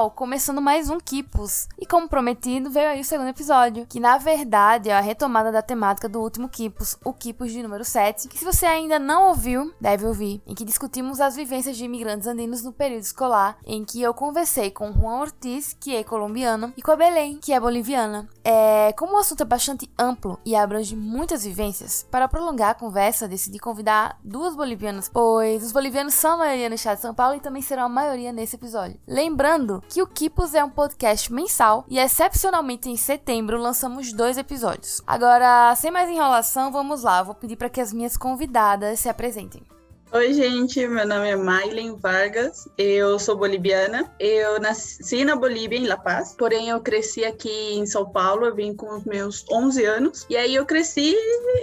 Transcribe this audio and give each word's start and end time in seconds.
real, 0.00 0.10
começando 0.10 0.62
mais 0.62 0.88
um 0.88 0.98
Kipos. 0.98 1.68
E 1.78 1.84
como 1.84 2.08
prometido, 2.08 2.70
veio 2.70 2.88
aí 2.88 3.00
o 3.00 3.04
segundo 3.04 3.28
episódio, 3.28 3.86
que 3.86 4.00
na 4.00 4.16
verdade 4.16 4.88
é 4.88 4.96
a 4.96 5.00
retomada 5.00 5.52
da 5.52 5.60
temática 5.60 6.08
do 6.08 6.20
último 6.20 6.48
Kipos, 6.48 6.96
o 7.04 7.12
Kipos 7.12 7.52
de 7.52 7.62
número 7.62 7.84
7, 7.84 8.28
que 8.28 8.38
se 8.38 8.44
você 8.44 8.64
ainda 8.64 8.98
não 8.98 9.28
ouviu, 9.28 9.74
deve 9.78 10.06
ouvir, 10.06 10.40
em 10.46 10.54
que 10.54 10.64
discutimos 10.64 11.20
as 11.20 11.36
vivências 11.36 11.76
de 11.76 11.84
imigrantes 11.84 12.26
andinos 12.26 12.62
no 12.62 12.72
período 12.72 13.02
escolar, 13.02 13.58
em 13.66 13.84
que 13.84 14.00
eu 14.00 14.14
conversei 14.14 14.70
com 14.70 14.92
Juan 14.92 15.20
Ortiz, 15.20 15.76
que 15.78 15.94
é 15.94 16.02
colombiano, 16.02 16.72
e 16.76 16.82
com 16.82 16.92
a 16.92 16.96
Belém, 16.96 17.36
que 17.36 17.52
é 17.52 17.60
boliviana. 17.60 18.26
É, 18.42 18.94
como 18.94 19.16
o 19.16 19.18
assunto 19.18 19.42
é 19.42 19.46
bastante 19.46 19.90
amplo 19.98 20.38
e 20.46 20.56
abrange 20.56 20.96
muitas 20.96 21.44
vivências, 21.44 22.06
para 22.10 22.28
prolongar 22.28 22.70
a 22.70 22.74
conversa, 22.74 23.28
decidi 23.28 23.58
convidar 23.58 24.18
duas 24.24 24.56
bolivianas, 24.56 25.10
pois 25.12 25.62
os 25.62 25.72
bolivianos 25.72 26.14
são 26.14 26.34
a 26.34 26.38
maioria 26.38 26.70
no 26.70 26.74
estado 26.74 26.96
de 26.96 27.02
São 27.02 27.14
Paulo 27.14 27.36
e 27.36 27.40
também 27.40 27.60
serão 27.60 27.84
a 27.84 27.88
maioria 27.88 28.32
nesse 28.32 28.56
episódio. 28.56 28.98
Lembrando 29.06 29.82
que 29.90 30.00
o 30.00 30.06
Kipos 30.06 30.54
é 30.54 30.62
um 30.62 30.70
podcast 30.70 31.32
mensal 31.32 31.84
e 31.88 31.98
excepcionalmente 31.98 32.88
em 32.88 32.96
setembro 32.96 33.58
lançamos 33.58 34.12
dois 34.12 34.38
episódios. 34.38 35.02
Agora, 35.04 35.74
sem 35.74 35.90
mais 35.90 36.08
enrolação, 36.08 36.70
vamos 36.70 37.02
lá, 37.02 37.24
vou 37.24 37.34
pedir 37.34 37.56
para 37.56 37.68
que 37.68 37.80
as 37.80 37.92
minhas 37.92 38.16
convidadas 38.16 39.00
se 39.00 39.08
apresentem. 39.08 39.66
Oi, 40.12 40.34
gente, 40.34 40.84
meu 40.88 41.06
nome 41.06 41.28
é 41.28 41.36
Mailen 41.36 41.94
Vargas, 41.94 42.68
eu 42.76 43.16
sou 43.16 43.36
boliviana. 43.36 44.12
Eu 44.18 44.60
nasci 44.60 45.24
na 45.24 45.36
Bolívia, 45.36 45.78
em 45.78 45.86
La 45.86 45.96
Paz, 45.96 46.34
porém 46.36 46.68
eu 46.68 46.80
cresci 46.80 47.24
aqui 47.24 47.74
em 47.74 47.86
São 47.86 48.10
Paulo, 48.10 48.44
eu 48.44 48.52
vim 48.52 48.74
com 48.74 48.92
os 48.96 49.04
meus 49.04 49.44
11 49.48 49.84
anos, 49.84 50.26
e 50.28 50.36
aí 50.36 50.52
eu 50.52 50.66
cresci 50.66 51.14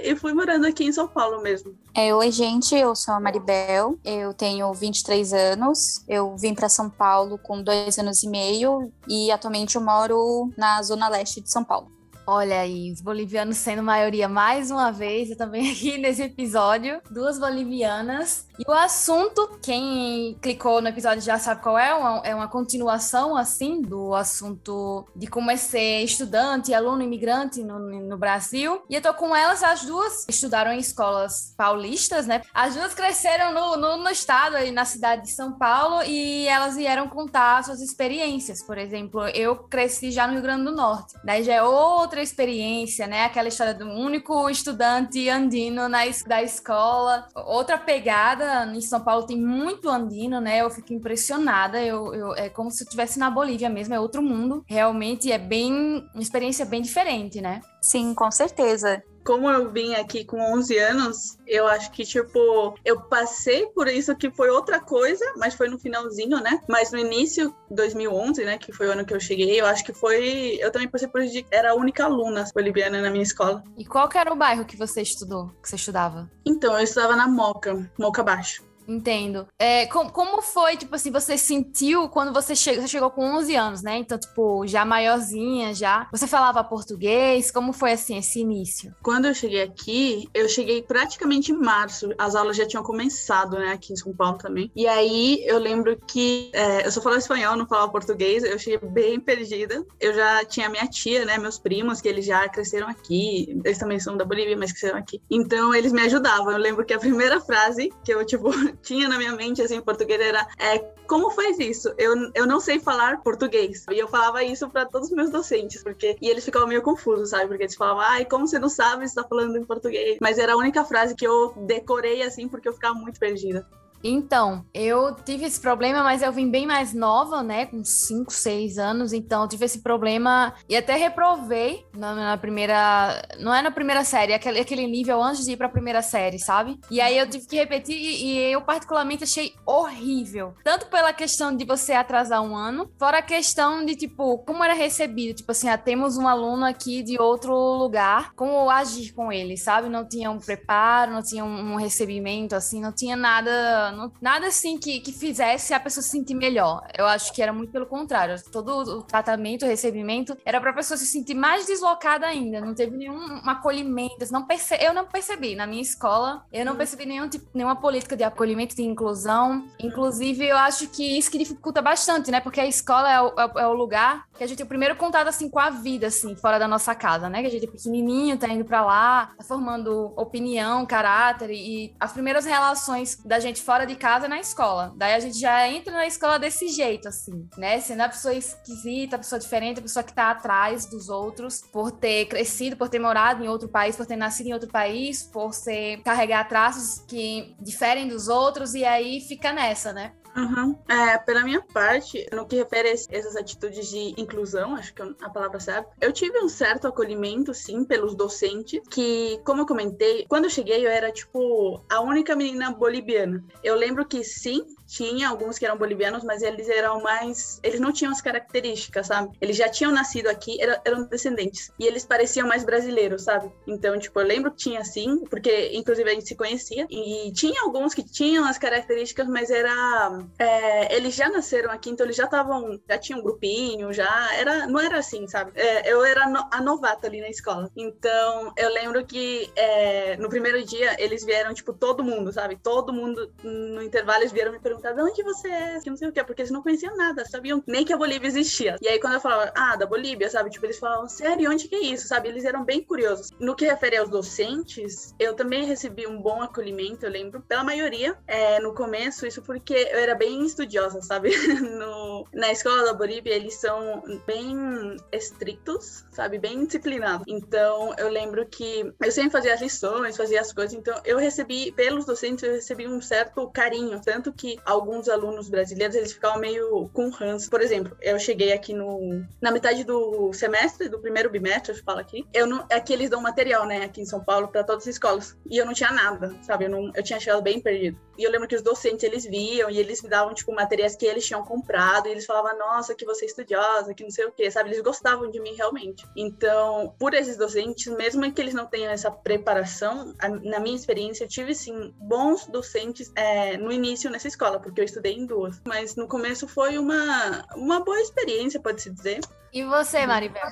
e 0.01 0.15
fui 0.15 0.33
morando 0.33 0.65
aqui 0.65 0.85
em 0.85 0.93
São 0.93 1.09
Paulo 1.09 1.41
mesmo. 1.41 1.75
É, 1.93 2.15
oi, 2.15 2.31
gente, 2.31 2.73
eu 2.73 2.95
sou 2.95 3.13
a 3.15 3.19
Maribel, 3.19 3.99
eu 4.05 4.33
tenho 4.33 4.73
23 4.73 5.33
anos, 5.33 6.05
eu 6.07 6.37
vim 6.37 6.55
para 6.55 6.69
São 6.69 6.89
Paulo 6.89 7.37
com 7.37 7.61
dois 7.61 7.99
anos 7.99 8.23
e 8.23 8.29
meio 8.29 8.89
e 9.09 9.29
atualmente 9.29 9.75
eu 9.75 9.81
moro 9.81 10.53
na 10.57 10.81
zona 10.83 11.09
leste 11.09 11.41
de 11.41 11.51
São 11.51 11.65
Paulo. 11.65 11.96
Olha 12.29 12.59
aí, 12.59 12.91
os 12.91 12.99
bolivianos 12.99 13.55
sendo 13.55 13.81
maioria 13.81 14.27
mais 14.27 14.69
uma 14.69 14.91
vez, 14.91 15.29
eu 15.29 15.37
também 15.37 15.71
aqui 15.71 15.97
nesse 15.97 16.23
episódio, 16.23 17.01
duas 17.09 17.39
bolivianas. 17.39 18.45
E 18.59 18.69
o 18.69 18.73
assunto, 18.73 19.57
quem 19.61 20.37
clicou 20.41 20.81
no 20.81 20.89
episódio 20.89 21.21
já 21.21 21.39
sabe 21.39 21.61
qual 21.61 21.77
é, 21.77 21.93
uma, 21.93 22.21
é 22.25 22.35
uma 22.35 22.49
continuação, 22.49 23.37
assim, 23.37 23.81
do 23.81 24.13
assunto 24.13 25.07
de 25.15 25.27
como 25.27 25.51
é 25.51 25.55
ser 25.55 26.03
estudante 26.03 26.73
aluno 26.73 27.01
imigrante 27.01 27.63
no, 27.63 27.79
no 27.79 28.17
Brasil. 28.17 28.81
E 28.89 28.95
eu 28.95 29.01
tô 29.01 29.13
com 29.13 29.33
elas, 29.33 29.63
as 29.63 29.85
duas 29.85 30.25
estudaram 30.27 30.73
em 30.73 30.79
escolas 30.79 31.53
paulistas, 31.55 32.27
né? 32.27 32.41
As 32.53 32.73
duas 32.73 32.93
cresceram 32.93 33.53
no, 33.53 33.77
no, 33.77 34.03
no 34.03 34.09
estado, 34.09 34.57
aí 34.57 34.71
na 34.71 34.83
cidade 34.83 35.21
de 35.21 35.31
São 35.31 35.53
Paulo, 35.53 36.03
e 36.03 36.45
elas 36.47 36.75
vieram 36.75 37.07
contar 37.07 37.63
suas 37.63 37.79
experiências. 37.79 38.61
Por 38.63 38.77
exemplo, 38.77 39.27
eu 39.29 39.55
cresci 39.55 40.11
já 40.11 40.27
no 40.27 40.33
Rio 40.33 40.41
Grande 40.41 40.65
do 40.65 40.75
Norte. 40.75 41.13
Daí 41.23 41.43
já 41.43 41.53
é 41.53 41.63
outra 41.63 42.16
experiência, 42.21 43.07
né? 43.07 43.25
Aquela 43.25 43.47
história 43.47 43.73
do 43.73 43.85
único 43.85 44.49
estudante 44.49 45.29
andino 45.29 45.87
na, 45.87 45.99
da 46.25 46.43
escola, 46.43 47.27
outra 47.35 47.77
pegada 47.77 48.65
em 48.73 48.81
São 48.81 49.01
Paulo 49.01 49.25
tem 49.25 49.37
muito 49.39 49.89
andino, 49.89 50.39
né? 50.39 50.61
Eu 50.61 50.69
fico 50.69 50.93
impressionada. 50.93 51.81
Eu, 51.83 52.13
eu, 52.13 52.35
é 52.35 52.49
como 52.49 52.71
se 52.71 52.83
eu 52.83 52.85
estivesse 52.85 53.19
na 53.19 53.29
Bolívia 53.29 53.69
mesmo, 53.69 53.93
é 53.93 53.99
outro 53.99 54.21
mundo. 54.21 54.63
Realmente 54.67 55.31
é 55.31 55.37
bem 55.37 56.07
uma 56.13 56.21
experiência 56.21 56.65
bem 56.65 56.81
diferente, 56.81 57.41
né? 57.41 57.61
Sim, 57.81 58.13
com 58.13 58.29
certeza 58.31 59.01
como 59.27 59.51
eu 59.51 59.69
vim 59.69 59.93
aqui 59.93 60.23
com 60.23 60.39
11 60.53 60.77
anos, 60.77 61.37
eu 61.45 61.67
acho 61.67 61.91
que, 61.91 62.05
tipo, 62.05 62.73
eu 62.85 63.01
passei 63.01 63.65
por 63.67 63.89
isso 63.89 64.15
que 64.15 64.31
foi 64.31 64.49
outra 64.49 64.79
coisa, 64.79 65.25
mas 65.35 65.53
foi 65.53 65.67
no 65.67 65.77
finalzinho, 65.77 66.39
né? 66.39 66.61
Mas 66.65 66.93
no 66.93 66.97
início, 66.97 67.53
2011, 67.69 68.45
né, 68.45 68.57
que 68.57 68.71
foi 68.71 68.87
o 68.87 68.93
ano 68.93 69.03
que 69.03 69.13
eu 69.13 69.19
cheguei, 69.19 69.59
eu 69.59 69.65
acho 69.65 69.83
que 69.83 69.91
foi. 69.91 70.57
Eu 70.61 70.71
também 70.71 70.87
passei 70.87 71.09
por 71.09 71.21
isso 71.21 71.33
de. 71.33 71.45
Era 71.51 71.71
a 71.71 71.75
única 71.75 72.05
aluna 72.05 72.45
boliviana 72.55 73.01
na 73.01 73.09
minha 73.09 73.23
escola. 73.23 73.61
E 73.77 73.85
qual 73.85 74.07
que 74.07 74.17
era 74.17 74.31
o 74.31 74.35
bairro 74.35 74.63
que 74.63 74.77
você 74.77 75.01
estudou, 75.01 75.49
que 75.61 75.67
você 75.67 75.75
estudava? 75.75 76.31
Então, 76.45 76.77
eu 76.77 76.83
estudava 76.85 77.13
na 77.13 77.27
Moca, 77.27 77.91
Moca 77.99 78.23
Baixo. 78.23 78.66
Entendo. 78.87 79.47
É, 79.59 79.85
com, 79.87 80.09
como 80.09 80.41
foi, 80.41 80.77
tipo 80.77 80.95
assim, 80.95 81.11
você 81.11 81.37
sentiu 81.37 82.07
quando 82.07 82.33
você 82.33 82.55
chegou, 82.55 82.81
você 82.81 82.87
chegou 82.87 83.11
com 83.11 83.23
11 83.37 83.55
anos, 83.55 83.81
né? 83.81 83.97
Então, 83.97 84.17
tipo, 84.17 84.65
já 84.65 84.85
maiorzinha, 84.85 85.73
já. 85.73 86.07
Você 86.11 86.25
falava 86.25 86.63
português? 86.63 87.51
Como 87.51 87.73
foi, 87.73 87.91
assim, 87.91 88.17
esse 88.17 88.39
início? 88.39 88.95
Quando 89.03 89.25
eu 89.25 89.33
cheguei 89.33 89.61
aqui, 89.61 90.29
eu 90.33 90.47
cheguei 90.47 90.81
praticamente 90.81 91.51
em 91.51 91.57
março. 91.57 92.09
As 92.17 92.33
aulas 92.33 92.55
já 92.55 92.65
tinham 92.65 92.83
começado, 92.83 93.57
né? 93.57 93.73
Aqui 93.73 93.91
em 93.91 93.97
São 93.97 94.13
Paulo 94.13 94.37
também. 94.37 94.71
E 94.73 94.87
aí, 94.87 95.43
eu 95.45 95.59
lembro 95.59 95.97
que 96.07 96.49
é, 96.53 96.87
eu 96.87 96.91
só 96.91 97.01
falava 97.01 97.19
espanhol, 97.19 97.57
não 97.57 97.67
falava 97.67 97.91
português. 97.91 98.43
Eu 98.43 98.57
cheguei 98.57 98.79
bem 98.89 99.19
perdida. 99.19 99.85
Eu 99.99 100.13
já 100.13 100.45
tinha 100.45 100.69
minha 100.69 100.87
tia, 100.87 101.25
né? 101.25 101.37
Meus 101.37 101.59
primos, 101.59 101.99
que 101.99 102.07
eles 102.07 102.25
já 102.25 102.47
cresceram 102.47 102.87
aqui. 102.87 103.59
Eles 103.65 103.77
também 103.77 103.99
são 103.99 104.15
da 104.15 104.23
Bolívia, 104.23 104.55
mas 104.55 104.71
cresceram 104.71 104.97
aqui. 104.97 105.21
Então, 105.29 105.75
eles 105.75 105.91
me 105.91 106.01
ajudavam. 106.01 106.51
Eu 106.51 106.57
lembro 106.57 106.85
que 106.85 106.93
a 106.93 106.99
primeira 106.99 107.41
frase 107.41 107.91
que 108.05 108.13
eu, 108.13 108.25
tipo 108.25 108.49
tinha 108.81 109.07
na 109.07 109.17
minha 109.17 109.33
mente, 109.33 109.61
assim, 109.61 109.75
em 109.75 109.81
português 109.81 110.19
era 110.19 110.47
é, 110.57 110.79
como 111.07 111.31
faz 111.31 111.57
isso? 111.59 111.93
Eu, 111.97 112.31
eu 112.33 112.45
não 112.45 112.59
sei 112.59 112.79
falar 112.79 113.21
português. 113.21 113.85
E 113.91 113.97
eu 113.97 114.07
falava 114.07 114.43
isso 114.43 114.69
para 114.69 114.85
todos 114.85 115.09
os 115.09 115.15
meus 115.15 115.29
docentes, 115.29 115.83
porque 115.83 116.17
e 116.21 116.29
eles 116.29 116.45
ficavam 116.45 116.67
meio 116.67 116.81
confusos, 116.81 117.29
sabe? 117.29 117.47
Porque 117.47 117.63
eles 117.63 117.75
falavam, 117.75 118.01
ai, 118.01 118.25
como 118.25 118.47
você 118.47 118.59
não 118.59 118.69
sabe, 118.69 119.07
você 119.07 119.15
tá 119.15 119.23
falando 119.23 119.57
em 119.57 119.65
português. 119.65 120.17
Mas 120.21 120.37
era 120.37 120.53
a 120.53 120.57
única 120.57 120.83
frase 120.83 121.15
que 121.15 121.25
eu 121.25 121.53
decorei, 121.65 122.21
assim, 122.21 122.47
porque 122.47 122.67
eu 122.67 122.73
ficava 122.73 122.93
muito 122.93 123.19
perdida. 123.19 123.67
Então, 124.03 124.65
eu 124.73 125.13
tive 125.13 125.45
esse 125.45 125.59
problema, 125.59 126.03
mas 126.03 126.21
eu 126.21 126.31
vim 126.31 126.49
bem 126.49 126.65
mais 126.65 126.93
nova, 126.93 127.41
né? 127.43 127.65
Com 127.65 127.83
5, 127.83 128.31
6 128.31 128.77
anos. 128.77 129.13
Então, 129.13 129.47
tive 129.47 129.65
esse 129.65 129.79
problema 129.79 130.53
e 130.69 130.75
até 130.75 130.95
reprovei 130.95 131.85
na, 131.93 132.13
na, 132.13 132.37
primeira. 132.37 133.21
Não 133.39 133.53
é 133.53 133.61
na 133.61 133.71
primeira 133.71 134.03
série, 134.03 134.31
é 134.31 134.35
aquele, 134.35 134.59
aquele 134.59 134.87
nível 134.87 135.21
antes 135.21 135.45
de 135.45 135.51
ir 135.51 135.57
pra 135.57 135.69
primeira 135.69 136.01
série, 136.01 136.39
sabe? 136.39 136.79
E 136.89 137.01
aí 137.01 137.17
eu 137.17 137.29
tive 137.29 137.47
que 137.47 137.55
repetir 137.55 137.95
e, 137.95 138.25
e 138.25 138.51
eu, 138.51 138.61
particularmente, 138.61 139.23
achei 139.23 139.53
horrível. 139.65 140.53
Tanto 140.63 140.87
pela 140.87 141.13
questão 141.13 141.55
de 141.55 141.65
você 141.65 141.93
atrasar 141.93 142.41
um 142.41 142.55
ano, 142.55 142.89
fora 142.97 143.19
a 143.19 143.21
questão 143.21 143.85
de, 143.85 143.95
tipo, 143.95 144.37
como 144.39 144.63
era 144.63 144.73
recebido. 144.73 145.37
Tipo 145.37 145.51
assim, 145.51 145.69
ah, 145.69 145.77
temos 145.77 146.17
um 146.17 146.27
aluno 146.27 146.65
aqui 146.65 147.01
de 147.03 147.19
outro 147.19 147.53
lugar, 147.53 148.33
como 148.35 148.69
agir 148.69 149.13
com 149.13 149.31
ele, 149.31 149.57
sabe? 149.57 149.89
Não 149.89 150.07
tinha 150.07 150.29
um 150.29 150.39
preparo, 150.39 151.11
não 151.11 151.21
tinha 151.21 151.43
um 151.43 151.75
recebimento, 151.75 152.55
assim, 152.55 152.81
não 152.81 152.91
tinha 152.91 153.15
nada 153.15 153.86
não, 153.91 154.11
nada 154.21 154.47
assim 154.47 154.77
que, 154.77 154.99
que 154.99 155.11
fizesse 155.11 155.73
a 155.73 155.79
pessoa 155.79 156.03
se 156.03 156.09
sentir 156.09 156.35
melhor. 156.35 156.87
Eu 156.97 157.05
acho 157.05 157.33
que 157.33 157.41
era 157.41 157.53
muito 157.53 157.71
pelo 157.71 157.85
contrário. 157.85 158.35
Todo 158.51 158.69
o 158.77 159.03
tratamento, 159.03 159.65
o 159.65 159.67
recebimento, 159.67 160.37
era 160.45 160.59
para 160.59 160.71
a 160.71 160.73
pessoa 160.73 160.97
se 160.97 161.05
sentir 161.05 161.33
mais 161.33 161.65
deslocada 161.65 162.25
ainda. 162.25 162.61
Não 162.61 162.73
teve 162.73 162.95
nenhum 162.95 163.41
acolhimento. 163.45 164.31
Não 164.31 164.45
perce... 164.45 164.75
Eu 164.81 164.93
não 164.93 165.05
percebi. 165.05 165.55
Na 165.55 165.67
minha 165.67 165.81
escola, 165.81 166.45
eu 166.51 166.65
não 166.65 166.73
hum. 166.73 166.77
percebi 166.77 167.05
nenhum 167.05 167.27
tipo, 167.27 167.47
nenhuma 167.53 167.75
política 167.75 168.15
de 168.15 168.23
acolhimento, 168.23 168.75
de 168.75 168.83
inclusão. 168.83 169.65
Inclusive, 169.79 170.45
eu 170.45 170.57
acho 170.57 170.87
que 170.87 171.17
isso 171.17 171.31
que 171.31 171.37
dificulta 171.37 171.81
bastante, 171.81 172.31
né? 172.31 172.39
Porque 172.39 172.59
a 172.59 172.67
escola 172.67 173.11
é 173.11 173.21
o, 173.21 173.27
é, 173.27 173.63
é 173.63 173.67
o 173.67 173.73
lugar 173.73 174.25
que 174.37 174.43
a 174.43 174.47
gente 174.47 174.57
tem 174.57 174.65
o 174.65 174.69
primeiro 174.69 174.95
contato, 174.95 175.27
assim, 175.27 175.49
com 175.49 175.59
a 175.59 175.69
vida, 175.69 176.07
assim, 176.07 176.35
fora 176.35 176.59
da 176.59 176.67
nossa 176.67 176.93
casa, 176.93 177.29
né? 177.29 177.41
Que 177.41 177.47
a 177.47 177.51
gente 177.51 177.65
é 177.65 177.71
pequenininho, 177.71 178.37
tá 178.37 178.47
indo 178.47 178.65
para 178.65 178.85
lá, 178.85 179.31
tá 179.37 179.43
formando 179.43 180.13
opinião, 180.15 180.85
caráter 180.85 181.51
e 181.51 181.93
as 181.99 182.11
primeiras 182.11 182.45
relações 182.45 183.17
da 183.23 183.39
gente 183.39 183.61
fora 183.61 183.76
fora 183.77 183.85
de 183.85 183.95
casa 183.95 184.27
na 184.27 184.39
escola. 184.39 184.91
Daí 184.95 185.13
a 185.13 185.19
gente 185.19 185.37
já 185.37 185.67
entra 185.69 185.93
na 185.93 186.07
escola 186.07 186.39
desse 186.39 186.67
jeito, 186.69 187.07
assim, 187.07 187.47
né? 187.55 187.79
Sendo 187.79 188.01
a 188.01 188.09
pessoa 188.09 188.33
esquisita, 188.33 189.15
a 189.15 189.19
pessoa 189.19 189.39
diferente, 189.39 189.77
a 189.77 189.83
pessoa 189.83 190.01
que 190.01 190.13
tá 190.13 190.31
atrás 190.31 190.87
dos 190.87 191.09
outros, 191.09 191.61
por 191.71 191.91
ter 191.91 192.25
crescido, 192.25 192.75
por 192.75 192.89
ter 192.89 192.97
morado 192.97 193.43
em 193.43 193.47
outro 193.47 193.69
país, 193.69 193.95
por 193.95 194.07
ter 194.07 194.15
nascido 194.15 194.47
em 194.47 194.53
outro 194.53 194.67
país, 194.67 195.21
por 195.21 195.53
ser 195.53 196.01
carregar 196.01 196.47
traços 196.49 197.05
que 197.07 197.55
diferem 197.59 198.07
dos 198.07 198.27
outros, 198.27 198.73
e 198.73 198.83
aí 198.83 199.21
fica 199.21 199.53
nessa, 199.53 199.93
né? 199.93 200.13
Uhum. 200.37 200.77
É, 200.87 201.17
pela 201.17 201.43
minha 201.43 201.61
parte, 201.61 202.27
no 202.31 202.45
que 202.45 202.55
refere 202.55 202.89
a 202.89 202.91
essas 202.91 203.35
atitudes 203.35 203.87
de 203.89 204.13
inclusão, 204.21 204.75
acho 204.75 204.93
que 204.93 205.01
é 205.01 205.05
a 205.23 205.29
palavra 205.29 205.59
certa, 205.59 205.89
eu 205.99 206.13
tive 206.13 206.39
um 206.39 206.47
certo 206.47 206.87
acolhimento, 206.87 207.53
sim, 207.55 207.83
pelos 207.83 208.15
docentes, 208.15 208.79
que, 208.91 209.39
como 209.43 209.61
eu 209.61 209.65
comentei, 209.65 210.25
quando 210.29 210.43
eu 210.43 210.49
cheguei 210.49 210.85
eu 210.85 210.91
era, 210.91 211.11
tipo, 211.11 211.83
a 211.89 212.01
única 212.01 212.35
menina 212.35 212.71
boliviana. 212.71 213.43
Eu 213.63 213.75
lembro 213.75 214.05
que, 214.05 214.23
sim, 214.23 214.63
tinha 214.87 215.27
alguns 215.27 215.59
que 215.59 215.65
eram 215.65 215.77
bolivianos, 215.77 216.23
mas 216.23 216.41
eles 216.41 216.69
eram 216.69 217.01
mais. 217.01 217.59
Eles 217.61 217.79
não 217.79 217.91
tinham 217.91 218.11
as 218.11 218.21
características, 218.21 219.07
sabe? 219.07 219.35
Eles 219.41 219.57
já 219.57 219.67
tinham 219.69 219.91
nascido 219.91 220.27
aqui, 220.27 220.57
eram, 220.61 221.03
descendentes. 221.03 221.71
E 221.77 221.85
eles 221.85 222.05
pareciam 222.05 222.47
mais 222.47 222.63
brasileiros, 222.63 223.23
sabe? 223.23 223.51
Então, 223.67 223.99
tipo, 223.99 224.19
eu 224.19 224.25
lembro 224.25 224.51
que 224.51 224.57
tinha 224.57 224.83
sim, 224.83 225.23
porque 225.29 225.71
inclusive 225.73 226.09
a 226.09 226.13
gente 226.13 226.27
se 226.27 226.35
conhecia. 226.35 226.87
E 226.89 227.31
tinha 227.33 227.61
alguns 227.63 227.93
que 227.93 228.03
tinham 228.03 228.45
as 228.45 228.57
características, 228.57 229.27
mas 229.27 229.49
era. 229.49 230.25
É, 230.39 230.95
eles 230.95 231.13
já 231.13 231.29
nasceram 231.29 231.71
aqui, 231.71 231.89
então 231.89 232.05
eles 232.05 232.15
já 232.15 232.25
estavam. 232.25 232.79
Já 232.87 232.97
tinham 232.97 233.19
um 233.19 233.23
grupinho, 233.23 233.91
já. 233.91 234.33
Era, 234.35 234.67
não 234.67 234.79
era 234.79 234.99
assim, 234.99 235.27
sabe? 235.27 235.51
É, 235.55 235.91
eu 235.91 236.03
era 236.05 236.29
no, 236.29 236.47
a 236.49 236.61
novata 236.61 237.07
ali 237.07 237.19
na 237.19 237.29
escola. 237.29 237.69
Então, 237.75 238.53
eu 238.55 238.69
lembro 238.71 239.05
que 239.05 239.51
é, 239.55 240.15
no 240.17 240.29
primeiro 240.29 240.63
dia 240.63 240.95
eles 240.97 241.25
vieram, 241.25 241.53
tipo, 241.53 241.73
todo 241.73 242.03
mundo, 242.03 242.31
sabe? 242.31 242.57
Todo 242.57 242.93
mundo 242.93 243.31
no 243.43 243.81
intervalo 243.81 244.21
eles 244.21 244.31
vieram 244.31 244.51
me 244.51 244.59
perguntar 244.59 244.76
perguntar 244.77 244.93
de 244.93 245.01
onde 245.01 245.23
você 245.23 245.49
é, 245.49 245.79
que 245.79 245.89
não 245.89 245.97
sei 245.97 246.07
o 246.07 246.11
que, 246.11 246.23
porque 246.23 246.41
eles 246.41 246.51
não 246.51 246.61
conheciam 246.61 246.95
nada, 246.95 247.25
sabiam 247.25 247.63
nem 247.67 247.83
que 247.83 247.93
a 247.93 247.97
Bolívia 247.97 248.27
existia. 248.27 248.75
E 248.81 248.87
aí 248.87 248.99
quando 248.99 249.13
eu 249.13 249.19
falava, 249.19 249.51
ah, 249.55 249.75
da 249.75 249.85
Bolívia, 249.85 250.29
sabe? 250.29 250.49
Tipo, 250.49 250.65
eles 250.65 250.79
falavam, 250.79 251.07
sério, 251.07 251.51
onde 251.51 251.67
que 251.67 251.75
é 251.75 251.81
isso, 251.81 252.07
sabe? 252.07 252.29
Eles 252.29 252.45
eram 252.45 252.63
bem 252.63 252.83
curiosos. 252.83 253.29
No 253.39 253.55
que 253.55 253.65
refere 253.65 253.97
aos 253.97 254.09
docentes, 254.09 255.13
eu 255.19 255.33
também 255.33 255.65
recebi 255.65 256.07
um 256.07 256.21
bom 256.21 256.41
acolhimento, 256.41 257.05
eu 257.05 257.11
lembro, 257.11 257.41
pela 257.41 257.63
maioria, 257.63 258.17
é, 258.27 258.59
no 258.59 258.73
começo, 258.73 259.25
isso 259.25 259.41
porque 259.41 259.73
eu 259.73 259.99
era 259.99 260.15
bem 260.15 260.45
estudiosa, 260.45 261.01
sabe? 261.01 261.31
no, 261.61 262.25
na 262.33 262.51
escola 262.51 262.85
da 262.85 262.93
Bolívia, 262.93 263.33
eles 263.33 263.55
são 263.55 264.03
bem 264.25 264.95
estritos, 265.11 266.05
sabe? 266.11 266.37
Bem 266.37 266.65
disciplinados. 266.65 267.25
Então, 267.27 267.93
eu 267.97 268.09
lembro 268.09 268.45
que 268.45 268.91
eu 269.01 269.11
sempre 269.11 269.31
fazia 269.31 269.53
as 269.53 269.61
lições, 269.61 270.17
fazia 270.17 270.41
as 270.41 270.53
coisas, 270.53 270.73
então 270.73 270.99
eu 271.05 271.17
recebi, 271.17 271.71
pelos 271.71 272.05
docentes, 272.05 272.43
eu 272.43 272.53
recebi 272.53 272.87
um 272.87 273.01
certo 273.01 273.49
carinho, 273.49 274.01
tanto 274.03 274.31
que 274.31 274.59
alguns 274.67 275.07
alunos 275.07 275.49
brasileiros, 275.49 275.95
eles 275.95 276.11
ficavam 276.11 276.39
meio 276.39 276.89
com 276.93 277.09
ranço. 277.09 277.49
Por 277.49 277.61
exemplo, 277.61 277.95
eu 278.01 278.19
cheguei 278.19 278.51
aqui 278.51 278.73
no 278.73 279.25
na 279.41 279.49
metade 279.49 279.85
do 279.85 280.33
semestre, 280.33 280.89
do 280.89 280.99
primeiro 280.99 281.29
bimestre, 281.29 281.71
eu 281.71 281.83
falo 281.83 281.99
aqui, 281.99 282.27
eu 282.33 282.45
não, 282.45 282.65
aqui 282.69 282.91
eles 282.91 283.09
dão 283.09 283.21
material, 283.21 283.65
né, 283.65 283.85
aqui 283.85 284.01
em 284.01 284.05
São 284.05 284.23
Paulo, 284.23 284.49
para 284.49 284.63
todas 284.63 284.83
as 284.83 284.95
escolas. 284.95 285.37
E 285.49 285.57
eu 285.57 285.65
não 285.65 285.73
tinha 285.73 285.91
nada, 285.91 286.35
sabe? 286.41 286.65
Eu, 286.65 286.69
não, 286.69 286.91
eu 286.93 287.03
tinha 287.03 287.19
chegado 287.19 287.41
bem 287.41 287.61
perdido. 287.61 287.97
E 288.17 288.23
eu 288.23 288.31
lembro 288.31 288.47
que 288.47 288.55
os 288.55 288.63
docentes, 288.63 289.03
eles 289.03 289.25
viam 289.25 289.69
e 289.69 289.77
eles 289.77 290.01
me 290.01 290.09
davam, 290.09 290.33
tipo, 290.33 290.51
materiais 290.51 290.95
que 290.95 291.05
eles 291.05 291.25
tinham 291.25 291.43
comprado, 291.43 292.07
e 292.07 292.11
eles 292.11 292.25
falavam, 292.25 292.57
nossa, 292.57 292.95
que 292.95 293.05
você 293.05 293.25
é 293.25 293.27
estudiosa, 293.27 293.93
que 293.93 294.03
não 294.03 294.09
sei 294.09 294.25
o 294.25 294.31
quê, 294.31 294.49
sabe? 294.49 294.69
Eles 294.69 294.81
gostavam 294.81 295.29
de 295.29 295.39
mim 295.39 295.53
realmente. 295.53 296.05
Então, 296.15 296.95
por 296.99 297.13
esses 297.13 297.37
docentes, 297.37 297.87
mesmo 297.87 298.29
que 298.33 298.41
eles 298.41 298.55
não 298.55 298.65
tenham 298.65 298.91
essa 298.91 299.11
preparação, 299.11 300.15
na 300.43 300.59
minha 300.59 300.75
experiência, 300.75 301.23
eu 301.23 301.27
tive, 301.27 301.53
sim, 301.53 301.93
bons 301.97 302.47
docentes 302.47 303.11
é, 303.15 303.55
no 303.57 303.71
início 303.71 304.09
nessa 304.09 304.27
escola, 304.27 304.56
porque 304.59 304.81
eu 304.81 304.85
estudei 304.85 305.13
em 305.13 305.25
duas. 305.25 305.61
Mas 305.65 305.95
no 305.95 306.07
começo 306.07 306.47
foi 306.47 306.77
uma, 306.77 307.45
uma 307.55 307.83
boa 307.83 307.99
experiência, 307.99 308.59
pode-se 308.59 308.89
dizer. 308.91 309.19
E 309.53 309.63
você, 309.63 310.05
Maribel? 310.05 310.51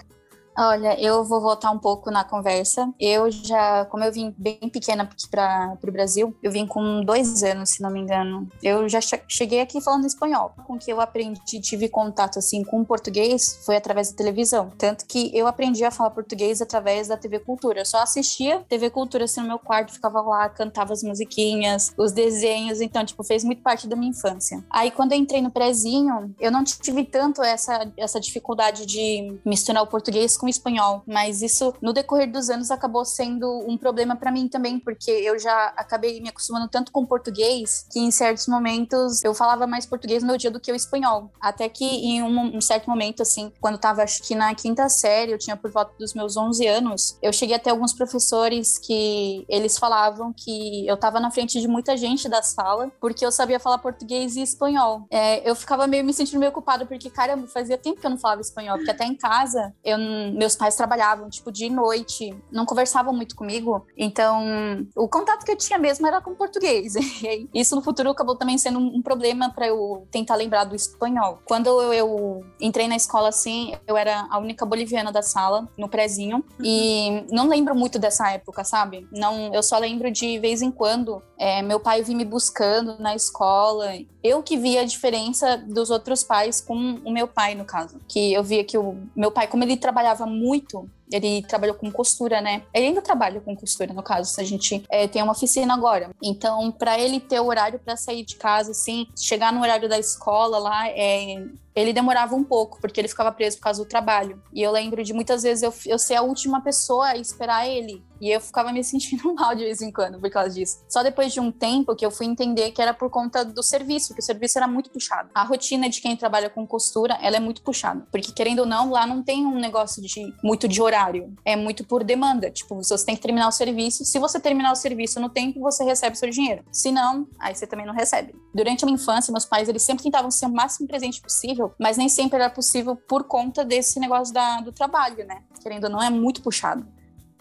Olha, 0.57 0.97
eu 1.01 1.23
vou 1.25 1.41
voltar 1.41 1.69
um 1.69 1.77
pouco 1.77 2.09
na 2.09 2.23
conversa. 2.23 2.89
Eu 2.97 3.29
já, 3.29 3.85
como 3.85 4.05
eu 4.05 4.11
vim 4.11 4.33
bem 4.37 4.57
pequena 4.71 5.07
para 5.29 5.77
o 5.83 5.91
Brasil, 5.91 6.35
eu 6.41 6.49
vim 6.49 6.65
com 6.65 7.01
dois 7.03 7.43
anos, 7.43 7.71
se 7.71 7.81
não 7.81 7.89
me 7.89 7.99
engano. 7.99 8.47
Eu 8.63 8.87
já 8.87 8.99
cheguei 9.27 9.59
aqui 9.59 9.81
falando 9.81 10.05
espanhol. 10.05 10.53
Com 10.65 10.77
que 10.77 10.89
eu 10.89 11.01
aprendi, 11.01 11.59
tive 11.59 11.89
contato 11.89 12.39
assim 12.39 12.63
com 12.63 12.85
português 12.85 13.59
foi 13.65 13.75
através 13.75 14.11
da 14.11 14.15
televisão. 14.15 14.71
Tanto 14.77 15.05
que 15.05 15.29
eu 15.37 15.45
aprendi 15.45 15.83
a 15.83 15.91
falar 15.91 16.11
português 16.11 16.61
através 16.61 17.09
da 17.09 17.17
TV 17.17 17.39
Cultura. 17.39 17.81
Eu 17.81 17.85
só 17.85 17.97
assistia 17.97 18.63
TV 18.69 18.89
Cultura 18.89 19.25
assim 19.25 19.41
no 19.41 19.47
meu 19.47 19.59
quarto, 19.59 19.93
ficava 19.93 20.21
lá, 20.21 20.47
cantava 20.47 20.93
as 20.93 21.03
musiquinhas, 21.03 21.93
os 21.97 22.13
desenhos. 22.13 22.79
Então, 22.79 23.03
tipo, 23.03 23.23
fez 23.25 23.43
muito 23.43 23.61
parte 23.61 23.87
da 23.87 23.95
minha 23.95 24.11
infância. 24.11 24.63
Aí, 24.69 24.89
quando 24.89 25.11
eu 25.11 25.17
entrei 25.17 25.41
no 25.41 25.51
prezinho, 25.51 26.33
eu 26.39 26.49
não 26.49 26.63
tive 26.63 27.03
tanto 27.03 27.43
essa, 27.43 27.91
essa 27.97 28.21
dificuldade 28.21 28.85
de 28.85 29.37
misturar 29.45 29.83
o 29.83 29.87
português 29.87 30.37
com 30.37 30.44
com 30.45 30.49
espanhol, 30.49 31.03
mas 31.07 31.41
isso 31.41 31.73
no 31.81 31.91
decorrer 31.91 32.31
dos 32.31 32.51
anos 32.51 32.69
acabou 32.69 33.03
sendo 33.03 33.65
um 33.67 33.75
problema 33.77 34.15
para 34.15 34.31
mim 34.31 34.47
também, 34.47 34.79
porque 34.79 35.09
eu 35.09 35.39
já 35.39 35.73
acabei 35.75 36.21
me 36.21 36.29
acostumando 36.29 36.67
tanto 36.67 36.91
com 36.91 37.03
português 37.03 37.87
que 37.91 37.99
em 37.99 38.11
certos 38.11 38.47
momentos 38.47 39.23
eu 39.23 39.33
falava 39.33 39.65
mais 39.65 39.87
português 39.87 40.21
no 40.21 40.27
meu 40.27 40.37
dia 40.37 40.51
do 40.51 40.59
que 40.59 40.71
o 40.71 40.75
espanhol. 40.75 41.31
Até 41.41 41.67
que 41.67 41.83
em 41.83 42.21
um, 42.21 42.57
um 42.57 42.61
certo 42.61 42.87
momento, 42.87 43.23
assim, 43.23 43.51
quando 43.59 43.79
tava 43.79 44.03
acho 44.03 44.21
que 44.21 44.35
na 44.35 44.53
quinta 44.53 44.87
série, 44.87 45.31
eu 45.31 45.39
tinha 45.39 45.57
por 45.57 45.71
volta 45.71 45.93
dos 45.97 46.13
meus 46.13 46.37
11 46.37 46.67
anos, 46.67 47.17
eu 47.23 47.33
cheguei 47.33 47.55
até 47.55 47.71
alguns 47.71 47.91
professores 47.91 48.77
que 48.77 49.45
eles 49.49 49.79
falavam 49.79 50.31
que 50.31 50.85
eu 50.85 50.95
tava 50.95 51.19
na 51.19 51.31
frente 51.31 51.59
de 51.59 51.67
muita 51.67 51.97
gente 51.97 52.29
da 52.29 52.43
sala 52.43 52.91
porque 53.01 53.25
eu 53.25 53.31
sabia 53.31 53.59
falar 53.59 53.79
português 53.79 54.35
e 54.35 54.43
espanhol. 54.43 55.07
É, 55.09 55.49
eu 55.49 55.55
ficava 55.55 55.87
meio 55.87 56.03
me 56.03 56.13
sentindo 56.13 56.39
meio 56.39 56.51
ocupada 56.51 56.85
porque, 56.85 57.09
caramba, 57.09 57.47
fazia 57.47 57.79
tempo 57.79 57.99
que 57.99 58.05
eu 58.05 58.11
não 58.11 58.17
falava 58.17 58.41
espanhol, 58.41 58.77
porque 58.77 58.91
até 58.91 59.05
em 59.05 59.15
casa 59.15 59.73
eu 59.83 59.97
meus 60.35 60.55
pais 60.55 60.75
trabalhavam, 60.75 61.29
tipo, 61.29 61.51
de 61.51 61.69
noite, 61.69 62.35
não 62.51 62.65
conversavam 62.65 63.13
muito 63.13 63.35
comigo. 63.35 63.85
Então, 63.97 64.85
o 64.95 65.07
contato 65.07 65.45
que 65.45 65.51
eu 65.51 65.57
tinha 65.57 65.79
mesmo 65.79 66.05
era 66.05 66.21
com 66.21 66.35
português. 66.35 66.93
Isso 67.53 67.75
no 67.75 67.81
futuro 67.81 68.09
acabou 68.09 68.35
também 68.35 68.57
sendo 68.57 68.79
um 68.79 69.01
problema 69.01 69.49
para 69.49 69.67
eu 69.67 70.07
tentar 70.11 70.35
lembrar 70.35 70.65
do 70.65 70.75
espanhol. 70.75 71.39
Quando 71.45 71.69
eu, 71.93 72.43
entrei 72.59 72.87
na 72.87 72.95
escola 72.95 73.29
assim, 73.29 73.73
eu 73.87 73.95
era 73.95 74.27
a 74.29 74.37
única 74.37 74.65
boliviana 74.65 75.11
da 75.11 75.21
sala, 75.21 75.67
no 75.77 75.87
prezinho, 75.89 76.37
uhum. 76.37 76.65
e 76.65 77.25
não 77.31 77.47
lembro 77.47 77.75
muito 77.75 77.97
dessa 77.97 78.29
época, 78.31 78.63
sabe? 78.63 79.07
Não, 79.11 79.53
eu 79.53 79.63
só 79.63 79.77
lembro 79.77 80.11
de 80.11 80.39
vez 80.39 80.61
em 80.61 80.71
quando 80.71 81.21
é, 81.37 81.61
meu 81.61 81.79
pai 81.79 82.01
vir 82.01 82.15
me 82.15 82.25
buscando 82.25 82.97
na 82.99 83.15
escola. 83.15 83.93
Eu 84.25 84.41
que 84.41 84.57
via 84.57 84.81
a 84.81 84.85
diferença 84.85 85.55
dos 85.57 85.91
outros 85.91 86.23
pais 86.23 86.59
com 86.59 86.99
o 87.05 87.11
meu 87.11 87.27
pai, 87.27 87.53
no 87.53 87.63
caso. 87.63 87.99
Que 88.07 88.33
eu 88.33 88.43
via 88.43 88.63
que 88.63 88.77
o 88.77 88.97
meu 89.15 89.31
pai, 89.31 89.47
como 89.47 89.63
ele 89.63 89.77
trabalhava 89.77 90.25
muito 90.25 90.89
ele 91.11 91.43
trabalhou 91.43 91.75
com 91.75 91.91
costura, 91.91 92.41
né? 92.41 92.63
Ele 92.73 92.87
ainda 92.87 93.01
trabalha 93.01 93.39
com 93.41 93.55
costura, 93.55 93.93
no 93.93 94.03
caso. 94.03 94.39
A 94.39 94.43
gente 94.43 94.83
é, 94.89 95.07
tem 95.07 95.21
uma 95.21 95.31
oficina 95.31 95.73
agora. 95.73 96.09
Então, 96.23 96.71
para 96.71 96.99
ele 96.99 97.19
ter 97.19 97.39
o 97.39 97.45
horário 97.45 97.79
para 97.79 97.95
sair 97.95 98.23
de 98.23 98.35
casa, 98.35 98.71
assim, 98.71 99.07
chegar 99.17 99.53
no 99.53 99.61
horário 99.61 99.87
da 99.87 99.99
escola 99.99 100.57
lá, 100.57 100.89
é, 100.89 101.45
ele 101.75 101.91
demorava 101.91 102.35
um 102.35 102.43
pouco, 102.43 102.79
porque 102.79 103.01
ele 103.01 103.07
ficava 103.07 103.31
preso 103.31 103.57
por 103.57 103.63
causa 103.63 103.83
do 103.83 103.87
trabalho. 103.87 104.41
E 104.53 104.61
eu 104.61 104.71
lembro 104.71 105.03
de 105.03 105.13
muitas 105.13 105.43
vezes 105.43 105.61
eu, 105.61 105.73
eu 105.85 105.99
ser 105.99 106.15
a 106.15 106.21
última 106.21 106.61
pessoa 106.61 107.07
a 107.07 107.17
esperar 107.17 107.67
ele. 107.67 108.01
E 108.21 108.31
eu 108.31 108.39
ficava 108.39 108.71
me 108.71 108.81
sentindo 108.83 109.33
mal 109.33 109.53
de 109.53 109.65
vez 109.65 109.81
em 109.81 109.91
quando 109.91 110.19
por 110.19 110.29
causa 110.29 110.51
disso. 110.51 110.79
Só 110.87 111.03
depois 111.03 111.33
de 111.33 111.39
um 111.41 111.51
tempo 111.51 111.95
que 111.95 112.05
eu 112.05 112.11
fui 112.11 112.25
entender 112.25 112.71
que 112.71 112.81
era 112.81 112.93
por 112.93 113.09
conta 113.09 113.43
do 113.43 113.61
serviço, 113.61 114.13
que 114.13 114.21
o 114.21 114.23
serviço 114.23 114.57
era 114.57 114.67
muito 114.67 114.89
puxado. 114.89 115.29
A 115.35 115.43
rotina 115.43 115.89
de 115.89 115.99
quem 115.99 116.15
trabalha 116.15 116.49
com 116.49 116.65
costura, 116.65 117.17
ela 117.21 117.35
é 117.35 117.39
muito 117.41 117.61
puxada. 117.61 118.07
Porque, 118.09 118.31
querendo 118.31 118.59
ou 118.59 118.65
não, 118.65 118.89
lá 118.89 119.05
não 119.05 119.21
tem 119.21 119.45
um 119.45 119.59
negócio 119.59 120.01
de 120.01 120.33
muito 120.41 120.67
de 120.69 120.81
horário. 120.81 120.94
É 121.43 121.55
muito 121.55 121.83
por 121.83 122.03
demanda. 122.03 122.49
Tipo, 122.49 122.75
você 122.75 123.05
tem 123.05 123.15
que 123.15 123.21
terminar 123.21 123.47
o 123.47 123.51
serviço. 123.51 124.03
Se 124.05 124.19
você 124.19 124.39
terminar 124.39 124.71
o 124.71 124.75
serviço 124.75 125.19
no 125.19 125.29
tempo, 125.29 125.59
você 125.59 125.83
recebe 125.83 126.17
seu 126.17 126.29
dinheiro. 126.29 126.63
Se 126.71 126.91
não, 126.91 127.27
aí 127.39 127.53
você 127.53 127.67
também 127.67 127.85
não 127.85 127.93
recebe. 127.93 128.33
Durante 128.53 128.83
a 128.83 128.87
minha 128.87 128.95
infância, 128.95 129.31
meus 129.31 129.45
pais, 129.45 129.69
eles 129.69 129.83
sempre 129.83 130.03
tentavam 130.03 130.31
ser 130.31 130.45
o 130.47 130.49
máximo 130.49 130.87
presente 130.87 131.21
possível 131.21 131.35
possível, 131.35 131.73
mas 131.79 131.97
nem 131.97 132.09
sempre 132.09 132.37
era 132.37 132.49
possível 132.49 132.95
por 132.95 133.25
conta 133.25 133.63
desse 133.63 133.99
negócio 133.99 134.33
da, 134.33 134.61
do 134.61 134.71
trabalho, 134.71 135.25
né? 135.25 135.43
Querendo 135.61 135.85
ou 135.85 135.89
não, 135.89 136.01
é 136.01 136.09
muito 136.09 136.41
puxado. 136.41 136.87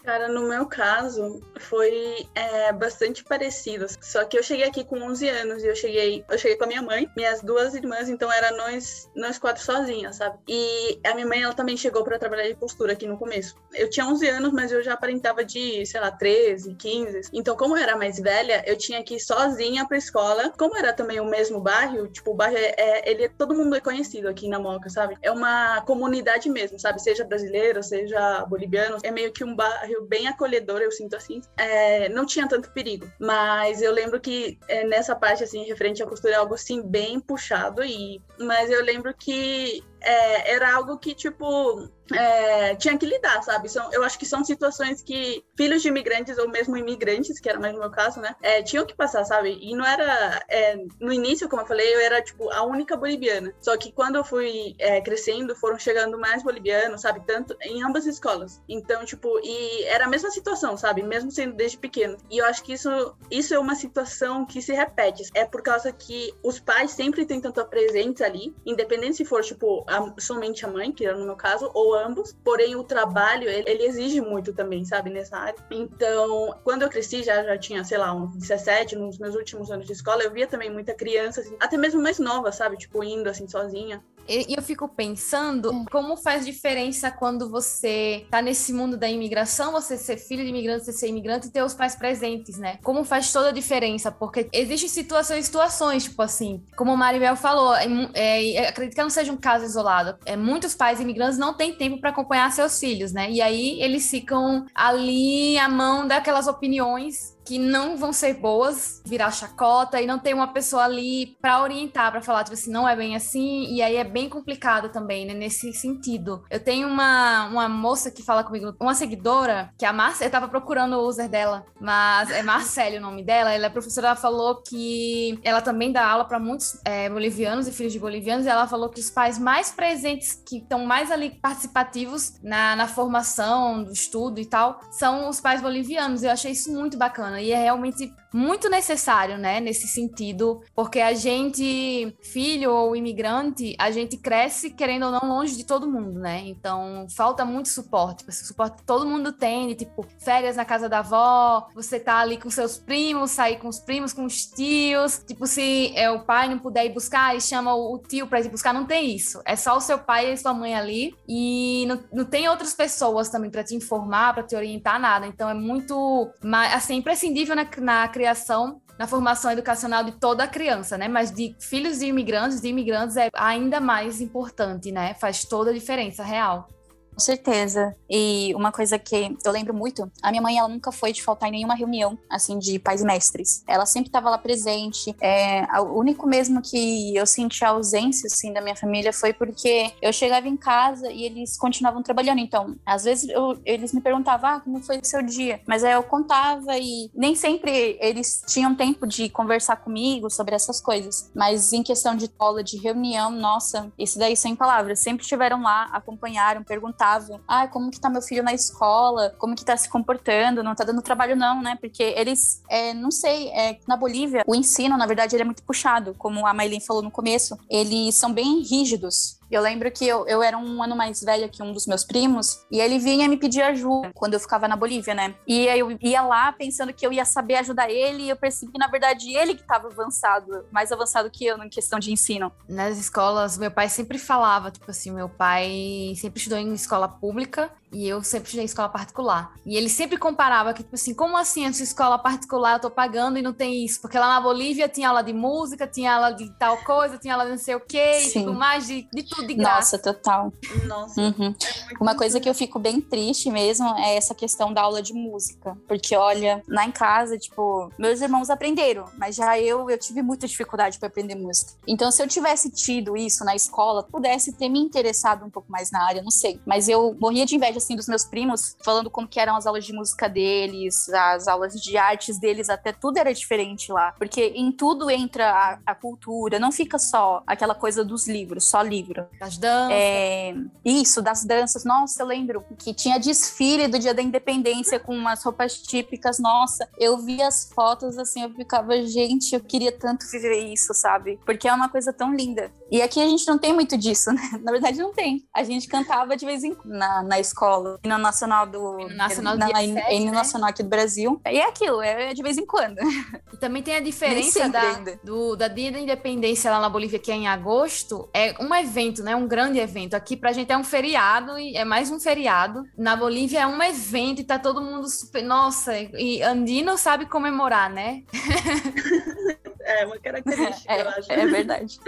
Cara, 0.05 0.27
no 0.27 0.43
meu 0.43 0.67
caso, 0.67 1.41
foi 1.57 2.27
é, 2.35 2.71
bastante 2.71 3.23
parecido. 3.23 3.87
Só 3.99 4.23
que 4.23 4.37
eu 4.37 4.43
cheguei 4.43 4.67
aqui 4.67 4.83
com 4.83 5.01
11 5.01 5.27
anos 5.27 5.63
e 5.63 5.67
eu 5.67 5.75
cheguei, 5.75 6.23
eu 6.29 6.37
cheguei 6.37 6.55
com 6.55 6.63
a 6.63 6.67
minha 6.67 6.81
mãe, 6.83 7.09
minhas 7.17 7.41
duas 7.41 7.73
irmãs, 7.73 8.07
então 8.07 8.31
era 8.31 8.55
nós, 8.55 9.09
nós 9.15 9.39
quatro 9.39 9.63
sozinhas, 9.63 10.17
sabe? 10.17 10.37
E 10.47 10.99
a 11.03 11.15
minha 11.15 11.25
mãe, 11.25 11.41
ela 11.41 11.55
também 11.55 11.75
chegou 11.75 12.03
para 12.03 12.19
trabalhar 12.19 12.47
de 12.47 12.53
costura 12.53 12.93
aqui 12.93 13.07
no 13.07 13.17
começo. 13.17 13.55
Eu 13.73 13.89
tinha 13.89 14.05
11 14.05 14.27
anos, 14.27 14.53
mas 14.53 14.71
eu 14.71 14.83
já 14.83 14.93
aparentava 14.93 15.43
de, 15.43 15.83
sei 15.87 15.99
lá, 15.99 16.11
13, 16.11 16.75
15. 16.75 17.29
Então, 17.33 17.57
como 17.57 17.75
eu 17.75 17.81
era 17.81 17.97
mais 17.97 18.19
velha, 18.19 18.63
eu 18.67 18.77
tinha 18.77 19.03
que 19.03 19.15
ir 19.15 19.19
sozinha 19.19 19.87
pra 19.87 19.97
escola. 19.97 20.53
Como 20.55 20.77
era 20.77 20.93
também 20.93 21.19
o 21.19 21.25
mesmo 21.25 21.59
bairro, 21.59 22.07
tipo, 22.09 22.29
o 22.29 22.35
bairro 22.35 22.57
é, 22.57 22.75
é 22.77 23.09
ele 23.09 23.27
todo 23.27 23.55
mundo 23.55 23.75
é 23.75 23.81
conhecido 23.81 24.27
aqui 24.29 24.47
na 24.47 24.59
Moca, 24.59 24.87
sabe? 24.87 25.17
É 25.23 25.31
uma 25.31 25.81
comunidade 25.81 26.47
mesmo, 26.47 26.79
sabe? 26.79 27.01
Seja 27.01 27.23
brasileiro, 27.23 27.81
seja 27.81 28.45
boliviano, 28.45 28.97
é 29.01 29.09
meio 29.09 29.33
que 29.33 29.43
um 29.43 29.55
bairro 29.55 29.94
bem 30.03 30.27
acolhedor, 30.27 30.81
eu 30.81 30.91
sinto 30.91 31.15
assim. 31.15 31.41
É, 31.57 32.09
não 32.09 32.25
tinha 32.25 32.47
tanto 32.47 32.71
perigo. 32.71 33.09
Mas 33.19 33.81
eu 33.81 33.91
lembro 33.91 34.19
que 34.19 34.59
é, 34.67 34.85
nessa 34.85 35.15
parte, 35.15 35.43
assim, 35.43 35.63
referente 35.63 36.03
à 36.03 36.05
costura, 36.05 36.33
é 36.33 36.37
algo, 36.37 36.53
assim, 36.53 36.81
bem 36.81 37.19
puxado. 37.19 37.83
E, 37.83 38.21
mas 38.39 38.69
eu 38.69 38.83
lembro 38.83 39.13
que 39.13 39.83
é, 40.05 40.53
era 40.53 40.75
algo 40.75 40.97
que, 40.97 41.15
tipo, 41.15 41.89
é, 42.13 42.75
tinha 42.75 42.97
que 42.97 43.05
lidar, 43.05 43.41
sabe? 43.41 43.67
São, 43.69 43.91
eu 43.91 44.03
acho 44.03 44.19
que 44.19 44.25
são 44.25 44.43
situações 44.43 45.01
que 45.01 45.43
filhos 45.57 45.81
de 45.81 45.87
imigrantes 45.87 46.37
ou 46.37 46.47
mesmo 46.49 46.77
imigrantes, 46.77 47.39
que 47.39 47.49
era 47.49 47.59
mais 47.59 47.73
no 47.73 47.79
meu 47.79 47.89
caso, 47.89 48.19
né, 48.21 48.35
é, 48.41 48.61
tinham 48.61 48.85
que 48.85 48.95
passar, 48.95 49.25
sabe? 49.25 49.57
E 49.59 49.75
não 49.75 49.85
era. 49.85 50.43
É, 50.47 50.77
no 50.99 51.11
início, 51.11 51.49
como 51.49 51.63
eu 51.63 51.67
falei, 51.67 51.95
eu 51.95 51.99
era, 51.99 52.21
tipo, 52.21 52.51
a 52.51 52.63
única 52.63 52.95
boliviana. 52.95 53.53
Só 53.59 53.75
que 53.77 53.91
quando 53.91 54.17
eu 54.17 54.23
fui 54.23 54.75
é, 54.77 55.01
crescendo, 55.01 55.55
foram 55.55 55.79
chegando 55.79 56.17
mais 56.19 56.43
bolivianos, 56.43 57.01
sabe? 57.01 57.21
Tanto 57.25 57.55
em 57.61 57.83
ambas 57.83 58.05
escolas. 58.05 58.61
Então, 58.69 59.03
tipo, 59.05 59.39
e 59.43 59.83
era 59.85 60.05
a 60.05 60.09
mesma 60.09 60.29
situação, 60.29 60.77
sabe? 60.77 61.01
Mesmo 61.01 61.31
sendo 61.31 61.55
desde 61.55 61.77
pequeno. 61.77 62.17
E 62.29 62.37
eu 62.37 62.45
acho 62.45 62.63
que 62.63 62.73
isso, 62.73 62.89
isso 63.31 63.53
é 63.53 63.59
uma 63.59 63.75
situação 63.75 64.45
que 64.45 64.61
se 64.61 64.73
repete. 64.73 65.23
É 65.33 65.45
por 65.45 65.61
causa 65.63 65.91
que 65.91 66.33
os 66.43 66.59
pais 66.59 66.91
sempre 66.91 67.25
tentam 67.25 67.49
estar 67.49 67.65
presentes 67.65 68.21
ali, 68.21 68.53
independente 68.65 69.17
se 69.17 69.25
for, 69.25 69.41
tipo, 69.43 69.83
a, 69.97 70.13
somente 70.19 70.65
a 70.65 70.67
mãe, 70.67 70.91
que 70.91 71.05
era 71.05 71.17
no 71.17 71.25
meu 71.25 71.35
caso, 71.35 71.69
ou 71.73 71.95
ambos. 71.95 72.35
Porém, 72.43 72.75
o 72.75 72.83
trabalho, 72.83 73.49
ele, 73.49 73.69
ele, 73.69 73.83
exige 73.83 74.21
muito 74.21 74.53
também, 74.53 74.85
sabe, 74.85 75.09
nessa 75.09 75.37
área. 75.37 75.55
Então, 75.71 76.55
quando 76.63 76.83
eu 76.83 76.89
cresci, 76.89 77.23
já, 77.23 77.43
já 77.43 77.57
tinha, 77.57 77.83
sei 77.83 77.97
lá, 77.97 78.13
uns 78.13 78.35
17, 78.37 78.95
nos 78.95 79.17
meus 79.17 79.35
últimos 79.35 79.71
anos 79.71 79.85
de 79.85 79.93
escola, 79.93 80.23
eu 80.23 80.31
via 80.31 80.47
também 80.47 80.71
muita 80.71 80.93
criança, 80.93 81.41
assim, 81.41 81.55
até 81.59 81.77
mesmo 81.77 82.01
mais 82.01 82.19
nova, 82.19 82.51
sabe, 82.51 82.77
tipo, 82.77 83.03
indo 83.03 83.29
assim 83.29 83.47
sozinha 83.47 84.03
E, 84.27 84.53
eu 84.55 84.61
fico 84.61 84.87
pensando 84.87 85.71
é. 85.71 85.91
como 85.91 86.17
faz 86.17 86.45
diferença 86.45 87.11
quando 87.11 87.49
você 87.49 88.25
tá 88.29 88.41
nesse 88.41 88.73
mundo 88.73 88.97
da 88.97 89.09
imigração, 89.09 89.71
você 89.71 89.97
ser 89.97 90.17
filho 90.17 90.43
de 90.43 90.49
imigrante, 90.49 90.85
você 90.85 90.93
ser 90.93 91.07
imigrante 91.07 91.47
e 91.47 91.51
ter 91.51 91.63
os 91.63 91.73
pais 91.73 91.95
presentes, 91.95 92.57
né? 92.57 92.79
Como 92.83 93.03
faz 93.03 93.31
toda 93.31 93.49
a 93.49 93.51
diferença, 93.51 94.11
porque 94.11 94.49
existem 94.51 94.89
situações 94.89 95.39
e 95.39 95.43
situações, 95.43 96.03
tipo 96.05 96.21
assim, 96.21 96.63
como 96.75 96.93
o 96.93 96.97
Maribel 96.97 97.35
falou, 97.35 97.75
é, 97.75 97.85
é, 98.13 98.69
acredito 98.69 98.95
que 98.95 99.01
não 99.01 99.09
seja 99.09 99.31
um 99.31 99.37
caso 99.37 99.65
isolado. 99.65 100.17
É, 100.25 100.35
muitos 100.35 100.75
pais 100.75 100.99
imigrantes 100.99 101.37
não 101.37 101.53
têm 101.53 101.73
tempo 101.73 101.99
para 101.99 102.09
acompanhar 102.09 102.51
seus 102.51 102.79
filhos, 102.79 103.11
né? 103.11 103.29
E 103.29 103.41
aí 103.41 103.81
eles 103.81 104.09
ficam 104.09 104.65
ali 104.73 105.57
à 105.57 105.69
mão 105.69 106.07
daquelas 106.07 106.47
opiniões 106.47 107.34
que 107.45 107.59
não 107.59 107.95
vão 107.95 108.11
ser 108.11 108.33
boas, 108.33 109.01
virar 109.05 109.31
chacota 109.31 110.01
e 110.01 110.07
não 110.07 110.17
tem 110.17 110.33
uma 110.33 110.47
pessoa 110.47 110.83
ali 110.83 111.37
para 111.39 111.61
orientar, 111.61 112.11
para 112.11 112.21
falar, 112.21 112.43
tipo 112.43 112.55
assim, 112.55 112.71
não 112.71 112.89
é 112.89 112.95
bem 112.95 113.15
assim, 113.15 113.71
e 113.73 113.81
aí 113.81 113.95
é 113.95 114.03
bem 114.03 114.27
complicado 114.27 114.89
também, 114.89 115.25
né, 115.25 115.33
nesse 115.33 115.71
sentido. 115.73 116.43
Eu 116.49 116.59
tenho 116.59 116.87
uma, 116.87 117.45
uma 117.45 117.69
moça 117.69 118.09
que 118.09 118.23
fala 118.23 118.43
comigo, 118.43 118.75
uma 118.79 118.95
seguidora, 118.95 119.69
que 119.77 119.85
é 119.85 119.87
a 119.87 119.93
Marcia, 119.93 120.25
eu 120.25 120.31
tava 120.31 120.47
procurando 120.47 120.95
o 120.95 121.07
user 121.07 121.29
dela, 121.29 121.65
mas 121.79 122.31
é 122.31 122.41
Marcele 122.41 122.97
o 122.97 123.01
nome 123.01 123.23
dela, 123.23 123.53
ela 123.53 123.67
é 123.67 123.69
professora, 123.69 124.07
ela 124.07 124.15
falou 124.15 124.63
que 124.63 125.39
ela 125.43 125.61
também 125.61 125.91
dá 125.91 126.07
aula 126.07 126.25
para 126.25 126.39
muitos 126.39 126.79
é, 126.83 127.09
bolivianos 127.09 127.67
e 127.67 127.71
filhos 127.71 127.93
de 127.93 127.99
bolivianos, 127.99 128.45
e 128.45 128.49
ela 128.49 128.67
falou 128.67 128.89
que 128.89 128.99
os 128.99 129.09
pais 129.09 129.37
mais 129.37 129.71
presentes, 129.71 130.33
que 130.33 130.57
estão 130.57 130.85
mais 130.85 131.11
ali 131.11 131.29
participativos 131.29 132.33
na, 132.41 132.75
na 132.75 132.87
formação, 132.87 133.83
do 133.83 133.91
estudo 133.91 134.39
e 134.39 134.45
tal, 134.45 134.79
são 134.89 135.29
os 135.29 135.39
pais 135.39 135.61
bolivianos, 135.61 136.23
eu 136.23 136.31
achei 136.31 136.51
isso 136.51 136.71
muito 136.73 136.97
bacana 136.97 137.34
e 137.39 137.51
é 137.51 137.57
realmente 137.57 138.13
muito 138.35 138.69
necessário, 138.69 139.37
né, 139.37 139.61
nesse 139.61 139.87
sentido, 139.87 140.61
porque 140.75 140.99
a 140.99 141.13
gente, 141.13 142.13
filho 142.21 142.69
ou 142.69 142.93
imigrante, 142.93 143.73
a 143.79 143.89
gente 143.91 144.17
cresce 144.17 144.71
querendo 144.71 145.05
ou 145.05 145.11
não 145.13 145.29
longe 145.29 145.55
de 145.55 145.65
todo 145.65 145.89
mundo, 145.89 146.19
né? 146.19 146.41
Então 146.45 147.07
falta 147.15 147.45
muito 147.45 147.69
suporte, 147.69 148.25
esse 148.27 148.45
suporte 148.45 148.83
todo 148.85 149.05
mundo 149.05 149.31
tem, 149.31 149.69
de 149.69 149.75
tipo 149.75 150.05
férias 150.19 150.57
na 150.57 150.65
casa 150.65 150.89
da 150.89 150.99
avó, 150.99 151.65
você 151.73 151.97
tá 151.97 152.17
ali 152.17 152.37
com 152.37 152.49
seus 152.49 152.77
primos, 152.77 153.31
sair 153.31 153.57
com 153.57 153.69
os 153.69 153.79
primos, 153.79 154.11
com 154.11 154.25
os 154.25 154.45
tios, 154.47 155.23
tipo 155.25 155.47
se 155.47 155.93
é, 155.95 156.11
o 156.11 156.25
pai 156.25 156.49
não 156.49 156.59
puder 156.59 156.85
ir 156.85 156.89
buscar 156.93 157.37
e 157.37 157.39
chama 157.39 157.73
o 157.73 157.97
tio 157.99 158.27
para 158.27 158.41
ir 158.41 158.49
buscar, 158.49 158.73
não 158.73 158.85
tem 158.85 159.15
isso. 159.15 159.41
É 159.45 159.55
só 159.55 159.77
o 159.77 159.81
seu 159.81 159.97
pai 159.97 160.33
e 160.33 160.37
sua 160.37 160.53
mãe 160.53 160.75
ali 160.75 161.15
e 161.25 161.85
não, 161.87 162.03
não 162.11 162.25
tem 162.25 162.49
outras 162.49 162.73
pessoas 162.73 163.29
também 163.29 163.49
para 163.49 163.63
te 163.63 163.75
informar, 163.75 164.33
para 164.33 164.43
te 164.43 164.57
orientar 164.57 164.99
nada. 164.99 165.25
Então 165.25 165.49
é 165.49 165.53
muito, 165.53 166.29
assim, 166.73 166.95
imprescindível 166.95 167.55
na, 167.55 167.65
na 167.79 168.07
criação 168.09 168.24
criação, 168.25 168.81
na 168.97 169.05
formação 169.05 169.51
educacional 169.51 170.03
de 170.03 170.13
toda 170.13 170.43
a 170.43 170.47
criança, 170.47 170.97
né? 170.97 171.07
Mas 171.07 171.31
de 171.31 171.55
filhos 171.59 171.99
de 171.99 172.07
imigrantes, 172.07 172.59
de 172.59 172.67
imigrantes 172.67 173.15
é 173.17 173.29
ainda 173.35 173.79
mais 173.79 174.19
importante, 174.19 174.91
né? 174.91 175.13
Faz 175.13 175.45
toda 175.45 175.69
a 175.69 175.73
diferença 175.73 176.23
real. 176.23 176.67
Com 177.15 177.21
certeza. 177.21 177.95
E 178.09 178.53
uma 178.55 178.73
coisa 178.73 178.99
que 178.99 179.37
eu 179.43 179.51
lembro 179.51 179.73
muito, 179.73 180.11
a 180.21 180.31
minha 180.31 180.41
mãe 180.41 180.57
ela 180.57 180.67
nunca 180.67 180.91
foi 180.91 181.13
de 181.13 181.23
faltar 181.23 181.47
em 181.47 181.53
nenhuma 181.53 181.73
reunião 181.73 182.19
assim 182.29 182.59
de 182.59 182.77
pais 182.77 183.01
e 183.01 183.05
mestres. 183.05 183.63
Ela 183.65 183.85
sempre 183.85 184.09
estava 184.09 184.29
lá 184.29 184.37
presente. 184.37 185.15
É, 185.21 185.65
o 185.79 185.97
único 185.97 186.27
mesmo 186.27 186.61
que 186.61 187.15
eu 187.15 187.25
senti 187.25 187.63
a 187.63 187.69
ausência 187.69 188.27
assim 188.27 188.51
da 188.51 188.59
minha 188.59 188.75
família 188.75 189.13
foi 189.13 189.31
porque 189.31 189.93
eu 190.01 190.11
chegava 190.11 190.47
em 190.49 190.57
casa 190.57 191.09
e 191.09 191.23
eles 191.23 191.57
continuavam 191.57 192.03
trabalhando. 192.03 192.39
Então, 192.39 192.75
às 192.85 193.05
vezes 193.05 193.29
eu, 193.29 193.57
eles 193.63 193.93
me 193.93 194.01
perguntavam 194.01 194.49
ah, 194.49 194.59
como 194.59 194.83
foi 194.83 194.97
o 194.97 195.05
seu 195.05 195.21
dia, 195.21 195.61
mas 195.65 195.85
aí 195.85 195.93
eu 195.93 196.03
contava 196.03 196.77
e 196.77 197.09
nem 197.15 197.33
sempre 197.33 197.97
eles 198.01 198.43
tinham 198.45 198.75
tempo 198.75 199.07
de 199.07 199.29
conversar 199.29 199.77
comigo 199.77 200.29
sobre 200.29 200.53
essas 200.53 200.81
coisas. 200.81 201.31
Mas 201.33 201.71
em 201.71 201.81
questão 201.81 202.13
de 202.13 202.29
aula, 202.37 202.61
de 202.61 202.77
reunião, 202.77 203.31
nossa, 203.31 203.89
isso 203.97 204.19
daí 204.19 204.35
sem 204.35 204.53
palavras. 204.53 204.99
Sempre 204.99 205.23
estiveram 205.23 205.61
lá, 205.61 205.85
acompanharam, 205.93 206.61
perguntaram 206.61 207.04
perguntavam: 207.05 207.39
ah, 207.47 207.67
como 207.67 207.91
que 207.91 207.99
tá 207.99 208.09
meu 208.09 208.21
filho 208.21 208.43
na 208.43 208.53
escola? 208.53 209.33
Como 209.37 209.55
que 209.55 209.63
tá 209.63 209.77
se 209.77 209.89
comportando? 209.89 210.63
Não 210.63 210.75
tá 210.75 210.83
dando 210.83 211.01
trabalho, 211.01 211.35
não, 211.35 211.61
né? 211.61 211.77
Porque 211.79 212.03
eles, 212.03 212.61
é, 212.69 212.93
não 212.93 213.11
sei, 213.11 213.49
é, 213.49 213.77
na 213.87 213.95
Bolívia, 213.95 214.43
o 214.47 214.55
ensino, 214.55 214.97
na 214.97 215.05
verdade, 215.05 215.35
ele 215.35 215.43
é 215.43 215.45
muito 215.45 215.63
puxado, 215.63 216.15
como 216.17 216.45
a 216.45 216.53
Maylin 216.53 216.79
falou 216.79 217.01
no 217.01 217.11
começo. 217.11 217.57
Eles 217.69 218.15
são 218.15 218.33
bem 218.33 218.61
rígidos. 218.61 219.34
Eu 219.49 219.61
lembro 219.61 219.91
que 219.91 220.07
eu, 220.07 220.27
eu 220.27 220.41
era 220.41 220.57
um 220.57 220.81
ano 220.81 220.95
mais 220.95 221.21
velha 221.21 221.47
que 221.47 221.61
um 221.61 221.71
dos 221.71 221.85
meus 221.85 222.03
primos, 222.03 222.65
e 222.71 222.79
ele 222.79 222.99
vinha 222.99 223.27
me 223.27 223.37
pedir 223.37 223.61
ajuda 223.61 224.11
quando 224.13 224.33
eu 224.33 224.39
ficava 224.39 224.67
na 224.67 224.75
Bolívia, 224.75 225.13
né? 225.13 225.35
E 225.47 225.65
eu 225.67 225.97
ia 226.01 226.21
lá 226.21 226.51
pensando 226.51 226.93
que 226.93 227.05
eu 227.05 227.11
ia 227.11 227.25
saber 227.25 227.55
ajudar 227.55 227.89
ele, 227.89 228.23
e 228.23 228.29
eu 228.29 228.35
percebi 228.35 228.71
que, 228.71 228.79
na 228.79 228.87
verdade, 228.87 229.33
ele 229.33 229.55
que 229.55 229.61
estava 229.61 229.87
avançado, 229.87 230.65
mais 230.71 230.91
avançado 230.91 231.29
que 231.29 231.45
eu 231.45 231.61
em 231.63 231.69
questão 231.69 231.99
de 231.99 232.11
ensino. 232.11 232.51
Nas 232.67 232.97
escolas, 232.97 233.57
meu 233.57 233.71
pai 233.71 233.89
sempre 233.89 234.17
falava, 234.17 234.71
tipo 234.71 234.89
assim, 234.89 235.11
meu 235.11 235.29
pai 235.29 236.13
sempre 236.15 236.39
estudou 236.39 236.57
em 236.57 236.73
escola 236.73 237.07
pública 237.07 237.71
e 237.91 238.07
eu 238.07 238.21
sempre 238.23 238.47
estudei 238.47 238.63
em 238.63 238.65
escola 238.65 238.89
particular. 238.89 239.53
E 239.65 239.75
ele 239.77 239.89
sempre 239.89 240.17
comparava 240.17 240.73
que, 240.73 240.83
tipo 240.83 240.95
assim, 240.95 241.13
como 241.13 241.37
assim 241.37 241.65
essa 241.65 241.83
escola 241.83 242.17
particular 242.17 242.73
eu 242.73 242.79
tô 242.79 242.91
pagando 242.91 243.37
e 243.37 243.41
não 243.41 243.53
tem 243.53 243.85
isso? 243.85 244.01
Porque 244.01 244.17
lá 244.17 244.27
na 244.27 244.41
Bolívia 244.41 244.89
tinha 244.89 245.09
aula 245.09 245.23
de 245.23 245.33
música, 245.33 245.87
tinha 245.87 246.13
aula 246.13 246.31
de 246.31 246.49
tal 246.57 246.77
coisa, 246.79 247.17
tinha 247.17 247.33
aula 247.33 247.45
de 247.45 247.51
não 247.51 247.57
sei 247.57 247.75
o 247.75 247.79
quê, 247.79 248.19
Sim. 248.19 248.27
e 248.27 248.43
tudo 248.43 248.53
mais, 248.53 248.87
de, 248.87 249.07
de 249.13 249.23
tudo 249.23 249.47
de 249.47 249.53
graça. 249.53 249.97
Nossa, 249.97 249.99
total. 249.99 250.51
Nossa. 250.85 251.21
Uhum. 251.21 251.55
É 251.91 252.03
Uma 252.03 252.15
coisa 252.15 252.39
que 252.39 252.49
eu 252.49 252.53
fico 252.53 252.79
bem 252.79 252.99
triste 252.99 253.49
mesmo 253.49 253.87
é 253.97 254.15
essa 254.15 254.35
questão 254.35 254.73
da 254.73 254.81
aula 254.81 255.01
de 255.01 255.13
música. 255.13 255.77
Porque, 255.87 256.15
olha, 256.15 256.63
lá 256.67 256.85
em 256.85 256.91
casa, 256.91 257.37
tipo, 257.37 257.91
meus 257.97 258.21
irmãos 258.21 258.49
aprenderam, 258.49 259.05
mas 259.17 259.35
já 259.35 259.57
eu, 259.59 259.89
eu 259.89 259.97
tive 259.97 260.21
muita 260.21 260.47
dificuldade 260.47 260.99
para 260.99 261.07
aprender 261.07 261.35
música. 261.35 261.71
Então, 261.87 262.11
se 262.11 262.21
eu 262.21 262.27
tivesse 262.27 262.69
tido 262.69 263.15
isso 263.15 263.45
na 263.45 263.55
escola, 263.55 264.03
pudesse 264.03 264.51
ter 264.53 264.69
me 264.69 264.79
interessado 264.79 265.45
um 265.45 265.49
pouco 265.49 265.71
mais 265.71 265.91
na 265.91 266.05
área, 266.05 266.21
não 266.21 266.31
sei. 266.31 266.59
Mas 266.65 266.89
eu 266.89 267.15
morria 267.19 267.45
de 267.45 267.55
inveja 267.55 267.79
assim 267.85 267.95
dos 267.95 268.07
meus 268.07 268.25
primos, 268.25 268.75
falando 268.83 269.09
como 269.09 269.27
que 269.27 269.39
eram 269.39 269.55
as 269.55 269.67
aulas 269.67 269.85
de 269.85 269.93
música 269.93 270.27
deles, 270.27 271.07
as 271.09 271.47
aulas 271.47 271.73
de 271.73 271.95
artes 271.97 272.39
deles, 272.39 272.69
até 272.69 272.91
tudo 272.91 273.17
era 273.17 273.33
diferente 273.33 273.91
lá, 273.91 274.13
porque 274.17 274.53
em 274.55 274.71
tudo 274.71 275.09
entra 275.09 275.51
a, 275.51 275.79
a 275.85 275.95
cultura, 275.95 276.59
não 276.59 276.71
fica 276.71 276.97
só 276.97 277.43
aquela 277.45 277.75
coisa 277.75 278.03
dos 278.03 278.27
livros, 278.27 278.65
só 278.65 278.81
livro. 278.81 279.27
Das 279.39 279.57
danças. 279.57 279.91
É, 279.91 280.55
isso, 280.83 281.21
das 281.21 281.45
danças. 281.45 281.85
Nossa, 281.85 282.23
eu 282.23 282.27
lembro 282.27 282.65
que 282.79 282.93
tinha 282.93 283.19
desfile 283.19 283.87
do 283.87 283.99
Dia 283.99 284.13
da 284.13 284.21
Independência 284.21 284.99
com 284.99 285.15
umas 285.15 285.43
roupas 285.43 285.77
típicas. 285.77 286.39
Nossa, 286.39 286.89
eu 286.97 287.17
vi 287.17 287.41
as 287.41 287.69
fotos 287.73 288.17
assim, 288.17 288.43
eu 288.43 288.49
ficava, 288.49 289.01
gente, 289.05 289.53
eu 289.53 289.61
queria 289.61 289.91
tanto 289.91 290.25
viver 290.31 290.73
isso, 290.73 290.93
sabe? 290.93 291.39
Porque 291.45 291.67
é 291.67 291.73
uma 291.73 291.89
coisa 291.89 292.11
tão 292.11 292.33
linda. 292.33 292.71
E 292.89 293.01
aqui 293.01 293.21
a 293.21 293.27
gente 293.27 293.47
não 293.47 293.57
tem 293.57 293.73
muito 293.73 293.97
disso, 293.97 294.31
né? 294.31 294.41
Na 294.63 294.71
verdade, 294.71 294.97
não 294.97 295.13
tem. 295.13 295.45
A 295.53 295.63
gente 295.63 295.87
cantava 295.87 296.35
de 296.35 296.45
vez 296.45 296.63
em 296.63 296.73
quando 296.73 296.95
na, 296.95 297.23
na 297.23 297.39
escola, 297.39 297.64
no 298.03 298.17
nacional 298.17 298.65
do. 298.65 298.97
No 298.97 299.09
nacional 299.09 299.57
na, 299.57 299.67
7, 299.67 299.93
né? 299.93 300.31
nacional 300.31 300.69
aqui 300.69 300.83
do 300.83 300.89
Brasil. 300.89 301.41
E 301.45 301.59
é 301.59 301.67
aquilo, 301.67 302.01
é 302.01 302.33
de 302.33 302.41
vez 302.41 302.57
em 302.57 302.65
quando. 302.65 302.97
E 303.53 303.57
também 303.57 303.81
tem 303.81 303.95
a 303.95 304.01
diferença 304.01 304.67
da, 304.67 304.99
do, 305.23 305.55
da 305.55 305.69
Dia 305.69 305.89
da 305.89 305.97
Independência 305.97 306.69
lá 306.69 306.81
na 306.81 306.89
Bolívia, 306.89 307.17
que 307.17 307.31
é 307.31 307.35
em 307.35 307.47
agosto. 307.47 308.29
É 308.33 308.53
um 308.59 308.75
evento, 308.75 309.23
né? 309.23 309.33
Um 309.33 309.47
grande 309.47 309.79
evento. 309.79 310.13
Aqui 310.13 310.35
pra 310.35 310.51
gente 310.51 310.73
é 310.73 310.77
um 310.77 310.83
feriado 310.83 311.57
e 311.57 311.77
é 311.77 311.85
mais 311.85 312.11
um 312.11 312.19
feriado. 312.19 312.83
Na 312.97 313.15
Bolívia 313.15 313.61
é 313.61 313.67
um 313.67 313.81
evento 313.81 314.41
e 314.41 314.43
tá 314.43 314.59
todo 314.59 314.81
mundo 314.81 315.07
super. 315.07 315.41
Nossa, 315.41 315.93
e 315.97 316.43
Andino 316.43 316.97
sabe 316.97 317.27
comemorar, 317.27 317.89
né? 317.89 318.23
É 319.85 320.05
uma 320.05 320.17
característica, 320.19 320.91
é, 320.91 321.01
eu 321.01 321.09
acho. 321.09 321.31
É 321.31 321.45
verdade. 321.45 321.99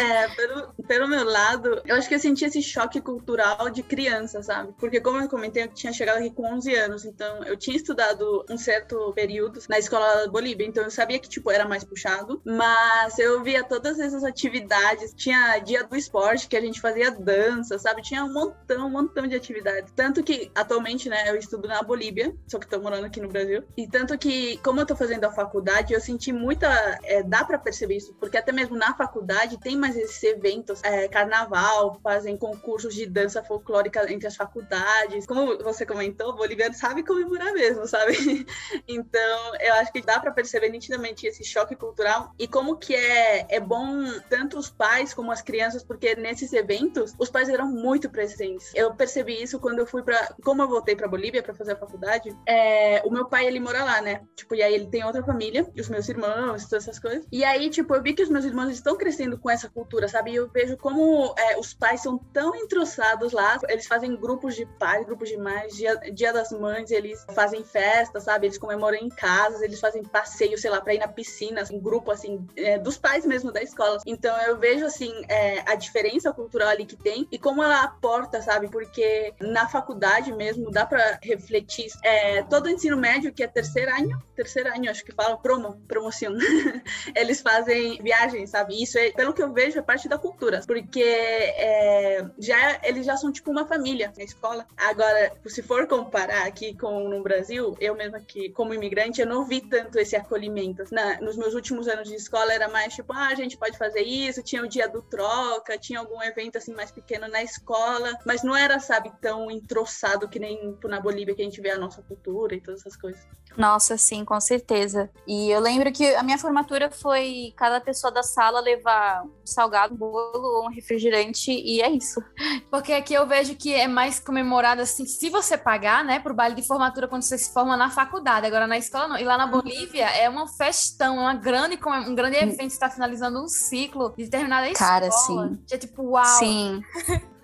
É, 0.00 0.28
pelo, 0.28 0.72
pelo 0.88 1.08
meu 1.08 1.24
lado, 1.24 1.82
eu 1.84 1.94
acho 1.96 2.08
que 2.08 2.14
eu 2.14 2.18
senti 2.18 2.44
esse 2.46 2.62
choque 2.62 3.00
cultural 3.00 3.68
de 3.68 3.82
criança, 3.82 4.42
sabe? 4.42 4.72
Porque, 4.78 5.00
como 5.00 5.20
eu 5.20 5.28
comentei, 5.28 5.64
eu 5.64 5.68
tinha 5.68 5.92
chegado 5.92 6.18
aqui 6.18 6.30
com 6.30 6.50
11 6.54 6.74
anos, 6.74 7.04
então 7.04 7.44
eu 7.44 7.56
tinha 7.56 7.76
estudado 7.76 8.44
um 8.48 8.56
certo 8.56 9.12
período 9.12 9.60
na 9.68 9.78
escola 9.78 10.24
da 10.24 10.28
Bolívia, 10.28 10.66
então 10.66 10.82
eu 10.82 10.90
sabia 10.90 11.18
que, 11.18 11.28
tipo, 11.28 11.50
era 11.50 11.68
mais 11.68 11.84
puxado, 11.84 12.40
mas 12.44 13.18
eu 13.18 13.42
via 13.42 13.62
todas 13.62 14.00
essas 14.00 14.24
atividades. 14.24 15.12
Tinha 15.14 15.58
dia 15.58 15.84
do 15.84 15.94
esporte, 15.94 16.48
que 16.48 16.56
a 16.56 16.60
gente 16.60 16.80
fazia 16.80 17.10
dança, 17.10 17.78
sabe? 17.78 18.00
Tinha 18.00 18.24
um 18.24 18.32
montão, 18.32 18.86
um 18.86 18.90
montão 18.90 19.26
de 19.26 19.34
atividades. 19.34 19.92
Tanto 19.94 20.22
que, 20.22 20.50
atualmente, 20.54 21.10
né, 21.10 21.28
eu 21.28 21.36
estudo 21.36 21.68
na 21.68 21.82
Bolívia, 21.82 22.34
só 22.48 22.58
que 22.58 22.66
tô 22.66 22.80
morando 22.80 23.04
aqui 23.04 23.20
no 23.20 23.28
Brasil. 23.28 23.62
E 23.76 23.86
tanto 23.86 24.16
que, 24.16 24.56
como 24.58 24.80
eu 24.80 24.86
tô 24.86 24.96
fazendo 24.96 25.24
a 25.24 25.32
faculdade, 25.32 25.92
eu 25.92 26.00
senti 26.00 26.32
muita 26.32 26.98
é, 27.04 27.22
dá 27.22 27.44
para 27.44 27.58
perceber 27.58 27.96
isso, 27.96 28.14
porque 28.14 28.36
até 28.36 28.52
mesmo 28.52 28.76
na 28.76 28.94
faculdade 28.94 29.58
tem 29.58 29.76
mais 29.76 29.96
esses 29.96 30.22
eventos, 30.22 30.82
é, 30.82 31.08
carnaval, 31.08 31.98
fazem 32.02 32.36
concursos 32.36 32.94
de 32.94 33.06
dança 33.06 33.42
folclórica 33.42 34.10
entre 34.12 34.26
as 34.26 34.36
faculdades. 34.36 35.26
Como 35.26 35.58
você 35.58 35.84
comentou, 35.86 36.30
o 36.30 36.36
boliviano 36.36 36.74
sabe 36.74 37.02
comemorar 37.02 37.52
mesmo, 37.52 37.86
sabe? 37.86 38.46
então, 38.86 39.56
eu 39.60 39.74
acho 39.74 39.92
que 39.92 40.02
dá 40.02 40.20
para 40.20 40.32
perceber 40.32 40.68
nitidamente 40.70 41.26
esse 41.26 41.44
choque 41.44 41.76
cultural 41.76 42.32
e 42.38 42.46
como 42.46 42.76
que 42.76 42.94
é, 42.94 43.46
é 43.48 43.60
bom 43.60 44.04
tanto 44.28 44.58
os 44.58 44.70
pais 44.70 45.14
como 45.14 45.30
as 45.30 45.42
crianças, 45.42 45.82
porque 45.82 46.14
nesses 46.16 46.52
eventos 46.52 47.14
os 47.18 47.30
pais 47.30 47.48
eram 47.48 47.68
muito 47.68 48.10
presentes. 48.10 48.72
Eu 48.74 48.94
percebi 48.94 49.42
isso 49.42 49.58
quando 49.58 49.80
eu 49.80 49.86
fui 49.86 50.02
para, 50.02 50.34
como 50.42 50.62
eu 50.62 50.68
voltei 50.68 50.96
para 50.96 51.08
Bolívia 51.08 51.42
para 51.42 51.54
fazer 51.54 51.72
a 51.72 51.76
faculdade, 51.76 52.36
é, 52.46 53.02
o 53.04 53.10
meu 53.10 53.26
pai 53.26 53.46
ele 53.46 53.60
mora 53.60 53.84
lá, 53.84 54.00
né? 54.00 54.22
Tipo, 54.34 54.54
e 54.54 54.62
aí 54.62 54.74
ele 54.74 54.86
tem 54.86 55.04
outra 55.04 55.22
família, 55.22 55.70
e 55.74 55.80
os 55.80 55.88
meus 55.88 56.08
irmãos, 56.08 56.66
todas 56.66 56.88
essas 56.88 56.91
coisas. 56.98 57.26
E 57.30 57.44
aí, 57.44 57.70
tipo, 57.70 57.94
eu 57.94 58.02
vi 58.02 58.12
que 58.12 58.22
os 58.22 58.28
meus 58.28 58.44
irmãos 58.44 58.70
estão 58.70 58.96
crescendo 58.96 59.38
com 59.38 59.50
essa 59.50 59.68
cultura, 59.68 60.08
sabe? 60.08 60.32
E 60.32 60.36
eu 60.36 60.48
vejo 60.48 60.76
como 60.76 61.34
é, 61.38 61.58
os 61.58 61.74
pais 61.74 62.02
são 62.02 62.18
tão 62.18 62.54
entrossados 62.54 63.32
lá, 63.32 63.58
eles 63.68 63.86
fazem 63.86 64.16
grupos 64.16 64.54
de 64.54 64.66
pais, 64.78 65.04
grupos 65.06 65.28
de 65.28 65.36
mães, 65.36 65.74
dia, 65.74 65.96
dia 66.12 66.32
das 66.32 66.50
mães, 66.50 66.90
eles 66.90 67.24
fazem 67.34 67.64
festa, 67.64 68.20
sabe? 68.20 68.46
Eles 68.46 68.58
comemoram 68.58 68.96
em 68.96 69.08
casas, 69.08 69.62
eles 69.62 69.80
fazem 69.80 70.02
passeio, 70.02 70.58
sei 70.58 70.70
lá, 70.70 70.80
pra 70.80 70.94
ir 70.94 70.98
na 70.98 71.08
piscina, 71.08 71.62
assim, 71.62 71.78
grupo, 71.78 72.10
assim, 72.10 72.46
é, 72.56 72.78
dos 72.78 72.98
pais 72.98 73.26
mesmo 73.26 73.52
da 73.52 73.62
escola. 73.62 73.98
Então 74.06 74.36
eu 74.42 74.58
vejo, 74.58 74.84
assim, 74.84 75.12
é, 75.28 75.60
a 75.70 75.74
diferença 75.74 76.32
cultural 76.32 76.68
ali 76.68 76.84
que 76.84 76.96
tem 76.96 77.26
e 77.30 77.38
como 77.38 77.62
ela 77.62 77.82
aporta, 77.82 78.40
sabe? 78.42 78.68
Porque 78.68 79.34
na 79.40 79.68
faculdade 79.68 80.32
mesmo 80.32 80.70
dá 80.70 80.86
para 80.86 81.18
refletir. 81.22 81.86
É, 82.02 82.42
todo 82.44 82.66
o 82.66 82.70
ensino 82.70 82.96
médio, 82.96 83.32
que 83.32 83.42
é 83.42 83.46
terceiro 83.46 83.92
ano, 83.94 84.22
terceiro 84.34 84.68
ano, 84.68 84.90
acho 84.90 85.04
que 85.04 85.12
fala, 85.12 85.36
promo, 85.36 85.80
promoção, 85.88 86.32
eles 87.14 87.40
fazem 87.40 87.98
viagens, 88.02 88.50
sabe? 88.50 88.82
Isso, 88.82 88.98
é, 88.98 89.10
pelo 89.10 89.32
que 89.32 89.42
eu 89.42 89.52
vejo, 89.52 89.78
é 89.78 89.82
parte 89.82 90.08
da 90.08 90.18
cultura, 90.18 90.62
porque 90.66 91.02
é, 91.02 92.24
já, 92.38 92.80
eles 92.82 93.06
já 93.06 93.16
são 93.16 93.32
tipo 93.32 93.50
uma 93.50 93.66
família 93.66 94.12
na 94.16 94.24
escola. 94.24 94.66
Agora, 94.76 95.32
se 95.46 95.62
for 95.62 95.86
comparar 95.86 96.46
aqui 96.46 96.74
com 96.76 97.08
no 97.08 97.22
Brasil, 97.22 97.76
eu 97.80 97.94
mesma 97.94 98.20
que 98.20 98.50
como 98.50 98.74
imigrante, 98.74 99.20
eu 99.20 99.26
não 99.26 99.44
vi 99.44 99.60
tanto 99.60 99.98
esse 99.98 100.16
acolhimento. 100.16 100.84
Na, 100.90 101.20
nos 101.20 101.36
meus 101.36 101.54
últimos 101.54 101.88
anos 101.88 102.08
de 102.08 102.14
escola 102.14 102.52
era 102.52 102.68
mais 102.68 102.94
tipo, 102.94 103.12
ah, 103.12 103.28
a 103.28 103.34
gente 103.34 103.56
pode 103.56 103.76
fazer 103.76 104.02
isso, 104.02 104.42
tinha 104.42 104.62
o 104.62 104.68
dia 104.68 104.88
do 104.88 105.02
troca, 105.02 105.78
tinha 105.78 105.98
algum 105.98 106.22
evento 106.22 106.58
assim 106.58 106.74
mais 106.74 106.90
pequeno 106.90 107.28
na 107.28 107.42
escola, 107.42 108.18
mas 108.24 108.42
não 108.42 108.56
era, 108.56 108.78
sabe, 108.78 109.12
tão 109.20 109.50
entroçado 109.50 110.28
que 110.28 110.38
nem 110.38 110.76
na 110.84 111.00
Bolívia 111.00 111.34
que 111.34 111.42
a 111.42 111.44
gente 111.44 111.60
vê 111.60 111.70
a 111.70 111.78
nossa 111.78 112.02
cultura 112.02 112.54
e 112.54 112.60
todas 112.60 112.80
essas 112.80 112.96
coisas. 112.96 113.20
Nossa, 113.56 113.98
sim, 113.98 114.24
com 114.24 114.40
certeza. 114.40 115.10
E 115.26 115.50
eu 115.50 115.60
lembro 115.60 115.92
que 115.92 116.14
a 116.14 116.22
minha 116.22 116.38
formatura 116.38 116.71
foi 116.90 117.52
cada 117.56 117.80
pessoa 117.80 118.12
da 118.12 118.22
sala 118.22 118.60
levar 118.60 119.24
um 119.24 119.30
salgado, 119.44 119.94
um 119.94 119.96
bolo 119.96 120.32
ou 120.34 120.66
um 120.66 120.70
refrigerante 120.70 121.50
e 121.50 121.80
é 121.80 121.90
isso. 121.90 122.22
Porque 122.70 122.92
aqui 122.92 123.14
eu 123.14 123.26
vejo 123.26 123.54
que 123.54 123.74
é 123.74 123.86
mais 123.86 124.18
comemorado 124.18 124.82
assim, 124.82 125.04
se 125.06 125.30
você 125.30 125.56
pagar, 125.56 126.04
né, 126.04 126.18
pro 126.18 126.34
baile 126.34 126.54
de 126.54 126.66
formatura 126.66 127.06
quando 127.06 127.22
você 127.22 127.38
se 127.38 127.52
forma 127.52 127.76
na 127.76 127.90
faculdade, 127.90 128.46
agora 128.46 128.66
na 128.66 128.78
escola 128.78 129.08
não. 129.08 129.18
E 129.18 129.24
lá 129.24 129.38
na. 129.38 129.52
Bolívia 129.52 130.06
é 130.06 130.28
uma 130.30 130.48
festão, 130.48 131.18
uma 131.18 131.34
grande, 131.34 131.78
um 132.08 132.14
grande 132.14 132.36
evento, 132.36 132.72
está 132.72 132.88
finalizando 132.88 133.42
um 133.42 133.48
ciclo 133.48 134.10
de 134.16 134.24
determinada 134.24 134.68
escola. 134.70 134.90
Cara, 134.90 135.10
sim. 135.10 135.62
É 135.70 135.76
tipo, 135.76 136.02
uau. 136.02 136.24
Sim. 136.24 136.80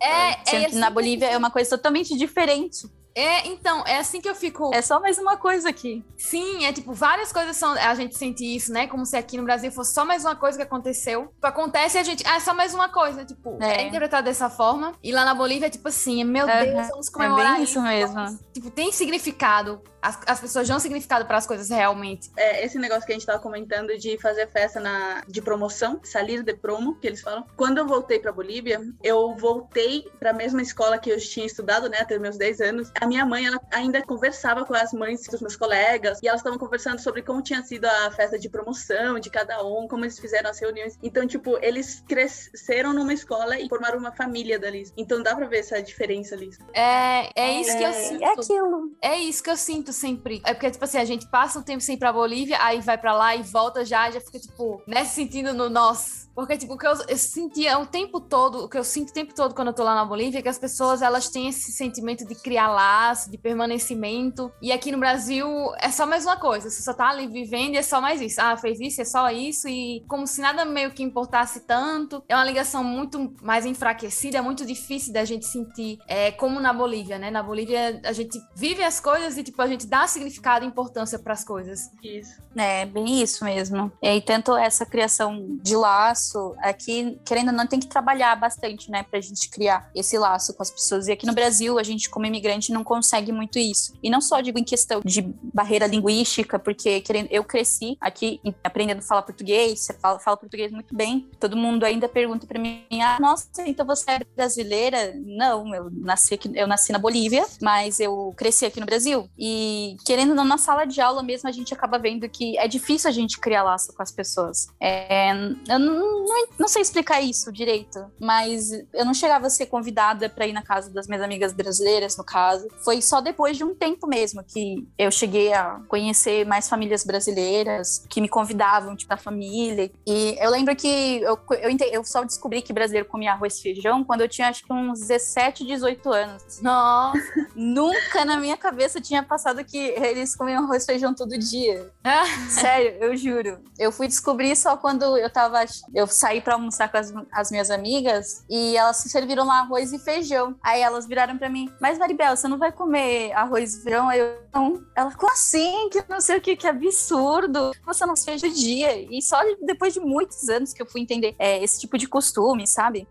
é, 0.00 0.56
é 0.56 0.66
assim, 0.66 0.78
na 0.78 0.90
Bolívia 0.90 1.26
é 1.26 1.36
uma 1.36 1.50
coisa 1.50 1.70
totalmente 1.70 2.16
diferente. 2.16 2.88
É, 3.16 3.48
então, 3.48 3.82
é 3.86 3.96
assim 3.96 4.20
que 4.20 4.28
eu 4.28 4.34
fico. 4.34 4.70
É 4.74 4.82
só 4.82 5.00
mais 5.00 5.16
uma 5.18 5.38
coisa 5.38 5.70
aqui. 5.70 6.04
Sim, 6.18 6.66
é 6.66 6.72
tipo, 6.72 6.92
várias 6.92 7.32
coisas 7.32 7.56
são. 7.56 7.72
A 7.72 7.94
gente 7.94 8.14
sente 8.14 8.44
isso, 8.44 8.70
né? 8.70 8.86
Como 8.86 9.06
se 9.06 9.16
aqui 9.16 9.38
no 9.38 9.42
Brasil 9.42 9.72
fosse 9.72 9.94
só 9.94 10.04
mais 10.04 10.22
uma 10.22 10.36
coisa 10.36 10.58
que 10.58 10.62
aconteceu. 10.62 11.28
Tipo, 11.28 11.46
acontece 11.46 11.96
e 11.96 12.00
a 12.00 12.02
gente. 12.02 12.22
Ah, 12.26 12.36
é 12.36 12.40
só 12.40 12.52
mais 12.52 12.74
uma 12.74 12.90
coisa. 12.90 13.24
Tipo, 13.24 13.56
é, 13.58 13.80
é 13.80 13.86
interpretado 13.86 14.26
dessa 14.26 14.50
forma. 14.50 14.92
E 15.02 15.12
lá 15.12 15.24
na 15.24 15.34
Bolívia 15.34 15.68
é 15.68 15.70
tipo 15.70 15.88
assim, 15.88 16.22
meu 16.24 16.46
Deus, 16.46 16.88
vamos 16.88 17.08
comemorar. 17.08 17.52
É 17.52 17.54
bem 17.54 17.62
isso, 17.62 17.72
isso 17.72 17.82
mesmo. 17.82 18.38
Tipo, 18.52 18.70
tem 18.70 18.92
significado 18.92 19.80
as, 20.06 20.18
as 20.24 20.40
pessoas 20.40 20.68
dão 20.68 20.78
significado 20.78 21.26
para 21.26 21.36
as 21.36 21.46
coisas 21.46 21.68
realmente. 21.68 22.30
É, 22.36 22.64
esse 22.64 22.78
negócio 22.78 23.04
que 23.04 23.12
a 23.12 23.14
gente 23.14 23.26
tava 23.26 23.40
comentando 23.40 23.98
de 23.98 24.16
fazer 24.18 24.48
festa 24.48 24.78
na, 24.78 25.24
de 25.26 25.42
promoção, 25.42 26.00
salir 26.04 26.44
de 26.44 26.54
promo, 26.54 26.94
que 26.94 27.08
eles 27.08 27.20
falam. 27.20 27.44
Quando 27.56 27.78
eu 27.78 27.86
voltei 27.86 28.20
para 28.20 28.30
Bolívia, 28.30 28.80
eu 29.02 29.34
voltei 29.34 30.08
para 30.20 30.30
a 30.30 30.32
mesma 30.32 30.62
escola 30.62 30.96
que 30.96 31.10
eu 31.10 31.18
tinha 31.18 31.44
estudado, 31.44 31.88
né, 31.88 31.98
até 32.00 32.18
meus 32.20 32.36
10 32.36 32.60
anos. 32.60 32.92
A 33.00 33.06
minha 33.06 33.26
mãe, 33.26 33.46
ela 33.46 33.60
ainda 33.72 34.00
conversava 34.02 34.64
com 34.64 34.74
as 34.74 34.92
mães 34.92 35.26
dos 35.26 35.40
meus 35.40 35.56
colegas 35.56 36.20
e 36.22 36.28
elas 36.28 36.40
estavam 36.40 36.58
conversando 36.58 37.00
sobre 37.00 37.22
como 37.22 37.42
tinha 37.42 37.62
sido 37.64 37.86
a 37.86 38.10
festa 38.12 38.38
de 38.38 38.48
promoção 38.48 39.18
de 39.18 39.28
cada 39.28 39.64
um, 39.64 39.88
como 39.88 40.04
eles 40.04 40.18
fizeram 40.20 40.50
as 40.50 40.60
reuniões. 40.60 40.96
Então, 41.02 41.26
tipo, 41.26 41.58
eles 41.60 42.04
cresceram 42.06 42.92
numa 42.92 43.12
escola 43.12 43.58
e 43.58 43.68
formaram 43.68 43.98
uma 43.98 44.12
família 44.12 44.58
dali. 44.58 44.84
Então 44.96 45.20
dá 45.20 45.34
para 45.34 45.46
ver 45.46 45.58
essa 45.58 45.82
diferença 45.82 46.36
ali. 46.36 46.50
É, 46.72 47.30
é 47.34 47.60
isso 47.60 47.70
é, 47.70 47.76
que 47.76 47.84
eu 47.84 47.92
sinto. 47.92 48.22
É 48.22 48.32
aquilo. 48.32 48.96
É 49.02 49.18
isso 49.18 49.42
que 49.42 49.50
eu 49.50 49.56
sinto 49.56 49.95
sempre. 49.96 50.40
É 50.44 50.54
porque, 50.54 50.70
tipo 50.70 50.84
assim, 50.84 50.98
a 50.98 51.04
gente 51.04 51.26
passa 51.26 51.58
um 51.58 51.62
tempo 51.62 51.80
sem 51.80 51.96
ir 51.96 51.98
pra 51.98 52.12
Bolívia, 52.12 52.58
aí 52.60 52.80
vai 52.80 52.98
pra 52.98 53.14
lá 53.14 53.34
e 53.34 53.42
volta 53.42 53.84
já, 53.84 54.10
já 54.10 54.20
fica, 54.20 54.38
tipo, 54.38 54.82
né, 54.86 55.04
se 55.04 55.14
sentindo 55.14 55.52
no 55.52 55.68
nosso. 55.68 56.26
Porque, 56.36 56.58
tipo, 56.58 56.74
o 56.74 56.78
que 56.78 56.86
eu, 56.86 56.92
eu 57.08 57.16
sentia 57.16 57.78
o 57.78 57.86
tempo 57.86 58.20
todo, 58.20 58.64
o 58.64 58.68
que 58.68 58.76
eu 58.76 58.84
sinto 58.84 59.08
o 59.08 59.12
tempo 59.12 59.34
todo 59.34 59.54
quando 59.54 59.68
eu 59.68 59.74
tô 59.74 59.82
lá 59.82 59.94
na 59.94 60.04
Bolívia 60.04 60.40
é 60.40 60.42
que 60.42 60.48
as 60.50 60.58
pessoas, 60.58 61.00
elas 61.00 61.30
têm 61.30 61.48
esse 61.48 61.72
sentimento 61.72 62.26
de 62.26 62.34
criar 62.34 62.68
laço, 62.68 63.30
de 63.30 63.38
permanecimento. 63.38 64.52
E 64.60 64.70
aqui 64.70 64.92
no 64.92 64.98
Brasil 64.98 65.48
é 65.80 65.90
só 65.90 66.06
mais 66.06 66.26
uma 66.26 66.36
coisa. 66.36 66.68
Você 66.68 66.82
só 66.82 66.92
tá 66.92 67.08
ali 67.08 67.26
vivendo 67.26 67.72
e 67.72 67.78
é 67.78 67.82
só 67.82 68.02
mais 68.02 68.20
isso. 68.20 68.38
Ah, 68.38 68.54
fez 68.54 68.78
isso, 68.78 69.00
é 69.00 69.04
só 69.06 69.30
isso. 69.30 69.66
E 69.66 70.04
como 70.06 70.26
se 70.26 70.42
nada 70.42 70.66
meio 70.66 70.90
que 70.90 71.02
importasse 71.02 71.60
tanto. 71.60 72.22
É 72.28 72.34
uma 72.34 72.44
ligação 72.44 72.84
muito 72.84 73.34
mais 73.40 73.64
enfraquecida, 73.64 74.36
é 74.36 74.42
muito 74.42 74.66
difícil 74.66 75.14
da 75.14 75.24
gente 75.24 75.46
sentir, 75.46 75.98
é, 76.06 76.32
como 76.32 76.60
na 76.60 76.72
Bolívia, 76.72 77.18
né? 77.18 77.30
Na 77.30 77.42
Bolívia 77.42 77.98
a 78.04 78.12
gente 78.12 78.38
vive 78.54 78.82
as 78.84 79.00
coisas 79.00 79.38
e, 79.38 79.42
tipo, 79.42 79.62
a 79.62 79.66
gente 79.66 79.85
dá 79.86 80.06
significado 80.06 80.64
e 80.64 80.68
importância 80.68 81.18
para 81.18 81.32
as 81.32 81.44
coisas. 81.44 81.90
Isso. 82.02 82.34
É, 82.56 82.86
bem 82.86 83.22
isso 83.22 83.44
mesmo. 83.44 83.92
E 84.02 84.20
tanto 84.20 84.56
essa 84.56 84.86
criação 84.86 85.58
de 85.62 85.76
laço, 85.76 86.54
aqui, 86.58 87.18
querendo 87.24 87.48
ou 87.48 87.54
não, 87.54 87.66
tem 87.66 87.78
que 87.78 87.86
trabalhar 87.86 88.34
bastante, 88.36 88.90
né, 88.90 89.02
pra 89.02 89.20
gente 89.20 89.48
criar 89.50 89.90
esse 89.94 90.16
laço 90.16 90.54
com 90.54 90.62
as 90.62 90.70
pessoas. 90.70 91.08
E 91.08 91.12
aqui 91.12 91.26
no 91.26 91.34
Brasil, 91.34 91.78
a 91.78 91.82
gente, 91.82 92.08
como 92.08 92.26
imigrante, 92.26 92.72
não 92.72 92.82
consegue 92.82 93.30
muito 93.32 93.58
isso. 93.58 93.94
E 94.02 94.08
não 94.08 94.20
só 94.20 94.40
digo 94.40 94.58
em 94.58 94.64
questão 94.64 95.00
de 95.04 95.22
barreira 95.52 95.86
linguística, 95.86 96.58
porque 96.58 97.00
querendo, 97.00 97.28
eu 97.30 97.44
cresci 97.44 97.96
aqui 98.00 98.40
aprendendo 98.64 98.98
a 98.98 99.02
falar 99.02 99.22
português, 99.22 99.80
você 99.80 99.92
fala, 99.94 100.18
fala 100.18 100.36
português 100.36 100.72
muito 100.72 100.94
bem. 100.94 101.28
Todo 101.38 101.56
mundo 101.56 101.84
ainda 101.84 102.08
pergunta 102.08 102.46
para 102.46 102.58
mim: 102.58 102.84
ah, 103.02 103.18
nossa, 103.20 103.48
então 103.66 103.84
você 103.84 104.12
é 104.12 104.20
brasileira? 104.34 105.14
Não, 105.24 105.74
eu 105.74 105.90
nasci 105.90 106.34
aqui, 106.34 106.50
eu 106.54 106.66
nasci 106.66 106.92
na 106.92 106.98
Bolívia, 106.98 107.44
mas 107.60 108.00
eu 108.00 108.32
cresci 108.36 108.64
aqui 108.64 108.80
no 108.80 108.86
Brasil. 108.86 109.28
E 109.38 109.65
querendo 110.04 110.30
ou 110.30 110.34
não, 110.34 110.44
na 110.44 110.58
sala 110.58 110.84
de 110.84 111.00
aula 111.00 111.22
mesmo, 111.22 111.48
a 111.48 111.52
gente 111.52 111.72
acaba 111.72 111.98
vendo 111.98 112.28
que 112.28 112.56
é 112.58 112.68
difícil 112.68 113.08
a 113.08 113.12
gente 113.12 113.38
criar 113.38 113.62
laço 113.62 113.92
com 113.92 114.02
as 114.02 114.12
pessoas. 114.12 114.68
É, 114.80 115.32
eu 115.32 115.78
não, 115.78 116.24
não, 116.24 116.46
não, 116.58 116.68
sei 116.68 116.82
explicar 116.82 117.20
isso 117.20 117.52
direito, 117.52 118.04
mas 118.20 118.72
eu 118.92 119.04
não 119.04 119.14
chegava 119.14 119.46
a 119.46 119.50
ser 119.50 119.66
convidada 119.66 120.28
para 120.28 120.46
ir 120.46 120.52
na 120.52 120.62
casa 120.62 120.90
das 120.90 121.06
minhas 121.06 121.22
amigas 121.22 121.52
brasileiras, 121.52 122.16
no 122.16 122.24
caso. 122.24 122.68
Foi 122.84 123.00
só 123.00 123.20
depois 123.20 123.56
de 123.56 123.64
um 123.64 123.74
tempo 123.74 124.06
mesmo 124.06 124.42
que 124.42 124.86
eu 124.98 125.10
cheguei 125.10 125.52
a 125.52 125.80
conhecer 125.88 126.46
mais 126.46 126.68
famílias 126.68 127.04
brasileiras 127.04 128.04
que 128.08 128.20
me 128.20 128.28
convidavam, 128.28 128.96
tipo, 128.96 129.10
da 129.10 129.16
família. 129.16 129.90
E 130.06 130.36
eu 130.40 130.50
lembro 130.50 130.74
que 130.74 131.20
eu, 131.22 131.38
eu, 131.60 131.76
eu 131.92 132.04
só 132.04 132.24
descobri 132.24 132.62
que 132.62 132.72
brasileiro 132.72 133.08
comia 133.08 133.32
arroz 133.32 133.58
e 133.58 133.62
feijão 133.62 134.04
quando 134.04 134.20
eu 134.20 134.28
tinha 134.28 134.48
acho 134.48 134.64
que 134.64 134.72
uns 134.72 135.00
17, 135.00 135.64
18 135.64 136.12
anos. 136.12 136.60
Nossa! 136.60 137.18
Nunca 137.54 138.24
na 138.24 138.38
minha 138.38 138.56
cabeça 138.56 139.00
tinha 139.00 139.22
passado 139.22 139.55
que 139.64 139.78
eles 139.78 140.34
comiam 140.34 140.64
arroz 140.64 140.82
e 140.82 140.86
feijão 140.86 141.14
todo 141.14 141.38
dia. 141.38 141.90
Sério, 142.48 142.96
eu 143.00 143.16
juro. 143.16 143.58
Eu 143.78 143.92
fui 143.92 144.06
descobrir 144.06 144.56
só 144.56 144.76
quando 144.76 145.16
eu 145.16 145.30
tava. 145.30 145.64
Eu 145.94 146.06
saí 146.06 146.40
pra 146.40 146.54
almoçar 146.54 146.90
com 146.90 146.96
as, 146.96 147.12
as 147.32 147.50
minhas 147.50 147.70
amigas 147.70 148.44
e 148.48 148.76
elas 148.76 148.98
se 148.98 149.08
serviram 149.08 149.44
lá 149.44 149.60
arroz 149.60 149.92
e 149.92 149.98
feijão. 149.98 150.56
Aí 150.62 150.80
elas 150.80 151.06
viraram 151.06 151.36
pra 151.38 151.48
mim, 151.48 151.70
mas 151.80 151.98
Maribel, 151.98 152.36
você 152.36 152.48
não 152.48 152.58
vai 152.58 152.72
comer 152.72 153.32
arroz 153.32 153.74
e 153.74 153.82
feijão? 153.82 154.08
Aí 154.08 154.20
eu, 154.20 154.38
não. 154.52 154.84
Ela, 154.94 155.12
como 155.14 155.32
assim? 155.32 155.88
Que 155.90 156.04
não 156.08 156.20
sei 156.20 156.38
o 156.38 156.40
que, 156.40 156.56
que 156.56 156.66
absurdo. 156.66 157.72
Você 157.84 158.06
não 158.06 158.16
fez 158.16 158.42
o 158.42 158.48
dia. 158.48 158.96
E 159.10 159.20
só 159.22 159.38
depois 159.62 159.94
de 159.94 160.00
muitos 160.00 160.48
anos 160.48 160.72
que 160.72 160.82
eu 160.82 160.86
fui 160.86 161.00
entender 161.00 161.34
é, 161.38 161.62
esse 161.62 161.80
tipo 161.80 161.98
de 161.98 162.08
costume, 162.08 162.66
sabe? 162.66 163.06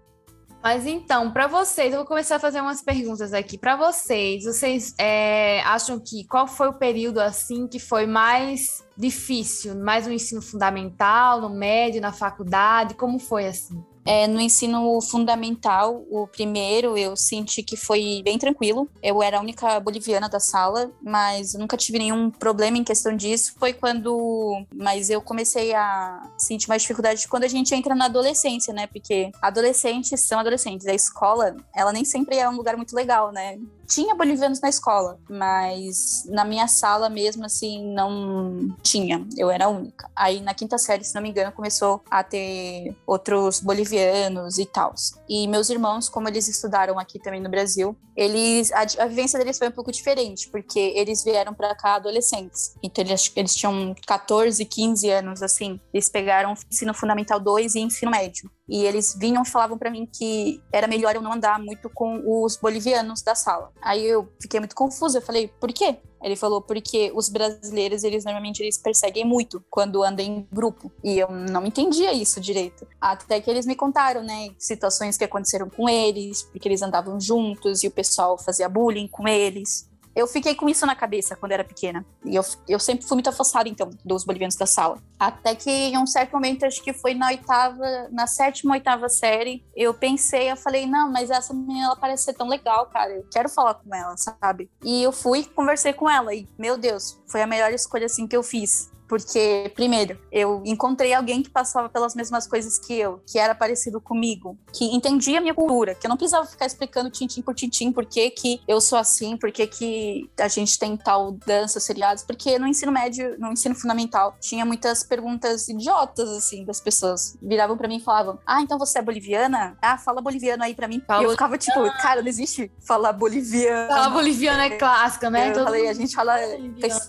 Mas 0.66 0.88
então, 0.88 1.30
para 1.30 1.46
vocês, 1.46 1.94
eu 1.94 2.00
vou 2.00 2.08
começar 2.08 2.38
a 2.38 2.40
fazer 2.40 2.60
umas 2.60 2.82
perguntas 2.82 3.36
aqui. 3.36 3.56
Para 3.56 3.76
vocês, 3.76 4.46
vocês 4.46 4.96
é, 4.98 5.62
acham 5.62 6.00
que 6.00 6.26
qual 6.26 6.48
foi 6.48 6.70
o 6.70 6.74
período 6.74 7.20
assim 7.20 7.68
que 7.68 7.78
foi 7.78 8.08
mais 8.08 8.84
difícil? 8.98 9.76
Mais 9.76 10.08
no 10.08 10.14
ensino 10.14 10.42
fundamental, 10.42 11.40
no 11.40 11.52
médio, 11.52 12.02
na 12.02 12.12
faculdade? 12.12 12.96
Como 12.96 13.20
foi 13.20 13.46
assim? 13.46 13.80
É, 14.06 14.28
no 14.28 14.40
ensino 14.40 15.02
fundamental, 15.02 16.06
o 16.12 16.28
primeiro, 16.28 16.96
eu 16.96 17.16
senti 17.18 17.64
que 17.64 17.76
foi 17.76 18.22
bem 18.24 18.38
tranquilo. 18.38 18.88
Eu 19.02 19.24
era 19.24 19.38
a 19.38 19.42
única 19.42 19.80
boliviana 19.80 20.30
da 20.30 20.40
sala, 20.40 20.92
mas 21.02 21.56
nunca 21.56 21.76
tive 21.76 21.98
nenhum 21.98 22.30
problema 22.30 22.78
em 22.78 22.84
questão 22.84 23.16
disso. 23.16 23.56
Foi 23.58 23.74
quando. 23.74 24.64
Mas 24.74 25.10
eu 25.10 25.22
comecei 25.22 25.74
a 25.74 26.32
sentir 26.38 26.70
mais 26.70 26.84
dificuldade 26.84 27.28
quando 27.28 27.46
a 27.46 27.48
gente 27.48 27.74
entra 27.74 27.96
na 27.96 28.06
adolescência, 28.06 28.74
né? 28.74 28.86
Porque 28.86 29.32
adolescentes 29.42 30.22
são 30.22 30.40
adolescentes. 30.40 30.86
A 30.86 30.94
escola, 30.94 31.56
ela 31.76 31.92
nem 31.92 32.06
sempre 32.06 32.38
é 32.38 32.48
um 32.48 32.56
lugar 32.56 32.78
muito 32.78 32.96
legal, 32.96 33.32
né? 33.32 33.58
Tinha 33.88 34.16
bolivianos 34.16 34.60
na 34.60 34.70
escola, 34.70 35.20
mas 35.30 36.24
na 36.28 36.44
minha 36.46 36.68
sala 36.68 37.10
mesmo, 37.10 37.46
assim, 37.46 37.94
não 37.94 38.76
tinha. 38.82 39.26
Eu 39.38 39.50
era 39.50 39.66
a 39.66 39.70
única. 39.70 40.10
Aí 40.16 40.42
na 40.42 40.54
quinta 40.54 40.78
série, 40.78 41.04
se 41.04 41.16
não 41.16 41.22
me 41.22 41.30
engano, 41.30 41.52
começou 41.52 42.02
a 42.10 42.24
ter 42.24 42.96
outros 43.06 43.60
bolivianos 43.60 44.58
e 44.58 44.66
tal. 44.66 44.94
E 45.28 45.48
meus 45.48 45.70
irmãos, 45.70 46.10
como 46.10 46.28
eles 46.28 46.48
estudaram 46.48 47.00
aqui 47.00 47.20
também 47.20 47.42
no 47.42 47.50
Brasil, 47.50 47.98
eles 48.16 48.72
a, 48.72 48.82
a 49.04 49.08
vivência 49.08 49.38
deles 49.38 49.58
foi 49.58 49.68
um 49.68 49.72
pouco 49.72 49.92
diferente, 49.92 50.50
porque 50.50 50.80
eles 50.96 51.24
vieram 51.24 51.54
para 51.54 51.76
cá 51.76 51.96
adolescentes. 51.96 52.76
Então 52.82 53.04
eles, 53.04 53.32
eles 53.36 53.56
tinham 53.56 53.96
14, 54.08 54.64
15 54.64 55.10
anos, 55.10 55.44
assim. 55.44 55.80
Eles 55.94 56.10
pegaram 56.10 56.54
ensino 56.72 56.94
fundamental 56.94 57.40
2 57.40 57.76
e 57.76 57.80
ensino 57.80 58.12
médio. 58.12 58.50
E 58.68 58.84
eles 58.84 59.16
vinham 59.18 59.44
e 59.44 59.48
falavam 59.48 59.78
para 59.78 59.92
mim 59.92 60.08
que 60.12 60.62
era 60.72 60.88
melhor 60.88 61.16
eu 61.16 61.22
não 61.22 61.34
andar 61.34 61.60
muito 61.60 61.90
com 61.90 62.22
os 62.26 62.58
bolivianos 62.58 63.22
da 63.22 63.36
sala. 63.36 63.72
Aí 63.82 64.06
eu 64.06 64.28
fiquei 64.42 64.60
muito 64.60 64.76
confusa. 64.76 65.20
Eu 65.20 65.22
falei, 65.22 65.48
por 65.60 65.72
quê? 65.72 65.98
Ele 66.24 66.36
falou 66.36 66.60
porque 66.60 67.12
os 67.14 67.30
brasileiros, 67.30 68.04
eles 68.04 68.26
normalmente 68.26 68.60
eles 68.62 68.80
perseguem 68.80 69.24
muito 69.24 69.64
quando 69.70 70.04
andam 70.04 70.26
em 70.26 70.48
grupo. 70.52 70.92
E 71.04 71.20
eu 71.20 71.30
não 71.30 71.66
entendia 71.66 72.12
isso 72.14 72.42
direito. 72.42 72.88
Até 73.00 73.40
que 73.40 73.50
eles 73.50 73.68
me 73.68 73.76
contaram, 73.76 74.24
né, 74.24 74.50
situações 74.58 75.18
que 75.18 75.24
aconteceram 75.24 75.70
com 75.70 75.88
eles, 75.88 76.42
porque 76.42 76.68
eles 76.68 76.82
andavam 76.82 77.20
juntos 77.20 77.84
e 77.84 77.88
o 77.88 77.92
pessoal 77.92 78.40
fazia 78.40 78.68
bullying 78.68 79.08
com 79.08 79.28
eles 79.28 79.88
eu 80.16 80.28
fiquei 80.28 80.56
com 80.56 80.70
isso 80.70 80.86
na 80.86 80.96
cabeça 80.96 81.36
quando 81.36 81.52
era 81.52 81.64
pequena. 81.64 82.06
E 82.24 82.36
eu, 82.36 82.44
eu 82.68 82.80
sempre 82.80 83.06
fui 83.06 83.16
muito 83.16 83.30
afastada, 83.30 83.68
então, 83.68 83.90
dos 84.04 84.24
bolivianos 84.24 84.56
da 84.56 84.66
sala. 84.66 84.98
Até 85.20 85.56
que 85.56 85.70
em 85.70 85.98
um 85.98 86.08
certo 86.08 86.32
momento, 86.32 86.66
acho 86.66 86.82
que 86.82 86.94
foi 86.94 87.14
na 87.14 87.28
oitava, 87.28 88.08
na 88.12 88.26
sétima, 88.26 88.74
oitava 88.74 89.10
série, 89.10 89.64
eu 89.76 89.94
pensei, 89.94 90.52
eu 90.52 90.56
falei, 90.56 90.86
não, 90.86 91.12
mas 91.12 91.30
essa 91.30 91.54
menina, 91.54 91.88
ela 91.88 91.96
parece 91.96 92.26
ser 92.26 92.34
tão 92.34 92.48
legal, 92.48 92.86
cara. 92.88 93.12
Eu 93.12 93.26
quero 93.32 93.50
falar 93.50 93.74
com 93.76 93.94
ela, 93.94 94.16
sabe? 94.18 94.70
E 94.84 95.04
eu 95.04 95.12
fui, 95.12 95.44
conversei 95.44 95.94
com 95.94 96.10
ela. 96.10 96.34
E, 96.34 96.48
meu 96.58 96.78
Deus, 96.78 97.20
foi 97.28 97.42
a 97.42 97.48
melhor 97.48 97.74
escolha, 97.74 98.06
assim, 98.06 98.28
que 98.28 98.38
eu 98.38 98.44
fiz. 98.44 98.90
Porque, 99.08 99.72
primeiro, 99.76 100.20
eu 100.32 100.62
encontrei 100.66 101.14
alguém 101.14 101.44
que 101.44 101.50
passava 101.50 101.90
pelas 101.90 102.16
mesmas 102.16 102.48
coisas 102.48 102.78
que 102.80 102.94
eu, 102.94 103.22
que 103.26 103.38
era 103.38 103.54
parecido 103.54 104.02
comigo, 104.02 104.58
que 104.74 104.86
entendia 104.86 105.38
a 105.38 105.42
minha 105.42 105.54
cultura, 105.54 105.96
que 105.96 106.06
eu 106.06 106.10
não 106.10 106.18
precisava 106.18 106.46
ficar 106.46 106.66
explicando 106.66 107.10
tintim 107.10 107.42
por 107.42 107.54
tintim 107.54 107.92
por 107.92 108.06
que, 108.06 108.30
que 108.30 108.62
eu 108.68 108.82
sou 108.82 108.98
assim, 108.98 109.38
por 109.38 109.52
que, 109.52 109.68
que 109.68 110.30
a 110.40 110.48
gente 110.48 110.78
tem 110.78 110.98
tal 110.98 111.32
dança, 111.46 111.80
seriados, 111.80 112.24
porque 112.24 112.58
no 112.58 112.68
ensino 112.68 112.92
médio, 112.92 113.36
no 113.40 113.52
ensino 113.52 113.76
fundamental, 113.76 114.36
tinha 114.40 114.66
muitas 114.66 115.04
perguntas 115.04 115.68
idiotas, 115.70 116.30
assim, 116.30 116.64
das 116.66 116.82
pessoas. 116.82 117.38
Viravam 117.42 117.78
para 117.78 117.88
mim 117.88 117.98
e 117.98 118.02
falavam: 118.02 118.40
Ah, 118.46 118.62
então 118.62 118.78
você 118.78 119.00
é 119.00 119.02
boliviana? 119.02 119.78
Ah, 119.82 119.98
fala 119.98 120.22
boliviano 120.22 120.64
aí 120.64 120.74
para 120.74 120.88
mim. 120.88 121.02
Fala 121.06 121.22
e 121.22 121.26
eu 121.26 121.32
ficava 121.32 121.58
tipo, 121.58 121.80
cara, 122.02 122.22
não 122.22 122.28
existe 122.28 122.72
falar 122.82 123.14
boliviano. 123.14 123.90
Falar 123.90 124.10
boliviano 124.10 124.62
é 124.62 124.70
clássica, 124.72 125.30
né? 125.30 125.50
Eu 125.50 125.54
Todo 125.54 125.64
falei, 125.66 125.88
a 125.88 125.94
gente 125.94 126.16
fala. 126.16 126.38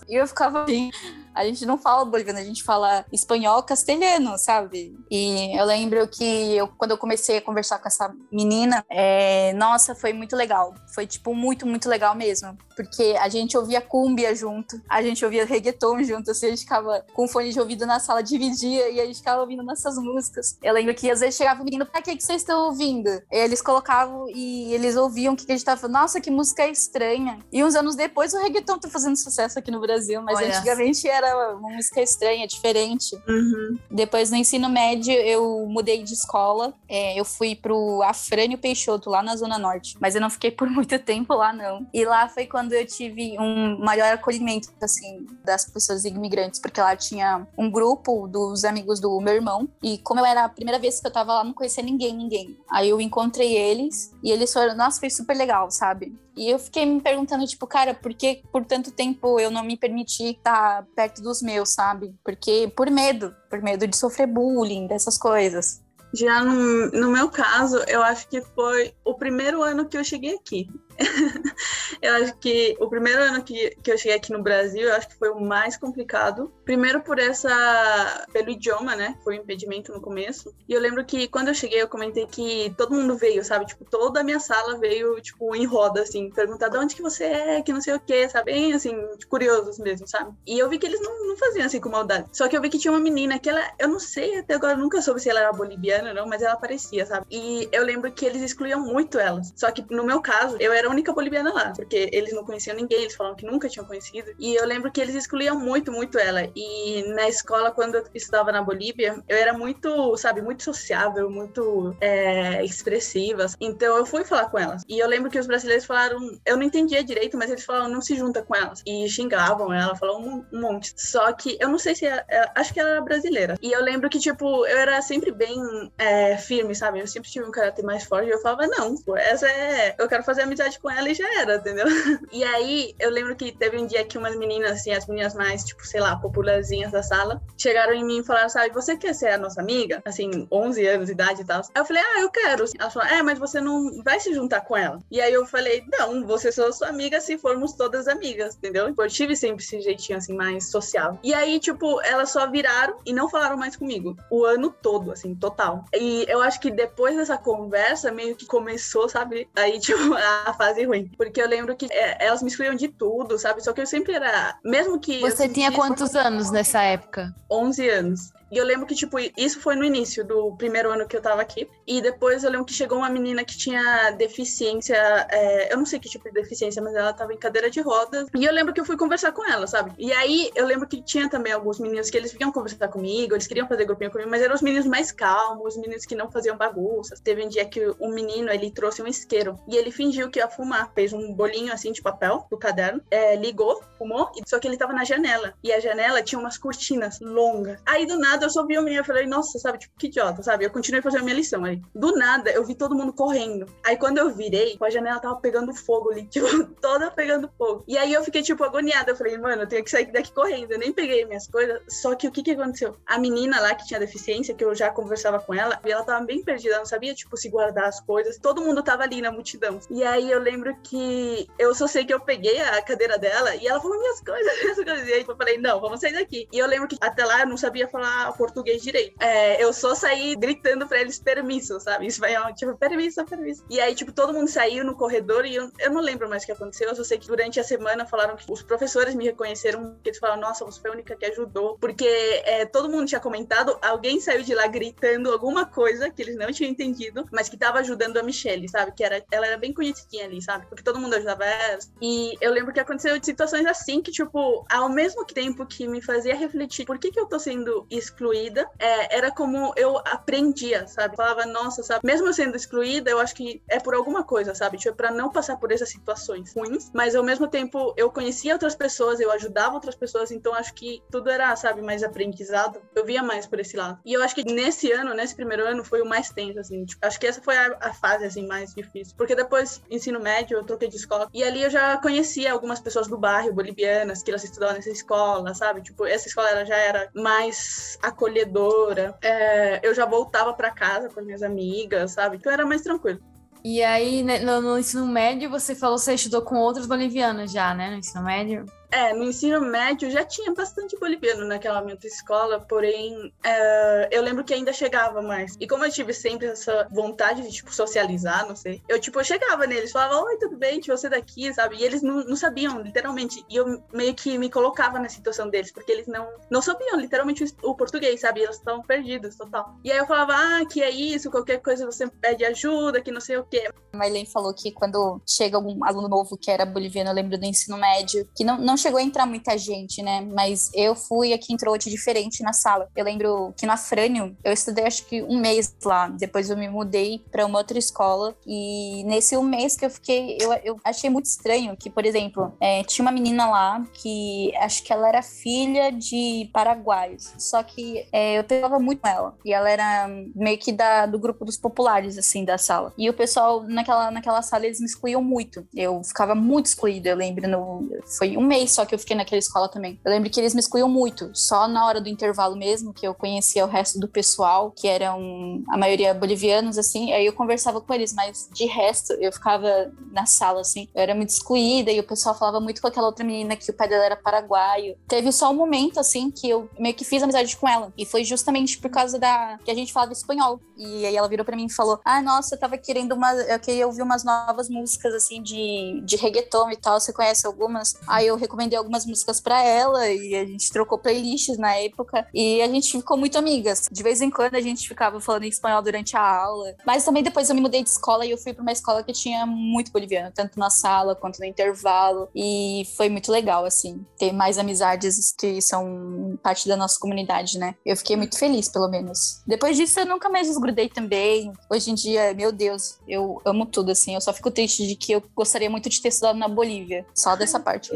E 0.09 0.15
eu 0.15 0.27
ficava 0.27 0.65
assim. 0.65 0.91
A 1.35 1.45
gente 1.45 1.67
não 1.67 1.77
fala 1.87 2.05
boliviano, 2.05 2.40
a 2.40 2.44
gente 2.44 2.64
fala 2.64 3.05
espanhol 3.12 3.62
castelhano, 3.62 4.37
sabe? 4.37 4.99
E 5.09 5.57
eu 5.57 5.64
lembro 5.64 6.09
que 6.09 6.57
eu, 6.57 6.66
quando 6.66 6.90
eu 6.90 6.99
comecei 6.99 7.37
a 7.37 7.40
conversar 7.40 7.79
com 7.79 7.87
essa 7.87 8.12
menina, 8.33 8.85
é, 8.90 9.53
nossa, 9.53 9.94
foi 9.94 10.12
muito 10.12 10.35
legal. 10.35 10.75
Foi, 10.92 11.07
tipo, 11.07 11.33
muito, 11.33 11.64
muito 11.64 11.88
legal 11.88 12.12
mesmo. 12.16 12.59
Porque 12.75 13.14
a 13.20 13.29
gente 13.29 13.57
ouvia 13.57 13.81
cúmbia 13.81 14.35
junto, 14.35 14.83
a 14.88 15.01
gente 15.01 15.25
ouvia 15.25 15.46
reggaeton 15.46 16.03
junto, 16.03 16.33
assim, 16.33 16.46
a 16.46 16.51
gente 16.51 16.62
ficava 16.62 17.05
com 17.14 17.29
fone 17.29 17.53
de 17.53 17.61
ouvido 17.61 17.87
na 17.87 18.01
sala, 18.01 18.20
dividia 18.20 18.90
e 18.90 19.01
a 19.01 19.07
gente 19.07 19.18
ficava 19.18 19.40
ouvindo 19.40 19.62
nossas 19.62 19.96
músicas. 19.96 20.59
Eu 20.61 20.75
lembro 20.75 20.92
que 20.92 21.09
às 21.09 21.20
vezes 21.20 21.37
chegava 21.37 21.62
o 21.62 21.64
menino, 21.64 21.87
pra 21.87 22.03
que, 22.03 22.16
que 22.16 22.22
vocês 22.22 22.42
estão 22.42 22.66
ouvindo? 22.66 23.09
E 23.31 23.37
eles 23.37 23.62
colocavam 23.62 24.27
e 24.29 24.75
eles 24.75 24.96
ouviam 24.96 25.35
o 25.35 25.37
que, 25.37 25.46
que 25.46 25.53
a 25.53 25.57
gente 25.57 25.64
tava 25.64 25.81
falando. 25.81 25.94
Nossa, 25.94 26.20
que 26.20 26.31
música 26.31 26.66
estranha. 26.66 27.38
E 27.53 27.62
uns 27.62 27.77
anos 27.77 27.94
depois 27.94 28.35
o 28.35 28.42
reggaeton 28.42 28.79
tá 28.79 28.88
fazendo 28.88 29.16
sucesso 29.16 29.59
aqui 29.59 29.70
no 29.70 29.81
Brasil, 29.81 30.20
mas 30.20 30.37
Olha. 30.37 30.49
antigamente 30.49 31.09
era 31.09 31.57
uma 31.57 31.76
música 31.77 32.01
estranha, 32.01 32.47
diferente. 32.47 33.15
Uhum. 33.29 33.79
Depois, 33.91 34.31
no 34.31 34.37
ensino 34.37 34.69
médio, 34.69 35.12
eu 35.12 35.67
mudei 35.69 36.03
de 36.03 36.12
escola. 36.12 36.75
É, 36.89 37.19
eu 37.19 37.25
fui 37.25 37.55
pro 37.55 38.03
Afrânio 38.03 38.59
Peixoto, 38.59 39.11
lá 39.11 39.23
na 39.23 39.37
Zona 39.37 39.59
Norte. 39.59 39.97
Mas 40.01 40.15
eu 40.15 40.21
não 40.21 40.31
fiquei 40.31 40.51
por 40.51 40.69
muito 40.71 40.99
tempo 40.99 41.35
lá, 41.35 41.53
não. 41.53 41.87
E 41.93 42.05
lá 42.05 42.29
foi 42.29 42.47
quando 42.47 42.73
eu 42.73 42.87
tive 42.87 43.39
um 43.39 43.79
maior 43.79 44.12
acolhimento, 44.15 44.69
assim, 44.83 45.27
das 45.45 45.65
pessoas 45.65 46.05
imigrantes. 46.05 46.61
Porque 46.61 46.81
lá 46.81 46.97
tinha 46.97 47.47
um 47.57 47.71
grupo 47.71 48.27
dos 48.27 48.65
amigos 48.65 49.01
do 49.01 49.21
meu 49.21 49.35
irmão. 49.35 49.69
E 49.83 49.99
como 49.99 50.21
eu 50.21 50.27
era 50.27 50.45
a 50.45 50.49
primeira 50.49 50.79
vez 50.79 51.01
que 51.01 51.07
eu 51.07 51.12
tava 51.12 51.35
lá, 51.35 51.45
não 51.45 51.53
conhecia 51.53 51.83
ninguém, 51.83 52.15
ninguém. 52.15 52.57
Aí 52.71 52.89
eu 52.89 53.01
encontrei 53.01 53.57
eles. 53.57 54.12
E 54.23 54.31
eles 54.31 54.53
foram, 54.53 54.77
nossa, 54.77 54.99
foi 54.99 55.11
super 55.11 55.37
legal, 55.37 55.71
sabe? 55.71 56.17
E 56.37 56.51
eu 56.51 56.59
fiquei 56.59 56.85
me 56.85 57.01
perguntando, 57.01 57.46
tipo, 57.46 57.66
cara, 57.66 57.94
por 57.94 58.12
que 58.12 58.42
por 58.53 58.64
tanto 58.64 58.90
tempo 58.90 59.40
eu 59.40 59.51
não 59.51 59.64
me 59.64 59.77
permiti 59.77 60.31
estar 60.33 60.85
perto 60.94 61.22
dos 61.22 61.40
meus, 61.40 61.70
sabe? 61.70 62.14
Porque 62.22 62.70
por 62.77 62.90
medo, 62.90 63.35
por 63.49 63.62
medo 63.62 63.87
de 63.87 63.96
sofrer 63.96 64.27
bullying, 64.27 64.87
dessas 64.87 65.16
coisas. 65.16 65.83
Já 66.12 66.44
no, 66.44 66.90
no 66.90 67.11
meu 67.11 67.31
caso, 67.31 67.79
eu 67.88 68.03
acho 68.03 68.29
que 68.29 68.40
foi 68.55 68.92
o 69.05 69.14
primeiro 69.14 69.62
ano 69.62 69.88
que 69.88 69.96
eu 69.96 70.05
cheguei 70.05 70.35
aqui. 70.35 70.68
eu 72.03 72.15
acho 72.17 72.37
que 72.39 72.77
o 72.81 72.89
primeiro 72.89 73.23
ano 73.23 73.43
que, 73.43 73.77
que 73.83 73.91
eu 73.91 73.99
cheguei 73.99 74.17
aqui 74.17 74.33
no 74.33 74.43
Brasil, 74.43 74.83
eu 74.83 74.95
acho 74.95 75.09
que 75.09 75.17
foi 75.17 75.31
o 75.31 75.41
mais 75.41 75.77
complicado. 75.77 76.53
Primeiro 76.65 77.01
por 77.01 77.19
essa. 77.19 78.27
pelo 78.33 78.51
idioma, 78.51 78.95
né? 78.97 79.17
Foi 79.23 79.39
um 79.39 79.43
impedimento 79.43 79.93
no 79.93 80.01
começo. 80.01 80.55
E 80.69 80.73
eu 80.73 80.81
lembro 80.81 81.05
que 81.05 81.29
quando 81.29 81.49
eu 81.49 81.55
cheguei, 81.55 81.81
eu 81.83 81.89
comentei 81.89 82.27
que 82.27 82.75
todo 82.77 82.95
mundo 82.95 83.17
veio, 83.17 83.45
sabe? 83.45 83.67
Tipo, 83.67 83.85
toda 83.85 84.21
a 84.21 84.25
minha 84.25 84.41
sala 84.41 84.79
veio, 84.79 85.21
tipo, 85.21 85.55
em 85.55 85.65
roda, 85.65 86.03
assim, 86.03 86.31
perguntar 86.31 86.69
de 86.69 86.79
onde 86.79 86.95
que 86.95 87.03
você 87.03 87.25
é, 87.25 87.63
que 87.63 87.73
não 87.73 87.81
sei 87.81 87.95
o 87.95 88.01
quê, 88.01 88.29
sabe? 88.29 88.53
Bem, 88.53 88.73
assim, 88.73 88.95
curiosos 89.29 89.79
mesmo, 89.79 90.07
sabe? 90.07 90.33
E 90.47 90.59
eu 90.59 90.69
vi 90.69 90.79
que 90.79 90.87
eles 90.87 91.01
não, 91.01 91.29
não 91.29 91.37
faziam 91.37 91.67
assim 91.67 91.81
com 91.81 91.89
maldade. 91.89 92.29
Só 92.33 92.49
que 92.49 92.57
eu 92.57 92.63
vi 92.63 92.69
que 92.69 92.79
tinha 92.79 92.93
uma 92.93 93.01
menina 93.01 93.39
que 93.39 93.49
ela. 93.49 93.63
Eu 93.79 93.89
não 93.89 94.01
sei, 94.01 94.39
até 94.39 94.55
agora 94.55 94.77
nunca 94.77 95.03
soube 95.03 95.21
se 95.21 95.29
ela 95.29 95.41
era 95.41 95.53
boliviana 95.53 96.11
ou 96.11 96.15
não, 96.15 96.27
mas 96.27 96.43
ela 96.43 96.57
parecia, 96.57 97.07
sabe? 97.07 97.27
E 97.31 97.69
eu 97.73 97.85
lembro 97.85 98.11
que 98.13 98.25
eles 98.25 98.43
excluíam 98.43 98.81
muito 98.81 99.19
elas. 99.19 99.53
Só 99.57 99.71
que 99.71 99.85
no 99.91 100.05
meu 100.05 100.21
caso, 100.21 100.57
eu 100.61 100.73
era 100.73 100.86
era 100.87 100.88
a 100.88 100.90
única 100.90 101.12
boliviana 101.12 101.53
lá, 101.53 101.72
porque 101.75 102.09
eles 102.12 102.33
não 102.33 102.44
conheciam 102.44 102.77
ninguém, 102.77 103.03
eles 103.03 103.14
falavam 103.14 103.37
que 103.37 103.44
nunca 103.44 103.68
tinham 103.68 103.85
conhecido. 103.87 104.33
E 104.38 104.55
eu 104.55 104.64
lembro 104.64 104.90
que 104.90 105.01
eles 105.01 105.14
excluíam 105.14 105.59
muito, 105.59 105.92
muito 105.92 106.18
ela. 106.18 106.49
E 106.55 107.03
na 107.14 107.29
escola, 107.29 107.70
quando 107.70 107.96
eu 107.96 108.05
estudava 108.14 108.53
na 108.53 108.62
Bolívia, 108.62 109.22
eu 109.29 109.37
era 109.37 109.53
muito, 109.53 110.16
sabe, 110.16 110.40
muito 110.40 110.62
sociável, 110.62 111.29
muito 111.31 111.94
é, 112.01 112.64
expressiva. 112.64 113.46
Então 113.61 113.96
eu 113.96 114.07
fui 114.07 114.25
falar 114.25 114.49
com 114.49 114.59
elas. 114.59 114.83
E 114.88 114.99
eu 114.99 115.09
lembro 115.09 115.31
que 115.31 115.38
os 115.38 115.46
brasileiros 115.46 115.85
falaram, 115.85 116.18
eu 116.44 116.57
não 116.57 116.62
entendia 116.62 117.03
direito, 117.03 117.37
mas 117.37 117.51
eles 117.51 117.64
falaram, 117.64 117.88
não 117.88 118.01
se 118.01 118.16
junta 118.16 118.42
com 118.42 118.55
elas. 118.55 118.83
E 118.87 119.09
xingavam 119.09 119.72
ela, 119.72 119.96
falavam 119.96 120.46
um, 120.53 120.61
monte. 120.61 120.94
Só 120.96 121.33
que 121.33 121.57
eu 121.61 121.68
não 121.68 121.79
sei 121.79 121.94
se, 121.94 122.07
acho 122.55 122.72
que 122.72 122.81
ela 122.81 122.90
era 122.90 123.01
brasileira. 123.01 123.57
E 123.61 123.72
eu 123.72 123.83
lembro 123.83 124.09
que, 124.09 124.18
tipo, 124.18 124.66
eu 124.66 124.79
era 124.79 125.01
sempre 125.03 125.33
bem 125.33 125.57
é, 125.99 126.37
firme, 126.37 126.75
sabe? 126.75 127.01
Eu 127.01 127.07
sempre 127.07 127.31
tive 127.31 127.46
um 127.46 127.51
caráter 127.51 127.85
mais 127.85 128.05
forte. 128.05 128.29
E 128.29 128.33
eu 128.33 128.40
falava, 128.40 128.66
não, 128.66 128.94
essa 129.16 129.49
é. 129.49 129.94
Eu 129.99 130.09
quero 130.09 130.22
fazer 130.22 130.42
amizade 130.42 130.76
com 130.81 130.91
ela 130.91 131.09
e 131.09 131.15
já 131.15 131.41
era, 131.41 131.57
entendeu? 131.57 131.87
E 132.33 132.45
aí, 132.45 132.95
eu 132.99 133.11
lembro 133.11 133.35
que 133.37 133.53
teve 133.53 133.79
um 133.79 133.87
dia 133.87 134.05
que 134.05 134.19
umas 134.19 134.37
meninas, 134.37 134.73
assim, 134.73 134.93
as 134.93 135.07
meninas 135.07 135.35
mais, 135.35 135.65
tipo, 135.65 135.87
sei 135.87 136.01
lá, 136.01 136.17
popularzinhas 136.17 136.93
da 136.93 137.03
sala, 137.03 137.41
chegaram 137.57 137.95
em 137.95 138.05
mim 138.05 138.19
e 138.21 138.25
falaram, 138.25 138.49
sabe, 138.49 138.75
você 138.75 138.97
quer 138.97 139.15
ser 139.15 139.29
a 139.29 139.39
nossa 139.39 139.61
amiga? 139.61 140.03
Assim, 140.05 140.47
11 140.51 140.87
anos 140.87 141.07
de 141.07 141.12
idade 141.12 141.43
e 141.43 141.45
tal. 141.45 141.61
Aí 141.61 141.81
eu 141.81 141.85
falei, 141.85 142.03
ah, 142.03 142.21
eu 142.21 142.31
quero. 142.31 142.65
Ela 142.79 142.91
falou, 142.91 143.09
é, 143.09 143.23
mas 143.23 143.39
você 143.39 143.61
não 143.61 144.03
vai 144.03 144.21
se 144.21 144.35
juntar 144.35 144.61
com 144.62 144.77
ela. 144.77 144.99
E 145.11 145.21
aí 145.21 145.33
eu 145.33 145.47
falei, 145.47 145.85
não, 145.99 146.27
você 146.27 146.53
só 146.53 146.71
sua 146.73 146.89
amiga 146.89 147.21
se 147.21 147.39
formos 147.39 147.73
todas 147.75 148.09
amigas, 148.09 148.57
entendeu? 148.57 148.93
Eu 148.97 149.09
tive 149.09 149.37
sempre 149.37 149.62
esse 149.62 149.81
jeitinho, 149.81 150.19
assim, 150.19 150.35
mais 150.35 150.71
social. 150.71 151.19
E 151.23 151.33
aí, 151.33 151.59
tipo, 151.59 152.01
elas 152.03 152.31
só 152.31 152.51
viraram 152.51 152.99
e 153.05 153.12
não 153.12 153.29
falaram 153.29 153.57
mais 153.57 153.77
comigo. 153.77 154.17
O 154.31 154.45
ano 154.45 154.71
todo, 154.71 155.12
assim, 155.12 155.35
total. 155.35 155.85
E 155.95 156.25
eu 156.29 156.43
acho 156.43 156.61
que 156.61 156.71
depois 156.71 157.17
dessa 157.17 157.39
conversa, 157.39 158.11
meio 158.11 158.37
que 158.37 158.47
começou, 158.47 159.09
sabe? 159.09 159.49
Aí, 159.57 159.79
tipo, 159.81 160.15
a 160.15 160.53
fase 160.55 160.66
ruim. 160.73 161.11
Porque 161.17 161.41
eu 161.41 161.49
lembro 161.49 161.77
que 161.77 161.87
é, 161.91 162.27
elas 162.27 162.43
me 162.43 162.49
excluíam 162.49 162.75
de 162.75 162.89
tudo, 162.89 163.39
sabe? 163.39 163.63
Só 163.63 163.73
que 163.73 163.81
eu 163.81 163.87
sempre 163.87 164.15
era. 164.15 164.59
Mesmo 164.65 164.99
que. 164.99 165.21
Você 165.21 165.49
tinha 165.49 165.73
quantos 165.73 166.15
anos 166.15 166.51
nessa 166.51 166.83
época? 166.83 167.35
11 167.51 167.89
anos. 167.89 168.33
E 168.51 168.57
eu 168.57 168.65
lembro 168.65 168.87
que, 168.87 168.95
tipo, 168.95 169.17
isso 169.37 169.61
foi 169.61 169.75
no 169.75 169.85
início 169.85 170.25
do 170.25 170.55
primeiro 170.57 170.91
ano 170.91 171.07
que 171.07 171.17
eu 171.17 171.23
tava 171.23 171.43
aqui. 171.43 171.69
E 171.87 172.01
depois 172.01 172.45
eu 172.45 172.51
lembro 172.51 172.67
que 172.67 172.73
chegou 172.73 172.99
uma 172.99 173.11
menina 173.11 173.45
que 173.45 173.57
tinha 173.57 174.11
deficiência. 174.13 174.97
É, 175.31 175.73
eu 175.73 175.77
não 175.77 175.87
sei 175.87 175.99
que 175.99 176.09
tipo 176.09 176.25
de 176.25 176.33
deficiência, 176.33 176.83
mas 176.83 176.95
ela 176.95 177.13
tava 177.13 177.33
em 177.33 177.39
cadeira 177.39 177.71
de 177.71 177.81
rodas. 177.81 178.29
E 178.35 178.45
eu 178.45 178.53
lembro 178.53 178.73
que 178.73 178.81
eu 178.81 178.85
fui 178.85 178.97
conversar 178.97 179.33
com 179.33 179.45
ela, 179.45 179.67
sabe? 179.67 179.93
E 179.99 180.13
aí 180.13 180.51
eu 180.55 180.67
lembro 180.67 180.87
que 180.87 181.03
tinha 181.03 181.29
também 181.29 181.53
alguns 181.53 181.79
meninos 181.79 182.11
que 182.11 182.17
eles 182.17 182.33
vinham 182.33 182.53
conversar 182.53 182.89
comigo, 182.89 183.35
eles 183.35 183.47
queriam 183.47 183.67
fazer 183.67 183.85
grupinho 183.85 184.11
comigo, 184.11 184.31
mas 184.31 184.43
eram 184.43 184.55
os 184.55 184.63
meninos 184.63 184.87
mais 184.87 185.11
calmos, 185.13 185.75
os 185.75 185.81
meninos 185.81 186.05
que 186.07 186.15
não 186.15 186.31
faziam 186.31 186.57
bagunças. 186.57 187.21
Teve 187.21 187.45
um 187.45 187.49
dia 187.49 187.65
que 187.65 187.95
um 188.01 188.13
menino, 188.13 188.51
ele 188.51 188.71
trouxe 188.71 189.03
um 189.03 189.07
isqueiro. 189.07 189.59
E 189.69 189.77
ele 189.77 189.91
fingiu 189.91 190.31
que 190.31 190.39
ia 190.39 190.49
fumar. 190.49 190.93
Fez 190.95 191.13
um 191.13 191.33
bolinho 191.33 191.73
assim 191.73 191.93
de 191.93 192.01
papel 192.01 192.47
do 192.51 192.57
caderno, 192.57 193.03
é, 193.11 193.37
ligou, 193.37 193.83
fumou, 193.99 194.31
só 194.47 194.59
que 194.59 194.67
ele 194.67 194.77
tava 194.77 194.93
na 194.93 195.05
janela. 195.05 195.55
E 195.63 195.73
a 195.73 195.81
janela 195.81 196.23
tinha 196.23 196.39
umas 196.39 196.59
cortinas 196.59 197.19
longas. 197.21 197.81
Aí 197.85 198.07
do 198.07 198.19
nada 198.19 198.46
eu 198.47 198.51
só 198.51 198.67
vi 198.67 198.79
o 198.79 198.83
menino 198.83 199.03
e 199.03 199.07
falei, 199.07 199.27
nossa, 199.27 199.59
sabe, 199.59 199.79
tipo, 199.79 199.95
que 199.99 200.07
idiota, 200.07 200.43
sabe? 200.43 200.65
Eu 200.65 200.71
continuei 200.71 201.03
fazendo 201.03 201.21
a 201.21 201.25
minha 201.25 201.37
lição 201.37 201.65
aí. 201.65 201.81
Do 201.95 202.13
nada, 202.17 202.51
eu 202.51 202.65
vi 202.65 202.75
todo 202.75 202.95
mundo 202.95 203.13
correndo. 203.13 203.67
Aí 203.85 203.97
quando 203.97 204.19
eu 204.19 204.31
virei, 204.31 204.77
a 204.81 204.91
janela 204.91 205.21
tava 205.21 205.37
pegando 205.37 205.75
fogo 205.75 206.13
ali, 206.13 206.27
tipo, 206.31 206.65
toda 206.81 207.11
pegando 207.11 207.51
fogo. 207.59 207.85
E 207.87 207.99
aí 207.99 208.13
eu 208.13 208.23
fiquei, 208.23 208.43
tipo, 208.43 208.63
agoniada. 208.65 209.11
Eu 209.11 209.17
falei, 209.17 209.37
mano, 209.37 209.63
eu 209.63 209.67
tenho 209.67 209.85
que 209.85 209.91
sair 209.91 210.07
daqui 210.07 210.33
correndo. 210.33 210.73
Eu 210.73 210.79
nem 210.79 210.93
peguei 210.93 211.25
minhas 211.25 211.47
coisas. 211.47 211.81
Só 211.89 212.15
que 212.15 212.29
o 212.29 212.33
que 212.33 212.43
que 212.43 212.53
aconteceu? 212.53 212.97
A 213.07 213.19
menina 213.19 213.61
lá 213.61 213.75
que 213.75 213.87
tinha 213.87 214.01
deficiência, 214.01 214.55
que 214.55 214.65
eu 214.65 214.75
já 214.75 214.91
conversava 214.91 215.41
com 215.41 215.53
ela, 215.53 215.81
e 215.85 215.91
ela 215.91 216.05
tava 216.05 216.25
bem 216.25 216.43
perdida, 216.43 216.75
ela 216.75 216.79
não 216.81 216.87
sabia, 216.87 217.15
tipo, 217.15 217.37
se 217.37 217.49
guardar 217.49 217.87
as 217.87 218.01
coisas. 218.01 218.39
Todo 218.39 218.63
mundo 218.63 218.83
tava 218.83 219.03
ali 219.03 219.21
na 219.21 219.33
multidão. 219.33 219.81
E 219.91 220.05
aí 220.05 220.31
eu 220.31 220.39
lembro 220.39 220.77
que 220.83 221.49
eu 221.59 221.75
só 221.75 221.87
sei 221.87 222.05
que 222.05 222.15
eu 222.15 222.21
peguei 222.21 222.61
a 222.61 222.81
cadeira 222.83 223.19
dela 223.19 223.55
e 223.57 223.67
ela 223.67 223.81
falou 223.81 223.99
minhas 223.99 224.21
coisas, 224.21 224.61
minhas 224.63 224.77
coisas. 224.77 225.09
E 225.09 225.13
aí 225.13 225.25
eu 225.27 225.37
falei, 225.37 225.59
não, 225.59 225.81
vamos 225.81 226.01
sair 226.01 226.13
daqui. 226.13 226.49
E 226.53 226.59
eu 226.59 226.67
lembro 226.67 226.89
que 226.89 226.97
até 227.01 227.25
lá 227.25 227.41
eu 227.41 227.47
não 227.47 227.57
sabia 227.57 227.89
falar 227.89 228.26
português 228.33 228.83
direito. 228.83 229.15
É, 229.21 229.62
eu 229.62 229.73
só 229.73 229.95
saí 229.95 230.37
gritando 230.37 230.87
pra 230.87 231.01
eles 231.01 231.19
permisso, 231.19 231.79
sabe? 231.81 232.07
Isso 232.07 232.21
vai, 232.21 232.35
tipo, 232.55 232.77
permisso, 232.77 233.25
permisso. 233.25 233.65
E 233.71 233.81
aí, 233.81 233.95
tipo, 233.95 234.12
todo 234.12 234.33
mundo 234.33 234.49
saiu 234.49 234.85
no 234.85 234.95
corredor 234.95 235.45
e 235.45 235.55
eu, 235.55 235.71
eu 235.79 235.91
não 235.91 236.01
lembro 236.01 236.29
mais 236.29 236.43
o 236.43 236.47
que 236.47 236.53
aconteceu. 236.53 236.89
Eu 236.89 236.97
só 236.97 237.05
sei 237.05 237.19
que 237.19 237.27
durante 237.27 237.61
a 237.61 237.65
semana 237.65 238.07
falaram 238.07 238.37
que 238.37 238.51
os 238.51 238.62
professores 238.62 239.15
me 239.15 239.25
reconheceram, 239.25 239.97
que 240.03 240.11
eles 240.11 240.19
falaram, 240.19 240.41
nossa, 240.41 240.65
você 240.65 240.81
foi 240.81 240.91
a 240.91 240.95
única 240.95 241.17
que 241.17 241.27
ajudou. 241.27 241.77
Porque 241.79 242.07
é, 242.45 242.65
todo 242.65 242.89
mundo 242.89 243.07
tinha 243.07 243.21
comentado, 243.21 243.79
alguém 243.83 244.21
saiu 244.21 244.43
de 244.43 244.55
lá 244.55 244.67
gritando 244.67 245.33
alguma 245.33 245.67
coisa 245.67 246.11
que 246.11 246.23
eles 246.23 246.37
não 246.37 246.51
tinham 246.53 246.71
entendido, 246.71 247.27
mas 247.33 247.49
que 247.49 247.57
tava 247.57 247.79
ajudando 247.81 248.17
a 248.19 248.23
Michelle, 248.23 248.69
sabe? 248.69 248.93
Que 248.93 249.05
era, 249.05 249.25
ela 249.31 249.47
era 249.47 249.59
bem 249.59 249.73
conhecidinha 249.73 250.25
ali, 250.25 250.41
sabe? 250.43 250.67
Porque 250.67 250.83
todo 250.83 250.99
mundo 250.99 251.15
ajudava 251.15 251.45
ela. 251.45 251.79
E 252.01 252.35
eu 252.41 252.53
lembro 252.53 252.73
que 252.73 252.81
aconteceu 252.81 253.17
situações 253.23 253.67
assim 253.67 254.01
que, 254.01 254.11
tipo, 254.11 254.65
ao 254.71 254.89
mesmo 254.89 255.25
tempo 255.25 255.67
que 255.67 255.87
me 255.87 256.01
fazia 256.01 256.35
refletir 256.35 256.87
por 256.87 256.99
que, 256.99 257.11
que 257.11 257.19
eu 257.19 257.27
tô 257.27 257.39
sendo 257.39 257.87
excluída, 258.17 258.69
é, 258.79 259.17
era 259.17 259.31
como 259.31 259.73
eu 259.77 259.99
aprendia, 259.99 260.87
sabe? 260.87 261.17
Falava, 261.17 261.45
nossa, 261.45 261.83
sabe? 261.83 262.01
Mesmo 262.03 262.33
sendo 262.33 262.57
excluída, 262.57 263.11
eu 263.11 263.19
acho 263.19 263.35
que 263.35 263.63
é 263.69 263.79
por 263.79 263.95
alguma 263.95 264.25
coisa, 264.25 264.55
sabe? 264.55 264.79
Tipo, 264.79 264.91
é 264.91 264.97
pra 264.97 265.11
não 265.11 265.31
passar 265.31 265.59
por 265.59 265.71
essas 265.71 265.91
situações 265.91 266.55
ruins, 266.55 266.91
mas 266.95 267.15
ao 267.15 267.23
mesmo 267.23 267.47
tempo 267.47 267.93
eu 267.97 268.11
conhecia 268.11 268.55
outras 268.55 268.75
pessoas, 268.75 269.21
eu 269.21 269.31
ajudava 269.31 269.75
outras 269.75 269.95
pessoas, 269.95 270.31
então 270.31 270.55
acho 270.55 270.75
que 270.75 271.03
tudo 271.11 271.29
era, 271.29 271.55
sabe, 271.57 271.83
mais 271.83 272.03
aprendizado. 272.03 272.81
Eu 272.95 273.05
via 273.05 273.23
mais 273.23 273.47
por 273.47 273.61
esse 273.61 273.77
lado. 273.77 273.99
E 274.05 274.15
eu 274.15 274.23
acho 274.23 274.35
que 274.35 274.45
nesse 274.45 274.91
ano, 274.91 275.13
nesse 275.13 275.35
primeiro 275.35 275.67
ano, 275.67 275.85
foi 275.85 276.01
o 276.01 276.07
mais 276.07 276.31
tenso, 276.31 276.59
assim. 276.59 276.85
Tipo, 276.85 277.07
acho 277.07 277.21
que 277.21 277.27
essa 277.27 277.43
foi 277.43 277.57
a, 277.57 277.77
a 277.81 277.93
fase, 277.93 278.25
assim, 278.25 278.47
mais 278.47 278.73
difícil. 278.75 279.15
Porque 279.17 279.35
depois, 279.35 279.83
ensino 279.91 280.19
médio, 280.21 280.57
eu 280.57 280.65
troquei 280.65 280.89
de 280.89 280.97
escola. 280.97 281.29
E 281.35 281.45
ali 281.45 281.63
eu 281.63 281.71
já 281.71 281.99
conhecia 281.99 282.53
algumas 282.53 282.81
pessoas 282.81 283.09
do 283.09 283.19
bairro, 283.19 283.53
bolivianas, 283.53 284.23
que 284.23 284.31
elas 284.31 284.45
estudavam 284.45 284.77
nessa 284.77 284.91
escola, 284.91 285.55
sabe? 285.55 285.83
Tipo, 285.83 286.07
essa 286.07 286.29
escola 286.29 286.49
ela 286.49 286.65
já 286.65 286.77
era 286.77 287.11
mais 287.15 287.99
acolhedora. 288.09 289.16
É, 289.23 289.81
eu 289.87 289.95
já 289.95 290.07
voltava 290.07 290.53
para 290.53 290.71
casa 290.71 291.09
com 291.09 291.21
as 291.21 291.27
minhas 291.27 291.42
amigas, 291.42 292.12
sabe? 292.12 292.37
Então 292.37 292.53
era 292.53 292.64
mais 292.64 292.83
tranquilo. 292.83 293.21
E 293.64 293.83
aí, 293.83 294.23
né, 294.23 294.38
no, 294.38 294.61
no, 294.61 294.79
ensino 294.79 295.07
médio, 295.07 295.51
você 295.51 295.75
falou 295.75 295.97
que 295.97 296.03
você 296.03 296.14
estudou 296.14 296.42
com 296.42 296.57
outros 296.57 296.87
bolivianos 296.87 297.51
já, 297.51 297.75
né? 297.75 297.90
No 297.90 297.97
ensino 297.97 298.23
médio? 298.23 298.64
É, 298.97 299.13
no 299.13 299.25
ensino 299.25 299.61
médio 299.61 300.11
já 300.11 300.25
tinha 300.25 300.55
bastante 300.55 300.99
boliviano 300.99 301.45
naquela 301.47 301.83
minha 301.83 301.99
escola, 302.03 302.61
porém 302.61 303.31
é, 303.45 304.09
eu 304.11 304.23
lembro 304.23 304.43
que 304.43 304.55
ainda 304.55 304.73
chegava 304.73 305.21
mais. 305.21 305.55
E 305.61 305.67
como 305.67 305.85
eu 305.85 305.93
tive 305.93 306.15
sempre 306.15 306.47
essa 306.47 306.89
vontade 306.91 307.43
de, 307.43 307.53
tipo, 307.53 307.75
socializar, 307.75 308.49
não 308.49 308.57
sei, 308.57 308.83
eu, 308.89 308.99
tipo, 308.99 309.21
eu 309.21 309.25
chegava 309.25 309.67
neles, 309.67 309.93
falava, 309.93 310.23
oi, 310.23 310.39
tudo 310.39 310.57
bem, 310.57 310.81
tipo, 310.81 310.97
você 310.97 311.11
daqui, 311.11 311.53
sabe? 311.53 311.77
E 311.77 311.85
eles 311.85 312.01
não, 312.01 312.25
não 312.25 312.37
sabiam, 312.37 312.81
literalmente. 312.81 313.45
E 313.51 313.57
eu 313.57 313.83
meio 313.93 314.15
que 314.15 314.39
me 314.39 314.49
colocava 314.49 314.99
na 314.99 315.11
situação 315.11 315.51
deles, 315.51 315.71
porque 315.71 315.93
eles 315.93 316.07
não, 316.07 316.27
não 316.51 316.63
sabiam, 316.63 316.99
literalmente, 316.99 317.45
o, 317.63 317.75
português, 317.75 318.23
sabe? 318.23 318.41
Eles 318.41 318.57
estavam 318.57 318.81
perdidos, 318.81 319.37
total. 319.37 319.77
E 319.85 319.93
aí 319.93 319.99
eu 319.99 320.07
falava, 320.07 320.33
ah, 320.35 320.65
que 320.65 320.83
é 320.83 320.89
isso, 320.89 321.31
qualquer 321.31 321.61
coisa 321.61 321.85
você 321.85 322.07
pede 322.09 322.47
ajuda, 322.47 323.03
que 323.03 323.13
não 323.13 323.21
sei 323.21 323.37
o 323.37 323.45
quê. 323.45 323.71
A 323.93 323.99
Marlene 323.99 324.27
falou 324.27 324.55
que 324.55 324.73
quando 324.73 325.21
chega 325.27 325.59
algum 325.59 325.85
aluno 325.85 326.09
novo 326.09 326.39
que 326.39 326.51
era 326.51 326.65
boliviano, 326.65 327.11
eu 327.11 327.15
lembro 327.15 327.37
do 327.37 327.45
ensino 327.45 327.77
médio, 327.77 328.27
que 328.35 328.43
não, 328.43 328.57
não 328.57 328.86
chegou 328.87 329.01
a 329.01 329.03
entrar 329.03 329.27
muita 329.27 329.59
gente, 329.59 330.01
né? 330.01 330.20
Mas 330.20 330.70
eu 330.72 330.94
fui 330.94 331.33
aqui 331.33 331.53
entrou 331.53 331.72
outro 331.75 331.90
diferente 331.90 332.42
na 332.42 332.53
sala. 332.53 332.88
Eu 332.94 333.05
lembro 333.05 333.53
que 333.57 333.66
na 333.66 333.77
Frânio 333.77 334.37
eu 334.44 334.53
estudei 334.53 334.85
acho 334.85 335.05
que 335.07 335.22
um 335.25 335.40
mês 335.40 335.75
lá. 335.85 336.09
Depois 336.09 336.49
eu 336.49 336.57
me 336.57 336.68
mudei 336.68 337.25
para 337.33 337.44
uma 337.44 337.59
outra 337.59 337.79
escola. 337.79 338.37
E 338.46 339.03
nesse 339.05 339.37
um 339.37 339.42
mês 339.42 339.77
que 339.77 339.85
eu 339.85 339.90
fiquei, 339.90 340.38
eu, 340.40 340.53
eu 340.62 340.77
achei 340.85 341.11
muito 341.11 341.27
estranho 341.27 341.77
que, 341.77 341.90
por 341.90 342.07
exemplo, 342.07 342.55
é, 342.61 342.85
tinha 342.85 343.05
uma 343.05 343.11
menina 343.11 343.51
lá 343.51 343.85
que 343.92 344.55
acho 344.59 344.85
que 344.85 344.92
ela 344.92 345.09
era 345.09 345.22
filha 345.22 345.90
de 345.90 346.49
paraguaios. 346.53 347.33
Só 347.38 347.62
que 347.64 348.07
é, 348.12 348.38
eu 348.38 348.44
pegava 348.44 348.79
muito 348.79 349.01
com 349.01 349.09
ela. 349.09 349.35
E 349.44 349.53
ela 349.53 349.68
era 349.68 350.09
meio 350.35 350.59
que 350.59 350.70
da, 350.70 351.07
do 351.07 351.18
grupo 351.18 351.44
dos 351.44 351.57
populares, 351.57 352.16
assim, 352.16 352.44
da 352.44 352.57
sala. 352.57 352.92
E 352.96 353.11
o 353.11 353.14
pessoal 353.14 353.64
naquela, 353.64 354.12
naquela 354.12 354.42
sala 354.42 354.66
eles 354.66 354.79
me 354.79 354.87
excluíam 354.87 355.22
muito. 355.22 355.66
Eu 355.75 356.05
ficava 356.05 356.37
muito 356.37 356.66
excluída, 356.66 357.09
eu 357.09 357.16
lembro. 357.16 357.49
No, 357.49 357.88
foi 358.16 358.37
um 358.37 358.42
mês 358.42 358.66
só 358.67 358.85
que 358.85 358.95
eu 358.95 358.99
fiquei 358.99 359.17
naquela 359.17 359.39
escola 359.39 359.69
também. 359.69 360.01
Eu 360.05 360.11
lembro 360.11 360.31
que 360.31 360.41
eles 360.41 360.55
me 360.55 360.61
excluíam 360.61 360.89
muito. 360.89 361.31
Só 361.35 361.69
na 361.69 361.87
hora 361.87 362.01
do 362.01 362.09
intervalo 362.09 362.57
mesmo, 362.57 362.93
que 362.93 363.07
eu 363.07 363.15
conhecia 363.15 363.65
o 363.65 363.69
resto 363.69 363.99
do 363.99 364.09
pessoal, 364.09 364.71
que 364.71 364.89
eram 364.89 365.63
a 365.69 365.77
maioria 365.77 366.15
bolivianos, 366.15 366.79
assim. 366.79 367.13
Aí 367.13 367.27
eu 367.27 367.33
conversava 367.33 367.81
com 367.81 367.93
eles, 367.93 368.13
mas 368.13 368.49
de 368.53 368.67
resto 368.67 369.13
eu 369.15 369.33
ficava 369.33 369.93
na 370.13 370.27
sala, 370.27 370.61
assim. 370.61 370.89
Eu 370.95 371.03
era 371.03 371.15
muito 371.15 371.31
excluída 371.31 371.91
e 371.91 372.01
o 372.01 372.05
pessoal 372.05 372.35
falava 372.35 372.61
muito 372.61 372.81
com 372.81 372.89
aquela 372.89 373.07
outra 373.07 373.25
menina 373.25 373.57
que 373.57 373.71
o 373.71 373.75
pai 373.75 373.89
dela 373.89 374.05
era 374.05 374.17
paraguaio. 374.17 374.97
Teve 375.09 375.33
só 375.33 375.51
um 375.51 375.55
momento, 375.55 376.01
assim, 376.01 376.31
que 376.31 376.49
eu 376.49 376.69
meio 376.79 376.95
que 376.95 377.05
fiz 377.05 377.23
amizade 377.23 377.57
com 377.57 377.69
ela. 377.69 377.93
E 377.97 378.05
foi 378.05 378.25
justamente 378.25 378.79
por 378.79 378.91
causa 378.91 379.19
da. 379.19 379.59
que 379.65 379.71
a 379.71 379.75
gente 379.75 379.93
falava 379.93 380.13
espanhol. 380.13 380.61
E 380.77 381.07
aí 381.07 381.17
ela 381.17 381.29
virou 381.29 381.45
para 381.45 381.57
mim 381.57 381.67
e 381.67 381.73
falou: 381.73 382.01
Ah, 382.05 382.21
nossa, 382.23 382.55
eu 382.55 382.59
tava 382.59 382.77
querendo 382.77 383.13
uma. 383.13 383.33
Eu 383.33 383.59
queria 383.59 383.87
ouvir 383.87 384.03
umas 384.03 384.25
novas 384.25 384.69
músicas, 384.69 385.15
assim, 385.15 385.43
de, 385.43 386.03
de 386.05 386.17
reggaeton 386.17 386.71
e 386.71 386.77
tal. 386.77 387.01
Você 387.01 387.13
conhece 387.13 387.47
algumas? 387.47 387.95
Aí 388.07 388.27
eu 388.27 388.37
recomendei 388.57 388.79
algumas 388.79 389.05
músicas 389.05 389.40
para 389.40 389.62
ela 389.62 390.09
e 390.09 390.35
a 390.35 390.45
gente 390.47 390.71
trocou 390.71 390.99
playlists 390.99 391.59
na 391.59 391.77
época 391.77 392.27
e 392.33 392.62
a 392.62 392.66
gente 392.66 392.90
ficou 392.90 393.16
muito 393.16 393.37
amigas. 393.37 393.87
De 393.92 394.03
vez 394.03 394.23
em 394.23 394.31
quando 394.31 394.55
a 394.55 394.61
gente 394.61 394.88
ficava 394.88 395.21
falando 395.21 395.45
em 395.45 395.49
espanhol 395.49 395.83
durante 395.83 396.16
a 396.16 396.21
aula. 396.21 396.75
Mas 396.87 397.05
também 397.05 397.23
depois 397.23 397.49
eu 397.49 397.55
me 397.55 397.61
mudei 397.61 397.83
de 397.83 397.90
escola 397.90 398.25
e 398.25 398.31
eu 398.31 398.38
fui 398.38 398.55
para 398.55 398.62
uma 398.62 398.73
escola 398.73 399.03
que 399.03 399.12
tinha 399.12 399.45
muito 399.45 399.92
boliviano, 399.92 400.33
tanto 400.35 400.59
na 400.59 400.71
sala 400.71 401.14
quanto 401.14 401.38
no 401.38 401.45
intervalo. 401.45 402.29
E 402.35 402.88
foi 402.97 403.11
muito 403.11 403.31
legal, 403.31 403.64
assim, 403.64 404.05
ter 404.19 404.33
mais 404.33 404.59
amizades 404.59 405.35
que 405.37 405.61
são 405.61 406.38
parte 406.42 406.66
da 406.66 406.77
nossa 406.77 406.99
comunidade, 406.99 407.59
né? 407.59 407.75
Eu 407.85 407.97
fiquei 407.97 408.16
muito 408.16 408.38
feliz, 408.38 408.69
pelo 408.69 408.88
menos. 408.88 409.42
Depois 409.47 409.77
disso, 409.77 410.01
eu 410.01 410.07
nunca 410.07 410.31
mais 410.31 410.47
desgrudei 410.47 410.88
também. 410.88 411.53
Hoje 411.71 411.90
em 411.90 411.95
dia, 411.95 412.33
meu 412.33 412.51
Deus, 412.51 412.99
eu 413.07 413.40
amo 413.45 413.66
tudo, 413.66 413.90
assim. 413.90 414.14
Eu 414.14 414.21
só 414.21 414.33
fico 414.33 414.51
triste 414.51 414.87
de 414.87 414.97
que 414.97 415.12
eu 415.12 415.23
gostaria 415.35 415.69
muito 415.69 415.90
de 415.90 416.01
ter 416.01 416.09
estudado 416.09 416.38
na 416.38 416.49
Bolívia. 416.49 417.05
Só 417.14 417.37
dessa 417.37 417.61
parte. 417.61 417.90